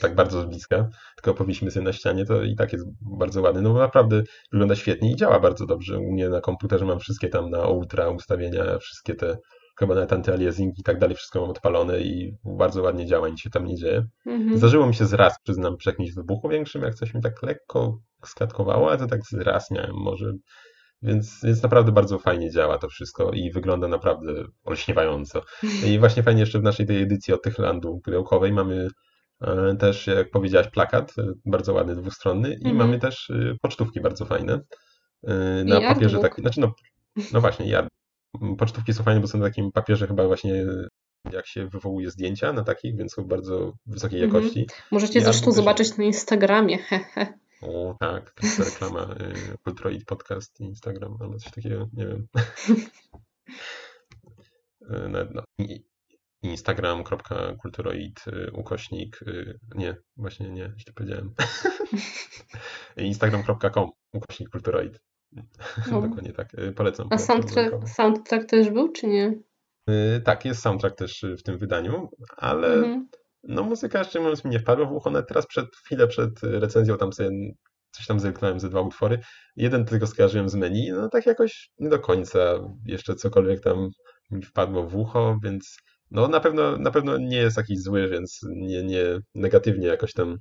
tak 0.00 0.14
bardzo 0.14 0.42
z 0.42 0.46
bliska, 0.46 0.88
tylko 1.16 1.34
powinniśmy 1.34 1.70
sobie 1.70 1.84
na 1.84 1.92
ścianie, 1.92 2.24
to 2.24 2.42
i 2.42 2.56
tak 2.56 2.72
jest 2.72 2.84
bardzo 3.00 3.42
ładny. 3.42 3.62
No 3.62 3.72
bo 3.72 3.78
naprawdę 3.78 4.22
wygląda 4.52 4.76
świetnie 4.76 5.12
i 5.12 5.16
działa 5.16 5.40
bardzo 5.40 5.66
dobrze. 5.66 5.98
U 5.98 6.12
mnie 6.12 6.28
na 6.28 6.40
komputerze 6.40 6.84
mam 6.84 6.98
wszystkie 6.98 7.28
tam 7.28 7.50
na 7.50 7.66
ultra 7.66 8.08
ustawienia, 8.08 8.78
wszystkie 8.78 9.14
te 9.14 9.36
chyba 9.78 9.94
nawet 9.94 10.12
antyaliasing 10.12 10.78
i 10.78 10.82
tak 10.82 10.98
dalej, 10.98 11.16
wszystko 11.16 11.40
mam 11.40 11.50
odpalone 11.50 12.00
i 12.00 12.36
bardzo 12.44 12.82
ładnie 12.82 13.06
działa, 13.06 13.28
nic 13.28 13.40
się 13.40 13.50
tam 13.50 13.64
nie 13.66 13.76
dzieje. 13.76 14.06
Mhm. 14.26 14.58
Zdarzyło 14.58 14.86
mi 14.86 14.94
się 14.94 15.06
z 15.06 15.12
raz, 15.12 15.36
przyznam, 15.42 15.76
przy 15.76 15.90
jakimś 15.90 16.14
wybuchu 16.14 16.48
większym, 16.48 16.82
jak 16.82 16.94
coś 16.94 17.14
mi 17.14 17.22
tak 17.22 17.42
lekko 17.42 17.98
sklatkowało, 18.24 18.88
ale 18.88 18.98
to 18.98 19.06
tak 19.06 19.20
z 19.24 19.32
raz 19.32 19.70
miałem 19.70 19.94
może 19.94 20.32
więc, 21.02 21.40
więc 21.42 21.62
naprawdę 21.62 21.92
bardzo 21.92 22.18
fajnie 22.18 22.50
działa 22.50 22.78
to 22.78 22.88
wszystko 22.88 23.30
i 23.30 23.50
wygląda 23.50 23.88
naprawdę 23.88 24.32
olśniewająco. 24.64 25.42
I 25.86 25.98
właśnie 25.98 26.22
fajnie 26.22 26.40
jeszcze 26.40 26.58
w 26.58 26.62
naszej 26.62 26.86
tej 26.86 27.02
edycji 27.02 27.34
od 27.34 27.42
Tychlandu 27.42 28.00
pudełkowej 28.04 28.52
mamy 28.52 28.88
e, 29.40 29.76
też, 29.76 30.06
jak 30.06 30.30
powiedziałaś, 30.30 30.68
plakat, 30.68 31.12
e, 31.18 31.22
bardzo 31.46 31.72
ładny, 31.72 31.96
dwustronny 31.96 32.54
i 32.54 32.64
mm 32.64 32.74
-hmm. 32.74 32.78
mamy 32.78 32.98
też 32.98 33.30
e, 33.30 33.54
pocztówki 33.62 34.00
bardzo 34.00 34.24
fajne. 34.24 34.60
Na 35.64 35.78
I 35.78 35.94
papierze 35.94 36.18
tak, 36.18 36.36
znaczy 36.40 36.60
no, 36.60 36.72
no 37.32 37.40
właśnie, 37.40 37.68
ja, 37.68 37.88
pocztówki 38.58 38.92
są 38.92 39.04
fajne, 39.04 39.20
bo 39.20 39.26
są 39.26 39.38
na 39.38 39.44
takim 39.44 39.72
papierze 39.72 40.06
chyba 40.06 40.26
właśnie 40.26 40.64
jak 41.32 41.46
się 41.46 41.66
wywołuje 41.66 42.10
zdjęcia 42.10 42.52
na 42.52 42.64
takich, 42.64 42.96
więc 42.96 43.12
są 43.12 43.24
bardzo 43.24 43.72
wysokiej 43.86 44.22
mhm. 44.22 44.42
jakości. 44.42 44.60
Mm. 44.60 44.82
Możecie 44.90 45.20
zresztą 45.20 45.52
zobaczyć 45.52 45.96
na 45.96 46.04
Instagramie. 46.04 46.78
O, 47.62 47.96
tak, 48.00 48.30
to 48.30 48.46
jest 48.46 48.58
reklama 48.70 49.14
y, 49.54 49.58
Kulturoid 49.64 50.04
Podcast 50.04 50.60
Instagram 50.60 51.16
albo 51.20 51.38
coś 51.38 51.52
takiego, 51.52 51.88
nie 51.92 52.06
wiem. 52.06 52.26
y, 54.90 55.08
no, 55.34 55.44
Instagram.kulturoid 56.42 58.24
y, 58.26 58.50
ukośnik, 58.52 59.20
nie, 59.74 59.96
właśnie 60.16 60.50
nie, 60.50 60.72
źle 60.78 60.92
powiedziałem. 60.92 61.34
Instagram.com 62.96 63.90
ukośnik 64.12 64.48
kulturoid. 64.50 65.00
No. 65.32 65.42
Dokładnie 66.00 66.32
tak, 66.32 66.52
polecam. 66.76 67.08
A 67.10 67.18
soundtrack, 67.18 67.88
soundtrack 67.88 68.46
też 68.46 68.70
był, 68.70 68.92
czy 68.92 69.06
nie? 69.06 69.38
Tak, 70.24 70.44
jest 70.44 70.62
soundtrack 70.62 70.96
też 70.96 71.24
w 71.38 71.42
tym 71.42 71.58
wydaniu, 71.58 72.10
ale 72.36 72.74
mhm. 72.74 73.08
No 73.42 73.62
muzyka, 73.62 74.04
szczerze 74.04 74.20
mówiąc, 74.20 74.44
mi 74.44 74.50
nie 74.50 74.58
wpadła 74.58 74.86
w 74.86 74.92
ucho. 74.92 75.10
Nawet 75.10 75.28
teraz 75.28 75.46
przed 75.46 75.76
chwilę 75.76 76.06
przed 76.06 76.42
recenzją 76.42 76.98
tam 76.98 77.12
sobie 77.12 77.30
coś 77.90 78.06
tam 78.06 78.20
zerknąłem 78.20 78.60
ze 78.60 78.68
dwa 78.68 78.80
utwory. 78.80 79.18
Jeden 79.56 79.84
tylko 79.84 80.06
skojarzyłem 80.06 80.48
z 80.48 80.54
menu, 80.54 80.90
no 80.92 81.08
tak 81.08 81.26
jakoś 81.26 81.70
nie 81.78 81.88
do 81.88 81.98
końca 81.98 82.40
jeszcze 82.86 83.14
cokolwiek 83.14 83.60
tam 83.60 83.90
mi 84.30 84.42
wpadło 84.42 84.86
w 84.86 84.96
ucho, 84.96 85.38
więc 85.42 85.76
no 86.10 86.28
na 86.28 86.40
pewno, 86.40 86.78
na 86.78 86.90
pewno 86.90 87.18
nie 87.18 87.36
jest 87.36 87.56
jakiś 87.56 87.82
zły, 87.82 88.08
więc 88.08 88.40
nie, 88.56 88.82
nie 88.82 89.18
negatywnie 89.34 89.86
jakoś 89.86 90.12
tam 90.12 90.36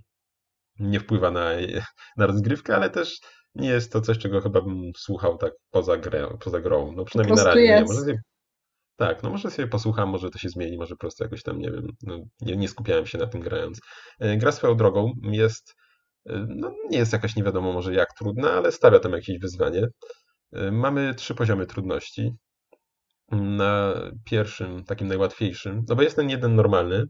nie 0.80 1.00
wpływa 1.00 1.32
na, 1.32 1.52
na 2.18 2.28
rozgrywkę, 2.28 2.76
ale 2.76 2.90
też 2.90 3.20
nie 3.56 3.70
jest 3.70 3.92
to 3.92 4.02
coś, 4.02 4.18
czego 4.18 4.42
chyba 4.42 4.62
bym 4.62 4.92
słuchał 4.98 5.38
tak 5.38 5.54
poza, 5.72 5.98
grę, 5.98 6.28
poza 6.44 6.60
grą. 6.60 6.94
No 6.96 7.06
przynajmniej 7.06 7.38
na 7.38 7.44
razie. 7.44 7.62
Nie. 7.62 7.82
Może 7.82 8.14
tak, 9.02 9.24
no 9.24 9.30
może 9.30 9.52
sobie 9.52 9.68
posłucham, 9.68 10.10
może 10.10 10.30
to 10.30 10.38
się 10.38 10.50
zmieni, 10.50 10.78
może 10.78 10.96
po 10.96 11.00
prostu 11.00 11.24
jakoś 11.24 11.44
tam, 11.44 11.60
nie 11.60 11.72
wiem, 11.72 11.88
no, 12.04 12.18
nie, 12.42 12.58
nie 12.58 12.68
skupiałem 12.68 13.06
się 13.06 13.18
na 13.18 13.28
tym 13.28 13.42
grając. 13.42 13.80
E, 14.20 14.38
gra 14.38 14.52
swoją 14.52 14.78
drogą 14.78 15.14
jest, 15.22 15.76
e, 16.26 16.46
no 16.50 16.72
nie 16.90 16.98
jest 16.98 17.14
jakaś 17.14 17.36
nie 17.36 17.44
wiadomo 17.44 17.74
może 17.74 17.94
jak 17.94 18.14
trudna, 18.14 18.52
ale 18.52 18.72
stawia 18.72 19.00
tam 19.00 19.12
jakieś 19.12 19.40
wyzwanie. 19.40 19.88
E, 20.54 20.72
mamy 20.72 21.16
trzy 21.16 21.36
poziomy 21.36 21.66
trudności. 21.66 22.32
Na 23.32 23.94
pierwszym, 24.26 24.84
takim 24.84 25.08
najłatwiejszym, 25.08 25.86
no 25.90 25.96
bo 25.96 26.02
jest 26.02 26.16
ten 26.16 26.30
jeden 26.30 26.56
normalny 26.56 27.06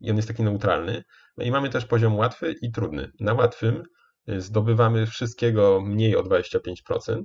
i 0.00 0.10
on 0.10 0.16
jest 0.16 0.28
taki 0.28 0.42
neutralny. 0.42 1.02
No 1.36 1.44
i 1.44 1.50
mamy 1.50 1.70
też 1.70 1.86
poziom 1.86 2.16
łatwy 2.16 2.54
i 2.62 2.72
trudny. 2.72 3.12
Na 3.20 3.34
łatwym 3.34 3.82
zdobywamy 4.26 5.06
wszystkiego 5.06 5.80
mniej 5.80 6.16
o 6.16 6.22
25%. 6.22 7.22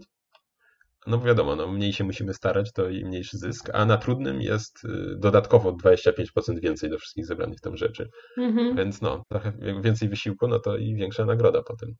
No 1.08 1.20
wiadomo, 1.20 1.56
no, 1.56 1.68
mniej 1.68 1.94
się 1.94 2.04
musimy 2.04 2.34
starać, 2.34 2.72
to 2.72 2.90
i 2.90 3.06
mniejszy 3.06 3.38
zysk, 3.38 3.70
a 3.74 3.86
na 3.86 3.98
trudnym 3.98 4.42
jest 4.42 4.86
y, 4.86 5.16
dodatkowo 5.18 5.74
25% 5.74 6.60
więcej 6.60 6.90
do 6.90 6.98
wszystkich 6.98 7.26
zebranych 7.26 7.60
tam 7.62 7.78
rzeczy. 7.78 8.10
Mhm. 8.38 8.76
Więc 8.76 9.02
no, 9.02 9.24
trochę 9.30 9.54
więcej 9.82 10.10
wysiłku, 10.10 10.48
no 10.48 10.60
to 10.60 10.78
i 10.78 10.96
większa 10.96 11.26
nagroda 11.26 11.64
potem. 11.64 11.96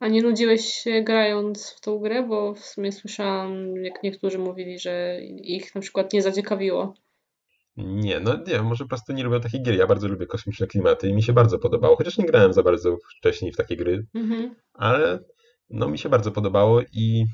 A 0.00 0.08
nie 0.08 0.22
nudziłeś 0.22 0.64
się 0.64 1.02
grając 1.02 1.70
w 1.70 1.80
tą 1.80 1.98
grę? 1.98 2.26
Bo 2.28 2.54
w 2.54 2.64
sumie 2.64 2.92
słyszałam, 2.92 3.76
jak 3.76 4.02
niektórzy 4.02 4.38
mówili, 4.38 4.78
że 4.78 5.20
ich 5.24 5.74
na 5.74 5.80
przykład 5.80 6.12
nie 6.12 6.22
zaciekawiło. 6.22 6.94
Nie, 7.76 8.20
no 8.20 8.36
nie, 8.46 8.62
może 8.62 8.84
po 8.84 8.88
prostu 8.88 9.12
nie 9.12 9.24
lubię 9.24 9.40
takich 9.40 9.62
gier. 9.62 9.74
Ja 9.74 9.86
bardzo 9.86 10.08
lubię 10.08 10.26
kosmiczne 10.26 10.66
klimaty 10.66 11.08
i 11.08 11.14
mi 11.14 11.22
się 11.22 11.32
bardzo 11.32 11.58
podobało, 11.58 11.96
chociaż 11.96 12.18
nie 12.18 12.26
grałem 12.26 12.52
za 12.52 12.62
bardzo 12.62 12.96
wcześniej 13.18 13.52
w 13.52 13.56
takie 13.56 13.76
gry, 13.76 14.06
mhm. 14.14 14.54
ale 14.72 15.18
no 15.70 15.88
mi 15.88 15.98
się 15.98 16.08
bardzo 16.08 16.32
podobało 16.32 16.82
i 16.92 17.24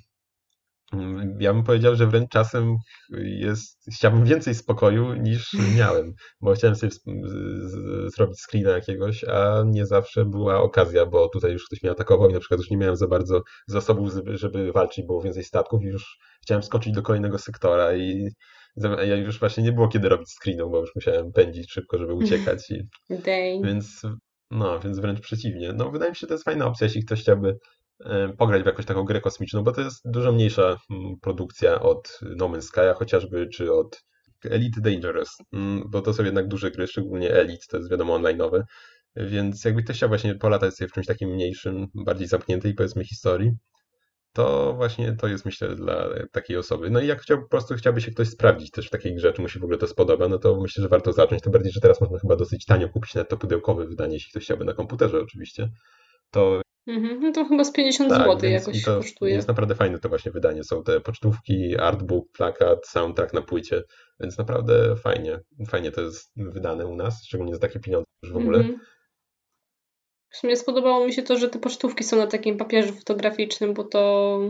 ja 1.40 1.54
bym 1.54 1.62
powiedział, 1.64 1.96
że 1.96 2.06
wręcz 2.06 2.30
czasem 2.30 2.76
jest, 3.22 3.78
chciałbym 3.94 4.24
więcej 4.24 4.54
spokoju 4.54 5.14
niż 5.14 5.52
miałem, 5.78 6.14
bo 6.40 6.54
chciałem 6.54 6.76
sobie 6.76 6.92
zrobić 8.06 8.40
screena 8.40 8.70
jakiegoś, 8.70 9.24
a 9.24 9.62
nie 9.66 9.86
zawsze 9.86 10.24
była 10.24 10.62
okazja, 10.62 11.06
bo 11.06 11.28
tutaj 11.28 11.52
już 11.52 11.66
ktoś 11.66 11.82
mnie 11.82 11.92
atakował 11.92 12.30
i 12.30 12.32
na 12.32 12.40
przykład 12.40 12.60
już 12.60 12.70
nie 12.70 12.76
miałem 12.76 12.96
za 12.96 13.08
bardzo 13.08 13.42
zasobów, 13.66 14.12
żeby 14.26 14.72
walczyć, 14.72 15.06
było 15.06 15.22
więcej 15.22 15.44
statków 15.44 15.82
i 15.82 15.86
już 15.86 16.18
chciałem 16.42 16.62
skoczyć 16.62 16.92
do 16.92 17.02
kolejnego 17.02 17.38
sektora 17.38 17.96
i 17.96 18.28
ja 19.06 19.16
już 19.16 19.40
właśnie 19.40 19.62
nie 19.62 19.72
było 19.72 19.88
kiedy 19.88 20.08
robić 20.08 20.28
screenów, 20.30 20.70
bo 20.70 20.80
już 20.80 20.94
musiałem 20.94 21.32
pędzić 21.32 21.72
szybko, 21.72 21.98
żeby 21.98 22.14
uciekać. 22.24 22.70
I, 22.70 22.88
więc 23.64 24.02
no, 24.50 24.80
więc 24.80 24.98
wręcz 24.98 25.20
przeciwnie. 25.20 25.72
No, 25.72 25.90
wydaje 25.90 26.10
mi 26.10 26.16
się, 26.16 26.20
że 26.20 26.26
to 26.26 26.34
jest 26.34 26.44
fajna 26.44 26.66
opcja, 26.66 26.84
jeśli 26.84 27.04
ktoś 27.04 27.20
chciałby 27.20 27.58
pograć 28.38 28.62
w 28.62 28.66
jakąś 28.66 28.86
taką 28.86 29.04
grę 29.04 29.20
kosmiczną, 29.20 29.64
bo 29.64 29.72
to 29.72 29.80
jest 29.80 30.00
dużo 30.04 30.32
mniejsza 30.32 30.76
mm, 30.90 31.16
produkcja 31.20 31.80
od 31.80 32.18
No 32.36 32.48
Man's 32.48 32.72
Sky'a 32.72 32.94
chociażby, 32.94 33.48
czy 33.48 33.72
od 33.72 34.02
Elite 34.44 34.80
Dangerous, 34.80 35.36
mm, 35.52 35.82
bo 35.86 36.02
to 36.02 36.14
są 36.14 36.24
jednak 36.24 36.48
duże 36.48 36.70
gry, 36.70 36.86
szczególnie 36.86 37.30
Elite, 37.34 37.64
to 37.70 37.76
jest 37.76 37.90
wiadomo 37.90 38.18
online'owe, 38.18 38.62
więc 39.16 39.64
jakby 39.64 39.82
ktoś 39.82 39.96
chciał 39.96 40.08
właśnie 40.08 40.34
polatać 40.34 40.74
sobie 40.74 40.88
w 40.88 40.92
czymś 40.92 41.06
takim 41.06 41.30
mniejszym, 41.30 41.86
bardziej 41.94 42.26
zamkniętej 42.26 42.74
powiedzmy 42.74 43.04
historii, 43.04 43.52
to 44.32 44.74
właśnie 44.74 45.12
to 45.12 45.28
jest 45.28 45.44
myślę 45.44 45.76
dla 45.76 46.08
takiej 46.32 46.56
osoby. 46.56 46.90
No 46.90 47.00
i 47.00 47.06
jak 47.06 47.22
chciał, 47.22 47.42
po 47.42 47.48
prostu 47.48 47.74
chciałby 47.74 48.00
się 48.00 48.10
ktoś 48.10 48.28
sprawdzić 48.28 48.70
też 48.70 48.86
w 48.86 48.90
takiej 48.90 49.14
grze, 49.14 49.32
czy 49.32 49.42
mu 49.42 49.48
się 49.48 49.60
w 49.60 49.64
ogóle 49.64 49.78
to 49.78 49.86
spodoba, 49.86 50.28
no 50.28 50.38
to 50.38 50.60
myślę, 50.60 50.82
że 50.82 50.88
warto 50.88 51.12
zacząć, 51.12 51.42
tym 51.42 51.52
bardziej, 51.52 51.72
że 51.72 51.80
teraz 51.80 52.00
można 52.00 52.18
chyba 52.18 52.36
dosyć 52.36 52.64
tanio 52.64 52.88
kupić 52.88 53.14
na 53.14 53.24
to 53.24 53.36
pudełkowe 53.36 53.86
wydanie, 53.86 54.14
jeśli 54.14 54.30
ktoś 54.30 54.44
chciałby 54.44 54.64
na 54.64 54.72
komputerze 54.72 55.20
oczywiście, 55.20 55.70
to 56.30 56.62
Mhm, 56.90 57.20
no 57.20 57.32
to 57.32 57.44
chyba 57.44 57.64
z 57.64 57.72
50 57.72 58.10
tak, 58.10 58.18
zł 58.18 58.50
jakoś 58.50 58.84
to 58.84 58.96
kosztuje. 58.96 59.34
Jest 59.34 59.48
naprawdę 59.48 59.74
fajne 59.74 59.98
to 59.98 60.08
właśnie 60.08 60.32
wydanie. 60.32 60.64
Są 60.64 60.82
te 60.82 61.00
pocztówki, 61.00 61.76
artbook, 61.78 62.32
plakat, 62.32 62.86
soundtrack 62.86 63.32
na 63.32 63.42
płycie, 63.42 63.82
więc 64.20 64.38
naprawdę 64.38 64.96
fajnie. 64.96 65.40
Fajnie 65.68 65.92
to 65.92 66.00
jest 66.00 66.32
wydane 66.36 66.86
u 66.86 66.96
nas, 66.96 67.24
szczególnie 67.24 67.54
za 67.54 67.60
takie 67.60 67.80
pieniądze 67.80 68.06
już 68.22 68.32
w 68.32 68.36
ogóle. 68.36 68.58
Mhm. 68.58 68.80
W 70.30 70.36
sumie 70.36 70.56
spodobało 70.56 71.06
mi 71.06 71.12
się 71.12 71.22
to, 71.22 71.36
że 71.36 71.48
te 71.48 71.58
pocztówki 71.58 72.04
są 72.04 72.16
na 72.16 72.26
takim 72.26 72.56
papierze 72.56 72.92
fotograficznym, 72.92 73.74
bo 73.74 73.84
to 73.84 74.40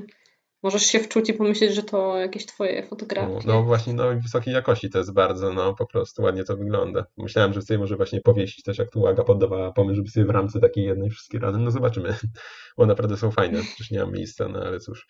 możesz 0.63 0.83
się 0.83 1.01
wczuć 1.01 1.29
i 1.29 1.35
pomyśleć, 1.35 1.75
że 1.75 1.83
to 1.83 2.19
jakieś 2.19 2.47
twoje 2.47 2.87
fotografie. 2.87 3.33
No, 3.33 3.41
no 3.47 3.63
właśnie, 3.63 3.95
no 3.95 4.05
wysokiej 4.23 4.55
jakości 4.55 4.91
to 4.91 4.99
jest 4.99 5.13
bardzo, 5.13 5.53
no 5.53 5.75
po 5.75 5.87
prostu 5.87 6.23
ładnie 6.23 6.45
to 6.45 6.57
wygląda. 6.57 7.05
Myślałem, 7.17 7.53
że 7.53 7.63
sobie 7.63 7.79
może 7.79 7.97
właśnie 7.97 8.21
powiesić 8.21 8.63
też, 8.63 8.79
jak 8.79 8.91
tu 8.91 9.01
Łaga 9.01 9.25
poddawała 9.25 9.73
pomysł, 9.73 9.97
żeby 9.97 10.11
sobie 10.11 10.27
w 10.27 10.31
ramce 10.31 10.61
takiej 10.61 10.85
jednej 10.85 11.11
wszystkie 11.11 11.39
razem, 11.39 11.65
no 11.65 11.71
zobaczymy, 11.71 12.15
bo 12.79 12.87
naprawdę 12.87 13.17
są 13.17 13.31
fajne, 13.31 13.63
przecież 13.63 13.91
nie 13.91 14.01
mam 14.01 14.13
miejsca, 14.13 14.49
no 14.49 14.61
ale 14.61 14.81
cóż. 14.81 15.07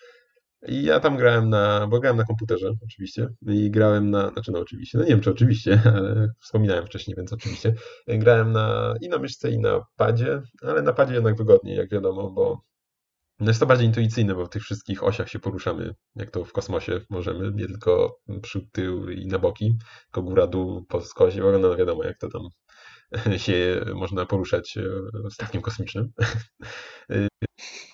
I 0.69 0.83
ja 0.83 1.01
tam 1.01 1.17
grałem 1.17 1.51
na, 1.51 1.87
bo 1.87 2.01
grałem 2.01 2.17
na 2.17 2.25
komputerze 2.25 2.73
oczywiście 2.85 3.29
i 3.47 3.71
grałem 3.71 4.11
na, 4.11 4.31
znaczy 4.31 4.53
no 4.53 4.59
oczywiście, 4.59 4.99
no 4.99 5.05
nie 5.05 5.11
wiem 5.11 5.21
czy 5.21 5.31
oczywiście, 5.31 5.81
ale 5.97 6.29
wspominałem 6.41 6.87
wcześniej, 6.87 7.15
więc 7.17 7.33
oczywiście. 7.33 7.75
Grałem 8.09 8.53
na, 8.53 8.95
i 9.01 9.09
na 9.09 9.19
myszce 9.19 9.51
i 9.51 9.59
na 9.59 9.81
padzie, 9.97 10.43
ale 10.63 10.83
na 10.83 10.93
padzie 10.93 11.15
jednak 11.15 11.37
wygodniej, 11.37 11.77
jak 11.77 11.91
wiadomo, 11.91 12.31
bo 12.31 12.61
no 13.41 13.49
jest 13.51 13.61
to 13.61 13.66
bardziej 13.66 13.86
intuicyjne, 13.86 14.34
bo 14.34 14.47
w 14.47 14.49
tych 14.51 14.62
wszystkich 14.62 15.05
osiach 15.05 15.28
się 15.28 15.38
poruszamy, 15.38 15.95
jak 16.16 16.30
to 16.30 16.45
w 16.45 16.53
kosmosie 16.53 17.01
możemy, 17.11 17.53
nie 17.55 17.66
tylko 17.66 18.18
przód, 18.43 18.64
tył 18.72 19.11
i 19.11 19.26
na 19.26 19.38
boki, 19.38 19.76
tylko 20.05 20.22
góra, 20.22 20.47
dół, 20.47 20.84
po 20.88 21.01
skosie, 21.01 21.41
bo 21.41 21.59
no 21.59 21.76
wiadomo 21.76 22.05
jak 22.05 22.18
to 22.18 22.28
tam 22.28 22.43
się 23.45 23.84
można 23.95 24.26
poruszać 24.26 24.76
e, 24.76 24.82
statkiem 25.30 25.62
kosmicznym. 25.62 26.12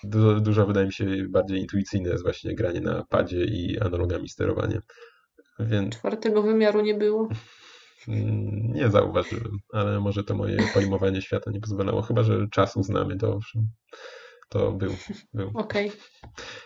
Dużo, 0.03 0.39
dużo 0.39 0.65
wydaje 0.65 0.85
mi 0.85 0.93
się 0.93 1.05
bardziej 1.29 1.59
intuicyjne 1.59 2.09
jest 2.09 2.23
właśnie 2.23 2.55
granie 2.55 2.81
na 2.81 3.05
padzie 3.09 3.43
i 3.45 3.79
analogami 3.79 4.29
sterowanie. 4.29 4.81
Więc... 5.59 5.95
Czwartego 5.95 6.43
wymiaru 6.43 6.81
nie 6.81 6.93
było. 6.93 7.29
Nie 8.07 8.89
zauważyłem, 8.89 9.57
ale 9.73 9.99
może 9.99 10.23
to 10.23 10.35
moje 10.35 10.57
pojmowanie 10.73 11.21
świata 11.21 11.51
nie 11.51 11.59
pozwalało, 11.59 12.01
chyba 12.01 12.23
że 12.23 12.47
czas 12.51 12.75
uznamy 12.75 13.17
to 13.17 13.33
owszem 13.33 13.67
to 14.49 14.71
był. 14.71 14.91
był. 15.33 15.51
Okej, 15.53 15.91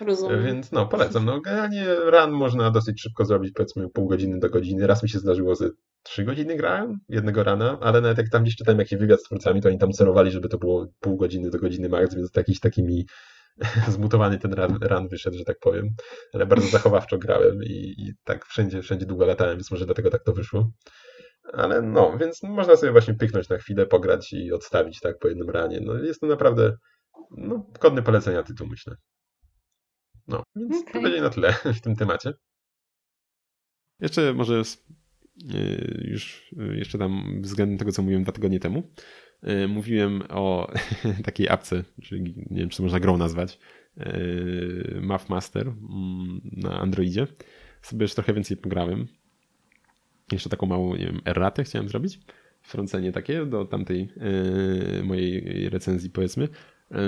rozumiem. 0.02 0.44
Więc 0.44 0.72
no, 0.72 0.88
polecam. 0.88 1.26
No, 1.26 1.42
generalnie 1.42 1.86
run 1.96 2.32
można 2.32 2.72
dosyć 2.72 3.02
szybko 3.02 3.26
zrobić, 3.26 3.52
powiedzmy 3.56 3.90
pół 3.90 4.08
godziny 4.08 4.40
do 4.40 4.50
godziny. 4.50 4.88
Raz 4.88 5.04
mi 5.04 5.10
się 5.10 5.20
zdarzyło, 5.20 5.56
że 5.56 5.70
trzy 6.04 6.24
godziny 6.24 6.56
grałem, 6.56 7.00
jednego 7.10 7.44
rana, 7.44 7.78
ale 7.82 8.02
nawet 8.02 8.18
jak 8.18 8.30
tam 8.30 8.44
gdzieś 8.44 8.56
czytałem 8.56 8.80
jakiś 8.80 9.00
wywiad 9.00 9.20
z 9.20 9.24
twórcami, 9.24 9.62
to 9.62 9.70
oni 9.70 9.78
tam 9.78 9.92
celowali, 9.92 10.32
żeby 10.32 10.50
to 10.50 10.58
było 10.58 10.88
pół 11.00 11.18
godziny 11.18 11.50
do 11.50 11.60
godziny 11.60 11.90
max, 11.90 12.16
więc 12.16 12.32
jakiś 12.36 12.60
taki 12.60 12.84
mi 12.84 13.06
zmutowany 13.96 14.40
ten 14.40 14.54
run, 14.54 14.78
run 14.82 15.08
wyszedł, 15.08 15.38
że 15.38 15.44
tak 15.44 15.60
powiem. 15.60 15.90
Ale 16.34 16.46
bardzo 16.46 16.68
zachowawczo 16.68 17.18
grałem 17.18 17.64
i, 17.64 17.96
i 17.98 18.14
tak 18.24 18.46
wszędzie, 18.46 18.82
wszędzie 18.82 19.06
długo 19.06 19.26
latałem, 19.26 19.58
więc 19.58 19.72
może 19.72 19.86
dlatego 19.86 20.10
tak 20.10 20.24
to 20.24 20.34
wyszło. 20.34 20.72
Ale 21.54 21.82
no, 21.82 22.18
więc 22.18 22.44
można 22.44 22.76
sobie 22.76 22.92
właśnie 22.92 23.14
pyknąć 23.14 23.50
na 23.50 23.58
chwilę, 23.58 23.86
pograć 23.86 24.34
i 24.34 24.54
odstawić 24.54 25.00
tak 25.00 25.20
po 25.20 25.28
jednym 25.28 25.50
ranie. 25.50 25.80
No 25.82 25.94
jest 25.94 26.22
to 26.22 26.28
naprawdę 26.28 26.78
no, 27.38 27.66
godny 27.82 28.02
polecenia 28.02 28.44
tytuł, 28.44 28.68
myślę. 28.68 28.96
No, 30.28 30.44
więc 30.56 30.82
okay. 30.82 30.94
to 30.94 31.02
będzie 31.02 31.22
na 31.22 31.30
tyle 31.30 31.54
w 31.54 31.82
tym 31.82 31.96
temacie. 31.96 32.34
Jeszcze 34.00 34.34
może 34.34 34.62
y, 35.54 36.08
już 36.08 36.54
y, 36.54 36.78
jeszcze 36.78 36.98
tam 36.98 37.42
względem 37.42 37.78
tego, 37.78 37.92
co 37.92 38.02
mówiłem 38.02 38.24
dwa 38.24 38.32
tygodnie 38.32 38.60
temu, 38.60 38.92
y, 39.48 39.68
mówiłem 39.68 40.24
o 40.30 40.72
takiej 41.26 41.50
apce, 41.50 41.84
czyli 42.02 42.46
nie 42.50 42.60
wiem, 42.60 42.70
czy 42.70 42.78
to 42.78 42.84
można 42.84 43.00
grą 43.00 43.18
nazwać, 43.18 43.60
Math 45.02 45.30
Master 45.30 45.68
mm, 45.68 46.42
na 46.44 46.80
Androidzie. 46.80 47.28
Sobie 47.82 48.04
już 48.04 48.14
trochę 48.14 48.34
więcej 48.34 48.58
pograłem. 48.58 49.08
Jeszcze 50.32 50.50
taką 50.50 50.66
małą, 50.66 50.96
nie 50.96 51.06
wiem, 51.06 51.22
erratę 51.26 51.64
chciałem 51.64 51.90
zrobić. 51.90 52.20
Wtrącenie 52.62 53.12
takie 53.12 53.46
do 53.46 53.66
tamtej 53.66 54.14
mojej 55.04 55.70
recenzji, 55.70 56.10
powiedzmy, 56.10 56.48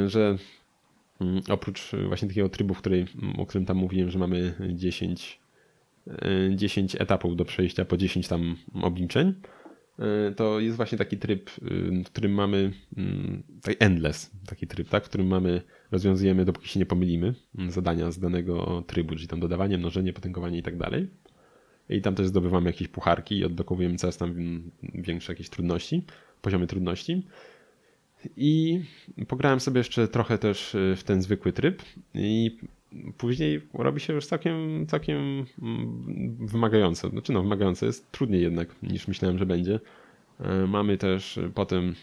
że 0.08 0.38
mm, 1.22 1.42
oprócz 1.50 1.92
właśnie 2.08 2.28
takiego 2.28 2.50
trybu, 2.50 2.74
której, 2.74 3.06
o 3.38 3.46
którym 3.46 3.66
tam 3.66 3.78
mówiłem, 3.78 4.10
że 4.10 4.20
mamy 4.20 4.54
10 4.74 5.44
10 6.56 6.96
etapów 6.96 7.36
do 7.36 7.46
przejścia 7.46 7.86
po 7.86 7.98
10 7.98 8.28
tam 8.28 8.56
obliczeń, 8.82 9.34
e, 10.00 10.32
to 10.32 10.60
jest 10.60 10.78
właśnie 10.78 10.98
taki 10.98 11.18
tryb, 11.18 11.50
w 12.06 12.06
którym 12.06 12.32
mamy 12.32 12.74
mm, 12.98 13.44
taki 13.62 13.78
endless, 13.80 14.32
taki 14.46 14.68
tryb, 14.68 14.90
tak, 14.90 15.06
w 15.06 15.10
którym 15.10 15.28
mamy, 15.28 15.62
rozwiązujemy, 15.92 16.46
dopóki 16.46 16.70
się 16.70 16.80
nie 16.80 16.86
pomylimy, 16.86 17.34
mm, 17.58 17.72
zadania 17.72 18.12
z 18.12 18.20
danego 18.20 18.84
trybu, 18.88 19.16
czyli 19.16 19.28
tam 19.28 19.40
dodawanie, 19.40 19.78
mnożenie, 19.78 20.14
potęgowanie 20.14 20.58
i 20.58 20.64
tak 20.64 20.78
dalej. 20.78 21.08
I 21.90 22.02
tam 22.02 22.16
też 22.16 22.28
zdobywamy 22.28 22.70
jakieś 22.70 22.88
pucharki 22.88 23.38
i 23.38 23.46
odblokowujemy 23.46 23.96
coraz 23.96 24.18
tam 24.18 24.34
większe 24.94 25.32
jakieś 25.32 25.50
trudności, 25.50 26.04
poziomy 26.42 26.68
trudności. 26.68 27.28
I 28.38 28.82
pograłem 29.28 29.60
sobie 29.60 29.78
jeszcze 29.78 30.08
trochę 30.08 30.38
też 30.38 30.76
e, 30.76 30.96
w 30.96 31.04
ten 31.04 31.22
zwykły 31.22 31.54
tryb 31.54 31.82
i 32.14 32.58
później 33.18 33.62
robi 33.74 34.00
się 34.00 34.14
już 34.14 34.26
całkiem, 34.26 34.88
całkiem 34.88 35.46
mm, 35.62 36.36
wymagające. 36.40 37.10
Znaczy 37.10 37.32
no, 37.32 37.44
wymagające 37.44 37.86
jest 37.86 38.12
trudniej 38.12 38.42
jednak 38.42 38.84
niż 38.84 39.08
myślałem, 39.08 39.38
że 39.38 39.46
będzie. 39.46 39.80
E, 40.40 40.68
mamy 40.68 40.98
też 40.98 41.40
potem 41.54 41.96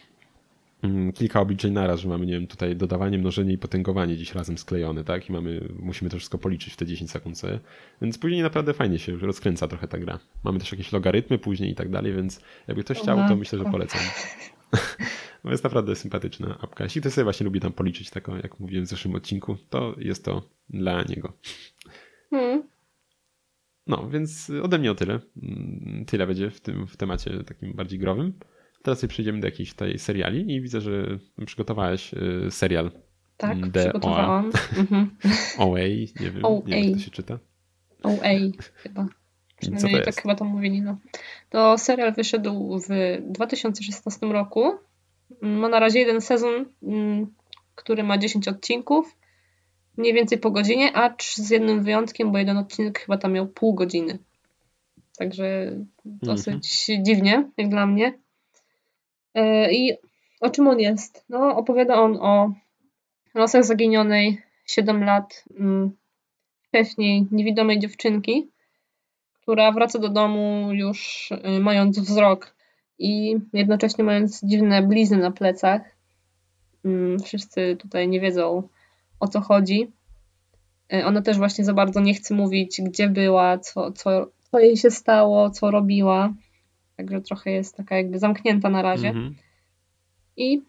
mm, 0.83 1.13
kilka 1.13 1.41
obliczeń 1.41 1.73
naraz, 1.73 2.01
że 2.01 2.09
mamy, 2.09 2.27
nie 2.27 2.33
wiem, 2.33 2.47
tutaj 2.47 2.77
dodawanie, 2.77 3.19
mnożenie 3.19 3.53
i 3.53 3.59
potęgowanie 3.59 4.17
dziś 4.17 4.35
razem 4.35 4.59
sklejone, 4.59 5.05
tak? 5.05 5.29
I 5.29 5.33
mamy, 5.33 5.69
musimy 5.79 6.11
to 6.11 6.17
wszystko 6.17 6.39
policzyć 6.39 6.75
w 6.75 6.77
te 6.77 6.87
10 6.87 7.11
sekund 7.11 7.39
sobie. 7.39 7.61
Więc 8.03 8.19
później 8.19 8.43
naprawdę 8.43 8.75
fajnie 8.75 8.99
się 8.99 9.17
rozkręca 9.17 9.69
trochę 9.69 9.89
ta 9.89 9.99
gra. 9.99 10.19
Mamy 10.45 10.59
też 10.59 10.73
jakieś 10.73 10.93
logarytmy 10.93 11.39
później 11.39 11.71
i 11.71 11.75
tak 11.75 11.89
dalej, 11.89 12.13
więc 12.13 12.41
jakby 12.69 12.85
ktoś 12.85 12.99
chciał, 12.99 13.29
to 13.29 13.37
myślę, 13.37 13.59
że 13.59 13.65
polecam. 13.65 14.01
No 15.45 15.51
jest 15.55 15.65
naprawdę 15.65 15.97
sympatyczna 15.97 16.59
apka. 16.61 16.85
Jeśli 16.85 17.01
ktoś 17.01 17.13
sobie 17.13 17.25
właśnie 17.25 17.45
lubi 17.45 17.61
tam 17.61 17.73
policzyć, 17.73 18.11
taką 18.11 18.37
jak 18.37 18.61
mówiłem 18.61 18.87
w 18.87 18.89
zeszłym 18.89 19.15
odcinku, 19.15 19.57
to 19.71 19.95
jest 19.99 20.25
to 20.25 20.43
dla 20.71 21.03
niego. 21.03 21.33
Hmm. 22.31 22.63
No, 23.87 24.09
więc 24.09 24.51
ode 24.63 24.79
mnie 24.79 24.91
o 24.91 24.95
tyle. 24.95 25.21
Mm, 25.43 26.05
tyle 26.07 26.27
będzie 26.27 26.51
w 26.51 26.61
tym 26.61 26.87
w 26.87 26.97
temacie 26.97 27.45
takim 27.45 27.73
bardziej 27.73 27.99
growym. 27.99 28.33
Teraz 28.83 28.99
sobie 28.99 29.09
przejdziemy 29.09 29.41
do 29.41 29.47
jakiejś 29.47 29.75
tej 29.75 29.99
seriali 29.99 30.55
i 30.55 30.61
widzę, 30.61 30.81
że 30.81 31.19
przygotowałeś 31.47 32.15
y, 32.15 32.51
serial. 32.51 32.91
Tak, 33.37 33.59
The 33.73 33.81
przygotowałam. 33.81 34.53
Mhm. 34.77 35.11
OA, 35.59 35.79
nie 36.21 36.31
wiem, 36.31 36.45
OA. 36.45 36.61
nie 36.67 36.77
wiem, 36.77 36.85
jak 36.85 36.99
to 36.99 37.05
się 37.05 37.11
czyta. 37.11 37.39
OA 38.03 38.29
chyba. 38.75 39.09
Przynajmniej 39.61 40.05
tak 40.05 40.23
chyba 40.23 40.35
to 40.35 40.45
mówili. 40.45 40.83
No. 40.83 40.97
To 41.51 41.79
serial 41.79 42.13
wyszedł 42.13 42.79
w 42.79 43.19
2016 43.23 44.27
roku 44.27 44.73
ma 45.43 45.69
na 45.69 45.81
razie 45.81 45.99
jeden 45.99 46.21
sezon, 46.21 46.65
mm, 46.83 47.35
który 47.75 48.03
ma 48.03 48.19
10 48.19 48.49
odcinków, 48.49 49.17
mniej 49.97 50.15
więcej 50.15 50.39
po 50.39 50.51
godzinie, 50.51 50.97
acz 50.97 51.37
z 51.37 51.51
jednym 51.51 51.83
wyjątkiem, 51.83 52.33
bo 52.33 52.39
jeden 52.39 52.57
odcinek 52.57 52.99
chyba 52.99 53.19
tam 53.19 53.33
miał 53.33 53.47
pół 53.47 53.75
godziny. 53.75 54.19
Także 55.19 55.77
dosyć 56.05 56.89
mhm. 56.89 57.05
dziwnie, 57.05 57.51
jak 57.57 57.69
dla 57.69 57.87
mnie. 57.87 58.19
E, 59.35 59.73
I 59.73 59.93
o 60.41 60.51
czym 60.51 60.69
on 60.69 60.81
jest? 60.81 61.25
No, 61.29 61.57
opowiada 61.57 61.95
on 61.95 62.17
o 62.21 62.53
losach 63.35 63.65
zaginionej 63.65 64.43
7 64.67 65.05
lat 65.05 65.45
mm, 65.59 65.91
wcześniej 66.63 67.27
niewidomej 67.31 67.79
dziewczynki, 67.79 68.49
która 69.43 69.73
wraca 69.73 69.99
do 69.99 70.09
domu 70.09 70.69
już 70.73 71.31
y, 71.31 71.61
mając 71.61 71.99
wzrok 71.99 72.55
i 72.99 73.37
jednocześnie 73.53 74.05
mając 74.05 74.41
dziwne 74.45 74.83
blizny 74.83 75.17
na 75.17 75.31
plecach. 75.31 75.83
Mm, 76.85 77.19
wszyscy 77.19 77.77
tutaj 77.77 78.09
nie 78.09 78.21
wiedzą 78.21 78.69
o 79.21 79.29
co 79.29 79.41
chodzi. 79.41 79.93
E, 80.93 81.07
ona 81.07 81.23
też 81.23 81.39
właśnie 81.39 81.65
za 81.65 81.75
bardzo 81.75 82.01
nie 82.01 82.15
chce 82.15 82.35
mówić, 82.35 82.81
gdzie 82.83 83.09
była, 83.09 83.59
co, 83.59 83.93
co, 83.93 84.27
co 84.51 84.59
jej 84.59 84.77
się 84.77 84.91
stało, 84.91 85.51
co 85.51 85.71
robiła. 85.71 86.35
Także 86.97 87.21
trochę 87.21 87.51
jest 87.51 87.77
taka 87.77 87.97
jakby 87.97 88.19
zamknięta 88.19 88.69
na 88.69 88.83
razie. 88.83 89.09
Mhm. 89.09 89.35
I 90.37 90.63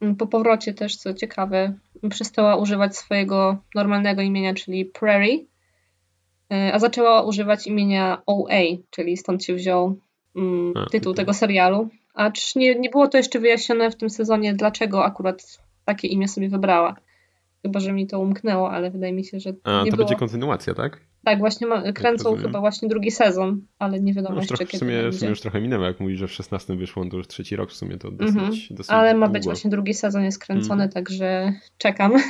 mm, 0.00 0.16
po 0.16 0.26
powrocie 0.26 0.74
też, 0.74 0.96
co 0.96 1.14
ciekawe, 1.14 1.74
przestała 2.10 2.56
używać 2.56 2.96
swojego 2.96 3.56
normalnego 3.74 4.22
imienia, 4.22 4.54
czyli 4.54 4.84
Prairie, 4.84 5.44
a 6.72 6.78
zaczęła 6.78 7.22
używać 7.22 7.66
imienia 7.66 8.22
OA, 8.26 8.60
czyli 8.90 9.16
stąd 9.16 9.44
się 9.44 9.54
wziął 9.54 9.98
mm, 10.36 10.74
tytuł 10.90 11.14
tego 11.14 11.34
serialu. 11.34 11.88
Acz 12.14 12.56
nie, 12.56 12.74
nie 12.74 12.90
było 12.90 13.08
to 13.08 13.18
jeszcze 13.18 13.38
wyjaśnione 13.38 13.90
w 13.90 13.96
tym 13.96 14.10
sezonie, 14.10 14.54
dlaczego 14.54 15.04
akurat 15.04 15.58
takie 15.84 16.08
imię 16.08 16.28
sobie 16.28 16.48
wybrała. 16.48 16.96
Chyba, 17.62 17.80
że 17.80 17.92
mi 17.92 18.06
to 18.06 18.20
umknęło, 18.20 18.70
ale 18.70 18.90
wydaje 18.90 19.12
mi 19.12 19.24
się, 19.24 19.40
że. 19.40 19.50
A, 19.64 19.84
nie 19.84 19.90
to 19.90 19.96
było. 19.96 20.08
będzie 20.08 20.18
kontynuacja, 20.18 20.74
tak? 20.74 21.00
Tak, 21.24 21.38
właśnie 21.38 21.66
ma, 21.66 21.92
kręcą 21.92 22.36
chyba 22.36 22.60
właśnie 22.60 22.88
drugi 22.88 23.10
sezon, 23.10 23.60
ale 23.78 24.00
nie 24.00 24.14
wiadomo 24.14 24.34
no, 24.34 24.40
jeszcze 24.40 24.56
trochę, 24.56 24.70
kiedy. 24.70 24.84
W 24.84 24.88
sumie, 24.88 25.10
w 25.10 25.14
sumie 25.14 25.28
już 25.28 25.40
trochę 25.40 25.60
minęło, 25.60 25.84
jak 25.84 26.00
mówisz, 26.00 26.18
że 26.18 26.28
w 26.28 26.32
16 26.32 26.76
wyszło, 26.76 27.04
to 27.04 27.16
już 27.16 27.28
trzeci 27.28 27.56
rok 27.56 27.70
w 27.70 27.76
sumie 27.76 27.98
to 27.98 28.10
dosyć. 28.10 28.36
Mm 28.36 28.50
-hmm. 28.50 28.74
dosyć 28.74 28.90
ale 28.90 29.14
ma 29.14 29.26
długo. 29.26 29.32
być 29.32 29.44
właśnie 29.44 29.70
drugi 29.70 29.94
sezon 29.94 30.24
jest 30.24 30.38
kręcony, 30.38 30.82
mm. 30.82 30.92
także 30.92 31.52
czekam. 31.78 32.12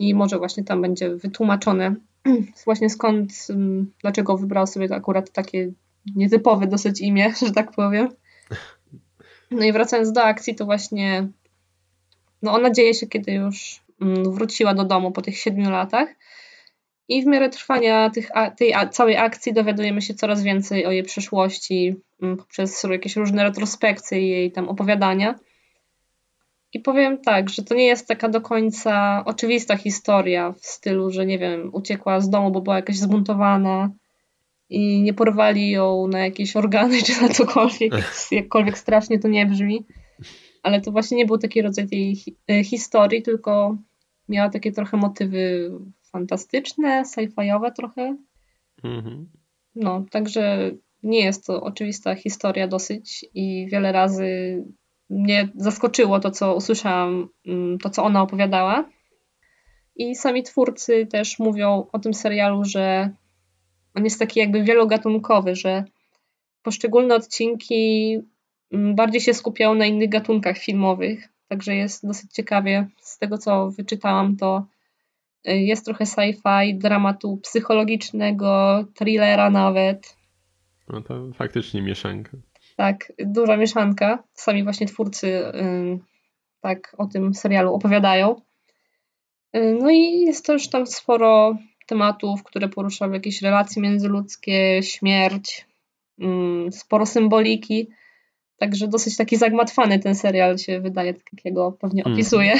I 0.00 0.14
może 0.14 0.38
właśnie 0.38 0.64
tam 0.64 0.82
będzie 0.82 1.16
wytłumaczone 1.16 1.94
właśnie 2.64 2.90
skąd, 2.90 3.32
mm, 3.50 3.92
dlaczego 4.00 4.36
wybrał 4.36 4.66
sobie 4.66 4.94
akurat 4.94 5.30
takie 5.30 5.72
nietypowe 6.16 6.66
dosyć 6.66 7.00
imię, 7.00 7.34
że 7.46 7.52
tak 7.52 7.72
powiem. 7.72 8.08
No 9.50 9.64
i 9.64 9.72
wracając 9.72 10.12
do 10.12 10.24
akcji, 10.24 10.54
to 10.54 10.64
właśnie 10.64 11.28
no 12.42 12.52
ona 12.52 12.70
dzieje 12.70 12.94
się, 12.94 13.06
kiedy 13.06 13.32
już 13.32 13.80
mm, 14.00 14.32
wróciła 14.32 14.74
do 14.74 14.84
domu 14.84 15.10
po 15.10 15.22
tych 15.22 15.38
siedmiu 15.38 15.70
latach. 15.70 16.08
I 17.08 17.22
w 17.22 17.26
miarę 17.26 17.48
trwania 17.48 18.10
tych, 18.10 18.30
tej 18.56 18.74
całej 18.90 19.16
akcji 19.16 19.52
dowiadujemy 19.52 20.02
się 20.02 20.14
coraz 20.14 20.42
więcej 20.42 20.86
o 20.86 20.90
jej 20.90 21.02
przeszłości 21.02 21.96
mm, 22.22 22.36
poprzez 22.36 22.82
jakieś 22.90 23.16
różne 23.16 23.44
retrospekcje 23.44 24.20
i 24.20 24.28
jej 24.28 24.52
tam 24.52 24.68
opowiadania. 24.68 25.38
I 26.72 26.80
powiem 26.80 27.18
tak, 27.18 27.48
że 27.48 27.62
to 27.62 27.74
nie 27.74 27.86
jest 27.86 28.08
taka 28.08 28.28
do 28.28 28.40
końca 28.40 29.22
oczywista 29.26 29.76
historia 29.76 30.52
w 30.52 30.66
stylu, 30.66 31.10
że 31.10 31.26
nie 31.26 31.38
wiem, 31.38 31.70
uciekła 31.72 32.20
z 32.20 32.30
domu, 32.30 32.50
bo 32.50 32.60
była 32.60 32.76
jakaś 32.76 32.96
zbuntowana, 32.96 33.90
i 34.70 35.02
nie 35.02 35.14
porwali 35.14 35.70
ją 35.70 36.06
na 36.06 36.18
jakieś 36.18 36.56
organy 36.56 37.02
czy 37.02 37.22
na 37.22 37.28
cokolwiek, 37.28 37.92
jakkolwiek 38.30 38.78
strasznie 38.78 39.18
to 39.18 39.28
nie 39.28 39.46
brzmi. 39.46 39.84
Ale 40.62 40.80
to 40.80 40.92
właśnie 40.92 41.16
nie 41.16 41.26
był 41.26 41.38
taki 41.38 41.62
rodzaj 41.62 41.88
tej 41.88 42.16
e, 42.50 42.64
historii, 42.64 43.22
tylko 43.22 43.76
miała 44.28 44.50
takie 44.50 44.72
trochę 44.72 44.96
motywy 44.96 45.70
fantastyczne, 46.12 47.02
sci-fiowe 47.04 47.72
trochę. 47.72 48.16
Mhm. 48.84 49.28
No, 49.74 50.04
także 50.10 50.70
nie 51.02 51.24
jest 51.24 51.46
to 51.46 51.62
oczywista 51.62 52.14
historia 52.14 52.68
dosyć 52.68 53.24
i 53.34 53.66
wiele 53.70 53.92
razy 53.92 54.62
mnie 55.10 55.48
zaskoczyło 55.54 56.20
to, 56.20 56.30
co 56.30 56.54
usłyszałam, 56.54 57.28
mm, 57.46 57.78
to, 57.78 57.90
co 57.90 58.04
ona 58.04 58.22
opowiadała. 58.22 58.88
I 59.96 60.14
sami 60.14 60.42
twórcy 60.42 61.06
też 61.06 61.38
mówią 61.38 61.86
o 61.92 61.98
tym 61.98 62.14
serialu, 62.14 62.64
że 62.64 63.10
on 63.94 64.04
jest 64.04 64.18
taki 64.18 64.40
jakby 64.40 64.62
wielogatunkowy, 64.62 65.56
że 65.56 65.84
poszczególne 66.62 67.14
odcinki 67.14 68.18
mm, 68.72 68.94
bardziej 68.94 69.20
się 69.20 69.34
skupiają 69.34 69.74
na 69.74 69.86
innych 69.86 70.08
gatunkach 70.08 70.58
filmowych, 70.58 71.28
także 71.48 71.76
jest 71.76 72.06
dosyć 72.06 72.32
ciekawie. 72.32 72.88
Z 72.96 73.18
tego 73.18 73.38
co 73.38 73.70
wyczytałam, 73.70 74.36
to 74.36 74.66
y, 75.48 75.56
jest 75.56 75.84
trochę 75.84 76.04
sci-fi, 76.04 76.78
dramatu 76.78 77.36
psychologicznego, 77.36 78.84
thrillera 78.94 79.50
nawet. 79.50 80.16
No 80.88 81.00
to 81.02 81.32
faktycznie 81.34 81.82
mieszanka. 81.82 82.36
Tak, 82.80 83.12
duża 83.18 83.56
mieszanka. 83.56 84.22
Sami 84.34 84.64
właśnie 84.64 84.86
twórcy 84.86 85.42
tak 86.60 86.94
o 86.98 87.06
tym 87.06 87.34
serialu 87.34 87.74
opowiadają. 87.74 88.36
No 89.54 89.90
i 89.90 90.20
jest 90.20 90.46
też 90.46 90.70
tam 90.70 90.86
sporo 90.86 91.56
tematów, 91.86 92.42
które 92.42 92.68
poruszały 92.68 93.14
jakieś 93.14 93.42
relacje 93.42 93.82
międzyludzkie, 93.82 94.82
śmierć, 94.82 95.66
sporo 96.70 97.06
symboliki. 97.06 97.88
Także 98.56 98.88
dosyć 98.88 99.16
taki 99.16 99.36
zagmatwany 99.36 99.98
ten 99.98 100.14
serial 100.14 100.58
się 100.58 100.80
wydaje, 100.80 101.14
tak 101.14 101.24
jak 101.32 101.44
jego 101.44 101.72
pewnie 101.72 102.00
mhm. 102.00 102.14
opisuję. 102.14 102.54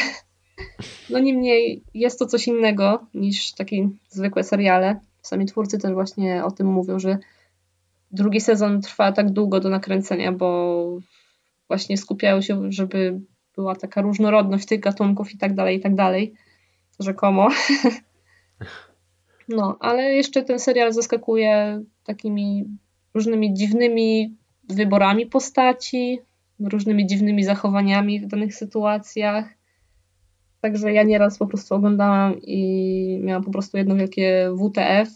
No 1.11 1.19
niemniej 1.19 1.85
jest 1.95 2.19
to 2.19 2.27
coś 2.27 2.49
innego 2.49 3.07
niż 3.15 3.53
takie 3.53 3.89
zwykłe 4.09 4.45
seriale. 4.45 5.01
Sami 5.23 5.47
twórcy 5.47 5.79
też 5.79 5.93
właśnie 5.93 6.45
o 6.45 6.51
tym 6.51 6.67
mówią, 6.67 6.99
że 6.99 7.19
drugi 8.11 8.41
sezon 8.41 8.81
trwa 8.81 9.13
tak 9.13 9.31
długo 9.31 9.61
do 9.61 9.69
nakręcenia, 9.69 10.33
bo 10.33 10.99
właśnie 11.69 11.97
skupiają 11.97 12.41
się, 12.41 12.73
żeby 12.73 13.21
była 13.57 13.77
taka 13.77 14.03
różnorodność 14.03 14.67
tych 14.67 14.81
gatunków 14.81 15.33
i 15.33 15.39
tak 15.39 15.55
dalej, 15.55 15.77
i 15.77 15.81
tak 15.81 15.95
dalej. 15.95 16.35
Rzekomo. 17.01 17.49
No, 19.49 19.77
ale 19.81 20.03
jeszcze 20.03 20.43
ten 20.43 20.59
serial 20.59 20.93
zaskakuje 20.93 21.83
takimi 22.05 22.65
różnymi 23.15 23.55
dziwnymi 23.55 24.37
wyborami 24.69 25.27
postaci, 25.27 26.19
różnymi 26.61 27.07
dziwnymi 27.07 27.45
zachowaniami 27.45 28.21
w 28.21 28.27
danych 28.27 28.55
sytuacjach. 28.55 29.49
Także 30.61 30.93
ja 30.93 31.03
nieraz 31.03 31.39
po 31.39 31.47
prostu 31.47 31.75
oglądałam 31.75 32.43
i 32.43 33.21
miałam 33.23 33.45
po 33.45 33.51
prostu 33.51 33.77
jedno 33.77 33.97
wielkie 33.97 34.51
WTF. 34.59 35.09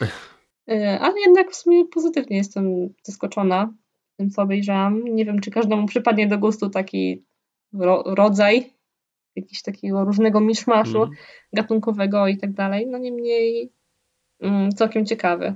E, 0.70 0.98
ale 1.00 1.20
jednak 1.20 1.50
w 1.50 1.56
sumie 1.56 1.84
pozytywnie 1.84 2.36
jestem 2.36 2.88
zaskoczona 3.02 3.74
tym, 4.16 4.30
co 4.30 4.42
obejrzałam. 4.42 5.04
Nie 5.04 5.24
wiem, 5.24 5.40
czy 5.40 5.50
każdemu 5.50 5.86
przypadnie 5.86 6.26
do 6.26 6.38
gustu 6.38 6.70
taki 6.70 7.24
ro 7.72 8.02
rodzaj 8.06 8.72
jakiś 9.36 9.62
takiego 9.62 10.04
różnego 10.04 10.40
miszmaszu 10.40 11.02
mm. 11.02 11.16
gatunkowego 11.52 12.28
i 12.28 12.36
tak 12.36 12.52
dalej. 12.52 12.86
No 12.86 12.98
niemniej 12.98 13.72
mm, 14.40 14.70
całkiem 14.72 15.06
ciekawy. 15.06 15.54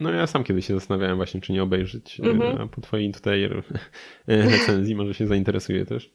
No 0.00 0.10
ja 0.10 0.26
sam 0.26 0.44
kiedyś 0.44 0.66
się 0.66 0.74
zastanawiałem 0.74 1.16
właśnie, 1.16 1.40
czy 1.40 1.52
nie 1.52 1.62
obejrzeć, 1.62 2.20
mm 2.20 2.38
-hmm. 2.38 2.62
a 2.62 2.66
po 2.66 2.80
twojej 2.80 3.12
tutaj 3.12 3.48
recenzji 4.26 4.94
może 4.94 5.14
się 5.14 5.26
zainteresuje 5.26 5.86
też 5.86 6.14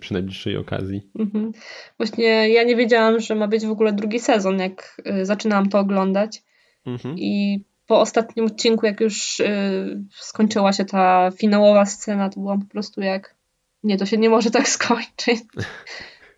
przy, 0.00 0.12
najbliższej 0.12 0.56
okazji. 0.56 1.10
Mm 1.18 1.30
-hmm. 1.30 1.52
Właśnie 1.96 2.48
ja 2.48 2.64
nie 2.64 2.76
wiedziałam, 2.76 3.20
że 3.20 3.34
ma 3.34 3.48
być 3.48 3.66
w 3.66 3.70
ogóle 3.70 3.92
drugi 3.92 4.20
sezon, 4.20 4.58
jak 4.58 5.02
zaczynałam 5.22 5.68
to 5.68 5.78
oglądać. 5.78 6.42
-hmm. 6.86 7.14
I 7.16 7.64
po 7.86 8.00
ostatnim 8.00 8.46
odcinku, 8.46 8.86
jak 8.86 9.00
już 9.00 9.40
y, 9.40 10.04
skończyła 10.10 10.72
się 10.72 10.84
ta 10.84 11.30
finałowa 11.30 11.86
scena, 11.86 12.28
to 12.28 12.40
byłam 12.40 12.60
po 12.60 12.68
prostu 12.68 13.00
jak 13.00 13.34
nie, 13.82 13.96
to 13.96 14.06
się 14.06 14.18
nie 14.18 14.30
może 14.30 14.50
tak 14.50 14.68
skończyć. 14.78 15.40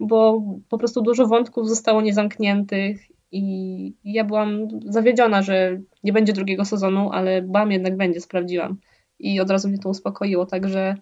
Bo 0.01 0.43
po 0.69 0.79
prostu 0.79 1.03
dużo 1.03 1.27
wątków 1.27 1.69
zostało 1.69 2.03
niezamkniętych 2.03 3.01
i 3.33 3.95
ja 4.05 4.25
byłam 4.25 4.69
zawiedziona, 4.85 5.43
że 5.43 5.81
nie 6.05 6.13
będzie 6.13 6.33
drugiego 6.33 6.65
sezonu, 6.65 7.11
ale 7.13 7.43
bam, 7.43 7.73
jednak 7.73 7.97
będzie, 7.97 8.21
sprawdziłam. 8.21 8.77
I 9.19 9.41
od 9.41 9.51
razu 9.51 9.69
mnie 9.69 9.79
to 9.79 9.89
uspokoiło, 9.89 10.47
także. 10.47 10.97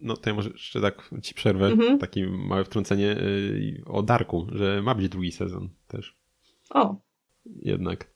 No 0.00 0.16
to 0.16 0.30
ja 0.30 0.36
może 0.36 0.50
jeszcze 0.50 0.80
tak 0.80 1.10
ci 1.22 1.34
przerwę, 1.34 1.66
mhm. 1.66 1.98
takie 1.98 2.26
małe 2.26 2.64
wtrącenie 2.64 3.10
y, 3.10 3.82
o 3.86 4.02
Darku, 4.02 4.46
że 4.52 4.82
ma 4.82 4.94
być 4.94 5.08
drugi 5.08 5.32
sezon 5.32 5.68
też. 5.88 6.16
O. 6.70 6.96
Jednak. 7.46 8.12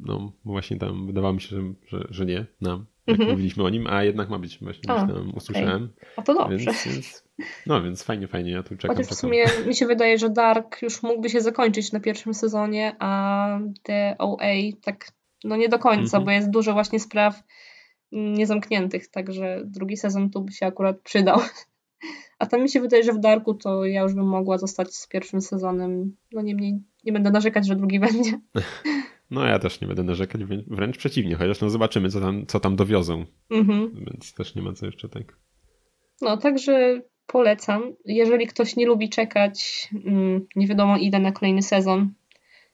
No 0.00 0.32
właśnie 0.44 0.76
tam 0.76 1.06
wydawało 1.06 1.34
mi 1.34 1.40
się, 1.40 1.48
że, 1.56 1.62
że, 1.86 2.06
że 2.10 2.26
nie 2.26 2.46
nam, 2.60 2.86
jak 3.06 3.14
mhm. 3.14 3.30
mówiliśmy 3.30 3.64
o 3.64 3.68
nim, 3.68 3.86
a 3.86 4.04
jednak 4.04 4.28
ma 4.28 4.38
być, 4.38 4.58
właśnie 4.58 4.94
o, 4.94 4.96
tam 4.96 5.32
usłyszałem. 5.34 5.92
Okay. 5.96 6.10
A 6.16 6.22
to 6.22 6.34
dobrze. 6.34 6.56
Więc, 6.56 6.86
więc, 6.86 7.24
no 7.66 7.82
więc 7.82 8.02
fajnie, 8.02 8.28
fajnie, 8.28 8.50
ja 8.50 8.62
tu 8.62 8.76
czekam. 8.76 8.96
Chociaż 8.96 9.12
w 9.12 9.14
sumie 9.14 9.44
mi 9.66 9.74
się 9.74 9.86
wydaje, 9.86 10.18
że 10.18 10.30
Dark 10.30 10.82
już 10.82 11.02
mógłby 11.02 11.30
się 11.30 11.40
zakończyć 11.40 11.92
na 11.92 12.00
pierwszym 12.00 12.34
sezonie, 12.34 12.96
a 12.98 13.58
The 13.82 14.16
OA 14.18 14.54
tak 14.82 15.12
no 15.44 15.56
nie 15.56 15.68
do 15.68 15.78
końca, 15.78 16.16
mhm. 16.16 16.24
bo 16.24 16.30
jest 16.30 16.50
dużo 16.50 16.72
właśnie 16.72 17.00
spraw 17.00 17.42
niezamkniętych, 18.12 19.08
także 19.08 19.62
drugi 19.64 19.96
sezon 19.96 20.30
tu 20.30 20.42
by 20.42 20.52
się 20.52 20.66
akurat 20.66 21.00
przydał. 21.00 21.40
A 22.38 22.46
tam 22.46 22.62
mi 22.62 22.68
się 22.68 22.80
wydaje, 22.80 23.02
że 23.02 23.12
w 23.12 23.20
Darku 23.20 23.54
to 23.54 23.84
ja 23.84 24.02
już 24.02 24.14
bym 24.14 24.26
mogła 24.26 24.58
zostać 24.58 24.94
z 24.94 25.08
pierwszym 25.08 25.40
sezonem. 25.40 26.16
No 26.32 26.42
niemniej 26.42 26.82
nie 27.06 27.12
będę 27.12 27.30
narzekać, 27.30 27.66
że 27.66 27.76
drugi 27.76 28.00
będzie. 28.00 28.40
No 29.30 29.46
ja 29.46 29.58
też 29.58 29.80
nie 29.80 29.86
będę 29.86 30.02
narzekać, 30.02 30.40
wręcz 30.66 30.98
przeciwnie, 30.98 31.34
chociaż 31.34 31.60
no 31.60 31.70
zobaczymy, 31.70 32.10
co 32.10 32.20
tam, 32.20 32.46
co 32.46 32.60
tam 32.60 32.76
dowiozą. 32.76 33.24
Mhm. 33.50 34.04
Więc 34.06 34.34
też 34.34 34.54
nie 34.54 34.62
ma 34.62 34.72
co 34.72 34.86
jeszcze 34.86 35.08
tak. 35.08 35.36
No, 36.20 36.36
także 36.36 37.02
polecam. 37.26 37.82
Jeżeli 38.04 38.46
ktoś 38.46 38.76
nie 38.76 38.86
lubi 38.86 39.08
czekać, 39.08 39.88
mm, 40.04 40.46
nie 40.56 40.66
wiadomo 40.66 40.96
ile 40.96 41.18
na 41.18 41.32
kolejny 41.32 41.62
sezon, 41.62 42.14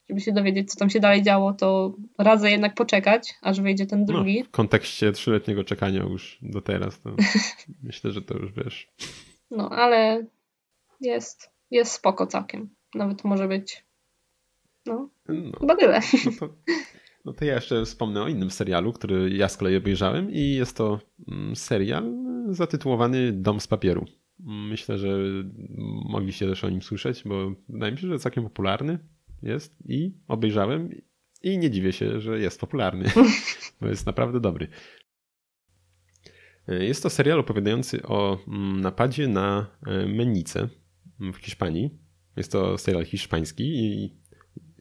żeby 0.09 0.21
się 0.21 0.33
dowiedzieć, 0.33 0.71
co 0.71 0.79
tam 0.79 0.91
się 0.91 1.01
dalej 1.01 1.23
działo, 1.23 1.53
to 1.53 1.95
radzę 2.19 2.51
jednak 2.51 2.75
poczekać, 2.75 3.35
aż 3.43 3.61
wyjdzie 3.61 3.87
ten 3.87 4.01
no, 4.01 4.07
drugi. 4.07 4.39
No, 4.39 4.45
w 4.45 4.51
kontekście 4.51 5.13
trzyletniego 5.13 5.65
czekania 5.65 6.03
już 6.03 6.39
do 6.43 6.61
teraz, 6.61 7.01
to 7.01 7.17
myślę, 7.83 8.11
że 8.11 8.23
to 8.23 8.39
już 8.39 8.53
wiesz. 8.53 8.89
No, 9.51 9.71
ale 9.71 10.27
jest, 11.01 11.51
jest 11.71 11.93
spoko 11.93 12.27
całkiem. 12.27 12.69
Nawet 12.95 13.25
może 13.25 13.49
być 13.49 13.85
no, 14.91 15.11
no. 15.29 15.59
chyba 15.61 15.77
tyle. 15.77 16.01
No 16.25 16.33
to, 16.41 16.55
no 17.25 17.33
to 17.33 17.45
ja 17.45 17.55
jeszcze 17.55 17.85
wspomnę 17.85 18.23
o 18.23 18.29
innym 18.29 18.51
serialu, 18.51 18.93
który 18.93 19.31
ja 19.31 19.49
z 19.49 19.57
kolei 19.57 19.77
obejrzałem 19.77 20.31
i 20.31 20.55
jest 20.55 20.77
to 20.77 21.01
mm, 21.29 21.57
serial 21.57 22.15
zatytułowany 22.49 23.33
Dom 23.33 23.61
z 23.61 23.67
papieru. 23.67 24.05
Myślę, 24.45 24.99
że 24.99 25.19
mogliście 26.09 26.47
też 26.47 26.65
o 26.65 26.71
nim 26.71 26.83
słyszeć, 26.83 27.23
bo 27.25 27.53
wydaje 27.69 27.93
mi 27.93 27.99
się, 27.99 28.09
że 28.09 28.19
całkiem 28.19 28.45
popularny 28.45 28.99
jest 29.43 29.77
i 29.89 30.15
obejrzałem 30.29 30.91
i 31.43 31.59
nie 31.59 31.71
dziwię 31.71 31.93
się, 31.93 32.21
że 32.21 32.41
jest 32.41 32.61
popularny, 32.61 33.11
bo 33.81 33.89
jest 33.89 34.07
naprawdę 34.07 34.41
dobry. 34.41 34.69
Jest 36.69 37.03
to 37.03 37.11
serial 37.11 37.41
opowiadający 37.41 38.03
o 38.03 38.39
mm, 38.49 38.81
napadzie 38.81 39.29
na 39.29 39.67
e, 39.87 40.07
mennicę 40.07 40.69
w 41.19 41.37
Hiszpanii. 41.37 41.99
Jest 42.37 42.53
to 42.53 42.79
serial 42.79 43.05
hiszpański 43.05 43.65
i 43.65 44.21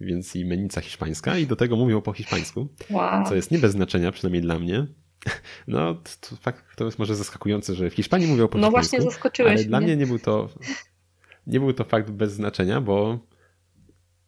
więc 0.01 0.36
i 0.36 0.45
menica 0.45 0.82
hiszpańska 0.82 1.38
i 1.38 1.47
do 1.47 1.55
tego 1.55 1.76
mówią 1.76 2.01
po 2.01 2.13
hiszpańsku, 2.13 2.67
wow. 2.89 3.26
co 3.26 3.36
jest 3.36 3.51
nie 3.51 3.59
bez 3.59 3.72
znaczenia, 3.72 4.11
przynajmniej 4.11 4.41
dla 4.41 4.59
mnie. 4.59 4.88
No, 5.67 5.95
to, 5.95 6.36
fakt, 6.36 6.76
to 6.76 6.86
jest 6.86 6.99
może 6.99 7.15
zaskakujące, 7.15 7.76
że 7.76 7.89
w 7.89 7.93
Hiszpanii 7.93 8.28
mówią 8.28 8.47
po 8.47 8.57
no 8.57 8.67
hiszpańsku. 8.67 8.95
No 8.95 9.01
właśnie 9.01 9.11
zaskoczyłeś 9.11 9.53
Ale 9.53 9.63
dla 9.63 9.82
mnie 9.82 9.97
nie 9.97 10.07
był 10.07 10.20
to 10.20 10.49
nie 11.47 11.59
był 11.59 11.74
to 11.74 11.84
fakt 11.84 12.11
bez 12.11 12.34
znaczenia, 12.34 12.82
bo 12.82 13.20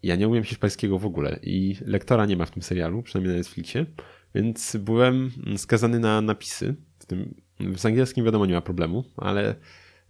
ja 0.03 0.15
nie 0.15 0.27
umiem 0.27 0.43
hiszpańskiego 0.43 0.99
w 0.99 1.05
ogóle 1.05 1.39
i 1.43 1.77
lektora 1.85 2.25
nie 2.25 2.37
ma 2.37 2.45
w 2.45 2.51
tym 2.51 2.61
serialu, 2.61 3.03
przynajmniej 3.03 3.33
na 3.33 3.37
Netflixie, 3.37 3.85
więc 4.35 4.75
byłem 4.75 5.31
skazany 5.57 5.99
na 5.99 6.21
napisy. 6.21 6.75
W 6.99 7.05
tym 7.05 7.41
z 7.75 7.85
angielskim 7.85 8.25
wiadomo 8.25 8.45
nie 8.45 8.53
ma 8.53 8.61
problemu, 8.61 9.03
ale 9.17 9.55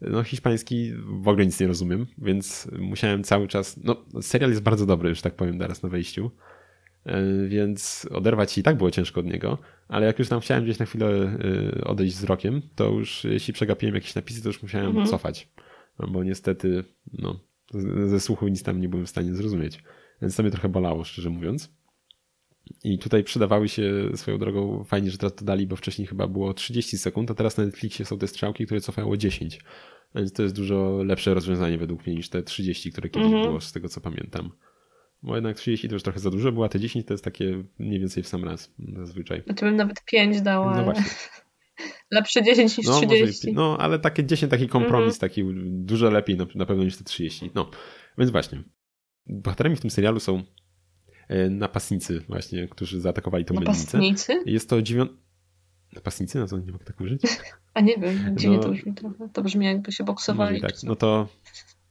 no 0.02 0.24
hiszpański 0.24 0.94
w 1.22 1.28
ogóle 1.28 1.46
nic 1.46 1.60
nie 1.60 1.68
rozumiem, 1.68 2.08
więc 2.18 2.68
musiałem 2.80 3.24
cały 3.24 3.48
czas, 3.48 3.80
no 3.84 4.06
serial 4.22 4.50
jest 4.50 4.64
bardzo 4.64 4.86
dobry, 4.86 5.10
już 5.10 5.22
tak 5.22 5.36
powiem 5.36 5.60
teraz 5.60 5.84
na 5.84 5.90
wejściu, 5.90 6.32
e, 7.06 7.48
więc 7.48 8.08
oderwać 8.12 8.52
się 8.52 8.62
i 8.62 8.64
tak 8.64 8.78
było 8.78 8.92
ciężko 8.92 9.20
od 9.20 9.26
niego, 9.26 9.58
ale 9.88 10.06
jak 10.06 10.20
już 10.20 10.30
tam 10.30 10.40
chciałem 10.40 10.64
gdzieś 10.64 10.80
na 10.80 10.86
chwilę 10.86 11.08
e, 11.78 11.84
odejść 11.84 12.16
wzrokiem, 12.16 12.62
to 12.76 12.90
już 12.90 13.24
jeśli 13.24 13.54
przegapiłem 13.54 13.96
jakieś 13.96 14.16
napisy, 14.16 14.42
to 14.42 14.50
już 14.50 14.62
musiałem 14.62 14.88
mhm. 14.88 15.08
cofać, 15.08 15.50
no, 16.00 16.08
bo 16.08 16.24
niestety 16.24 16.84
no, 17.14 17.40
ze 18.08 18.20
słuchu 18.20 18.48
nic 18.48 18.64
tam 18.64 18.82
nie 18.82 18.90
byłem 18.90 19.06
w 19.06 19.10
stanie 19.10 19.34
zrozumieć, 19.34 19.84
więc 20.22 20.36
to 20.36 20.44
mnie 20.44 20.52
trochę 20.52 20.70
bolało, 20.70 21.04
szczerze 21.04 21.30
mówiąc. 21.30 21.81
I 22.84 23.00
tutaj 23.00 23.24
przydawały 23.24 23.70
się 23.70 24.10
swoją 24.16 24.38
drogą, 24.38 24.84
fajnie, 24.84 25.12
że 25.12 25.18
teraz 25.18 25.36
to 25.36 25.46
dali, 25.46 25.68
bo 25.68 25.76
wcześniej 25.76 26.08
chyba 26.08 26.28
było 26.28 26.54
30 26.54 26.98
sekund, 26.98 27.32
a 27.32 27.34
teraz 27.34 27.58
na 27.58 27.66
Netflixie 27.66 28.06
są 28.06 28.18
te 28.18 28.28
strzałki, 28.28 28.66
które 28.66 28.82
cofają 28.82 29.16
10. 29.16 29.60
Więc 30.16 30.34
to 30.34 30.44
jest 30.44 30.56
dużo 30.56 31.04
lepsze 31.04 31.34
rozwiązanie 31.34 31.78
według 31.78 32.06
mnie 32.06 32.16
niż 32.16 32.30
te 32.30 32.44
30, 32.44 32.92
które 32.92 33.10
kiedyś 33.10 33.28
mm 33.28 33.42
-hmm. 33.42 33.48
było, 33.48 33.62
z 33.62 33.72
tego 33.72 33.90
co 33.90 34.02
pamiętam. 34.02 34.52
Bo 35.24 35.36
jednak 35.36 35.58
30 35.58 35.88
to 35.88 35.96
już 35.96 36.04
trochę 36.04 36.20
za 36.20 36.30
dużo 36.30 36.52
było, 36.52 36.66
a 36.66 36.70
te 36.70 36.80
10 36.80 37.06
to 37.06 37.14
jest 37.14 37.24
takie 37.24 37.64
mniej 37.80 38.00
więcej 38.00 38.24
w 38.24 38.28
sam 38.28 38.44
raz 38.44 38.74
zazwyczaj. 38.96 39.44
To 39.44 39.66
bym 39.66 39.76
nawet 39.76 40.06
5 40.06 40.42
dała. 40.42 40.78
No 40.78 40.84
właśnie. 40.84 41.06
Lepsze 42.12 42.44
10 42.44 42.78
niż 42.78 42.88
no, 42.88 42.98
30. 42.98 43.48
Może, 43.48 43.56
no, 43.56 43.78
ale 43.80 44.00
takie 44.00 44.24
10, 44.24 44.50
taki 44.50 44.68
kompromis, 44.68 45.06
mm 45.06 45.16
-hmm. 45.16 45.20
taki 45.20 45.44
dużo 45.66 46.10
lepiej 46.10 46.38
na, 46.38 46.46
na 46.56 46.66
pewno 46.66 46.84
niż 46.84 46.98
te 46.98 47.04
30. 47.04 47.50
No, 47.56 47.72
więc 48.18 48.32
właśnie. 48.32 48.64
Bohaterami 49.28 49.76
w 49.76 49.82
tym 49.82 49.90
serialu 49.90 50.20
są 50.20 50.44
napastnicy 51.50 52.20
właśnie, 52.20 52.68
którzy 52.68 53.02
zaatakowali 53.02 53.46
tą. 53.46 53.54
Napastnicy? 53.54 54.44
Jest 54.46 54.70
to 54.70 54.82
dziewiąty 54.82 55.22
Napastnicy? 55.96 56.40
No 56.40 56.48
to 56.48 56.58
nie 56.60 56.72
mogę 56.72 56.86
tak 56.86 57.02
użyć? 57.02 57.22
A 57.74 57.82
nie 57.82 57.98
wiem, 57.98 58.38
dziwnie 58.38 58.58
no, 58.58 58.64
to 58.64 58.70
brzmi 58.70 58.94
trochę. 58.94 59.30
To 59.34 59.42
brzmi 59.42 59.66
jakby 59.66 59.92
się 59.92 60.04
boksowali. 60.04 60.62
Tak, 60.62 60.84
no 60.84 60.96
to... 60.96 61.28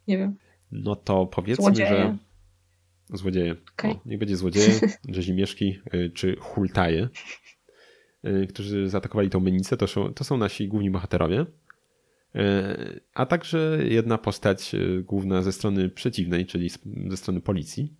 Nie 0.08 0.18
wiem. 0.18 0.36
No 0.72 0.96
to 0.96 1.26
powiedzmy, 1.26 1.64
Złodzieje. 1.64 1.90
że... 1.90 2.16
Złodzieje. 3.16 3.56
Okay. 3.72 3.90
O, 3.90 4.00
niech 4.06 4.18
będzie 4.18 4.36
złodzieje, 4.36 4.80
rzezimieszki 5.08 5.78
y, 5.94 6.10
czy 6.14 6.36
hultaje, 6.36 7.08
y, 8.24 8.46
którzy 8.46 8.88
zaatakowali 8.88 9.30
tą 9.30 9.40
mennicę. 9.40 9.76
To 9.76 9.86
są, 9.86 10.14
to 10.14 10.24
są 10.24 10.36
nasi 10.36 10.68
główni 10.68 10.90
bohaterowie. 10.90 11.46
A 13.14 13.26
także 13.26 13.78
jedna 13.88 14.18
postać 14.18 14.72
główna 15.04 15.42
ze 15.42 15.52
strony 15.52 15.88
przeciwnej, 15.88 16.46
czyli 16.46 16.70
ze 17.10 17.16
strony 17.16 17.40
policji. 17.40 17.96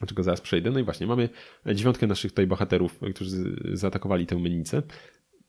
Do 0.00 0.06
czego 0.06 0.22
zaraz 0.22 0.40
przejdę. 0.40 0.70
No 0.70 0.78
i 0.78 0.82
właśnie, 0.82 1.06
mamy 1.06 1.28
dziewiątkę 1.66 2.06
naszych 2.06 2.32
tutaj 2.32 2.46
bohaterów, 2.46 3.00
którzy 3.14 3.56
zaatakowali 3.72 4.26
tę 4.26 4.38
mennicę. 4.38 4.82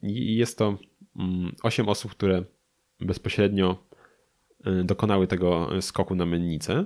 I 0.03 0.35
jest 0.35 0.57
to 0.57 0.77
mm, 1.15 1.55
osiem 1.63 1.89
osób, 1.89 2.11
które 2.11 2.43
bezpośrednio 2.99 3.83
dokonały 4.83 5.27
tego 5.27 5.69
skoku 5.81 6.15
na 6.15 6.25
mennicę. 6.25 6.85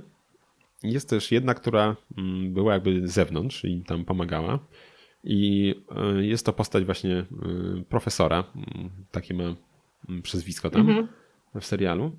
Jest 0.83 1.09
też 1.09 1.31
jedna, 1.31 1.53
która 1.53 1.95
mm, 2.17 2.53
była 2.53 2.73
jakby 2.73 3.07
z 3.07 3.11
zewnątrz 3.11 3.65
i 3.65 3.81
tam 3.81 4.05
pomagała. 4.05 4.59
I 5.23 5.75
e, 5.95 6.25
jest 6.25 6.45
to 6.45 6.53
postać 6.53 6.85
właśnie 6.85 7.25
profesora, 7.89 8.43
mm, 8.55 8.89
takie 9.11 9.33
ma 9.33 9.55
mm, 10.09 10.21
przezwisko 10.21 10.69
tam 10.69 10.81
mhm. 10.81 11.07
w 11.61 11.65
serialu. 11.65 12.11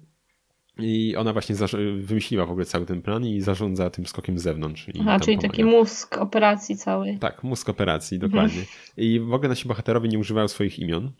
I 0.78 1.16
ona 1.16 1.32
właśnie 1.32 1.56
wymyśliła 2.00 2.46
w 2.46 2.50
ogóle 2.50 2.66
cały 2.66 2.86
ten 2.86 3.02
plan 3.02 3.26
i 3.26 3.40
zarządza 3.40 3.90
tym 3.90 4.06
skokiem 4.06 4.38
z 4.38 4.42
zewnątrz. 4.42 4.86
Aha, 5.00 5.20
czyli 5.20 5.36
pomaga. 5.36 5.48
taki 5.48 5.64
mózg 5.64 6.18
operacji 6.18 6.76
całej. 6.76 7.18
Tak, 7.18 7.42
mózg 7.44 7.68
operacji, 7.68 8.18
dokładnie. 8.18 8.60
Mhm. 8.60 8.66
I 8.96 9.20
w 9.20 9.34
ogóle 9.34 9.48
nasi 9.48 9.68
bohaterowie 9.68 10.08
nie 10.08 10.18
używają 10.18 10.48
swoich 10.48 10.78
imion. 10.78 11.12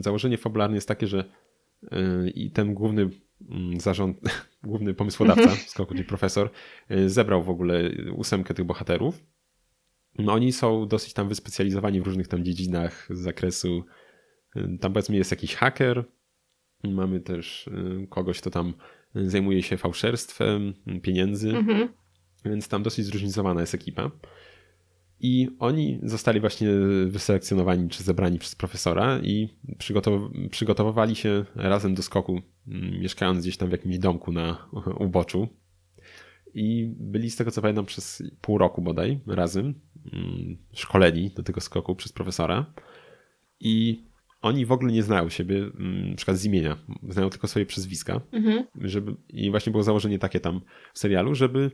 Założenie 0.00 0.38
fabularne 0.38 0.76
jest 0.76 0.88
takie, 0.88 1.06
że 1.06 1.24
e, 1.92 2.28
i 2.28 2.50
ten 2.50 2.74
główny 2.74 3.10
Mm, 3.40 3.80
zarząd, 3.80 4.20
główny 4.62 4.94
pomysłodawca 4.94 5.42
mhm. 5.42 5.60
skoku, 5.60 5.94
czyli 5.94 6.04
profesor, 6.04 6.50
y, 6.90 7.10
zebrał 7.10 7.42
w 7.42 7.50
ogóle 7.50 7.90
ósemkę 8.16 8.54
tych 8.54 8.64
bohaterów. 8.64 9.24
No, 10.18 10.32
oni 10.32 10.52
są 10.52 10.88
dosyć 10.88 11.12
tam 11.12 11.28
wyspecjalizowani 11.28 12.00
w 12.00 12.06
różnych 12.06 12.28
tam 12.28 12.44
dziedzinach 12.44 13.08
z 13.10 13.18
zakresu. 13.18 13.84
Y, 14.56 14.78
tam 14.80 14.92
powiedzmy 14.92 15.16
jest 15.16 15.30
jakiś 15.30 15.54
haker, 15.54 16.04
mamy 16.84 17.20
też 17.20 17.66
y, 17.66 18.06
kogoś, 18.10 18.40
kto 18.40 18.50
tam 18.50 18.74
zajmuje 19.14 19.62
się 19.62 19.76
fałszerstwem 19.76 20.74
pieniędzy, 21.02 21.56
mhm. 21.56 21.88
więc 22.44 22.68
tam 22.68 22.82
dosyć 22.82 23.06
zróżnicowana 23.06 23.60
jest 23.60 23.74
ekipa. 23.74 24.10
I 25.20 25.48
oni 25.58 26.00
zostali 26.02 26.40
właśnie 26.40 26.68
wyselekcjonowani 27.06 27.88
czy 27.88 28.02
zebrani 28.02 28.38
przez 28.38 28.54
profesora 28.54 29.18
i 29.22 29.48
przygotow- 29.78 30.48
przygotowywali 30.50 31.16
się 31.16 31.44
razem 31.54 31.94
do 31.94 32.02
skoku, 32.02 32.40
mieszkając 33.00 33.40
gdzieś 33.40 33.56
tam 33.56 33.68
w 33.68 33.72
jakimś 33.72 33.98
domku 33.98 34.32
na 34.32 34.68
uboczu. 35.06 35.48
I 36.54 36.94
byli 36.98 37.30
z 37.30 37.36
tego 37.36 37.50
co 37.50 37.62
pamiętam 37.62 37.86
przez 37.86 38.22
pół 38.40 38.58
roku 38.58 38.82
bodaj 38.82 39.20
razem, 39.26 39.74
szkoleni 40.72 41.30
do 41.30 41.42
tego 41.42 41.60
skoku 41.60 41.94
przez 41.94 42.12
profesora. 42.12 42.66
I 43.60 44.04
oni 44.46 44.66
w 44.66 44.72
ogóle 44.72 44.92
nie 44.92 45.02
znają 45.02 45.28
siebie, 45.28 45.56
mm, 45.56 46.10
na 46.10 46.16
przykład 46.16 46.36
z 46.36 46.44
imienia, 46.44 46.78
znają 47.08 47.30
tylko 47.30 47.48
swoje 47.48 47.66
przezwiska. 47.66 48.20
Mhm. 48.32 48.64
Żeby, 48.80 49.14
I 49.28 49.50
właśnie 49.50 49.70
było 49.70 49.82
założenie 49.82 50.18
takie 50.18 50.40
tam 50.40 50.60
w 50.94 50.98
serialu, 50.98 51.34
żeby 51.34 51.70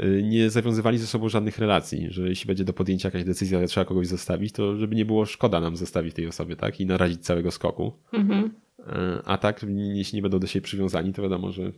Y, 0.00 0.22
nie 0.22 0.50
zawiązywali 0.50 0.98
ze 0.98 1.06
sobą 1.06 1.28
żadnych 1.28 1.58
relacji, 1.58 2.06
że 2.10 2.28
jeśli 2.28 2.46
będzie 2.46 2.64
do 2.64 2.72
podjęcia 2.72 3.08
jakaś 3.08 3.24
decyzja, 3.24 3.60
że 3.60 3.66
trzeba 3.66 3.84
kogoś 3.84 4.06
zostawić, 4.06 4.52
to 4.52 4.76
żeby 4.76 4.96
nie 4.96 5.04
było 5.04 5.26
szkoda 5.26 5.60
nam 5.60 5.76
zostawić 5.76 6.14
tej 6.14 6.26
osoby, 6.26 6.56
tak? 6.56 6.80
I 6.80 6.86
narazić 6.86 7.20
całego 7.20 7.50
skoku. 7.50 7.92
Mhm. 8.12 8.44
Y, 8.44 8.82
a 9.24 9.38
tak, 9.38 9.66
jeśli 9.94 10.16
nie 10.16 10.22
będą 10.22 10.38
do 10.38 10.46
siebie 10.46 10.64
przywiązani, 10.64 11.12
to 11.12 11.22
wiadomo, 11.22 11.52
że 11.52 11.72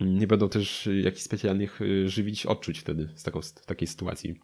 nie 0.00 0.26
będą 0.26 0.48
też 0.48 0.88
jakichś 1.02 1.22
specjalnych 1.22 1.80
y, 1.80 2.08
żywić 2.08 2.46
odczuć 2.46 2.78
wtedy 2.78 3.08
z 3.14 3.22
taką, 3.22 3.40
w 3.40 3.66
takiej 3.66 3.88
sytuacji. 3.88 4.34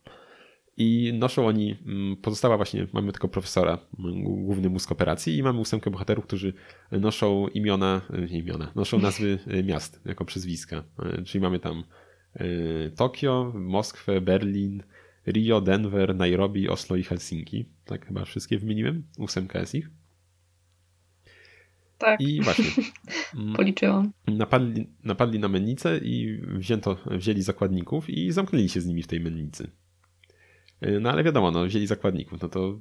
I 0.76 1.12
noszą 1.14 1.46
oni, 1.46 1.76
mm, 1.86 2.16
pozostała 2.16 2.56
właśnie, 2.56 2.86
mamy 2.92 3.12
tylko 3.12 3.28
profesora, 3.28 3.78
mm, 3.98 4.22
główny 4.22 4.68
mózg 4.68 4.92
operacji 4.92 5.36
i 5.36 5.42
mamy 5.42 5.60
ósemkę 5.60 5.90
bohaterów, 5.90 6.26
którzy 6.26 6.52
noszą 6.92 7.48
imiona, 7.48 8.00
imiona, 8.30 8.72
noszą 8.74 8.98
nazwy 8.98 9.38
miast 9.64 10.00
jako 10.04 10.24
przezwiska. 10.24 10.84
Czyli 11.24 11.42
mamy 11.42 11.58
tam 11.58 11.84
Tokio, 12.96 13.52
Moskwę, 13.54 14.20
Berlin, 14.20 14.82
Rio, 15.26 15.60
Denver, 15.60 16.16
Nairobi, 16.16 16.68
Oslo 16.68 16.96
i 16.96 17.02
Helsinki. 17.02 17.64
Tak 17.84 18.06
chyba 18.06 18.24
wszystkie 18.24 18.58
wymieniłem. 18.58 19.02
Ósemka 19.18 19.58
jest 19.58 19.74
ich. 19.74 19.90
Tak. 21.98 22.20
I 22.20 22.40
właśnie. 22.42 22.64
Policzyłam. 23.56 24.12
Napadli, 24.26 24.86
napadli 25.04 25.38
na 25.38 25.48
mennicę 25.48 25.98
i 25.98 26.42
wzięto, 26.46 26.96
wzięli 27.06 27.42
zakładników 27.42 28.10
i 28.10 28.32
zamknęli 28.32 28.68
się 28.68 28.80
z 28.80 28.86
nimi 28.86 29.02
w 29.02 29.06
tej 29.06 29.20
mennicy. 29.20 29.70
Y, 30.82 31.00
no 31.00 31.10
ale 31.10 31.24
wiadomo, 31.24 31.50
no, 31.50 31.64
wzięli 31.64 31.86
zakładników, 31.86 32.42
no 32.42 32.48
to 32.48 32.80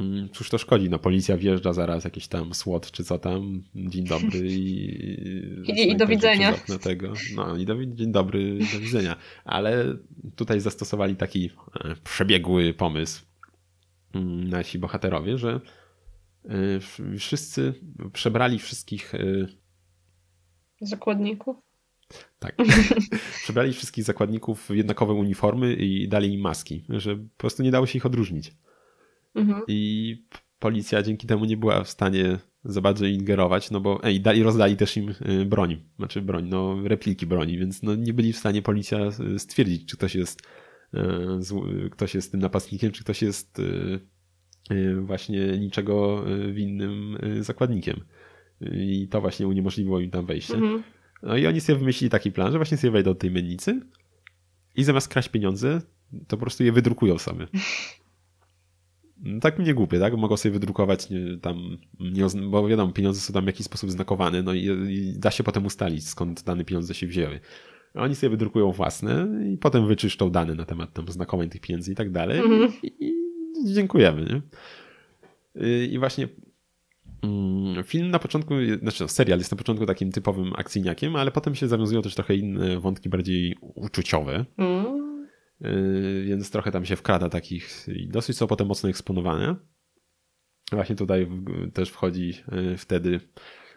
Mm, 0.00 0.28
cóż 0.28 0.50
to 0.50 0.58
szkodzi, 0.58 0.90
no 0.90 0.98
policja 0.98 1.36
wjeżdża 1.36 1.72
zaraz, 1.72 2.04
jakiś 2.04 2.28
tam 2.28 2.54
SWAT 2.54 2.90
czy 2.90 3.04
co 3.04 3.18
tam, 3.18 3.62
dzień 3.74 4.04
dobry 4.04 4.52
i... 4.52 5.70
I, 5.70 5.90
i 5.90 5.96
do 5.96 6.06
widzenia. 6.06 6.54
Tego. 6.82 7.12
No 7.36 7.56
i 7.56 7.64
do, 7.64 7.86
dzień 7.86 8.12
dobry, 8.12 8.58
do 8.72 8.80
widzenia. 8.80 9.16
Ale 9.44 9.96
tutaj 10.36 10.60
zastosowali 10.60 11.16
taki 11.16 11.50
e, 11.84 11.94
przebiegły 12.04 12.74
pomysł 12.74 13.24
mm, 14.14 14.48
nasi 14.48 14.78
bohaterowie, 14.78 15.38
że 15.38 15.60
e, 16.44 16.80
wszyscy 17.18 17.74
przebrali 18.12 18.58
wszystkich... 18.58 19.14
E, 19.14 19.18
zakładników? 20.80 21.56
Tak. 22.38 22.56
przebrali 23.44 23.72
wszystkich 23.72 24.04
zakładników 24.04 24.66
w 24.68 24.74
jednakowe 24.74 25.12
uniformy 25.12 25.74
i 25.74 26.08
dali 26.08 26.34
im 26.34 26.40
maski, 26.40 26.84
że 26.88 27.16
po 27.16 27.38
prostu 27.38 27.62
nie 27.62 27.70
dało 27.70 27.86
się 27.86 27.96
ich 27.98 28.06
odróżnić. 28.06 28.52
Mhm. 29.34 29.62
I 29.68 30.22
policja 30.58 31.02
dzięki 31.02 31.26
temu 31.26 31.44
nie 31.44 31.56
była 31.56 31.84
w 31.84 31.90
stanie 31.90 32.38
za 32.64 32.80
bardzo 32.80 33.06
ingerować, 33.06 33.70
no 33.70 33.80
bo 33.80 34.02
ej, 34.02 34.20
dali, 34.20 34.42
rozdali 34.42 34.76
też 34.76 34.96
im 34.96 35.14
y, 35.40 35.44
broń, 35.44 35.82
znaczy 35.98 36.22
broń, 36.22 36.48
no 36.48 36.76
repliki 36.84 37.26
broni, 37.26 37.58
więc 37.58 37.82
no 37.82 37.94
nie 37.94 38.12
byli 38.12 38.32
w 38.32 38.38
stanie 38.38 38.62
policja 38.62 38.98
y, 39.34 39.38
stwierdzić, 39.38 39.86
czy 39.86 39.96
ktoś 39.96 40.14
jest 40.14 40.42
y, 40.94 41.90
ktoś 41.90 42.14
jest 42.14 42.30
tym 42.30 42.40
napastnikiem, 42.40 42.92
czy 42.92 43.04
ktoś 43.04 43.22
jest 43.22 43.62
właśnie 45.00 45.58
niczego 45.58 46.24
winnym 46.52 47.18
zakładnikiem. 47.40 48.00
I 48.72 49.08
to 49.10 49.20
właśnie 49.20 49.48
uniemożliwiło 49.48 50.00
im 50.00 50.10
tam 50.10 50.26
wejście. 50.26 50.54
Mhm. 50.54 50.82
No 51.24 51.36
i 51.36 51.46
oni 51.46 51.60
sobie 51.60 51.78
wymyślili 51.78 52.10
taki 52.10 52.32
plan, 52.32 52.52
że 52.52 52.58
właśnie 52.58 52.76
sobie 52.76 52.90
wejdą 52.90 53.10
do 53.10 53.20
tej 53.20 53.30
mennicy 53.30 53.80
i 54.76 54.84
zamiast 54.84 55.08
kraść 55.08 55.28
pieniądze, 55.28 55.80
to 56.26 56.36
po 56.36 56.40
prostu 56.40 56.64
je 56.64 56.72
wydrukują 56.72 57.18
same. 57.18 57.46
No 59.16 59.40
tak 59.40 59.58
mnie 59.58 59.74
głupie, 59.74 60.00
tak? 60.00 60.16
Mogą 60.16 60.36
sobie 60.36 60.52
wydrukować 60.52 61.10
nie, 61.10 61.38
tam, 61.42 61.78
nie, 62.00 62.26
bo 62.50 62.68
wiadomo, 62.68 62.92
pieniądze 62.92 63.20
są 63.20 63.32
tam 63.32 63.44
w 63.44 63.46
jakiś 63.46 63.66
sposób 63.66 63.90
znakowane, 63.90 64.42
no 64.42 64.54
i, 64.54 64.68
i, 64.88 65.18
da 65.18 65.30
się 65.30 65.44
potem 65.44 65.66
ustalić, 65.66 66.08
skąd 66.08 66.42
dane 66.42 66.64
pieniądze 66.64 66.94
się 66.94 67.06
wzięły. 67.06 67.40
Oni 67.94 68.14
sobie 68.14 68.30
wydrukują 68.30 68.72
własne 68.72 69.28
i 69.52 69.58
potem 69.58 69.86
wyczyszczą 69.86 70.30
dane 70.30 70.54
na 70.54 70.64
temat 70.64 70.92
tam 70.92 71.08
znakomań 71.08 71.48
tych 71.48 71.60
pieniędzy 71.60 71.92
i 71.92 71.94
tak 71.94 72.10
dalej. 72.10 72.38
Mm. 72.38 72.72
I, 72.82 72.92
I, 73.00 73.74
dziękujemy, 73.74 74.24
nie? 74.24 74.42
Y, 75.62 75.86
I 75.86 75.98
właśnie 75.98 76.28
film 77.84 78.10
na 78.10 78.18
początku, 78.18 78.54
znaczy 78.80 79.02
no, 79.02 79.08
serial 79.08 79.38
jest 79.38 79.50
na 79.50 79.58
początku 79.58 79.86
takim 79.86 80.12
typowym 80.12 80.52
akcyjniakiem, 80.56 81.16
ale 81.16 81.30
potem 81.30 81.54
się 81.54 81.68
zawiązują 81.68 82.02
też 82.02 82.14
trochę 82.14 82.34
inne 82.34 82.80
wątki 82.80 83.08
bardziej 83.08 83.56
uczuciowe. 83.60 84.44
Mm 84.56 85.04
Yy, 85.60 86.24
więc 86.24 86.50
trochę 86.50 86.72
tam 86.72 86.84
się 86.84 86.96
wkrada 86.96 87.28
takich 87.28 87.86
i 87.88 88.08
dosyć 88.08 88.36
są 88.36 88.46
potem 88.46 88.66
mocno 88.66 88.88
eksponowane. 88.88 89.56
Właśnie 90.72 90.96
tutaj 90.96 91.28
też 91.72 91.90
wchodzi 91.90 92.34
yy, 92.52 92.76
wtedy 92.76 93.20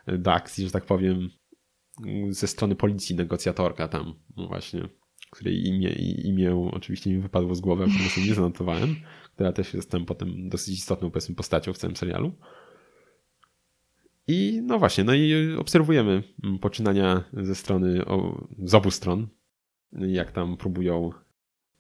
do 0.08 0.34
akcji, 0.34 0.66
że 0.66 0.72
tak 0.72 0.86
powiem, 0.86 1.30
ze 2.30 2.48
strony 2.48 2.76
policji 2.76 3.16
negocjatorka 3.16 3.88
tam 3.88 4.14
właśnie, 4.36 4.90
której 5.30 5.68
imię, 5.68 5.90
imię 6.24 6.70
oczywiście 6.72 7.10
mi 7.10 7.20
wypadło 7.20 7.56
z 7.56 7.60
głowy, 7.60 7.84
a 7.84 8.10
sobie 8.10 8.28
nie 8.28 8.34
zanotowałem, 8.34 8.96
która 9.34 9.52
też 9.52 9.74
jest 9.74 9.92
tam 9.92 10.06
potem 10.06 10.50
dosyć 10.50 10.74
istotną 10.74 11.12
powiedzmy 11.12 11.36
postacią 11.36 11.74
w 11.74 11.78
całym 11.78 11.96
serialu. 11.96 12.36
I 14.28 14.62
no 14.64 14.80
właśnie, 14.80 15.04
no 15.04 15.14
i 15.14 15.56
obserwujemy 15.58 16.24
poczynania 16.62 17.24
ze 17.34 17.56
strony, 17.56 18.04
z 18.64 18.74
obu 18.74 18.92
stron, 18.92 19.28
jak 19.92 20.32
tam 20.32 20.58
próbują 20.58 21.12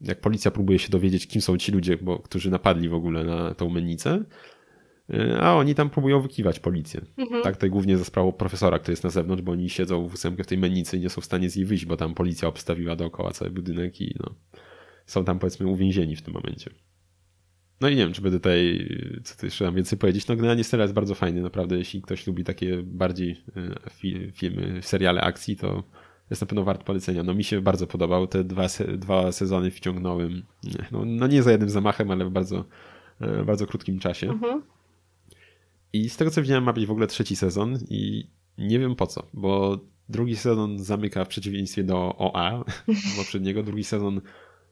jak 0.01 0.21
policja 0.21 0.51
próbuje 0.51 0.79
się 0.79 0.89
dowiedzieć, 0.89 1.27
kim 1.27 1.41
są 1.41 1.57
ci 1.57 1.71
ludzie, 1.71 1.97
bo, 1.97 2.19
którzy 2.19 2.51
napadli 2.51 2.89
w 2.89 2.93
ogóle 2.93 3.23
na 3.23 3.53
tą 3.53 3.69
mennicę, 3.69 4.23
y, 5.13 5.37
a 5.39 5.53
oni 5.55 5.75
tam 5.75 5.89
próbują 5.89 6.21
wykiwać 6.21 6.59
policję. 6.59 7.01
Mhm. 7.17 7.43
Tak, 7.43 7.57
to 7.57 7.69
głównie 7.69 7.97
za 7.97 8.05
sprawą 8.05 8.31
profesora, 8.31 8.79
który 8.79 8.91
jest 8.91 9.03
na 9.03 9.09
zewnątrz, 9.09 9.43
bo 9.43 9.51
oni 9.51 9.69
siedzą 9.69 10.07
w 10.07 10.13
ósemkę 10.13 10.43
w 10.43 10.47
tej 10.47 10.57
mennicy 10.57 10.97
i 10.97 10.99
nie 10.99 11.09
są 11.09 11.21
w 11.21 11.25
stanie 11.25 11.49
z 11.49 11.55
niej 11.55 11.65
wyjść, 11.65 11.85
bo 11.85 11.97
tam 11.97 12.13
policja 12.13 12.47
obstawiła 12.47 12.95
dookoła 12.95 13.31
cały 13.31 13.51
budynek 13.51 14.01
i 14.01 14.15
no, 14.19 14.35
są 15.05 15.25
tam 15.25 15.39
powiedzmy 15.39 15.67
uwięzieni 15.67 16.15
w 16.15 16.21
tym 16.21 16.33
momencie. 16.33 16.71
No 17.81 17.89
i 17.89 17.95
nie 17.95 18.03
wiem, 18.03 18.13
czy 18.13 18.21
będę 18.21 18.37
tutaj, 18.37 18.89
co 19.23 19.35
tu 19.39 19.45
jeszcze 19.45 19.65
mam 19.65 19.75
więcej 19.75 19.97
powiedzieć. 19.97 20.27
No 20.27 20.35
generalnie 20.35 20.63
serial 20.63 20.85
jest 20.85 20.93
bardzo 20.93 21.15
fajny, 21.15 21.41
naprawdę. 21.41 21.77
Jeśli 21.77 22.01
ktoś 22.01 22.27
lubi 22.27 22.43
takie 22.43 22.83
bardziej 22.83 23.41
e, 23.55 24.31
filmy, 24.31 24.79
seriale 24.81 25.21
akcji, 25.21 25.55
to 25.55 25.83
jest 26.29 26.41
na 26.41 26.47
pewno 26.47 26.63
wart 26.63 26.83
polecenia. 26.83 27.23
No 27.23 27.33
mi 27.33 27.43
się 27.43 27.61
bardzo 27.61 27.87
podobał. 27.87 28.27
Te 28.27 28.43
dwa, 28.43 28.67
dwa 28.97 29.31
sezony 29.31 29.71
wciągnąłem, 29.71 30.43
no, 30.91 31.05
no 31.05 31.27
nie 31.27 31.43
za 31.43 31.51
jednym 31.51 31.69
zamachem, 31.69 32.11
ale 32.11 32.25
w 32.25 32.29
bardzo, 32.29 32.65
e, 33.21 33.43
bardzo 33.43 33.67
krótkim 33.67 33.99
czasie. 33.99 34.29
Mhm. 34.29 34.61
I 35.93 36.09
z 36.09 36.17
tego 36.17 36.31
co 36.31 36.41
widziałem 36.41 36.63
ma 36.63 36.73
być 36.73 36.85
w 36.85 36.91
ogóle 36.91 37.07
trzeci 37.07 37.35
sezon 37.35 37.77
i 37.89 38.27
nie 38.57 38.79
wiem 38.79 38.95
po 38.95 39.07
co, 39.07 39.27
bo 39.33 39.79
drugi 40.09 40.35
sezon 40.35 40.79
zamyka 40.79 41.25
w 41.25 41.27
przeciwieństwie 41.27 41.83
do 41.83 42.15
OA 42.17 42.63
poprzedniego. 43.17 43.63
Drugi 43.63 43.83
sezon 43.83 44.21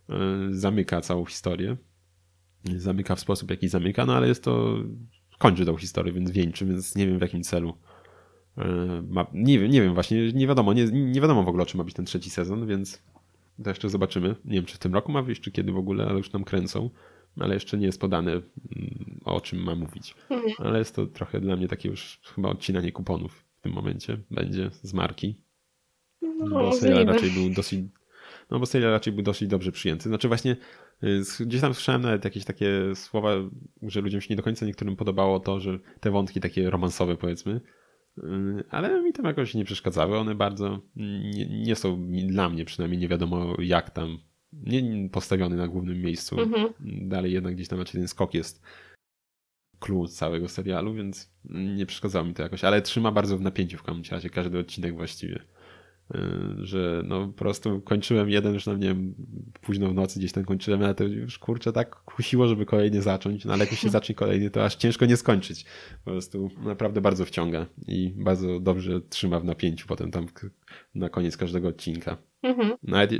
e, 0.09 0.17
zamyka 0.49 1.01
całą 1.01 1.25
historię 1.25 1.77
zamyka 2.77 3.15
w 3.15 3.19
sposób, 3.19 3.49
jaki 3.49 3.67
zamyka, 3.67 4.05
no 4.05 4.15
ale 4.15 4.27
jest 4.27 4.43
to, 4.43 4.77
kończy 5.37 5.65
tą 5.65 5.77
historię, 5.77 6.13
więc 6.13 6.31
wieńczy, 6.31 6.65
więc 6.65 6.95
nie 6.95 7.07
wiem 7.07 7.19
w 7.19 7.21
jakim 7.21 7.43
celu. 7.43 7.73
E, 8.57 8.65
ma, 9.09 9.27
nie 9.33 9.59
wiem, 9.59 9.71
nie 9.71 9.81
wiem 9.81 9.93
właśnie, 9.93 10.33
nie 10.33 10.47
wiadomo, 10.47 10.73
nie, 10.73 10.85
nie 10.85 11.21
wiadomo 11.21 11.43
w 11.43 11.47
ogóle, 11.47 11.65
czy 11.65 11.77
ma 11.77 11.83
być 11.83 11.93
ten 11.93 12.05
trzeci 12.05 12.29
sezon, 12.29 12.67
więc 12.67 13.01
to 13.63 13.69
jeszcze 13.69 13.89
zobaczymy. 13.89 14.35
Nie 14.45 14.55
wiem, 14.55 14.65
czy 14.65 14.75
w 14.75 14.79
tym 14.79 14.93
roku 14.93 15.11
ma 15.11 15.21
wyjść, 15.21 15.41
czy 15.41 15.51
kiedy 15.51 15.71
w 15.71 15.77
ogóle, 15.77 16.05
ale 16.05 16.17
już 16.17 16.33
nam 16.33 16.43
kręcą. 16.43 16.89
Ale 17.39 17.53
jeszcze 17.53 17.77
nie 17.77 17.85
jest 17.85 17.99
podane, 17.99 18.31
mm, 18.31 19.19
o 19.25 19.41
czym 19.41 19.63
ma 19.63 19.75
mówić. 19.75 20.15
Mhm. 20.29 20.53
Ale 20.57 20.79
jest 20.79 20.95
to 20.95 21.05
trochę 21.05 21.41
dla 21.41 21.55
mnie 21.55 21.67
takie 21.67 21.89
już 21.89 22.19
chyba 22.23 22.49
odcinanie 22.49 22.91
kuponów 22.91 23.45
w 23.57 23.61
tym 23.61 23.71
momencie. 23.71 24.17
Będzie 24.31 24.71
z 24.81 24.93
marki. 24.93 25.35
No, 26.21 26.49
bo 26.49 26.73
serial 26.73 27.05
raczej 27.05 27.31
był 27.31 27.49
dosyć. 27.49 27.79
No 28.51 28.59
bo 28.59 28.65
serial 28.65 28.91
raczej 28.91 29.13
był 29.13 29.23
dosyć 29.23 29.47
dobrze 29.47 29.71
przyjęty. 29.71 30.09
Znaczy 30.09 30.27
właśnie 30.27 30.55
Y, 31.03 31.45
gdzieś 31.45 31.61
tam 31.61 31.73
słyszałem 31.73 32.01
nawet 32.01 32.25
jakieś 32.25 32.45
takie 32.45 32.95
słowa, 32.95 33.31
że 33.81 34.01
ludziom 34.01 34.21
się 34.21 34.27
nie 34.29 34.35
do 34.35 34.43
końca 34.43 34.65
niektórym 34.65 34.95
podobało 34.95 35.39
to, 35.39 35.59
że 35.59 35.79
te 35.99 36.11
wątki 36.11 36.39
takie 36.39 36.69
romansowe 36.69 37.17
powiedzmy, 37.17 37.61
y, 38.17 38.23
ale 38.69 39.01
mi 39.01 39.13
tam 39.13 39.25
jakoś 39.25 39.53
nie 39.53 39.65
przeszkadzały. 39.65 40.17
One 40.17 40.35
bardzo 40.35 40.81
nie, 40.95 41.45
nie 41.47 41.75
są 41.75 42.11
dla 42.11 42.49
mnie 42.49 42.65
przynajmniej 42.65 43.01
nie 43.01 43.07
wiadomo 43.07 43.55
jak 43.59 43.89
tam, 43.89 44.17
nie 44.53 45.09
postawiony 45.09 45.55
na 45.55 45.67
głównym 45.67 46.01
miejscu. 46.01 46.39
Mhm. 46.39 46.73
Dalej 47.09 47.33
jednak 47.33 47.55
gdzieś 47.55 47.67
tam 47.67 47.79
raczej 47.79 48.01
ten 48.01 48.07
skok 48.07 48.33
jest 48.33 48.61
clue 49.79 50.07
całego 50.07 50.47
serialu, 50.47 50.93
więc 50.93 51.33
nie 51.49 51.85
przeszkadzało 51.85 52.25
mi 52.25 52.33
to 52.33 52.43
jakoś, 52.43 52.63
ale 52.63 52.81
trzyma 52.81 53.11
bardzo 53.11 53.37
w 53.37 53.41
napięciu 53.41 53.77
w 53.77 53.83
każdym 53.83 54.03
razie 54.11 54.29
każdy 54.29 54.59
odcinek 54.59 54.95
właściwie. 54.95 55.39
Y, 56.13 56.65
że 56.65 57.01
no 57.05 57.27
po 57.27 57.33
prostu 57.33 57.81
kończyłem 57.81 58.29
jeden 58.29 58.53
już 58.53 58.65
na 58.65 58.73
nie 58.73 58.87
wiem, 58.87 59.15
późno 59.61 59.89
w 59.89 59.93
nocy 59.93 60.19
gdzieś 60.19 60.31
tam 60.31 60.45
kończyłem, 60.45 60.83
ale 60.83 60.95
to 60.95 61.03
już 61.03 61.39
kurczę 61.39 61.73
tak 61.73 61.95
kusiło, 61.95 62.47
żeby 62.47 62.65
kolejny 62.65 63.01
zacząć, 63.01 63.45
no 63.45 63.53
ale 63.53 63.65
jak 63.65 63.73
się 63.73 63.89
zacznie 63.99 64.15
kolejny, 64.15 64.49
to 64.49 64.65
aż 64.65 64.75
ciężko 64.75 65.05
nie 65.05 65.17
skończyć. 65.17 65.65
Po 66.05 66.11
prostu 66.11 66.49
naprawdę 66.63 67.01
bardzo 67.01 67.25
wciąga 67.25 67.65
i 67.87 68.13
bardzo 68.17 68.59
dobrze 68.59 69.01
trzyma 69.01 69.39
w 69.39 69.45
napięciu 69.45 69.87
potem 69.87 70.11
tam 70.11 70.27
na 70.95 71.09
koniec 71.09 71.37
każdego 71.37 71.67
odcinka. 71.67 72.17
Mhm. 72.43 72.73
Nawet, 72.83 73.11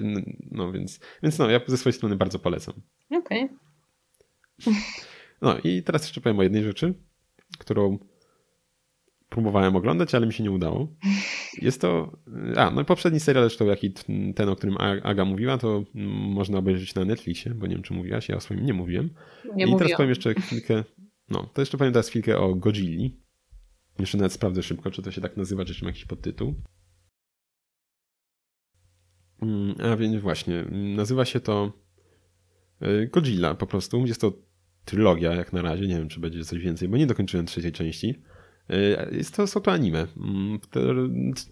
no 0.52 0.72
więc, 0.72 1.00
więc 1.24 1.40
no, 1.40 1.50
ja 1.50 1.62
ze 1.68 1.78
swojej 1.78 1.94
strony 1.94 2.16
bardzo 2.16 2.40
polecam. 2.40 2.74
Okej. 3.12 3.50
Okay. 4.62 4.76
No 5.42 5.58
i 5.64 5.84
teraz 5.84 6.04
jeszcze 6.04 6.22
powiem 6.22 6.40
o 6.40 6.44
jednej 6.44 6.64
rzeczy, 6.64 6.94
którą 7.58 8.00
próbowałem 9.30 9.76
oglądać, 9.76 10.16
ale 10.16 10.28
mi 10.28 10.34
się 10.34 10.44
nie 10.44 10.52
udało. 10.52 10.88
Jest 11.62 11.82
to. 11.82 12.18
A, 12.56 12.72
no 12.72 12.82
i 12.82 12.86
poprzedni 12.86 13.20
serial, 13.20 13.44
zresztą 13.44 13.66
jaki 13.66 13.94
ten, 14.36 14.50
o 14.50 14.56
którym 14.56 14.78
Aga 15.04 15.26
mówiła, 15.26 15.58
to 15.58 15.84
można 16.34 16.58
obejrzeć 16.58 16.96
na 16.96 17.06
Netflixie, 17.06 17.54
bo 17.54 17.68
nie 17.68 17.76
wiem, 17.76 17.84
czy 17.84 17.94
mówiłaś, 17.94 18.30
ja 18.30 18.36
o 18.36 18.40
swoim 18.40 18.66
nie 18.66 18.74
mówiłem. 18.74 19.10
Nie 19.46 19.50
I 19.50 19.54
mówiłam. 19.54 19.80
teraz 19.80 19.98
powiem 19.98 20.10
jeszcze 20.10 20.34
chwilkę. 20.34 20.84
No, 21.30 21.50
to 21.54 21.62
jeszcze 21.62 21.78
powiem 21.78 21.94
teraz 21.94 22.10
chwilkę 22.10 22.40
o 22.40 22.56
Godzilli. 22.56 23.20
Jeszcze 24.00 24.18
nawet 24.18 24.34
sprawdzę 24.34 24.64
szybko, 24.64 24.92
czy 24.92 25.02
to 25.02 25.12
się 25.12 25.22
tak 25.22 25.38
nazywa, 25.38 25.66
czy 25.66 25.84
ma 25.84 25.90
jakiś 25.90 26.06
podtytuł. 26.06 26.54
Mm, 29.42 29.76
a 29.92 29.98
więc 29.98 30.16
właśnie, 30.16 30.66
nazywa 30.72 31.26
się 31.26 31.40
to 31.40 31.74
e, 32.82 33.08
Godzilla 33.08 33.56
po 33.56 33.68
prostu. 33.68 34.06
Jest 34.06 34.22
to 34.22 34.34
trylogia 34.86 35.34
jak 35.34 35.54
na 35.54 35.62
razie, 35.62 35.88
nie 35.88 35.98
wiem 35.98 36.10
czy 36.10 36.20
będzie 36.20 36.46
coś 36.46 36.60
więcej, 36.60 36.88
bo 36.88 36.98
nie 36.98 37.08
dokończyłem 37.08 37.46
trzeciej 37.46 37.72
części. 37.72 38.22
Y, 38.70 39.16
jest 39.16 39.36
to, 39.36 39.48
są 39.48 39.62
to 39.62 39.72
anime. 39.72 40.08
Mm, 40.18 40.60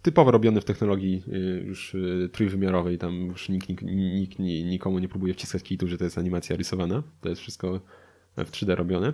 typowo 0.01 0.32
robione 0.32 0.61
w 0.61 0.66
technologii 0.66 1.24
y, 1.28 1.64
już 1.68 1.95
y, 1.95 2.30
trójwymiarowej. 2.32 2.97
Tam 2.97 3.26
już 3.26 3.49
nikt, 3.49 3.70
nikt, 3.70 3.84
nikt 3.84 4.39
nikomu 4.39 4.99
nie 4.99 5.07
próbuje 5.07 5.34
wciskać 5.34 5.64
kitu, 5.64 5.88
że 5.88 5.97
to 5.97 6.03
jest 6.03 6.18
animacja 6.18 6.55
rysowana. 6.55 7.03
To 7.22 7.30
jest 7.30 7.41
wszystko 7.41 7.80
w 8.38 8.51
3D 8.51 8.76
robione. 8.76 9.14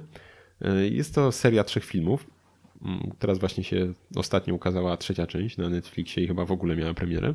Jest 0.90 1.16
to 1.16 1.32
seria 1.32 1.64
trzech 1.64 1.86
filmów. 1.86 2.28
Mm, 2.82 3.12
teraz 3.20 3.40
właśnie 3.40 3.64
się 3.64 3.94
ostatnio 4.16 4.54
ukazała 4.56 4.98
trzecia 4.98 5.28
część 5.28 5.58
na 5.58 5.70
Netflixie 5.70 6.24
i 6.24 6.28
chyba 6.28 6.46
w 6.46 6.52
ogóle 6.52 6.76
miała 6.76 6.94
premierę. 6.94 7.34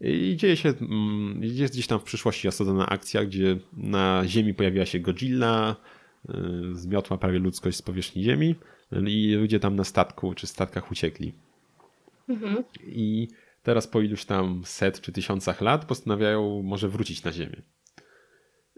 I 0.00 0.36
dzieje 0.36 0.56
się, 0.56 0.68
mm, 0.68 1.40
jest 1.42 1.74
gdzieś 1.74 1.86
tam 1.86 2.00
w 2.00 2.02
przyszłości 2.02 2.48
osadzona 2.48 2.86
akcja, 2.86 3.24
gdzie 3.24 3.56
na 3.72 4.22
Ziemi 4.26 4.54
pojawiła 4.54 4.86
się 4.86 5.00
Godzilla, 5.00 5.76
zmiotła 6.72 7.18
prawie 7.18 7.38
ludzkość 7.38 7.76
z 7.76 7.82
powierzchni 7.82 8.22
Ziemi 8.22 8.54
i 9.06 9.34
ludzie 9.34 9.60
tam 9.60 9.76
na 9.76 9.84
statku 9.84 10.34
czy 10.34 10.46
statkach 10.46 10.90
uciekli. 10.90 11.32
Mhm. 12.28 12.64
I 12.86 13.28
teraz 13.62 13.86
po 13.86 14.00
iluś 14.00 14.24
tam 14.24 14.62
set 14.64 15.00
czy 15.00 15.12
tysiącach 15.12 15.60
lat 15.60 15.84
postanawiają 15.84 16.62
może 16.62 16.88
wrócić 16.88 17.24
na 17.24 17.32
Ziemię. 17.32 17.62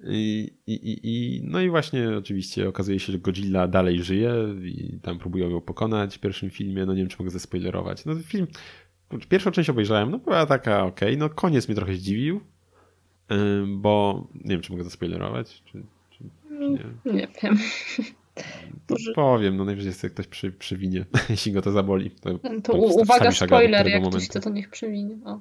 I, 0.06 0.52
i, 0.66 1.00
i, 1.02 1.40
no 1.44 1.60
i 1.60 1.70
właśnie 1.70 2.16
oczywiście 2.18 2.68
okazuje 2.68 3.00
się, 3.00 3.12
że 3.12 3.18
Godzilla 3.18 3.68
dalej 3.68 4.02
żyje 4.02 4.34
i 4.64 4.98
tam 5.02 5.18
próbują 5.18 5.50
ją 5.50 5.60
pokonać 5.60 6.16
w 6.16 6.20
pierwszym 6.20 6.50
filmie. 6.50 6.86
No 6.86 6.94
nie 6.94 7.00
wiem, 7.00 7.08
czy 7.08 7.16
mogę 7.18 7.30
zaspoilerować. 7.30 8.04
No 8.04 8.14
film, 8.14 8.46
pierwszą 9.28 9.50
część 9.50 9.70
obejrzałem, 9.70 10.10
no 10.10 10.18
była 10.18 10.46
taka 10.46 10.84
ok, 10.84 11.00
no 11.16 11.30
koniec 11.30 11.68
mnie 11.68 11.74
trochę 11.74 11.94
zdziwił, 11.94 12.40
bo 13.66 14.26
nie 14.34 14.50
wiem, 14.50 14.60
czy 14.60 14.72
mogę 14.72 14.84
czy, 15.44 15.64
czy 15.64 15.82
nie. 16.70 17.12
Nie 17.12 17.28
wiem. 17.42 17.58
To 18.86 18.96
powiem, 19.14 19.56
no 19.56 19.64
najwyżej 19.64 19.92
sobie 19.92 20.10
ktoś 20.10 20.26
przy, 20.26 20.52
przywinie, 20.52 21.04
jeśli 21.30 21.52
go 21.52 21.62
to 21.62 21.72
zaboli. 21.72 22.10
To, 22.10 22.38
to, 22.38 22.60
to 22.62 22.72
uwaga, 22.72 23.32
spoiler, 23.32 23.86
jak 23.86 24.02
momentu. 24.02 24.10
ktoś 24.18 24.28
chce, 24.28 24.40
to 24.40 24.50
niech 24.50 24.70
przywinie. 24.70 25.18
O. 25.24 25.40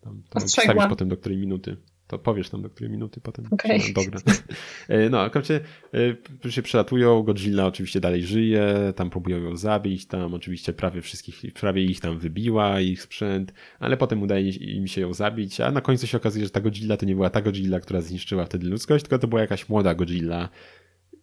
Tam, 0.00 0.22
wstawisz 0.46 0.86
potem 0.88 1.08
do 1.08 1.16
której 1.16 1.38
minuty. 1.38 1.76
To 2.08 2.18
powiesz 2.18 2.50
tam 2.50 2.62
do 2.62 2.70
której 2.70 2.90
minuty 2.90 3.20
potem. 3.20 3.46
Okay. 3.50 3.80
Dobra. 3.94 4.20
E, 4.88 5.10
no, 5.10 5.22
oczywiście 5.22 5.60
e, 6.44 6.50
się 6.50 6.62
przelatują, 6.62 7.22
Godzilla 7.22 7.66
oczywiście 7.66 8.00
dalej 8.00 8.22
żyje, 8.22 8.92
tam 8.96 9.10
próbują 9.10 9.42
ją 9.42 9.56
zabić, 9.56 10.06
tam 10.06 10.34
oczywiście 10.34 10.72
prawie 10.72 11.02
wszystkich, 11.02 11.52
prawie 11.52 11.82
ich 11.84 12.00
tam 12.00 12.18
wybiła, 12.18 12.80
ich 12.80 13.02
sprzęt, 13.02 13.52
ale 13.78 13.96
potem 13.96 14.22
udaje 14.22 14.50
im 14.50 14.86
się 14.86 15.00
ją 15.00 15.14
zabić, 15.14 15.60
a 15.60 15.70
na 15.70 15.80
końcu 15.80 16.06
się 16.06 16.16
okazuje, 16.16 16.44
że 16.44 16.50
ta 16.50 16.60
Godzilla 16.60 16.96
to 16.96 17.06
nie 17.06 17.14
była 17.14 17.30
ta 17.30 17.42
Godzilla, 17.42 17.80
która 17.80 18.00
zniszczyła 18.00 18.44
wtedy 18.44 18.66
ludzkość, 18.66 19.04
tylko 19.04 19.18
to 19.18 19.28
była 19.28 19.40
jakaś 19.40 19.68
młoda 19.68 19.94
Godzilla, 19.94 20.48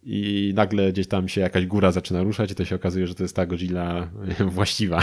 i 0.08 0.52
nagle 0.54 0.92
gdzieś 0.92 1.06
tam 1.08 1.28
się 1.28 1.40
jakaś 1.40 1.66
góra 1.66 1.92
zaczyna 1.92 2.22
ruszać 2.22 2.52
i 2.52 2.54
to 2.54 2.64
się 2.64 2.76
okazuje, 2.76 3.06
że 3.06 3.14
to 3.14 3.22
jest 3.22 3.36
ta 3.36 3.46
Godzilla 3.46 4.10
właściwa, 4.46 5.02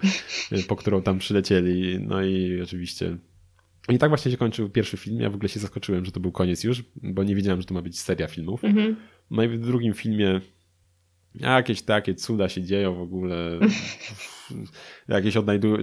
po 0.68 0.76
którą 0.76 1.02
tam 1.02 1.18
przylecieli. 1.18 1.98
No 2.00 2.22
i 2.22 2.60
oczywiście 2.62 3.16
i 3.88 3.98
tak 3.98 4.08
właśnie 4.08 4.30
się 4.30 4.36
kończył 4.36 4.70
pierwszy 4.70 4.96
film. 4.96 5.20
Ja 5.20 5.30
w 5.30 5.34
ogóle 5.34 5.48
się 5.48 5.60
zaskoczyłem, 5.60 6.04
że 6.04 6.12
to 6.12 6.20
był 6.20 6.32
koniec 6.32 6.64
już, 6.64 6.84
bo 6.96 7.24
nie 7.24 7.34
wiedziałem, 7.34 7.60
że 7.60 7.66
to 7.66 7.74
ma 7.74 7.82
być 7.82 8.00
seria 8.00 8.26
filmów. 8.26 8.64
Mhm. 8.64 8.96
No 9.30 9.42
i 9.42 9.48
w 9.48 9.58
drugim 9.58 9.94
filmie 9.94 10.40
Jakieś 11.34 11.82
takie 11.82 12.14
cuda 12.14 12.48
się 12.48 12.62
dzieją 12.62 12.94
w 12.94 13.00
ogóle. 13.00 13.58
Jakieś 15.08 15.36
odnajdują. 15.36 15.76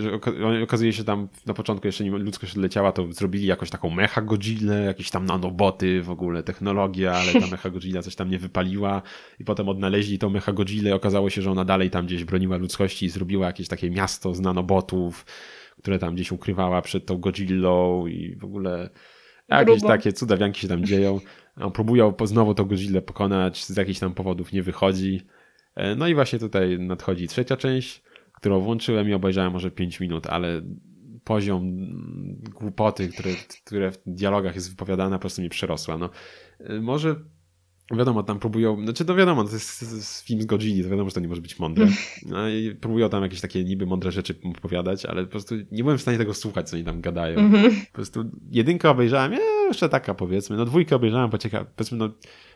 Okazuje 0.63 0.93
się 0.93 1.03
tam 1.03 1.27
na 1.45 1.53
początku 1.53 1.87
jeszcze 1.87 2.03
nim 2.03 2.15
ludzkość 2.15 2.53
odleciała, 2.53 2.91
to 2.91 3.13
zrobili 3.13 3.45
jakąś 3.45 3.69
taką 3.69 3.89
mecha 3.89 4.21
Godzilla, 4.21 4.75
jakieś 4.75 5.09
tam 5.09 5.25
nanoboty, 5.25 6.01
w 6.01 6.09
ogóle 6.09 6.43
technologia, 6.43 7.13
ale 7.13 7.33
ta 7.33 7.47
mecha 7.51 7.69
Godzilla 7.69 8.01
coś 8.01 8.15
tam 8.15 8.29
nie 8.29 8.39
wypaliła 8.39 9.01
i 9.39 9.45
potem 9.45 9.69
odnaleźli 9.69 10.19
tą 10.19 10.29
mecha 10.29 10.53
Godzilla 10.53 10.89
i 10.89 10.93
okazało 10.93 11.29
się, 11.29 11.41
że 11.41 11.51
ona 11.51 11.65
dalej 11.65 11.89
tam 11.89 12.05
gdzieś 12.05 12.23
broniła 12.23 12.57
ludzkości 12.57 13.05
i 13.05 13.09
zrobiła 13.09 13.47
jakieś 13.47 13.67
takie 13.67 13.89
miasto 13.89 14.35
z 14.35 14.39
nanobotów, 14.39 15.25
które 15.81 15.99
tam 15.99 16.15
gdzieś 16.15 16.31
ukrywała 16.31 16.81
przed 16.81 17.05
tą 17.05 17.17
Godzillą 17.17 18.07
i 18.07 18.35
w 18.35 18.45
ogóle 18.45 18.89
jakieś 19.49 19.65
Grubo. 19.65 19.87
takie 19.87 20.13
cudawianki 20.13 20.61
się 20.61 20.67
tam 20.67 20.85
dzieją. 20.85 21.19
Próbują 21.73 22.13
znowu 22.23 22.53
tą 22.53 22.65
Godzillę 22.65 23.01
pokonać, 23.01 23.65
z 23.65 23.77
jakichś 23.77 23.99
tam 23.99 24.13
powodów 24.13 24.53
nie 24.53 24.63
wychodzi. 24.63 25.21
E, 25.75 25.95
no 25.95 26.07
i 26.07 26.15
właśnie 26.15 26.39
tutaj 26.39 26.79
nadchodzi 26.79 27.27
trzecia 27.27 27.57
część, 27.57 28.03
którą 28.33 28.59
włączyłem 28.59 29.09
i 29.09 29.13
obejrzałem 29.13 29.53
może 29.53 29.71
5 29.71 29.99
minut, 29.99 30.27
ale 30.27 30.61
poziom 31.23 31.87
głupoty, 32.59 33.09
które, 33.09 33.29
które 33.65 33.91
w 33.91 33.97
dialogach 34.05 34.55
jest 34.55 34.69
wypowiadana, 34.69 35.15
po 35.15 35.21
prostu 35.21 35.41
mnie 35.41 35.49
przerosła. 35.49 35.97
No, 35.97 36.09
e, 36.59 36.81
może 36.81 37.15
wiadomo, 37.97 38.23
tam 38.23 38.39
próbują, 38.39 38.83
znaczy 38.83 39.05
to 39.05 39.15
wiadomo, 39.15 39.43
to 39.43 39.53
jest, 39.53 40.25
film 40.25 40.41
z 40.41 40.45
Godzilli, 40.45 40.83
to 40.83 40.89
wiadomo, 40.89 41.09
że 41.09 41.13
to 41.13 41.19
nie 41.19 41.27
może 41.27 41.41
być 41.41 41.59
mądre. 41.59 41.87
No 42.25 42.49
i 42.49 42.75
próbują 42.75 43.09
tam 43.09 43.23
jakieś 43.23 43.41
takie 43.41 43.63
niby 43.63 43.85
mądre 43.85 44.11
rzeczy 44.11 44.35
opowiadać, 44.57 45.05
ale 45.05 45.23
po 45.23 45.31
prostu 45.31 45.55
nie 45.71 45.83
byłem 45.83 45.97
w 45.97 46.01
stanie 46.01 46.17
tego 46.17 46.33
słuchać, 46.33 46.69
co 46.69 46.75
oni 46.75 46.85
tam 46.85 47.01
gadają. 47.01 47.39
Mhm. 47.39 47.71
Po 47.71 47.93
prostu 47.93 48.25
jedynkę 48.51 48.89
obejrzałem, 48.89 49.33
ja 49.33 49.39
jeszcze 49.67 49.89
taka 49.89 50.13
powiedzmy, 50.13 50.57
no 50.57 50.65
dwójkę 50.65 50.95
obejrzałem, 50.95 51.29
bo 51.29 51.37
ciekawe, 51.37 51.65
powiedzmy, 51.75 51.97
no 51.97 52.09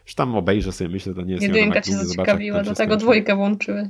już 0.05 0.15
tam 0.15 0.35
obejrzę 0.35 0.71
sobie, 0.71 0.89
myślę, 0.89 1.13
to 1.13 1.21
nie 1.21 1.33
jest... 1.33 1.43
Jedynka 1.43 1.81
cię 1.81 1.93
zaciekawiła, 1.93 2.63
do 2.63 2.73
tego 2.73 2.97
dwójkę 2.97 3.35
włączyłeś. 3.35 3.87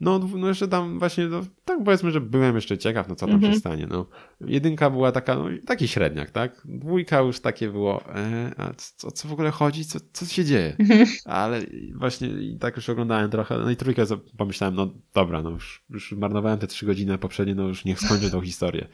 No, 0.00 0.18
no 0.18 0.48
jeszcze 0.48 0.68
tam 0.68 0.98
właśnie, 0.98 1.26
no, 1.26 1.40
tak 1.64 1.78
powiedzmy, 1.84 2.10
że 2.10 2.20
byłem 2.20 2.54
jeszcze 2.54 2.78
ciekaw, 2.78 3.08
no 3.08 3.14
co 3.14 3.26
tam 3.26 3.34
mhm. 3.34 3.52
się 3.52 3.58
stanie. 3.58 3.86
No. 3.86 4.06
Jedynka 4.40 4.90
była 4.90 5.12
taka, 5.12 5.34
no 5.34 5.44
taki 5.66 5.88
średniak, 5.88 6.30
tak? 6.30 6.62
Dwójka 6.64 7.20
już 7.20 7.40
takie 7.40 7.68
było, 7.68 8.04
e, 8.14 8.52
a 8.56 8.72
co, 8.76 9.10
co 9.10 9.28
w 9.28 9.32
ogóle 9.32 9.50
chodzi? 9.50 9.84
Co, 9.84 9.98
co 10.12 10.26
się 10.26 10.44
dzieje? 10.44 10.76
Mhm. 10.78 11.06
Ale 11.24 11.60
właśnie 11.94 12.28
i 12.28 12.58
tak 12.58 12.76
już 12.76 12.88
oglądałem 12.88 13.30
trochę, 13.30 13.58
no 13.58 13.70
i 13.70 13.76
trójkę 13.76 14.04
pomyślałem, 14.36 14.74
no 14.74 14.90
dobra, 15.14 15.42
no 15.42 15.50
już, 15.50 15.84
już 15.90 16.12
marnowałem 16.12 16.58
te 16.58 16.66
trzy 16.66 16.86
godziny 16.86 17.18
poprzednie, 17.18 17.54
no 17.54 17.68
już 17.68 17.84
niech 17.84 18.00
skończę 18.00 18.30
tą 18.30 18.40
historię. 18.40 18.88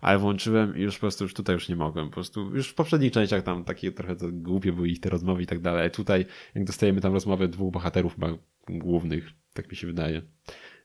Ale 0.00 0.18
włączyłem 0.18 0.76
i 0.76 0.80
już 0.80 0.94
po 0.94 1.00
prostu 1.00 1.24
już 1.24 1.34
tutaj 1.34 1.54
już 1.54 1.68
nie 1.68 1.76
mogłem. 1.76 2.06
Po 2.06 2.14
prostu 2.14 2.56
już 2.56 2.68
w 2.68 2.74
poprzednich 2.74 3.12
częściach 3.12 3.42
tam 3.42 3.64
takie 3.64 3.92
trochę 3.92 4.16
to 4.16 4.26
głupie 4.32 4.72
były 4.72 4.88
ich 4.88 5.00
te 5.00 5.10
rozmowy 5.10 5.42
i 5.42 5.46
tak 5.46 5.60
dalej. 5.60 5.80
Ale 5.80 5.90
tutaj, 5.90 6.26
jak 6.54 6.64
dostajemy 6.64 7.00
tam 7.00 7.12
rozmowę 7.12 7.48
dwóch 7.48 7.72
bohaterów 7.72 8.14
chyba 8.14 8.28
głównych, 8.68 9.30
tak 9.52 9.70
mi 9.70 9.76
się 9.76 9.86
wydaje. 9.86 10.22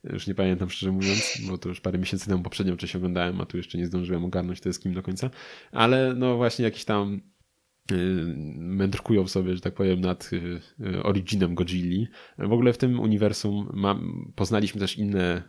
Już 0.04 0.28
nie 0.28 0.36
pamiętam 0.36 0.70
szczerze 0.70 0.92
mówiąc, 0.92 1.38
bo 1.50 1.58
to 1.58 1.70
już 1.70 1.82
parę 1.82 1.98
miesięcy 1.98 2.28
temu 2.28 2.44
poprzednią 2.44 2.78
część 2.78 2.96
oglądałem, 2.96 3.42
a 3.42 3.46
tu 3.46 3.58
jeszcze 3.58 3.78
nie 3.78 3.88
zdążyłem 3.88 4.26
ogarnąć 4.26 4.62
to 4.62 4.70
jest 4.70 4.84
kim 4.84 4.94
do 4.94 5.04
końca. 5.04 5.30
Ale 5.72 6.14
no 6.16 6.38
właśnie 6.38 6.66
jakiś 6.66 6.86
tam 6.86 7.22
mędrkują 8.56 9.28
sobie, 9.28 9.56
że 9.56 9.62
tak 9.62 9.74
powiem, 9.74 10.02
nad 10.02 10.34
y, 10.34 10.62
y, 10.80 11.04
originem 11.04 11.56
Godzilli. 11.56 12.08
W 12.38 12.54
ogóle 12.54 12.74
w 12.74 12.78
tym 12.78 13.00
uniwersum 13.00 13.84
poznaliśmy 14.36 14.82
też 14.82 14.98
inne, 14.98 15.44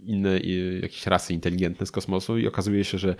inne 0.00 0.40
jakieś 0.82 1.06
rasy 1.06 1.34
inteligentne 1.34 1.86
z 1.86 1.90
kosmosu 1.90 2.38
i 2.38 2.46
okazuje 2.46 2.84
się, 2.84 2.98
że 2.98 3.16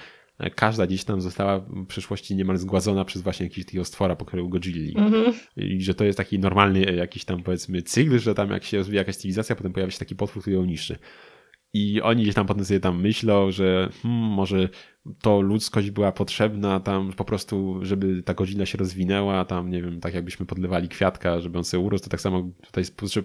każda 0.55 0.87
gdzieś 0.87 1.05
tam 1.05 1.21
została 1.21 1.59
w 1.59 1.87
przyszłości 1.87 2.37
niemal 2.37 2.57
zgładzona 2.57 3.05
przez 3.05 3.23
właśnie 3.23 3.47
jakiegoś 3.47 3.67
takiego 3.67 3.85
stwora 3.85 4.17
pokroju 4.17 4.49
Godzilli. 4.49 4.95
Mm-hmm. 4.95 5.33
I 5.57 5.83
że 5.83 5.95
to 5.95 6.05
jest 6.05 6.19
taki 6.19 6.39
normalny 6.39 6.81
jakiś 6.81 7.25
tam 7.25 7.43
powiedzmy 7.43 7.83
cykl, 7.83 8.19
że 8.19 8.35
tam 8.35 8.51
jak 8.51 8.65
się 8.65 8.77
rozwija 8.77 9.01
jakaś 9.01 9.17
cywilizacja, 9.17 9.57
potem 9.57 9.73
pojawia 9.73 9.91
się 9.91 9.99
taki 9.99 10.17
potwór, 10.17 10.43
który 10.43 10.57
ją 10.57 10.65
niszczy. 10.65 10.99
I 11.73 12.03
oni 12.03 12.23
gdzieś 12.23 12.35
tam 12.35 12.47
potem 12.47 12.65
sobie 12.65 12.81
tam 12.81 13.01
myślą, 13.01 13.51
że 13.51 13.91
hmm, 14.03 14.21
może 14.21 14.69
to 15.23 15.41
ludzkość 15.41 15.91
była 15.91 16.13
potrzebna 16.13 16.81
tam 16.81 17.13
po 17.13 17.25
prostu, 17.25 17.79
żeby 17.83 18.23
ta 18.23 18.35
godzina 18.35 18.67
się 18.67 18.79
rozwinęła, 18.79 19.45
tam 19.45 19.71
nie 19.71 19.83
wiem, 19.83 20.01
tak 20.01 20.15
jakbyśmy 20.15 20.47
podlewali 20.47 20.89
kwiatka, 20.89 21.41
żeby 21.41 21.59
on 21.59 21.65
sobie 21.65 21.83
urósł, 21.83 22.05
to 22.05 22.11
tak 22.11 22.21
samo 22.21 22.51
tutaj 22.67 22.85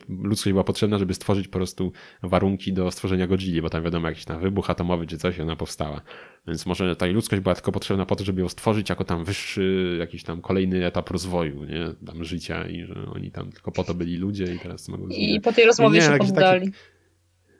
ludzkość 0.10 0.52
była 0.52 0.64
potrzebna, 0.64 0.98
żeby 0.98 1.14
stworzyć 1.14 1.48
po 1.48 1.58
prostu 1.58 1.92
warunki 2.24 2.74
do 2.74 2.92
stworzenia 2.92 3.28
godzili, 3.28 3.62
bo 3.62 3.70
tam 3.70 3.84
wiadomo, 3.84 4.08
jakiś 4.08 4.26
tam 4.26 4.42
wybuch 4.42 4.70
atomowy 4.70 5.08
czy 5.08 5.18
coś, 5.18 5.40
ona 5.40 5.56
powstała. 5.56 6.02
Więc 6.48 6.66
może 6.66 6.96
ta 6.96 7.06
ludzkość 7.06 7.42
była 7.42 7.56
tylko 7.56 7.72
potrzebna 7.72 8.06
po 8.06 8.16
to, 8.16 8.24
żeby 8.24 8.42
ją 8.42 8.50
stworzyć 8.50 8.90
jako 8.90 9.04
tam 9.04 9.24
wyższy, 9.24 9.98
jakiś 10.00 10.24
tam 10.24 10.42
kolejny 10.42 10.86
etap 10.86 11.10
rozwoju, 11.10 11.64
nie, 11.64 11.94
tam 12.06 12.24
życia 12.24 12.68
i 12.68 12.86
że 12.86 13.06
oni 13.14 13.32
tam 13.32 13.52
tylko 13.52 13.72
po 13.72 13.84
to 13.84 13.94
byli 13.94 14.18
ludzie 14.18 14.56
i 14.56 14.60
teraz 14.60 14.88
mogą... 14.88 15.08
I 15.08 15.42
po 15.42 15.54
tej 15.54 15.66
rozmowie 15.66 16.00
nie, 16.00 16.06
się 16.06 16.18
poddali. 16.18 16.72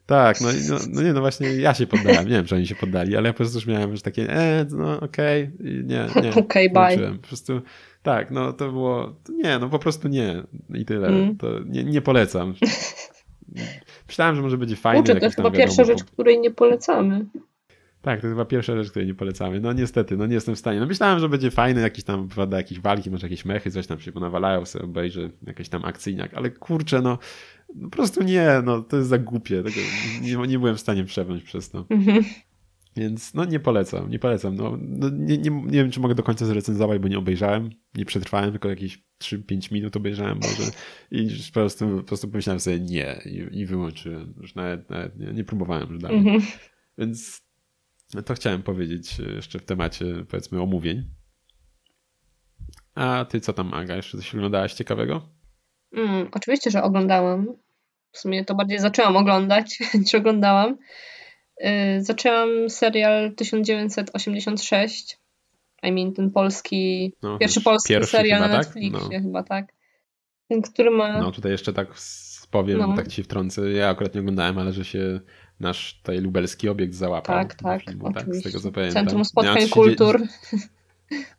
Tak, 0.10 0.42
no, 0.42 0.48
no, 0.70 0.78
no, 0.94 1.02
nie, 1.02 1.14
no 1.14 1.20
właśnie 1.20 1.48
ja 1.48 1.74
się 1.74 1.88
poddałem, 1.88 2.26
nie 2.26 2.36
wiem, 2.36 2.46
czy 2.46 2.56
oni 2.56 2.68
się 2.68 2.76
poddali, 2.76 3.18
ale 3.18 3.28
ja 3.28 3.34
po 3.34 3.38
prostu 3.38 3.58
już 3.58 3.68
miałem 3.68 3.92
już 3.92 4.02
takie, 4.02 4.34
e, 4.34 4.66
no 4.72 5.00
okej, 5.00 5.44
okay, 5.44 5.84
nie, 5.84 6.22
nie. 6.24 6.30
Okej, 6.46 6.72
okay, 6.72 6.98
bye. 6.98 7.12
Po 7.12 7.28
prostu, 7.28 7.62
tak, 8.04 8.32
no 8.32 8.54
to 8.54 8.72
było, 8.72 9.16
nie, 9.30 9.60
no 9.60 9.70
po 9.70 9.80
prostu 9.80 10.08
nie 10.08 10.44
i 10.74 10.86
tyle, 10.86 11.08
mm. 11.08 11.38
to 11.38 11.48
nie, 11.66 11.84
nie 11.84 12.02
polecam. 12.02 12.54
Myślałem, 14.08 14.36
że 14.36 14.42
może 14.42 14.58
będzie 14.58 14.76
fajne. 14.76 15.02
Uczy, 15.02 15.16
to 15.16 15.26
jest 15.26 15.36
chyba 15.36 15.52
pierwsza 15.52 15.84
rzecz, 15.84 16.04
której 16.04 16.40
nie 16.40 16.52
polecamy. 16.52 17.26
Tak, 18.02 18.22
to 18.22 18.28
jest 18.28 18.36
chyba 18.36 18.46
pierwsza 18.46 18.76
rzecz, 18.76 18.90
której 18.90 19.08
nie 19.08 19.16
polecamy. 19.16 19.60
No 19.60 19.74
niestety, 19.74 20.18
no 20.18 20.26
nie 20.26 20.34
jestem 20.34 20.56
w 20.56 20.60
stanie. 20.60 20.80
No 20.80 20.86
myślałem, 20.86 21.20
że 21.20 21.30
będzie 21.30 21.52
fajny 21.52 21.82
jakiś 21.82 22.04
tam, 22.04 22.28
prawda, 22.28 22.58
jakieś 22.58 22.80
walki, 22.80 23.12
może 23.12 23.28
jakieś 23.28 23.46
mechy, 23.46 23.72
coś 23.72 23.88
tam 23.88 24.00
się 24.00 24.12
ponawalają, 24.12 24.66
sobie 24.66 24.86
obejrzę, 24.86 25.30
jakiś 25.48 25.70
tam 25.70 25.86
akcyjniak, 25.86 26.34
ale 26.34 26.50
kurczę, 26.50 27.02
no 27.02 27.18
po 27.84 27.90
prostu 27.90 28.24
nie, 28.24 28.48
no 28.64 28.82
to 28.82 28.98
jest 28.98 29.10
za 29.10 29.18
głupie. 29.18 29.64
Tego 29.64 29.80
nie, 30.22 30.48
nie 30.48 30.60
byłem 30.60 30.76
w 30.76 30.80
stanie 30.80 31.04
przebrnąć 31.04 31.44
przez 31.44 31.70
to. 31.70 31.86
Mhm. 31.90 32.24
Więc 32.98 33.34
no 33.34 33.46
nie 33.46 33.60
polecam, 33.60 34.10
nie 34.10 34.20
polecam. 34.20 34.56
No, 34.56 34.78
no 34.82 35.10
nie, 35.10 35.38
nie, 35.38 35.52
nie 35.52 35.72
wiem, 35.72 35.92
czy 35.92 36.00
mogę 36.00 36.16
do 36.16 36.24
końca 36.24 36.46
zrecenzować, 36.46 37.00
bo 37.00 37.08
nie 37.08 37.18
obejrzałem, 37.18 37.70
nie 37.96 38.06
przetrwałem, 38.06 38.52
tylko 38.52 38.70
jakieś 38.70 39.04
3-5 39.22 39.72
minut 39.72 39.96
obejrzałem 39.96 40.38
może 40.38 40.72
i 41.12 41.30
po 41.48 41.54
prostu, 41.54 41.98
po 41.98 42.04
prostu 42.04 42.28
pomyślałem 42.28 42.60
sobie 42.60 42.80
nie 42.80 43.22
i, 43.26 43.60
i 43.60 43.66
wyłączyłem. 43.66 44.34
Już 44.42 44.56
nawet, 44.56 44.90
nawet 44.90 45.20
nie, 45.20 45.34
nie 45.34 45.44
próbowałem 45.44 45.90
już 45.90 46.00
dalej. 46.02 46.18
Mhm. 46.18 46.42
Więc 46.98 47.42
to 48.26 48.34
chciałem 48.34 48.64
powiedzieć 48.64 49.20
jeszcze 49.20 49.60
w 49.60 49.66
temacie, 49.66 50.06
powiedzmy, 50.30 50.62
omówień. 50.62 51.04
A 52.96 53.26
ty 53.30 53.40
co 53.40 53.54
tam, 53.54 53.74
Aga? 53.74 53.96
Jeszcze 53.96 54.18
coś 54.18 54.36
oglądałaś 54.36 54.74
ciekawego? 54.74 55.39
Mm, 55.94 56.30
oczywiście, 56.32 56.72
że 56.72 56.84
oglądałam. 56.84 57.48
W 58.12 58.18
sumie 58.18 58.46
to 58.46 58.56
bardziej 58.56 58.80
zaczęłam 58.80 59.18
oglądać 59.18 59.80
niż 60.00 60.16
oglądałam. 60.16 60.78
Yy, 61.60 62.04
zaczęłam 62.04 62.70
serial 62.70 63.36
1986. 63.36 65.18
I 65.84 65.92
mean, 65.92 66.14
ten 66.14 66.32
polski, 66.32 67.14
no, 67.22 67.38
pierwszy 67.38 67.62
polski 67.62 67.94
pierwszy 67.94 68.12
serial 68.12 68.40
na 68.40 68.48
Netflixie 68.48 69.00
tak? 69.00 69.12
no. 69.12 69.20
chyba, 69.20 69.44
tak. 69.44 69.66
Ten, 70.48 70.62
który 70.62 70.92
ma... 70.92 71.20
No 71.20 71.32
tutaj 71.32 71.52
jeszcze 71.52 71.74
tak 71.74 71.88
powiem, 72.52 72.80
no. 72.80 72.96
tak 72.96 73.08
ci 73.08 73.24
wtrącę. 73.24 73.72
Ja 73.72 73.90
akurat 73.90 74.16
nie 74.16 74.22
oglądałem, 74.22 74.58
ale 74.58 74.74
że 74.74 74.86
się 74.86 75.20
nasz 75.60 75.98
tutaj 75.98 76.22
lubelski 76.22 76.70
obiekt 76.70 76.94
załapał. 76.94 77.36
Tak, 77.36 77.56
tak, 77.56 77.84
filmu, 77.84 78.14
tak 78.14 78.36
z 78.36 78.44
tego 78.44 78.60
co 78.60 78.72
pamiętam. 78.72 79.04
Centrum 79.04 79.26
Spotkań 79.26 79.70
Kultur. 79.70 80.22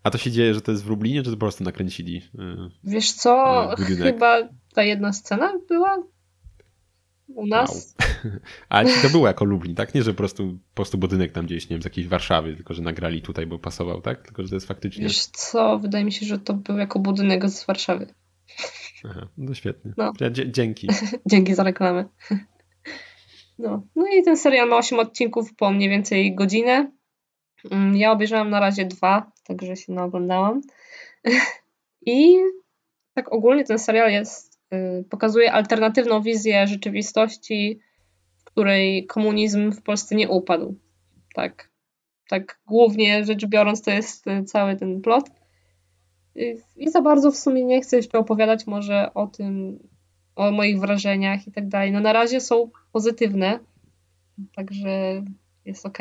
A 0.02 0.10
to 0.10 0.18
się 0.18 0.30
dzieje, 0.30 0.54
że 0.54 0.60
to 0.60 0.72
jest 0.72 0.84
w 0.84 0.88
Lublinie, 0.88 1.22
czy 1.22 1.30
to 1.30 1.36
po 1.36 1.40
prostu 1.40 1.64
nakręcili? 1.64 2.16
Y, 2.16 2.70
Wiesz 2.84 3.12
co, 3.12 3.64
y, 3.72 3.96
chyba 3.96 4.48
ta 4.74 4.82
jedna 4.82 5.12
scena 5.12 5.52
była 5.68 6.02
u 7.34 7.46
nas. 7.46 7.94
Wow. 8.24 8.32
Ale 8.68 8.90
to 9.02 9.08
było 9.08 9.26
jako 9.26 9.44
Lublin, 9.44 9.74
tak? 9.74 9.94
Nie, 9.94 10.02
że 10.02 10.10
po 10.10 10.16
prostu, 10.16 10.58
po 10.68 10.74
prostu 10.74 10.98
budynek 10.98 11.32
tam 11.32 11.46
gdzieś, 11.46 11.68
nie 11.68 11.74
wiem, 11.74 11.82
z 11.82 11.84
jakiejś 11.84 12.08
Warszawy, 12.08 12.56
tylko 12.56 12.74
że 12.74 12.82
nagrali 12.82 13.22
tutaj, 13.22 13.46
bo 13.46 13.58
pasował, 13.58 14.00
tak? 14.00 14.22
Tylko, 14.22 14.42
że 14.42 14.48
to 14.48 14.54
jest 14.54 14.68
faktycznie... 14.68 15.02
Wiesz 15.02 15.26
co, 15.26 15.78
wydaje 15.78 16.04
mi 16.04 16.12
się, 16.12 16.26
że 16.26 16.38
to 16.38 16.54
był 16.54 16.78
jako 16.78 16.98
budynek 16.98 17.48
z 17.48 17.66
Warszawy. 17.66 18.14
Aha, 19.04 19.28
no 19.38 19.54
świetnie. 19.54 19.92
No. 19.96 20.12
Dzięki. 20.46 20.88
dzięki 21.30 21.54
za 21.54 21.62
reklamę. 21.62 22.04
No. 23.58 23.82
no 23.96 24.06
i 24.18 24.22
ten 24.22 24.36
serial 24.36 24.68
ma 24.68 24.76
8 24.76 24.98
odcinków 24.98 25.54
po 25.54 25.70
mniej 25.70 25.88
więcej 25.88 26.34
godzinę. 26.34 26.92
Mm, 27.70 27.96
ja 27.96 28.12
obejrzałam 28.12 28.50
na 28.50 28.60
razie 28.60 28.84
dwa, 28.84 29.32
także 29.44 29.76
się 29.76 29.92
naoglądałam. 29.92 30.60
I 32.06 32.36
tak 33.14 33.32
ogólnie 33.32 33.64
ten 33.64 33.78
serial 33.78 34.10
jest, 34.10 34.60
y, 34.72 35.04
pokazuje 35.10 35.52
alternatywną 35.52 36.22
wizję 36.22 36.66
rzeczywistości, 36.66 37.80
w 38.38 38.44
której 38.44 39.06
komunizm 39.06 39.72
w 39.72 39.82
Polsce 39.82 40.14
nie 40.14 40.28
upadł. 40.28 40.74
Tak, 41.34 41.70
tak 42.28 42.60
głównie 42.66 43.24
rzecz 43.24 43.46
biorąc, 43.46 43.82
to 43.82 43.90
jest 43.90 44.26
y, 44.26 44.44
cały 44.44 44.76
ten 44.76 45.00
plot. 45.00 45.30
Y, 46.36 46.62
I 46.76 46.90
za 46.90 47.02
bardzo 47.02 47.30
w 47.30 47.36
sumie 47.36 47.64
nie 47.64 47.80
chcę 47.80 47.96
jeszcze 47.96 48.18
opowiadać 48.18 48.66
może 48.66 49.14
o 49.14 49.26
tym, 49.26 49.78
o 50.36 50.50
moich 50.50 50.80
wrażeniach 50.80 51.46
i 51.46 51.52
tak 51.52 51.68
dalej. 51.68 51.92
No 51.92 52.00
na 52.00 52.12
razie 52.12 52.40
są 52.40 52.70
pozytywne, 52.92 53.58
także 54.54 55.22
jest 55.64 55.86
ok. 55.86 55.98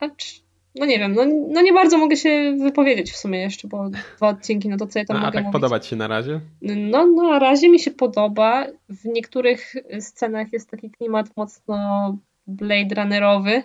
Acz, 0.00 0.43
no 0.74 0.86
nie 0.86 0.98
wiem, 0.98 1.14
no, 1.14 1.24
no 1.48 1.62
nie 1.62 1.72
bardzo 1.72 1.98
mogę 1.98 2.16
się 2.16 2.56
wypowiedzieć 2.58 3.12
w 3.12 3.16
sumie 3.16 3.40
jeszcze, 3.40 3.68
bo 3.68 3.90
dwa 4.16 4.28
odcinki, 4.28 4.68
no 4.68 4.76
to 4.76 4.86
co 4.86 4.98
ja 4.98 5.04
tam 5.04 5.16
A, 5.16 5.20
mogę 5.20 5.32
tak 5.32 5.44
mówić? 5.44 5.52
podoba 5.52 5.80
ci 5.80 5.90
się 5.90 5.96
na 5.96 6.08
razie? 6.08 6.40
No 6.62 7.06
na 7.06 7.38
razie 7.38 7.68
mi 7.68 7.80
się 7.80 7.90
podoba. 7.90 8.66
W 8.88 9.04
niektórych 9.04 9.74
scenach 10.00 10.52
jest 10.52 10.70
taki 10.70 10.90
klimat 10.90 11.36
mocno 11.36 12.18
Blade 12.46 12.94
Runnerowy. 12.94 13.62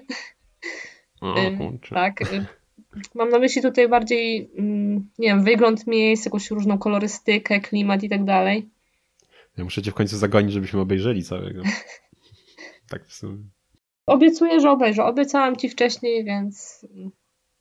O, 1.22 1.36
tak. 1.90 2.19
Mam 3.15 3.30
na 3.30 3.40
myśli 3.40 3.61
tutaj 3.61 3.90
bardziej, 3.90 4.52
mm, 4.57 5.10
nie 5.19 5.27
wiem, 5.27 5.44
wygląd 5.44 5.88
miejsc, 5.88 6.26
jakąś 6.26 6.52
różną 6.52 6.77
kolorystykę, 6.77 7.60
klimat 7.60 8.03
i 8.03 8.10
tak 8.10 8.23
dalej. 8.23 8.69
Ja 9.57 9.64
muszę 9.64 9.81
cię 9.81 9.91
w 9.91 9.94
końcu 9.94 10.18
zagonić, 10.18 10.53
żebyśmy 10.53 10.80
obejrzeli 10.80 11.23
całego. 11.23 11.61
tak 12.90 13.06
w 13.06 13.14
sumie. 13.14 13.44
Obiecuję, 14.10 14.60
że 14.60 14.72
obejrzę. 14.72 15.03
Obiecałam 15.03 15.56
ci 15.56 15.69
wcześniej, 15.69 16.23
więc 16.23 16.86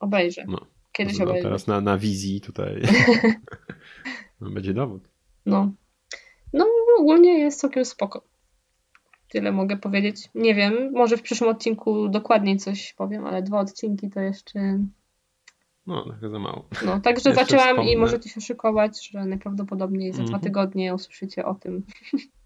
obejrzę. 0.00 0.44
No. 0.48 0.66
Kiedyś 0.92 1.18
no, 1.18 1.24
obejrzę. 1.24 1.42
Teraz 1.42 1.66
na, 1.66 1.80
na 1.80 1.98
wizji 1.98 2.40
tutaj 2.40 2.82
no, 4.40 4.50
będzie 4.50 4.74
dowód. 4.74 5.08
No. 5.46 5.72
No 6.52 6.66
ogólnie 6.98 7.38
jest 7.38 7.60
całkiem 7.60 7.84
spoko. 7.84 8.22
Tyle 9.28 9.52
mogę 9.52 9.76
powiedzieć. 9.76 10.28
Nie 10.34 10.54
wiem, 10.54 10.92
może 10.92 11.16
w 11.16 11.22
przyszłym 11.22 11.50
odcinku 11.50 12.08
dokładniej 12.08 12.56
coś 12.56 12.92
powiem, 12.92 13.26
ale 13.26 13.42
dwa 13.42 13.60
odcinki 13.60 14.10
to 14.10 14.20
jeszcze... 14.20 14.78
No, 15.86 16.04
trochę 16.04 16.30
za 16.30 16.38
mało. 16.38 16.68
No, 16.86 17.00
także 17.00 17.34
zaczęłam 17.34 17.68
wspomnę. 17.68 17.92
i 17.92 17.96
możecie 17.96 18.28
się 18.28 18.40
szykować, 18.40 19.10
że 19.10 19.24
najprawdopodobniej 19.24 20.12
za 20.12 20.16
mm 20.16 20.26
-hmm. 20.26 20.28
dwa 20.28 20.36
mhm. 20.36 20.52
tygodnie 20.52 20.94
usłyszycie 20.94 21.44
o 21.44 21.54
tym. 21.54 21.82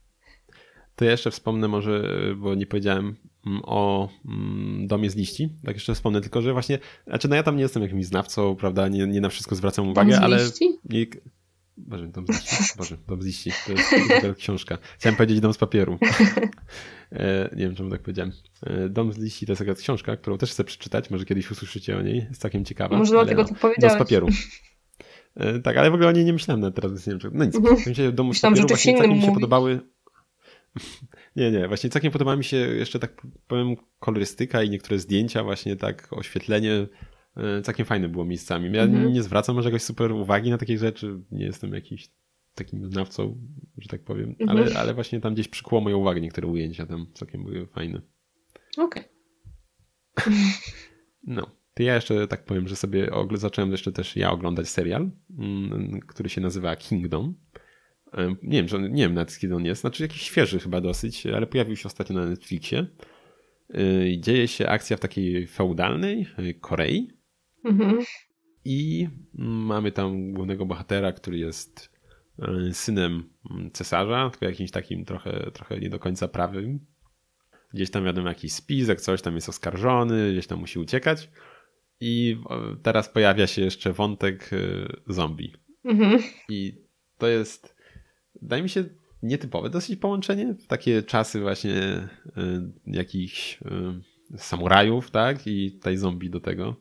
To 0.97 1.05
ja 1.05 1.10
jeszcze 1.10 1.31
wspomnę 1.31 1.69
może, 1.69 2.19
bo 2.36 2.55
nie 2.55 2.66
powiedziałem, 2.66 3.16
mm, 3.47 3.60
o 3.64 4.09
mm, 4.28 4.86
Domie 4.86 5.10
z 5.10 5.16
liści. 5.16 5.48
Tak 5.64 5.74
jeszcze 5.77 5.94
wspomnę 5.94 6.20
tylko, 6.20 6.43
że 6.43 6.52
właśnie, 6.52 6.78
znaczy 7.06 7.28
no 7.28 7.36
ja 7.36 7.43
tam 7.43 7.56
nie 7.56 7.62
jestem 7.62 7.82
jakimś 7.82 8.06
znawcą, 8.06 8.56
prawda, 8.56 8.89
nie, 8.89 9.06
nie 9.06 9.20
na 9.20 9.28
wszystko 9.28 9.55
zwracam 9.55 9.89
uwagę, 9.89 10.10
Dom 10.10 10.20
z 10.20 10.24
ale... 10.24 10.44
liści? 10.44 10.78
Nie, 10.85 11.06
Boże, 11.77 12.09
dom 12.09 12.27
z 12.27 12.31
liści. 12.31 12.56
Boże, 12.78 12.97
dom 13.09 13.23
z 13.23 13.27
liści. 13.27 13.51
To 13.66 13.73
jest 13.73 14.39
książka. 14.39 14.78
Chciałem 14.98 15.16
powiedzieć 15.16 15.40
dom 15.40 15.52
z 15.52 15.59
papieru. 15.59 15.98
E, 17.12 17.51
nie 17.56 17.64
wiem, 17.64 17.74
czemu 17.74 17.90
tak 17.90 18.02
powiedziałem. 18.02 18.32
E, 18.66 18.89
Dom 18.89 19.12
z 19.12 19.19
liści 19.19 19.47
to 19.47 19.52
jest 19.52 19.60
taka 19.60 19.74
książka, 19.74 20.16
którą 20.16 20.39
też 20.39 20.51
chcę 20.51 20.64
przeczytać. 20.64 21.10
Może 21.10 21.24
kiedyś 21.24 21.51
usłyszycie 21.51 21.98
o 21.98 22.02
niej. 22.02 22.16
Jest 22.28 22.40
całkiem 22.40 22.64
ciekawa. 22.64 22.98
Może 22.98 23.12
dlatego 23.12 23.43
no, 23.43 23.48
to 23.48 23.55
Dom 23.55 23.60
powiedziałeś. 23.60 23.94
z 23.97 23.98
papieru. 23.98 24.28
E, 25.36 25.59
Tak, 25.60 25.77
ale 25.77 25.90
w 25.90 25.94
ogóle 25.94 26.09
o 26.09 26.12
niej 26.12 26.24
nie 26.24 26.32
myślałem 26.32 26.60
nawet 26.60 26.74
teraz, 26.74 27.06
nie 27.06 27.16
wiem. 27.16 27.32
No 27.35 27.44
nic, 27.44 27.56
Mhm. 27.56 27.77
w 27.77 27.81
sensie 27.81 28.12
domu 28.12 28.32
z 28.32 28.36
Myślałam, 28.36 28.55
papieru 28.55 28.69
właśnie 28.69 28.98
całkiem 28.98 29.16
mi 29.16 29.23
się 29.23 29.35
podobały... 29.35 29.81
Nie, 31.36 31.51
nie, 31.51 31.69
właśnie 31.69 31.90
całkiem 31.90 32.12
podoba 32.12 32.36
mi 32.36 32.44
się 32.44 32.57
jeszcze 32.57 32.99
tak 32.99 33.23
powiem 33.47 33.77
kolorystyka 33.99 34.62
i 34.62 34.70
niektóre 34.70 34.99
zdjęcia, 34.99 35.44
właśnie 35.44 35.77
tak 35.77 36.09
oświetlenie 36.11 36.86
e, 37.36 37.62
całkiem 37.62 37.86
fajne 37.86 38.09
było 38.09 38.24
miejscami. 38.24 38.73
Ja 38.77 38.82
Mhm. 38.82 39.12
nie 39.12 39.23
zwracam 39.23 39.57
może 39.57 39.69
jakoś 39.69 39.82
super 39.82 40.12
uwagi 40.12 40.51
na 40.51 40.59
takie 40.59 40.78
rzeczy, 40.78 41.20
nie 41.31 41.44
jestem 41.44 41.73
jakiś 41.74 42.11
takim 42.55 42.86
znawcą, 42.93 43.39
że 43.78 43.89
tak 43.89 44.03
powiem, 44.05 44.35
Mhm. 44.40 44.49
ale, 44.59 44.74
ale 44.78 44.94
właśnie 44.94 45.20
tam 45.20 45.35
gdzieś 45.35 45.49
przykuło 45.49 45.81
moją 45.81 45.99
uwagę 45.99 46.20
niektóre 46.20 46.49
ujęcia 46.49 46.86
tam 46.86 47.07
całkiem 47.15 47.44
były 47.44 47.66
fajne. 47.66 48.01
Okej. 48.78 49.05
No. 51.27 51.47
To 51.74 51.82
ja 51.82 51.94
jeszcze 51.94 52.28
tak 52.28 52.44
powiem, 52.44 52.69
że 52.69 52.77
sobie 52.77 53.11
zacząłem 53.35 53.70
jeszcze 53.70 53.93
też 53.93 54.16
ja 54.16 54.31
oglądać 54.31 54.69
serial, 54.69 55.11
mm, 55.39 56.01
który 56.01 56.28
się 56.28 56.40
nazywa 56.40 56.77
Kingdom. 56.77 57.35
Nie 58.43 58.59
wiem, 58.59 58.68
że 58.68 58.76
on- 58.76 58.93
nie 58.93 59.02
wiem 59.02 59.14
nawet 59.14 59.39
kiedy 59.39 59.55
on 59.55 59.64
jest, 59.64 59.80
znaczy 59.80 60.02
jakiś 60.02 60.22
świeży 60.22 60.59
chyba 60.60 60.80
dosyć, 60.80 61.26
ale 61.26 61.47
pojawił 61.47 61.76
się 61.76 61.86
ostatnio 61.86 62.16
na 62.16 62.26
Netflixie. 62.26 62.86
I 64.06 64.20
Dzieje 64.20 64.48
się 64.48 64.68
akcja 64.68 64.97
w 64.97 65.01
takiej 65.01 65.47
feudalnej 65.47 66.26
e, 66.39 66.55
Korei 66.55 67.10
Mhm. 67.64 67.98
i 68.64 69.09
mamy 69.34 69.93
tam 69.93 70.32
głównego 70.32 70.66
bohatera, 70.66 71.12
który 71.12 71.39
jest 71.39 71.93
e, 72.39 72.72
synem 72.74 73.30
mm, 73.51 73.70
cesarza, 73.70 74.30
tylko 74.30 74.44
jakimś 74.47 74.70
takim 74.70 75.05
trochę, 75.05 75.51
trochę 75.52 75.78
nie 75.78 75.90
do 75.90 75.98
końca 75.98 76.28
prawym. 76.28 76.80
Gdzieś 77.74 77.90
tam 77.90 78.05
wiadomo 78.05 78.28
jakiś 78.28 78.52
spisek, 78.52 79.01
coś 79.01 79.22
tam 79.22 79.34
jest 79.34 79.48
oskarżony, 79.48 80.32
gdzieś 80.32 80.47
tam 80.47 80.59
musi 80.59 80.78
uciekać. 80.78 81.30
I 82.01 82.36
teraz 82.82 83.09
pojawia 83.09 83.47
się 83.47 83.62
jeszcze 83.62 83.93
wątek 83.93 84.51
zombie. 85.06 85.52
Mhm. 85.84 86.22
I 86.48 86.74
to 87.18 87.28
jest, 87.28 87.76
wydaje 88.43 88.62
mi 88.62 88.69
się, 88.69 88.85
nietypowe 89.23 89.70
dosyć 89.70 89.97
połączenie. 89.97 90.55
W 90.55 90.66
takie 90.66 91.02
czasy 91.02 91.40
właśnie 91.40 91.73
y, 91.77 92.73
jakichś 92.86 93.59
y, 93.62 94.39
samurajów, 94.39 95.10
tak? 95.10 95.47
I 95.47 95.73
tutaj 95.73 95.97
zombie 95.97 96.31
do 96.31 96.40
tego. 96.40 96.77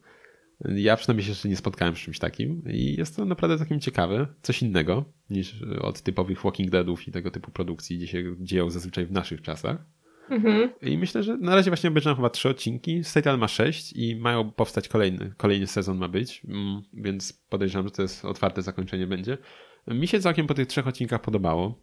Ja 0.75 0.97
przynajmniej 0.97 1.25
się 1.25 1.31
jeszcze 1.31 1.49
nie 1.49 1.57
spotkałem 1.57 1.95
z 1.95 1.99
czymś 1.99 2.19
takim 2.19 2.63
i 2.69 2.95
jest 2.97 3.15
to 3.15 3.25
naprawdę 3.25 3.57
takim 3.57 3.79
ciekawe, 3.79 4.27
coś 4.41 4.61
innego 4.61 5.05
niż 5.29 5.63
od 5.81 6.01
typowych 6.01 6.43
Walking 6.43 6.69
Deadów 6.69 7.07
i 7.07 7.11
tego 7.11 7.31
typu 7.31 7.51
produkcji, 7.51 7.97
gdzie 7.97 8.07
się 8.07 8.35
dzieją 8.39 8.69
zazwyczaj 8.69 9.05
w 9.05 9.11
naszych 9.11 9.41
czasach. 9.41 9.85
Mhm. 10.29 10.69
I 10.81 10.97
myślę, 10.97 11.23
że 11.23 11.37
na 11.37 11.55
razie 11.55 11.71
właśnie 11.71 11.89
obejrzałem 11.89 12.15
chyba 12.15 12.29
trzy 12.29 12.49
odcinki. 12.49 13.03
Serial 13.03 13.37
ma 13.37 13.47
sześć 13.47 13.93
i 13.93 14.15
mają 14.15 14.51
powstać 14.51 14.87
kolejny. 14.87 15.33
Kolejny 15.37 15.67
sezon 15.67 15.97
ma 15.97 16.07
być, 16.07 16.41
mm, 16.47 16.81
więc 16.93 17.33
podejrzewam, 17.33 17.87
że 17.87 17.91
to 17.91 18.01
jest 18.01 18.25
otwarte 18.25 18.61
zakończenie 18.61 19.07
będzie. 19.07 19.37
Mi 19.87 20.07
się 20.07 20.19
całkiem 20.19 20.47
po 20.47 20.53
tych 20.53 20.67
trzech 20.67 20.87
odcinkach 20.87 21.21
podobało. 21.21 21.81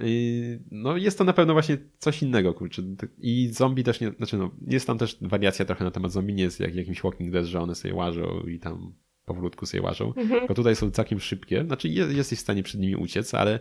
I 0.00 0.58
No 0.70 0.96
jest 0.96 1.18
to 1.18 1.24
na 1.24 1.32
pewno 1.32 1.52
właśnie 1.52 1.78
coś 1.98 2.22
innego, 2.22 2.54
kurczę. 2.54 2.82
I 3.18 3.48
zombie 3.52 3.84
też 3.84 4.00
nie, 4.00 4.10
znaczy 4.10 4.36
no, 4.38 4.50
jest 4.66 4.86
tam 4.86 4.98
też 4.98 5.18
wariacja 5.20 5.64
trochę 5.64 5.84
na 5.84 5.90
temat 5.90 6.12
zombie, 6.12 6.34
nie 6.34 6.42
jest 6.42 6.60
jak 6.60 6.74
jakimś 6.74 7.02
Walking 7.02 7.32
Dead, 7.32 7.44
że 7.44 7.60
one 7.60 7.74
sobie 7.74 7.94
łażą 7.94 8.40
i 8.40 8.58
tam 8.58 8.94
powolutku 9.24 9.66
sobie 9.66 9.82
łażą. 9.82 10.06
Mhm. 10.06 10.40
Tylko 10.40 10.54
tutaj 10.54 10.76
są 10.76 10.90
całkiem 10.90 11.20
szybkie. 11.20 11.64
Znaczy 11.64 11.88
je- 11.88 12.12
jesteś 12.12 12.38
w 12.38 12.42
stanie 12.42 12.62
przed 12.62 12.80
nimi 12.80 12.96
uciec, 12.96 13.34
ale, 13.34 13.60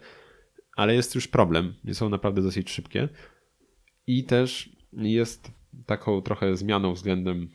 ale 0.76 0.96
jest 0.96 1.16
już 1.16 1.28
problem. 1.28 1.74
Są 1.94 2.10
naprawdę 2.10 2.42
dosyć 2.42 2.70
szybkie. 2.70 3.10
I 4.08 4.24
też 4.24 4.70
jest 4.94 5.52
taką 5.86 6.22
trochę 6.22 6.58
zmianą 6.58 6.94
względem 6.94 7.50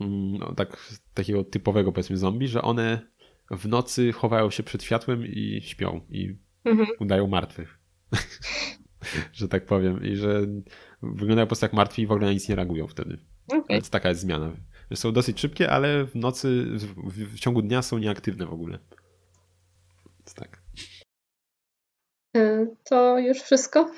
mm, 0.00 0.38
no, 0.38 0.54
tak, 0.54 0.90
takiego 1.14 1.44
typowego 1.44 1.92
powiedzmy 1.92 2.16
zombie, 2.16 2.48
że 2.48 2.62
one 2.62 3.10
w 3.50 3.68
nocy 3.68 4.12
chowają 4.12 4.50
się 4.50 4.62
przed 4.62 4.82
światłem 4.82 5.26
i 5.26 5.60
śpią 5.64 6.00
i 6.10 6.36
Mhm. 6.64 6.88
udają 7.00 7.26
martwych. 7.26 7.78
że 9.32 9.48
tak 9.48 9.66
powiem. 9.66 10.04
I 10.04 10.16
że 10.16 10.46
wyglądają 11.02 11.46
po 11.46 11.48
prostu 11.48 11.64
jak 11.64 11.72
martwi 11.72 12.02
i 12.02 12.06
w 12.06 12.12
ogóle 12.12 12.26
na 12.26 12.32
nic 12.32 12.48
nie 12.48 12.54
reagują 12.54 12.86
wtedy. 12.86 13.18
Okej. 13.48 13.62
Więc 13.68 13.90
taka 13.90 14.08
jest 14.08 14.20
zmiana. 14.20 14.52
Są 14.94 15.12
dosyć 15.12 15.40
szybkie, 15.40 15.70
ale 15.70 16.04
w 16.06 16.14
nocy, 16.14 16.64
w, 16.64 16.84
w, 17.12 17.34
w 17.34 17.38
ciągu 17.40 17.62
dnia 17.62 17.82
są 17.82 17.98
nieaktywne 17.98 18.46
w 18.46 18.52
ogóle. 18.52 18.78
Więc 20.18 20.34
tak. 20.34 20.62
Y, 22.36 22.66
To 22.84 23.18
już 23.18 23.38
wszystko? 23.38 23.92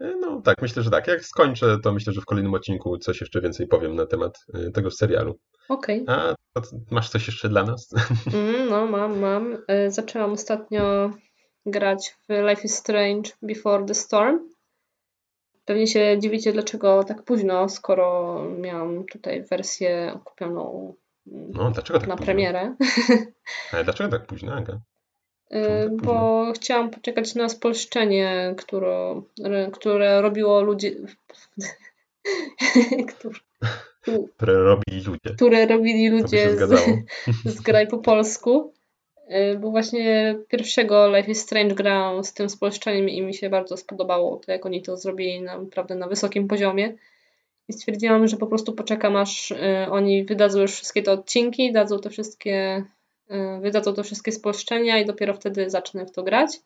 E, 0.00 0.16
No 0.20 0.40
tak, 0.42 0.62
myślę, 0.62 0.82
że 0.82 0.90
tak. 0.90 1.06
Jak 1.08 1.24
skończę, 1.24 1.78
to 1.82 1.92
myślę, 1.92 2.12
że 2.12 2.20
w 2.20 2.24
kolejnym 2.24 2.54
odcinku 2.54 2.98
coś 2.98 3.20
jeszcze 3.20 3.40
więcej 3.40 3.66
powiem 3.68 3.94
na 3.96 4.06
temat 4.06 4.38
e, 4.54 4.70
tegoż 4.70 4.94
serialu. 4.94 5.38
Okej. 5.68 6.04
A 6.08 6.34
to 6.54 6.60
masz 6.90 7.08
coś 7.10 7.26
jeszcze 7.26 7.48
dla 7.48 7.62
nas? 7.64 7.88
Mm, 8.34 8.68
No, 8.68 8.86
mam, 8.86 9.18
mam. 9.18 9.52
Y, 9.54 9.90
Zaczęłam 9.90 10.32
ostatnio 10.32 11.10
grać 11.66 12.16
w 12.28 12.32
Life 12.48 12.62
is 12.62 12.74
Strange 12.76 13.30
Before 13.42 13.84
the 13.84 13.94
Storm. 13.94 14.38
Pewnie 15.64 15.86
się 15.86 16.16
dziwicie, 16.18 16.52
dlaczego 16.52 17.04
tak 17.04 17.22
późno, 17.24 17.68
skoro 17.68 18.38
miałam 18.58 19.04
tutaj 19.04 19.44
wersję 19.50 20.20
kupioną 20.24 20.94
mm, 21.26 21.50
No, 21.50 21.70
dlaczego 21.70 21.98
tak 21.98 22.08
na 22.08 22.14
późno? 22.16 22.24
premierę. 22.26 22.74
Ale 23.72 23.84
dlaczego 23.84 24.10
tak 24.10 24.26
późno, 24.26 24.52
Aga? 24.54 24.80
Y, 25.52 25.62
tak 25.62 25.96
Bo 25.96 26.52
chciałam 26.54 26.90
poczekać 26.90 27.34
na 27.34 27.48
spolszczenie, 27.48 28.54
które, 28.58 29.22
które 29.72 30.22
robiło 30.22 30.62
ludzie. 30.62 30.92
które, 34.36 34.54
robili 34.54 35.04
ludzie. 35.06 35.34
które 35.36 35.66
robili 35.66 36.08
ludzie 36.08 36.56
z, 36.56 36.70
z 37.56 37.60
graj 37.60 37.88
po 37.88 37.98
polsku. 37.98 38.72
Y, 39.30 39.58
Bo 39.58 39.70
właśnie 39.70 40.36
pierwszego 40.48 41.16
Life 41.16 41.30
is 41.30 41.40
Strange 41.40 41.74
grałam 41.74 42.24
z 42.24 42.34
tym 42.34 42.48
spolszczeniem 42.48 43.08
i 43.08 43.22
mi 43.22 43.34
się 43.34 43.50
bardzo 43.50 43.76
spodobało 43.76 44.36
to, 44.36 44.52
jak 44.52 44.66
oni 44.66 44.82
to 44.82 44.96
zrobili 44.96 45.42
naprawdę 45.42 45.94
na 45.94 46.08
wysokim 46.08 46.48
poziomie. 46.48 46.94
I 47.68 47.72
stwierdziłam, 47.72 48.28
że 48.28 48.36
po 48.36 48.46
prostu 48.46 48.72
poczekam, 48.72 49.16
aż 49.16 49.50
y, 49.50 49.56
oni 49.90 50.24
wydadzą 50.24 50.60
już 50.60 50.72
wszystkie 50.72 51.02
te 51.02 51.12
odcinki, 51.12 51.72
dadzą 51.72 51.98
te 51.98 52.10
wszystkie, 52.10 52.84
wydadzą 53.60 53.94
te 53.94 54.02
wszystkie 54.02 54.32
spolszczenia 54.32 54.98
i 54.98 55.04
dopiero 55.06 55.34
wtedy 55.34 55.70
zacznę 55.70 56.06
w 56.06 56.10
to 56.10 56.22
grać. 56.22 56.60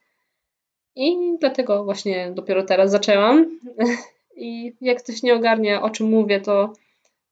I 0.97 1.37
dlatego 1.41 1.85
właśnie 1.85 2.31
dopiero 2.35 2.63
teraz 2.63 2.91
zaczęłam. 2.91 3.59
I 4.37 4.73
jak 4.81 5.03
ktoś 5.03 5.23
nie 5.23 5.35
ogarnia, 5.35 5.83
o 5.83 5.91
czym 5.91 6.09
mówię, 6.09 6.41
to 6.41 6.73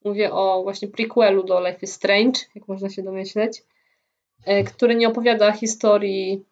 mówię 0.04 0.32
o 0.32 0.62
właśnie 0.62 0.88
prequelu 0.88 1.42
do 1.42 1.60
Life 1.60 1.78
is 1.82 1.92
Strange, 1.92 2.40
jak 2.54 2.68
można 2.68 2.90
się 2.90 3.02
domyśleć, 3.02 3.62
e, 4.44 4.64
który 4.64 4.94
nie 4.94 5.08
opowiada 5.08 5.52
historii 5.52 6.44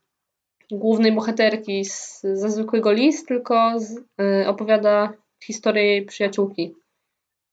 głównej 0.70 1.12
bohaterki 1.12 1.84
z, 1.84 2.20
ze 2.20 2.50
zwykłego 2.50 2.92
list, 2.92 3.28
tylko 3.28 3.72
z, 3.76 4.00
e, 4.20 4.48
opowiada 4.48 5.12
historię 5.42 5.84
jej 5.84 6.04
przyjaciółki. 6.04 6.74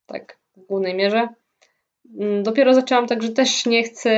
Tak, 0.06 0.38
w 0.56 0.66
głównej 0.66 0.94
mierze. 0.94 1.28
Mm, 2.20 2.42
Dopiero 2.42 2.74
zaczęłam, 2.74 3.06
także 3.06 3.28
też 3.28 3.66
nie 3.66 3.82
chcę 3.82 4.12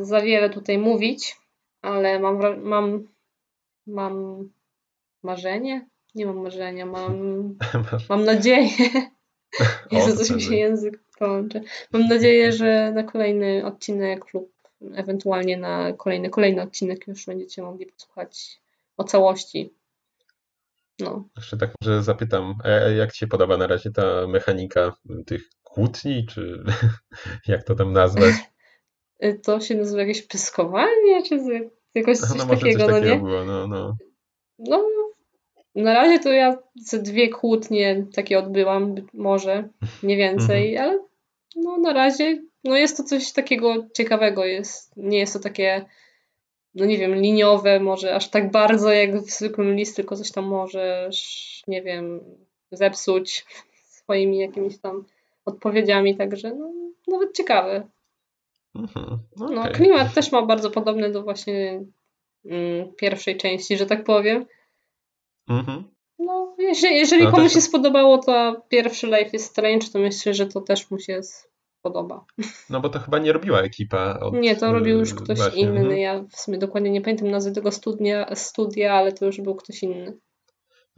za 0.00 0.20
wiele 0.20 0.50
tutaj 0.50 0.78
mówić, 0.78 1.36
ale 1.82 2.20
mam, 2.20 2.62
mam, 2.62 3.08
mam 3.86 4.48
marzenie? 5.22 5.86
Nie 6.14 6.26
mam 6.26 6.36
marzenia, 6.42 6.86
mam, 6.86 7.14
mam 8.10 8.24
nadzieję. 8.24 8.68
Jezu, 9.92 10.16
coś 10.16 10.30
mi 10.30 10.42
się 10.42 10.54
język 10.54 11.00
połączy. 11.18 11.62
Mam 11.92 12.08
nadzieję, 12.08 12.52
że 12.52 12.92
na 12.94 13.02
kolejny 13.02 13.66
odcinek 13.66 14.34
lub 14.34 14.52
ewentualnie 14.94 15.56
na 15.56 15.92
kolejny, 15.92 16.30
kolejny 16.30 16.62
odcinek 16.62 17.08
już 17.08 17.26
będziecie 17.26 17.62
mogli 17.62 17.86
posłuchać 17.86 18.60
o 18.96 19.04
całości. 19.04 19.74
No. 20.98 21.24
Jeszcze 21.36 21.56
tak 21.56 21.70
może 21.82 22.02
zapytam, 22.02 22.54
a 22.64 22.68
jak 22.70 23.12
Ci 23.12 23.18
się 23.18 23.26
podoba 23.26 23.56
na 23.56 23.66
razie 23.66 23.90
ta 23.90 24.26
mechanika 24.28 24.92
tych 25.26 25.50
kłótni, 25.68 26.26
czy 26.26 26.64
jak 27.48 27.64
to 27.64 27.74
tam 27.74 27.92
nazwać? 27.92 28.34
Y, 29.24 29.40
To 29.44 29.60
się 29.60 29.74
nazywa 29.74 30.00
jakieś 30.00 30.22
pyskowanie, 30.22 31.22
czy 31.28 31.38
jakoś 31.94 32.18
coś 32.18 32.38
No 32.38 32.46
może 32.46 32.60
takiego, 32.60 32.78
coś 32.78 32.88
no 32.88 32.94
takiego 32.94 33.14
nie? 33.14 33.20
było, 33.20 33.44
no, 33.44 33.66
no. 33.66 33.96
No, 34.58 34.84
na 35.74 35.94
razie 35.94 36.18
to 36.18 36.32
ja 36.32 36.58
ze 36.74 36.98
dwie 37.02 37.28
kłótnie 37.28 38.06
takie 38.14 38.38
odbyłam, 38.38 38.94
może, 39.14 39.68
nie 40.02 40.16
więcej, 40.16 40.76
Mhm. 40.76 40.90
ale 40.90 41.04
no 41.56 41.78
na 41.78 41.92
razie 41.92 42.42
no 42.64 42.76
jest 42.76 42.96
to 42.96 43.02
coś 43.04 43.32
takiego 43.32 43.74
ciekawego, 43.96 44.44
jest, 44.44 44.96
nie 44.96 45.18
jest 45.18 45.32
to 45.32 45.38
takie, 45.40 45.84
no 46.74 46.84
nie 46.84 46.98
wiem, 46.98 47.14
liniowe 47.14 47.80
może 47.80 48.14
aż 48.14 48.30
tak 48.30 48.50
bardzo 48.50 48.92
jak 48.92 49.16
w 49.16 49.30
zwykłym 49.30 49.74
list, 49.74 49.96
tylko 49.96 50.16
coś 50.16 50.32
tam 50.32 50.44
możesz, 50.44 51.62
nie 51.68 51.82
wiem, 51.82 52.20
zepsuć 52.72 53.46
swoimi 53.88 54.38
jakimiś 54.38 54.78
tam 54.78 55.04
odpowiedziami, 55.48 56.16
także 56.16 56.54
no, 56.54 56.70
nawet 57.08 57.36
ciekawe. 57.36 57.88
Mhm, 58.74 59.18
No, 59.36 59.60
okej. 59.60 59.72
klimat 59.72 60.14
też 60.14 60.32
ma 60.32 60.42
bardzo 60.42 60.70
podobny 60.70 61.10
do 61.12 61.22
właśnie 61.22 61.84
mm, 62.44 62.94
pierwszej 62.96 63.36
części, 63.36 63.76
że 63.76 63.86
tak 63.86 64.04
powiem. 64.04 64.46
Mhm. 65.48 65.84
No, 66.18 66.56
jeżeli, 66.58 66.96
jeżeli 66.96 67.24
No, 67.24 67.32
komuś 67.32 67.52
się 67.52 67.60
spodobało, 67.60 68.18
to 68.18 68.62
pierwszy 68.68 69.06
Life 69.06 69.30
is 69.32 69.44
Strange, 69.44 69.86
to 69.92 69.98
myślę, 69.98 70.34
że 70.34 70.46
to 70.46 70.60
też 70.60 70.90
mu 70.90 70.98
się 70.98 71.20
spodoba. 71.22 72.24
No 72.70 72.80
bo 72.80 72.88
to 72.88 72.98
chyba 72.98 73.18
nie 73.18 73.32
robiła 73.32 73.60
ekipa 73.60 74.18
od... 74.20 74.34
Nie, 74.34 74.56
to 74.56 74.72
robił 74.72 74.98
już 74.98 75.12
y, 75.12 75.14
ktoś 75.14 75.38
właśnie, 75.38 75.62
inny. 75.62 75.80
mhm. 75.80 75.98
Ja 75.98 76.22
w 76.22 76.36
sumie 76.36 76.58
dokładnie 76.58 76.90
nie 76.90 77.00
pamiętam 77.00 77.30
nazwy 77.30 77.52
tego 77.52 77.72
studia, 77.72 78.34
studia, 78.34 78.94
ale 78.94 79.12
to 79.12 79.26
już 79.26 79.40
był 79.40 79.54
ktoś 79.54 79.82
inny. 79.82 80.16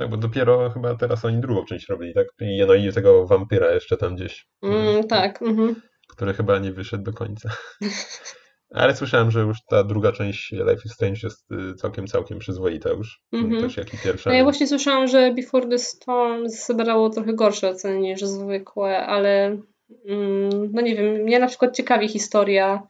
Tak, 0.01 0.11
bo 0.11 0.17
dopiero 0.17 0.71
chyba 0.71 0.95
teraz 0.95 1.25
oni 1.25 1.41
drugą 1.41 1.65
część 1.65 1.89
robili, 1.89 2.15
tak? 2.15 2.27
I, 2.41 2.65
no 2.69 2.75
i 2.75 2.93
tego 2.93 3.27
wampira 3.27 3.71
jeszcze 3.71 3.97
tam 3.97 4.17
gdzieś, 4.17 4.47
Mm, 4.63 5.07
tak, 5.09 5.43
mhm. 5.43 5.83
który 6.09 6.35
chyba 6.35 6.59
nie 6.59 6.73
wyszedł 6.73 7.05
do 7.05 7.13
końca. 7.13 7.51
Ale 8.75 8.97
słyszałem, 8.97 9.31
że 9.31 9.41
już 9.41 9.59
ta 9.69 9.85
druga 9.85 10.13
część 10.13 10.53
Life 10.53 10.83
is 10.85 10.93
Strange 10.93 11.21
jest 11.23 11.53
y, 11.53 11.75
całkiem, 11.75 12.07
całkiem 12.07 12.39
przyzwoita 12.39 12.91
już. 12.91 13.21
Mhm. 13.33 13.63
Też 13.63 13.77
jak 13.77 13.95
i 13.95 13.99
pierwsza. 13.99 14.31
No 14.31 14.37
ja 14.37 14.43
właśnie 14.43 14.67
słyszałam, 14.67 15.09
że 15.09 15.35
Before 15.35 15.69
the 15.69 15.79
Storm 15.79 16.49
zebrało 16.49 17.11
trochę 17.11 17.35
gorsze 17.35 17.69
oceny 17.69 17.99
niż 17.99 18.21
zwykłe, 18.21 19.07
ale 19.07 19.47
mm, 20.07 20.73
no 20.73 20.83
nie 20.83 20.97
wiem, 20.97 21.15
mnie 21.15 21.39
na 21.39 21.47
przykład 21.47 21.77
ciekawi 21.77 22.09
historia 22.09 22.83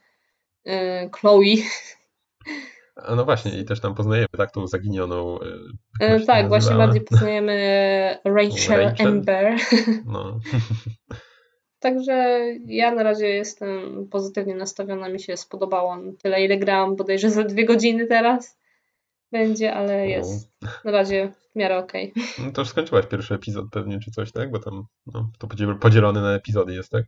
y, 0.67 0.71
Chloe. 1.21 1.57
A 2.97 3.15
no 3.15 3.25
właśnie, 3.25 3.59
i 3.59 3.65
też 3.65 3.81
tam 3.81 3.95
poznajemy 3.95 4.29
tak 4.37 4.53
tą 4.53 4.67
zaginioną. 4.67 5.41
y, 5.41 5.47
E, 6.01 6.21
tak, 6.21 6.49
właśnie 6.49 6.77
bardziej 6.77 7.01
poznajemy 7.01 7.55
Rachel, 8.25 8.81
Rachel? 8.85 9.07
Amber. 9.07 9.57
No. 10.07 10.41
Także 11.79 12.45
ja 12.67 12.95
na 12.95 13.03
razie 13.03 13.29
jestem 13.29 13.69
pozytywnie 14.11 14.55
nastawiona, 14.55 15.09
mi 15.09 15.21
się 15.21 15.37
spodobało. 15.37 15.99
Tyle 16.23 16.45
ile 16.45 16.59
grałam, 16.59 16.97
bodajże 16.97 17.31
za 17.31 17.45
dwie 17.45 17.65
godziny 17.65 18.07
teraz 18.07 18.59
będzie, 19.33 19.75
ale 19.75 20.09
jest 20.09 20.53
na 20.85 20.91
razie 20.91 21.33
w 21.53 21.57
miarę 21.57 21.79
okej. 21.79 22.13
no 22.39 22.53
to 22.53 22.61
już 22.61 22.69
skończyłaś 22.69 23.07
pierwszy 23.07 23.35
epizod 23.35 23.67
pewnie, 23.73 23.99
czy 23.99 24.11
coś, 24.11 24.33
tak? 24.33 24.51
Bo 24.51 24.59
tam 24.59 24.85
no, 25.07 25.31
to 25.39 25.47
podziel- 25.47 25.79
podzielony 25.79 26.21
na 26.21 26.35
epizody 26.35 26.75
jest, 26.75 26.91
tak? 26.91 27.05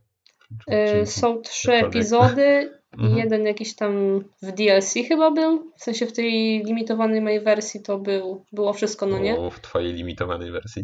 E, 0.67 1.05
Są 1.05 1.41
trzy 1.41 1.73
epizody 1.73 2.69
Mhm. 2.97 3.17
jeden 3.17 3.45
jakiś 3.45 3.75
tam 3.75 4.19
w 4.41 4.51
DLC 4.51 4.93
chyba 5.07 5.31
był. 5.31 5.71
W 5.77 5.83
sensie 5.83 6.05
w 6.05 6.13
tej 6.13 6.63
limitowanej 6.63 7.21
mojej 7.21 7.41
wersji 7.41 7.81
to 7.83 7.99
był, 7.99 8.45
było 8.51 8.73
wszystko, 8.73 9.05
no 9.05 9.19
nie? 9.19 9.37
O, 9.37 9.49
w 9.49 9.59
twojej 9.59 9.93
limitowanej 9.93 10.51
wersji. 10.51 10.83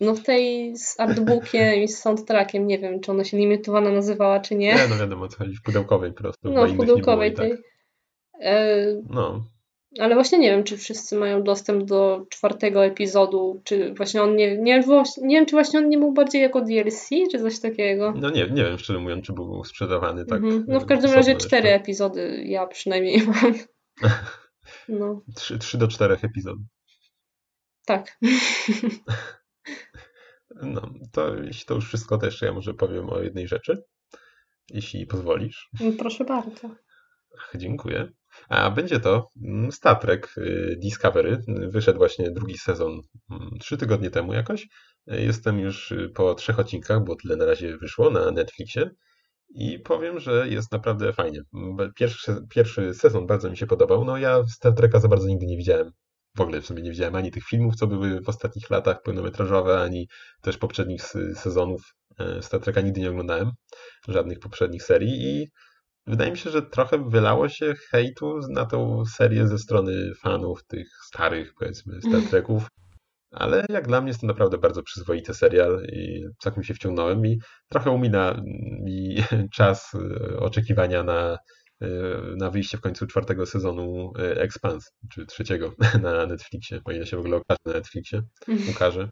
No 0.00 0.14
w 0.14 0.22
tej 0.22 0.76
z 0.76 1.00
artbookiem 1.00 1.74
i 1.82 1.88
z 1.88 1.98
soundtrackiem, 1.98 2.66
nie 2.66 2.78
wiem 2.78 3.00
czy 3.00 3.10
ona 3.10 3.24
się 3.24 3.36
limitowana 3.36 3.90
nazywała 3.90 4.40
czy 4.40 4.54
nie. 4.54 4.74
Nie, 4.74 4.88
no 4.90 4.96
wiadomo 4.96 5.28
co 5.28 5.38
chodzi, 5.38 5.56
w 5.56 5.62
pudełkowej 5.62 6.12
po 6.12 6.18
prostu. 6.18 6.50
No 6.50 6.66
w 6.66 6.76
pudełkowej 6.76 7.32
i 7.32 7.34
tej. 7.34 7.50
tak. 7.50 7.60
No, 9.10 9.44
Ale 10.00 10.14
właśnie 10.14 10.38
nie 10.38 10.50
wiem, 10.50 10.64
czy 10.64 10.76
wszyscy 10.76 11.16
mają 11.16 11.42
dostęp 11.42 11.84
do 11.84 12.26
czwartego 12.30 12.84
epizodu, 12.84 13.62
czy 13.64 13.94
właśnie 13.94 14.22
on 14.22 14.36
nie, 14.36 14.56
nie, 14.58 14.82
nie 15.22 15.36
wiem, 15.36 15.46
czy 15.46 15.52
właśnie 15.52 15.78
on 15.78 15.88
nie 15.88 15.98
był 15.98 16.12
bardziej 16.12 16.42
jako 16.42 16.60
DLC, 16.60 17.08
czy 17.30 17.38
coś 17.38 17.60
takiego. 17.60 18.12
no 18.16 18.30
nie, 18.30 18.46
nie 18.50 18.64
wiem 18.64 18.78
szczerze 18.78 18.98
mówiąc, 18.98 19.26
czy 19.26 19.32
był 19.32 19.64
sprzedawany 19.64 20.26
tak. 20.26 20.42
Mhm. 20.42 20.64
No 20.68 20.80
w 20.80 20.86
każdym 20.86 21.12
razie 21.12 21.32
jeszcze. 21.32 21.46
cztery 21.46 21.68
epizody 21.68 22.42
ja 22.46 22.66
przynajmniej 22.66 23.22
mam. 23.26 23.54
No, 24.88 25.22
Trzy, 25.36 25.58
trzy 25.58 25.78
do 25.78 25.88
czterech 25.88 26.24
epizodów. 26.24 26.66
tak. 27.86 28.18
No, 30.62 30.90
to 31.12 31.34
jeśli 31.36 31.66
to 31.66 31.74
już 31.74 31.86
wszystko, 31.88 32.18
to 32.18 32.26
jeszcze 32.26 32.46
ja 32.46 32.52
może 32.52 32.74
powiem 32.74 33.10
o 33.10 33.20
jednej 33.20 33.48
rzeczy, 33.48 33.82
jeśli 34.70 35.06
pozwolisz. 35.06 35.70
Proszę 35.98 36.24
bardzo. 36.24 36.70
Ach, 37.38 37.52
Dziękuję. 37.56 38.08
A 38.48 38.70
będzie 38.70 39.00
to 39.00 39.28
mm, 39.44 39.72
Star 39.72 39.98
Trek 39.98 40.34
y, 40.38 40.76
Discovery. 40.82 41.42
Wyszedł 41.48 41.98
właśnie 41.98 42.30
drugi 42.30 42.58
sezon 42.58 43.00
mm, 43.30 43.50
trzy 43.60 43.76
tygodnie 43.76 44.10
temu 44.10 44.32
jakoś. 44.32 44.66
Jestem 45.06 45.58
już 45.58 45.92
y, 45.92 46.10
po 46.14 46.34
trzech 46.34 46.58
odcinkach, 46.58 47.04
bo 47.04 47.16
tyle 47.16 47.36
na 47.36 47.44
razie 47.44 47.76
wyszło 47.76 48.10
na 48.10 48.30
Netflixie. 48.30 48.90
I 49.48 49.78
powiem, 49.78 50.20
że 50.20 50.48
jest 50.48 50.72
naprawdę 50.72 51.12
fajnie. 51.12 51.40
Pierwszy, 51.96 52.36
pierwszy 52.50 52.94
sezon 52.94 53.26
bardzo 53.26 53.50
mi 53.50 53.56
się 53.56 53.66
podobał. 53.66 54.04
No 54.04 54.18
ja 54.18 54.44
Star 54.48 54.74
Treka 54.74 55.00
za 55.00 55.08
bardzo 55.08 55.28
nigdy 55.28 55.46
nie 55.46 55.56
widziałem. 55.56 55.90
W 56.36 56.40
ogóle 56.40 56.60
w 56.60 56.66
sumie 56.66 56.82
nie 56.82 56.90
widziałem 56.90 57.14
ani 57.14 57.30
tych 57.30 57.44
filmów, 57.44 57.76
co 57.76 57.86
były 57.86 58.20
w 58.20 58.28
ostatnich 58.28 58.70
latach 58.70 59.02
pełnometrażowe, 59.02 59.80
ani 59.80 60.08
też 60.42 60.58
poprzednich 60.58 61.02
sezonów 61.34 61.82
e, 62.18 62.42
Star 62.42 62.60
Treka 62.60 62.80
nigdy 62.80 63.00
nie 63.00 63.10
oglądałem. 63.10 63.50
Żadnych 64.08 64.38
poprzednich 64.38 64.82
serii 64.82 65.22
i 65.22 65.50
Wydaje 66.06 66.30
mi 66.30 66.38
się, 66.38 66.50
że 66.50 66.62
trochę 66.62 67.10
wylało 67.10 67.48
się 67.48 67.74
hejtu 67.90 68.38
na 68.50 68.66
tą 68.66 69.04
serię 69.04 69.46
ze 69.46 69.58
strony 69.58 70.14
fanów 70.14 70.64
tych 70.66 70.88
starych, 71.04 71.54
powiedzmy, 71.58 72.00
Star 72.00 72.22
Treków. 72.30 72.68
Ale 73.30 73.64
jak 73.68 73.88
dla 73.88 74.00
mnie 74.00 74.10
jest 74.10 74.20
to 74.20 74.26
naprawdę 74.26 74.58
bardzo 74.58 74.82
przyzwoity 74.82 75.34
serial 75.34 75.86
i 75.92 76.24
całkiem 76.42 76.62
się 76.62 76.74
wciągnąłem 76.74 77.26
i 77.26 77.38
trochę 77.68 77.90
umina 77.90 78.42
mi 78.84 79.16
czas 79.56 79.92
e, 79.94 80.38
oczekiwania 80.38 81.02
na, 81.02 81.38
e, 81.80 81.88
na 82.36 82.50
wyjście 82.50 82.78
w 82.78 82.80
końcu 82.80 83.06
czwartego 83.06 83.46
sezonu 83.46 84.12
e, 84.18 84.40
Expanse, 84.40 84.90
czy 85.12 85.26
trzeciego 85.26 85.74
na 86.02 86.26
Netflixie, 86.26 86.80
o 86.84 86.92
ile 86.92 87.06
się 87.06 87.16
w 87.16 87.20
ogóle 87.20 87.36
okaże 87.36 87.60
na 87.66 87.72
Netflixie, 87.72 88.22
ukaże, 88.70 89.10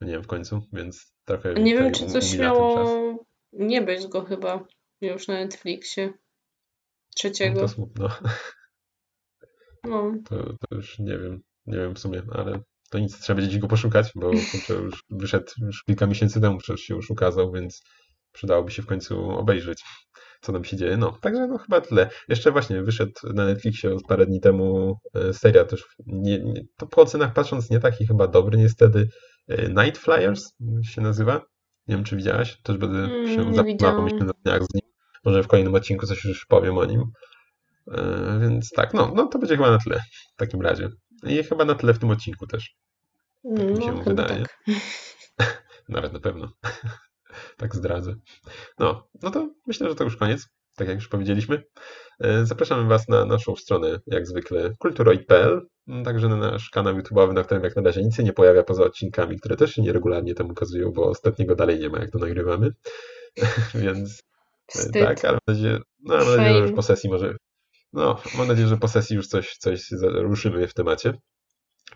nie 0.00 0.12
wiem, 0.12 0.22
w 0.22 0.26
końcu, 0.26 0.60
więc 0.72 1.14
trochę 1.24 1.54
Nie 1.54 1.74
wiem, 1.74 1.92
czy 1.92 2.06
coś 2.06 2.38
miało 2.38 3.24
nie 3.52 3.82
być 3.82 4.06
go 4.06 4.24
chyba 4.24 4.66
już 5.00 5.28
na 5.28 5.34
Netflixie. 5.34 6.12
No 7.14 7.18
Trzeciego. 7.20 7.60
to 7.60 7.68
smutno. 7.68 8.08
No. 9.84 10.12
To, 10.28 10.36
to 10.36 10.74
już 10.76 10.98
nie 10.98 11.18
wiem, 11.18 11.40
nie 11.66 11.78
wiem 11.78 11.94
w 11.94 11.98
sumie, 11.98 12.22
ale 12.32 12.60
to 12.90 12.98
nic, 12.98 13.20
trzeba 13.20 13.40
będzie 13.40 13.58
go 13.58 13.68
poszukać, 13.68 14.12
bo 14.14 14.30
już 14.84 15.04
wyszedł 15.10 15.52
już 15.58 15.82
kilka 15.84 16.06
miesięcy 16.06 16.40
temu, 16.40 16.58
przecież 16.58 16.80
się 16.80 16.94
już 16.94 17.10
ukazał, 17.10 17.52
więc 17.52 17.82
przydałoby 18.32 18.70
się 18.70 18.82
w 18.82 18.86
końcu 18.86 19.30
obejrzeć, 19.30 19.82
co 20.40 20.52
tam 20.52 20.64
się 20.64 20.76
dzieje. 20.76 20.96
No, 20.96 21.18
także 21.20 21.46
no 21.46 21.58
chyba 21.58 21.80
tyle. 21.80 22.10
Jeszcze 22.28 22.52
właśnie 22.52 22.82
wyszedł 22.82 23.12
na 23.34 23.44
Netflixie 23.44 23.96
parę 24.08 24.26
dni 24.26 24.40
temu 24.40 24.96
e, 25.14 25.32
serial 25.32 25.66
też, 25.66 25.84
nie, 26.06 26.38
nie, 26.38 26.60
to 26.76 26.86
po 26.86 27.02
ocenach 27.02 27.32
patrząc 27.32 27.70
nie 27.70 27.80
taki 27.80 28.06
chyba 28.06 28.26
dobry 28.28 28.58
niestety, 28.58 29.08
e, 29.48 29.68
Night 29.68 29.98
Flyers 29.98 30.52
się 30.82 31.00
nazywa. 31.00 31.40
Nie 31.88 31.94
wiem, 31.96 32.04
czy 32.04 32.16
widziałaś, 32.16 32.62
też 32.62 32.76
będę 32.78 32.98
Mm, 32.98 33.26
się 33.26 33.36
nie 33.36 33.36
zapomniał 33.36 33.64
widziałam. 33.64 33.96
pomyśleć 33.96 34.22
na 34.22 34.32
dniach 34.44 34.62
z 34.62 34.74
nim. 34.74 34.83
Może 35.24 35.42
w 35.42 35.46
kolejnym 35.48 35.74
odcinku 35.74 36.06
coś 36.06 36.24
już 36.24 36.46
powiem 36.46 36.78
o 36.78 36.84
nim. 36.84 37.04
E, 37.92 38.38
Więc 38.40 38.70
tak, 38.70 38.94
no, 38.94 39.12
no 39.16 39.26
to 39.26 39.38
będzie 39.38 39.56
chyba 39.56 39.70
na 39.70 39.78
tyle 39.78 40.00
w 40.34 40.36
takim 40.36 40.60
razie. 40.62 40.88
I 41.26 41.42
chyba 41.44 41.64
na 41.64 41.74
tyle 41.74 41.94
w 41.94 41.98
tym 41.98 42.10
odcinku 42.10 42.46
też. 42.46 42.74
mi 43.44 43.82
się 43.82 43.92
No, 43.92 44.02
wydaje. 44.02 44.42
tak. 44.42 44.76
Nawet 45.88 46.12
na 46.12 46.20
pewno. 46.20 46.52
tak 47.58 47.74
zdradzę. 47.74 48.14
No, 48.78 49.08
no 49.22 49.30
to 49.30 49.50
myślę, 49.66 49.88
że 49.88 49.94
to 49.94 50.04
już 50.04 50.16
koniec. 50.16 50.48
Tak 50.76 50.88
jak 50.88 50.96
już 50.96 51.08
powiedzieliśmy. 51.08 51.62
E, 52.20 52.46
Zapraszamy 52.46 52.88
Was 52.88 53.08
na 53.08 53.24
naszą 53.24 53.56
stronę, 53.56 54.00
jak 54.06 54.26
zwykle, 54.26 54.72
kulturoid.pl, 54.78 55.66
także 56.04 56.28
na 56.28 56.36
nasz 56.36 56.70
kanał 56.70 56.94
YouTube'owy, 56.94 57.32
na 57.32 57.42
którym 57.44 57.64
jak 57.64 57.76
na 57.76 57.82
razie 57.82 58.02
nic 58.02 58.16
się 58.16 58.22
nie 58.24 58.32
pojawia 58.32 58.62
poza 58.62 58.84
odcinkami, 58.84 59.38
które 59.38 59.56
też 59.56 59.74
się 59.74 59.82
nieregularnie 59.82 60.34
tam 60.34 60.50
ukazują, 60.50 60.90
bo 60.92 61.04
ostatniego 61.08 61.54
dalej 61.56 61.78
nie 61.80 61.88
ma, 61.88 61.98
jak 61.98 62.10
to 62.10 62.18
nagrywamy. 62.18 62.70
Więc 63.74 64.22
Wstyd. 64.66 65.04
tak, 65.04 65.24
ale 65.24 65.38
mam 65.46 65.56
nadzieję, 65.56 65.78
no, 66.02 66.16
mam 66.16 66.36
nadzieję, 66.36 66.54
że 66.54 66.60
już 66.60 66.72
po 66.72 66.82
sesji 66.82 67.10
może. 67.10 67.34
No, 67.92 68.20
mam 68.38 68.48
nadzieję, 68.48 68.68
że 68.68 68.76
po 68.76 68.88
sesji 68.88 69.16
już 69.16 69.26
coś, 69.26 69.56
coś 69.56 69.88
ruszymy 70.00 70.68
w 70.68 70.74
temacie. 70.74 71.14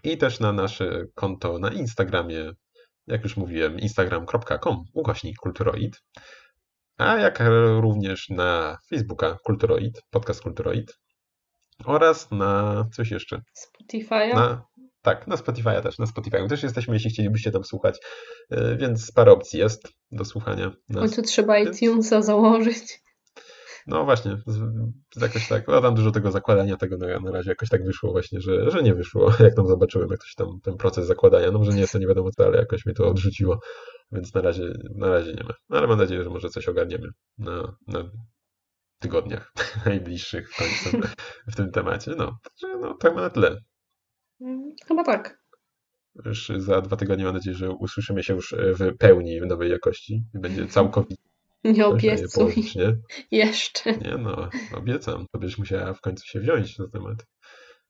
I 0.05 0.19
też 0.19 0.41
na 0.41 0.53
nasze 0.53 1.05
konto 1.15 1.59
na 1.59 1.73
Instagramie, 1.73 2.53
jak 3.07 3.25
już 3.25 3.37
mówiłem, 3.37 3.79
instagram.com 3.79 4.85
ukośnik 4.95 5.37
kulturoid. 5.37 6.01
A 6.97 7.17
jak 7.17 7.43
również 7.81 8.29
na 8.29 8.79
Facebooka 8.91 9.37
Kulturoid, 9.45 10.03
podcast 10.11 10.43
Kulturoid. 10.43 10.99
Oraz 11.85 12.31
na 12.31 12.85
coś 12.93 13.11
jeszcze. 13.11 13.37
Spotify'a? 13.37 14.35
Na, 14.35 14.63
tak, 15.09 15.27
na 15.27 15.37
Spotify'a 15.37 15.83
też. 15.83 15.99
Na 15.99 16.07
Spotify'u 16.07 16.49
też 16.49 16.63
jesteśmy, 16.63 16.95
jeśli 16.95 17.11
chcielibyście 17.11 17.51
tam 17.51 17.65
słuchać. 17.65 17.99
E, 18.51 18.77
Więc 18.77 19.13
parę 19.13 19.33
opcji 19.33 19.59
jest 19.61 19.89
do 20.13 20.25
słuchania. 20.25 20.71
W 20.89 20.95
nas. 20.95 21.01
końcu 21.01 21.23
trzeba 21.23 21.55
Więc- 21.55 21.83
iTunesa 21.83 22.23
założyć. 22.23 23.01
No 23.87 24.05
właśnie, 24.05 24.43
jakoś 25.21 25.49
tak, 25.49 25.69
no 25.69 25.81
tam 25.81 25.95
dużo 25.95 26.11
tego 26.11 26.31
zakładania 26.31 26.77
tego 26.77 26.97
na, 26.97 27.21
na 27.21 27.31
razie 27.31 27.51
jakoś 27.51 27.69
tak 27.69 27.85
wyszło 27.85 28.13
właśnie, 28.13 28.41
że, 28.41 28.71
że 28.71 28.83
nie 28.83 28.95
wyszło, 28.95 29.33
jak 29.45 29.55
tam 29.55 29.67
zobaczyłem, 29.67 30.09
jak 30.11 30.19
ktoś 30.21 30.35
tam 30.35 30.61
ten 30.63 30.77
proces 30.77 31.07
zakładania, 31.07 31.51
no 31.51 31.59
może 31.59 31.73
nie 31.73 31.81
jest 31.81 31.93
to 31.93 31.99
nie 31.99 32.07
wiadomo 32.07 32.31
co, 32.31 32.45
ale 32.47 32.59
jakoś 32.59 32.87
mnie 32.87 32.95
to 32.95 33.09
odrzuciło, 33.09 33.61
więc 34.13 34.35
na 34.35 34.41
razie, 34.41 34.73
na 34.95 35.09
razie 35.11 35.33
nie 35.33 35.45
ma. 35.45 35.55
No, 35.69 35.79
ale 35.79 35.87
mam 35.87 35.99
nadzieję, 35.99 36.23
że 36.25 36.31
może 36.31 36.49
coś 36.49 36.69
ogarniemy 36.69 37.09
na, 37.39 37.77
na 37.87 38.11
tygodniach 38.99 39.53
najbliższych 39.87 40.51
w 40.53 40.57
końcu 40.57 41.09
w 41.47 41.57
tym 41.57 41.71
temacie. 41.71 42.11
No, 42.17 42.39
także 42.43 42.79
no 42.81 42.95
tak 42.95 43.15
ma 43.15 43.21
na 43.21 43.31
tyle. 43.31 43.57
Mm, 44.41 44.73
Chyba 44.87 45.05
tak. 45.05 45.41
już 46.25 46.53
za 46.57 46.81
dwa 46.81 46.97
tygodnie 46.97 47.25
mam 47.25 47.35
nadzieję, 47.35 47.57
że 47.57 47.71
usłyszymy 47.71 48.23
się 48.23 48.35
już 48.35 48.55
w 48.59 48.97
pełni 48.99 49.41
w 49.41 49.47
nowej 49.47 49.71
jakości 49.71 50.25
będzie 50.35 50.67
całkowicie 50.67 51.23
Nie 51.65 51.87
obiecuj. 51.87 52.29
połowicznie. 52.35 52.97
Jeszcze. 53.31 53.93
Nie 53.93 54.17
no, 54.19 54.49
obiecam. 54.75 55.27
To 55.33 55.39
byś 55.39 55.59
musiała 55.59 55.95
w 55.95 56.01
końcu 56.01 56.27
się 56.27 56.41
wziąć 56.41 56.79
na 56.79 56.89
temat. 56.89 57.27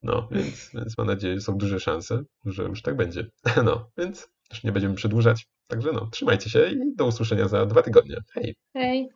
No, 0.02 0.28
więc, 0.32 0.70
więc 0.74 0.98
mam 0.98 1.06
nadzieję, 1.06 1.34
że 1.34 1.40
są 1.40 1.58
duże 1.58 1.80
szanse, 1.80 2.22
że 2.44 2.62
już 2.62 2.82
tak 2.82 2.96
będzie. 2.96 3.30
No, 3.64 3.90
więc 3.98 4.28
już 4.50 4.64
nie 4.64 4.72
będziemy 4.72 4.94
przedłużać. 4.94 5.46
Także 5.68 5.92
no, 5.92 6.08
trzymajcie 6.12 6.50
się 6.50 6.70
i 6.70 6.96
do 6.96 7.06
usłyszenia 7.06 7.48
za 7.48 7.66
dwa 7.66 7.82
tygodnie. 7.82 8.16
Hej! 8.32 8.56
Hej. 8.72 9.08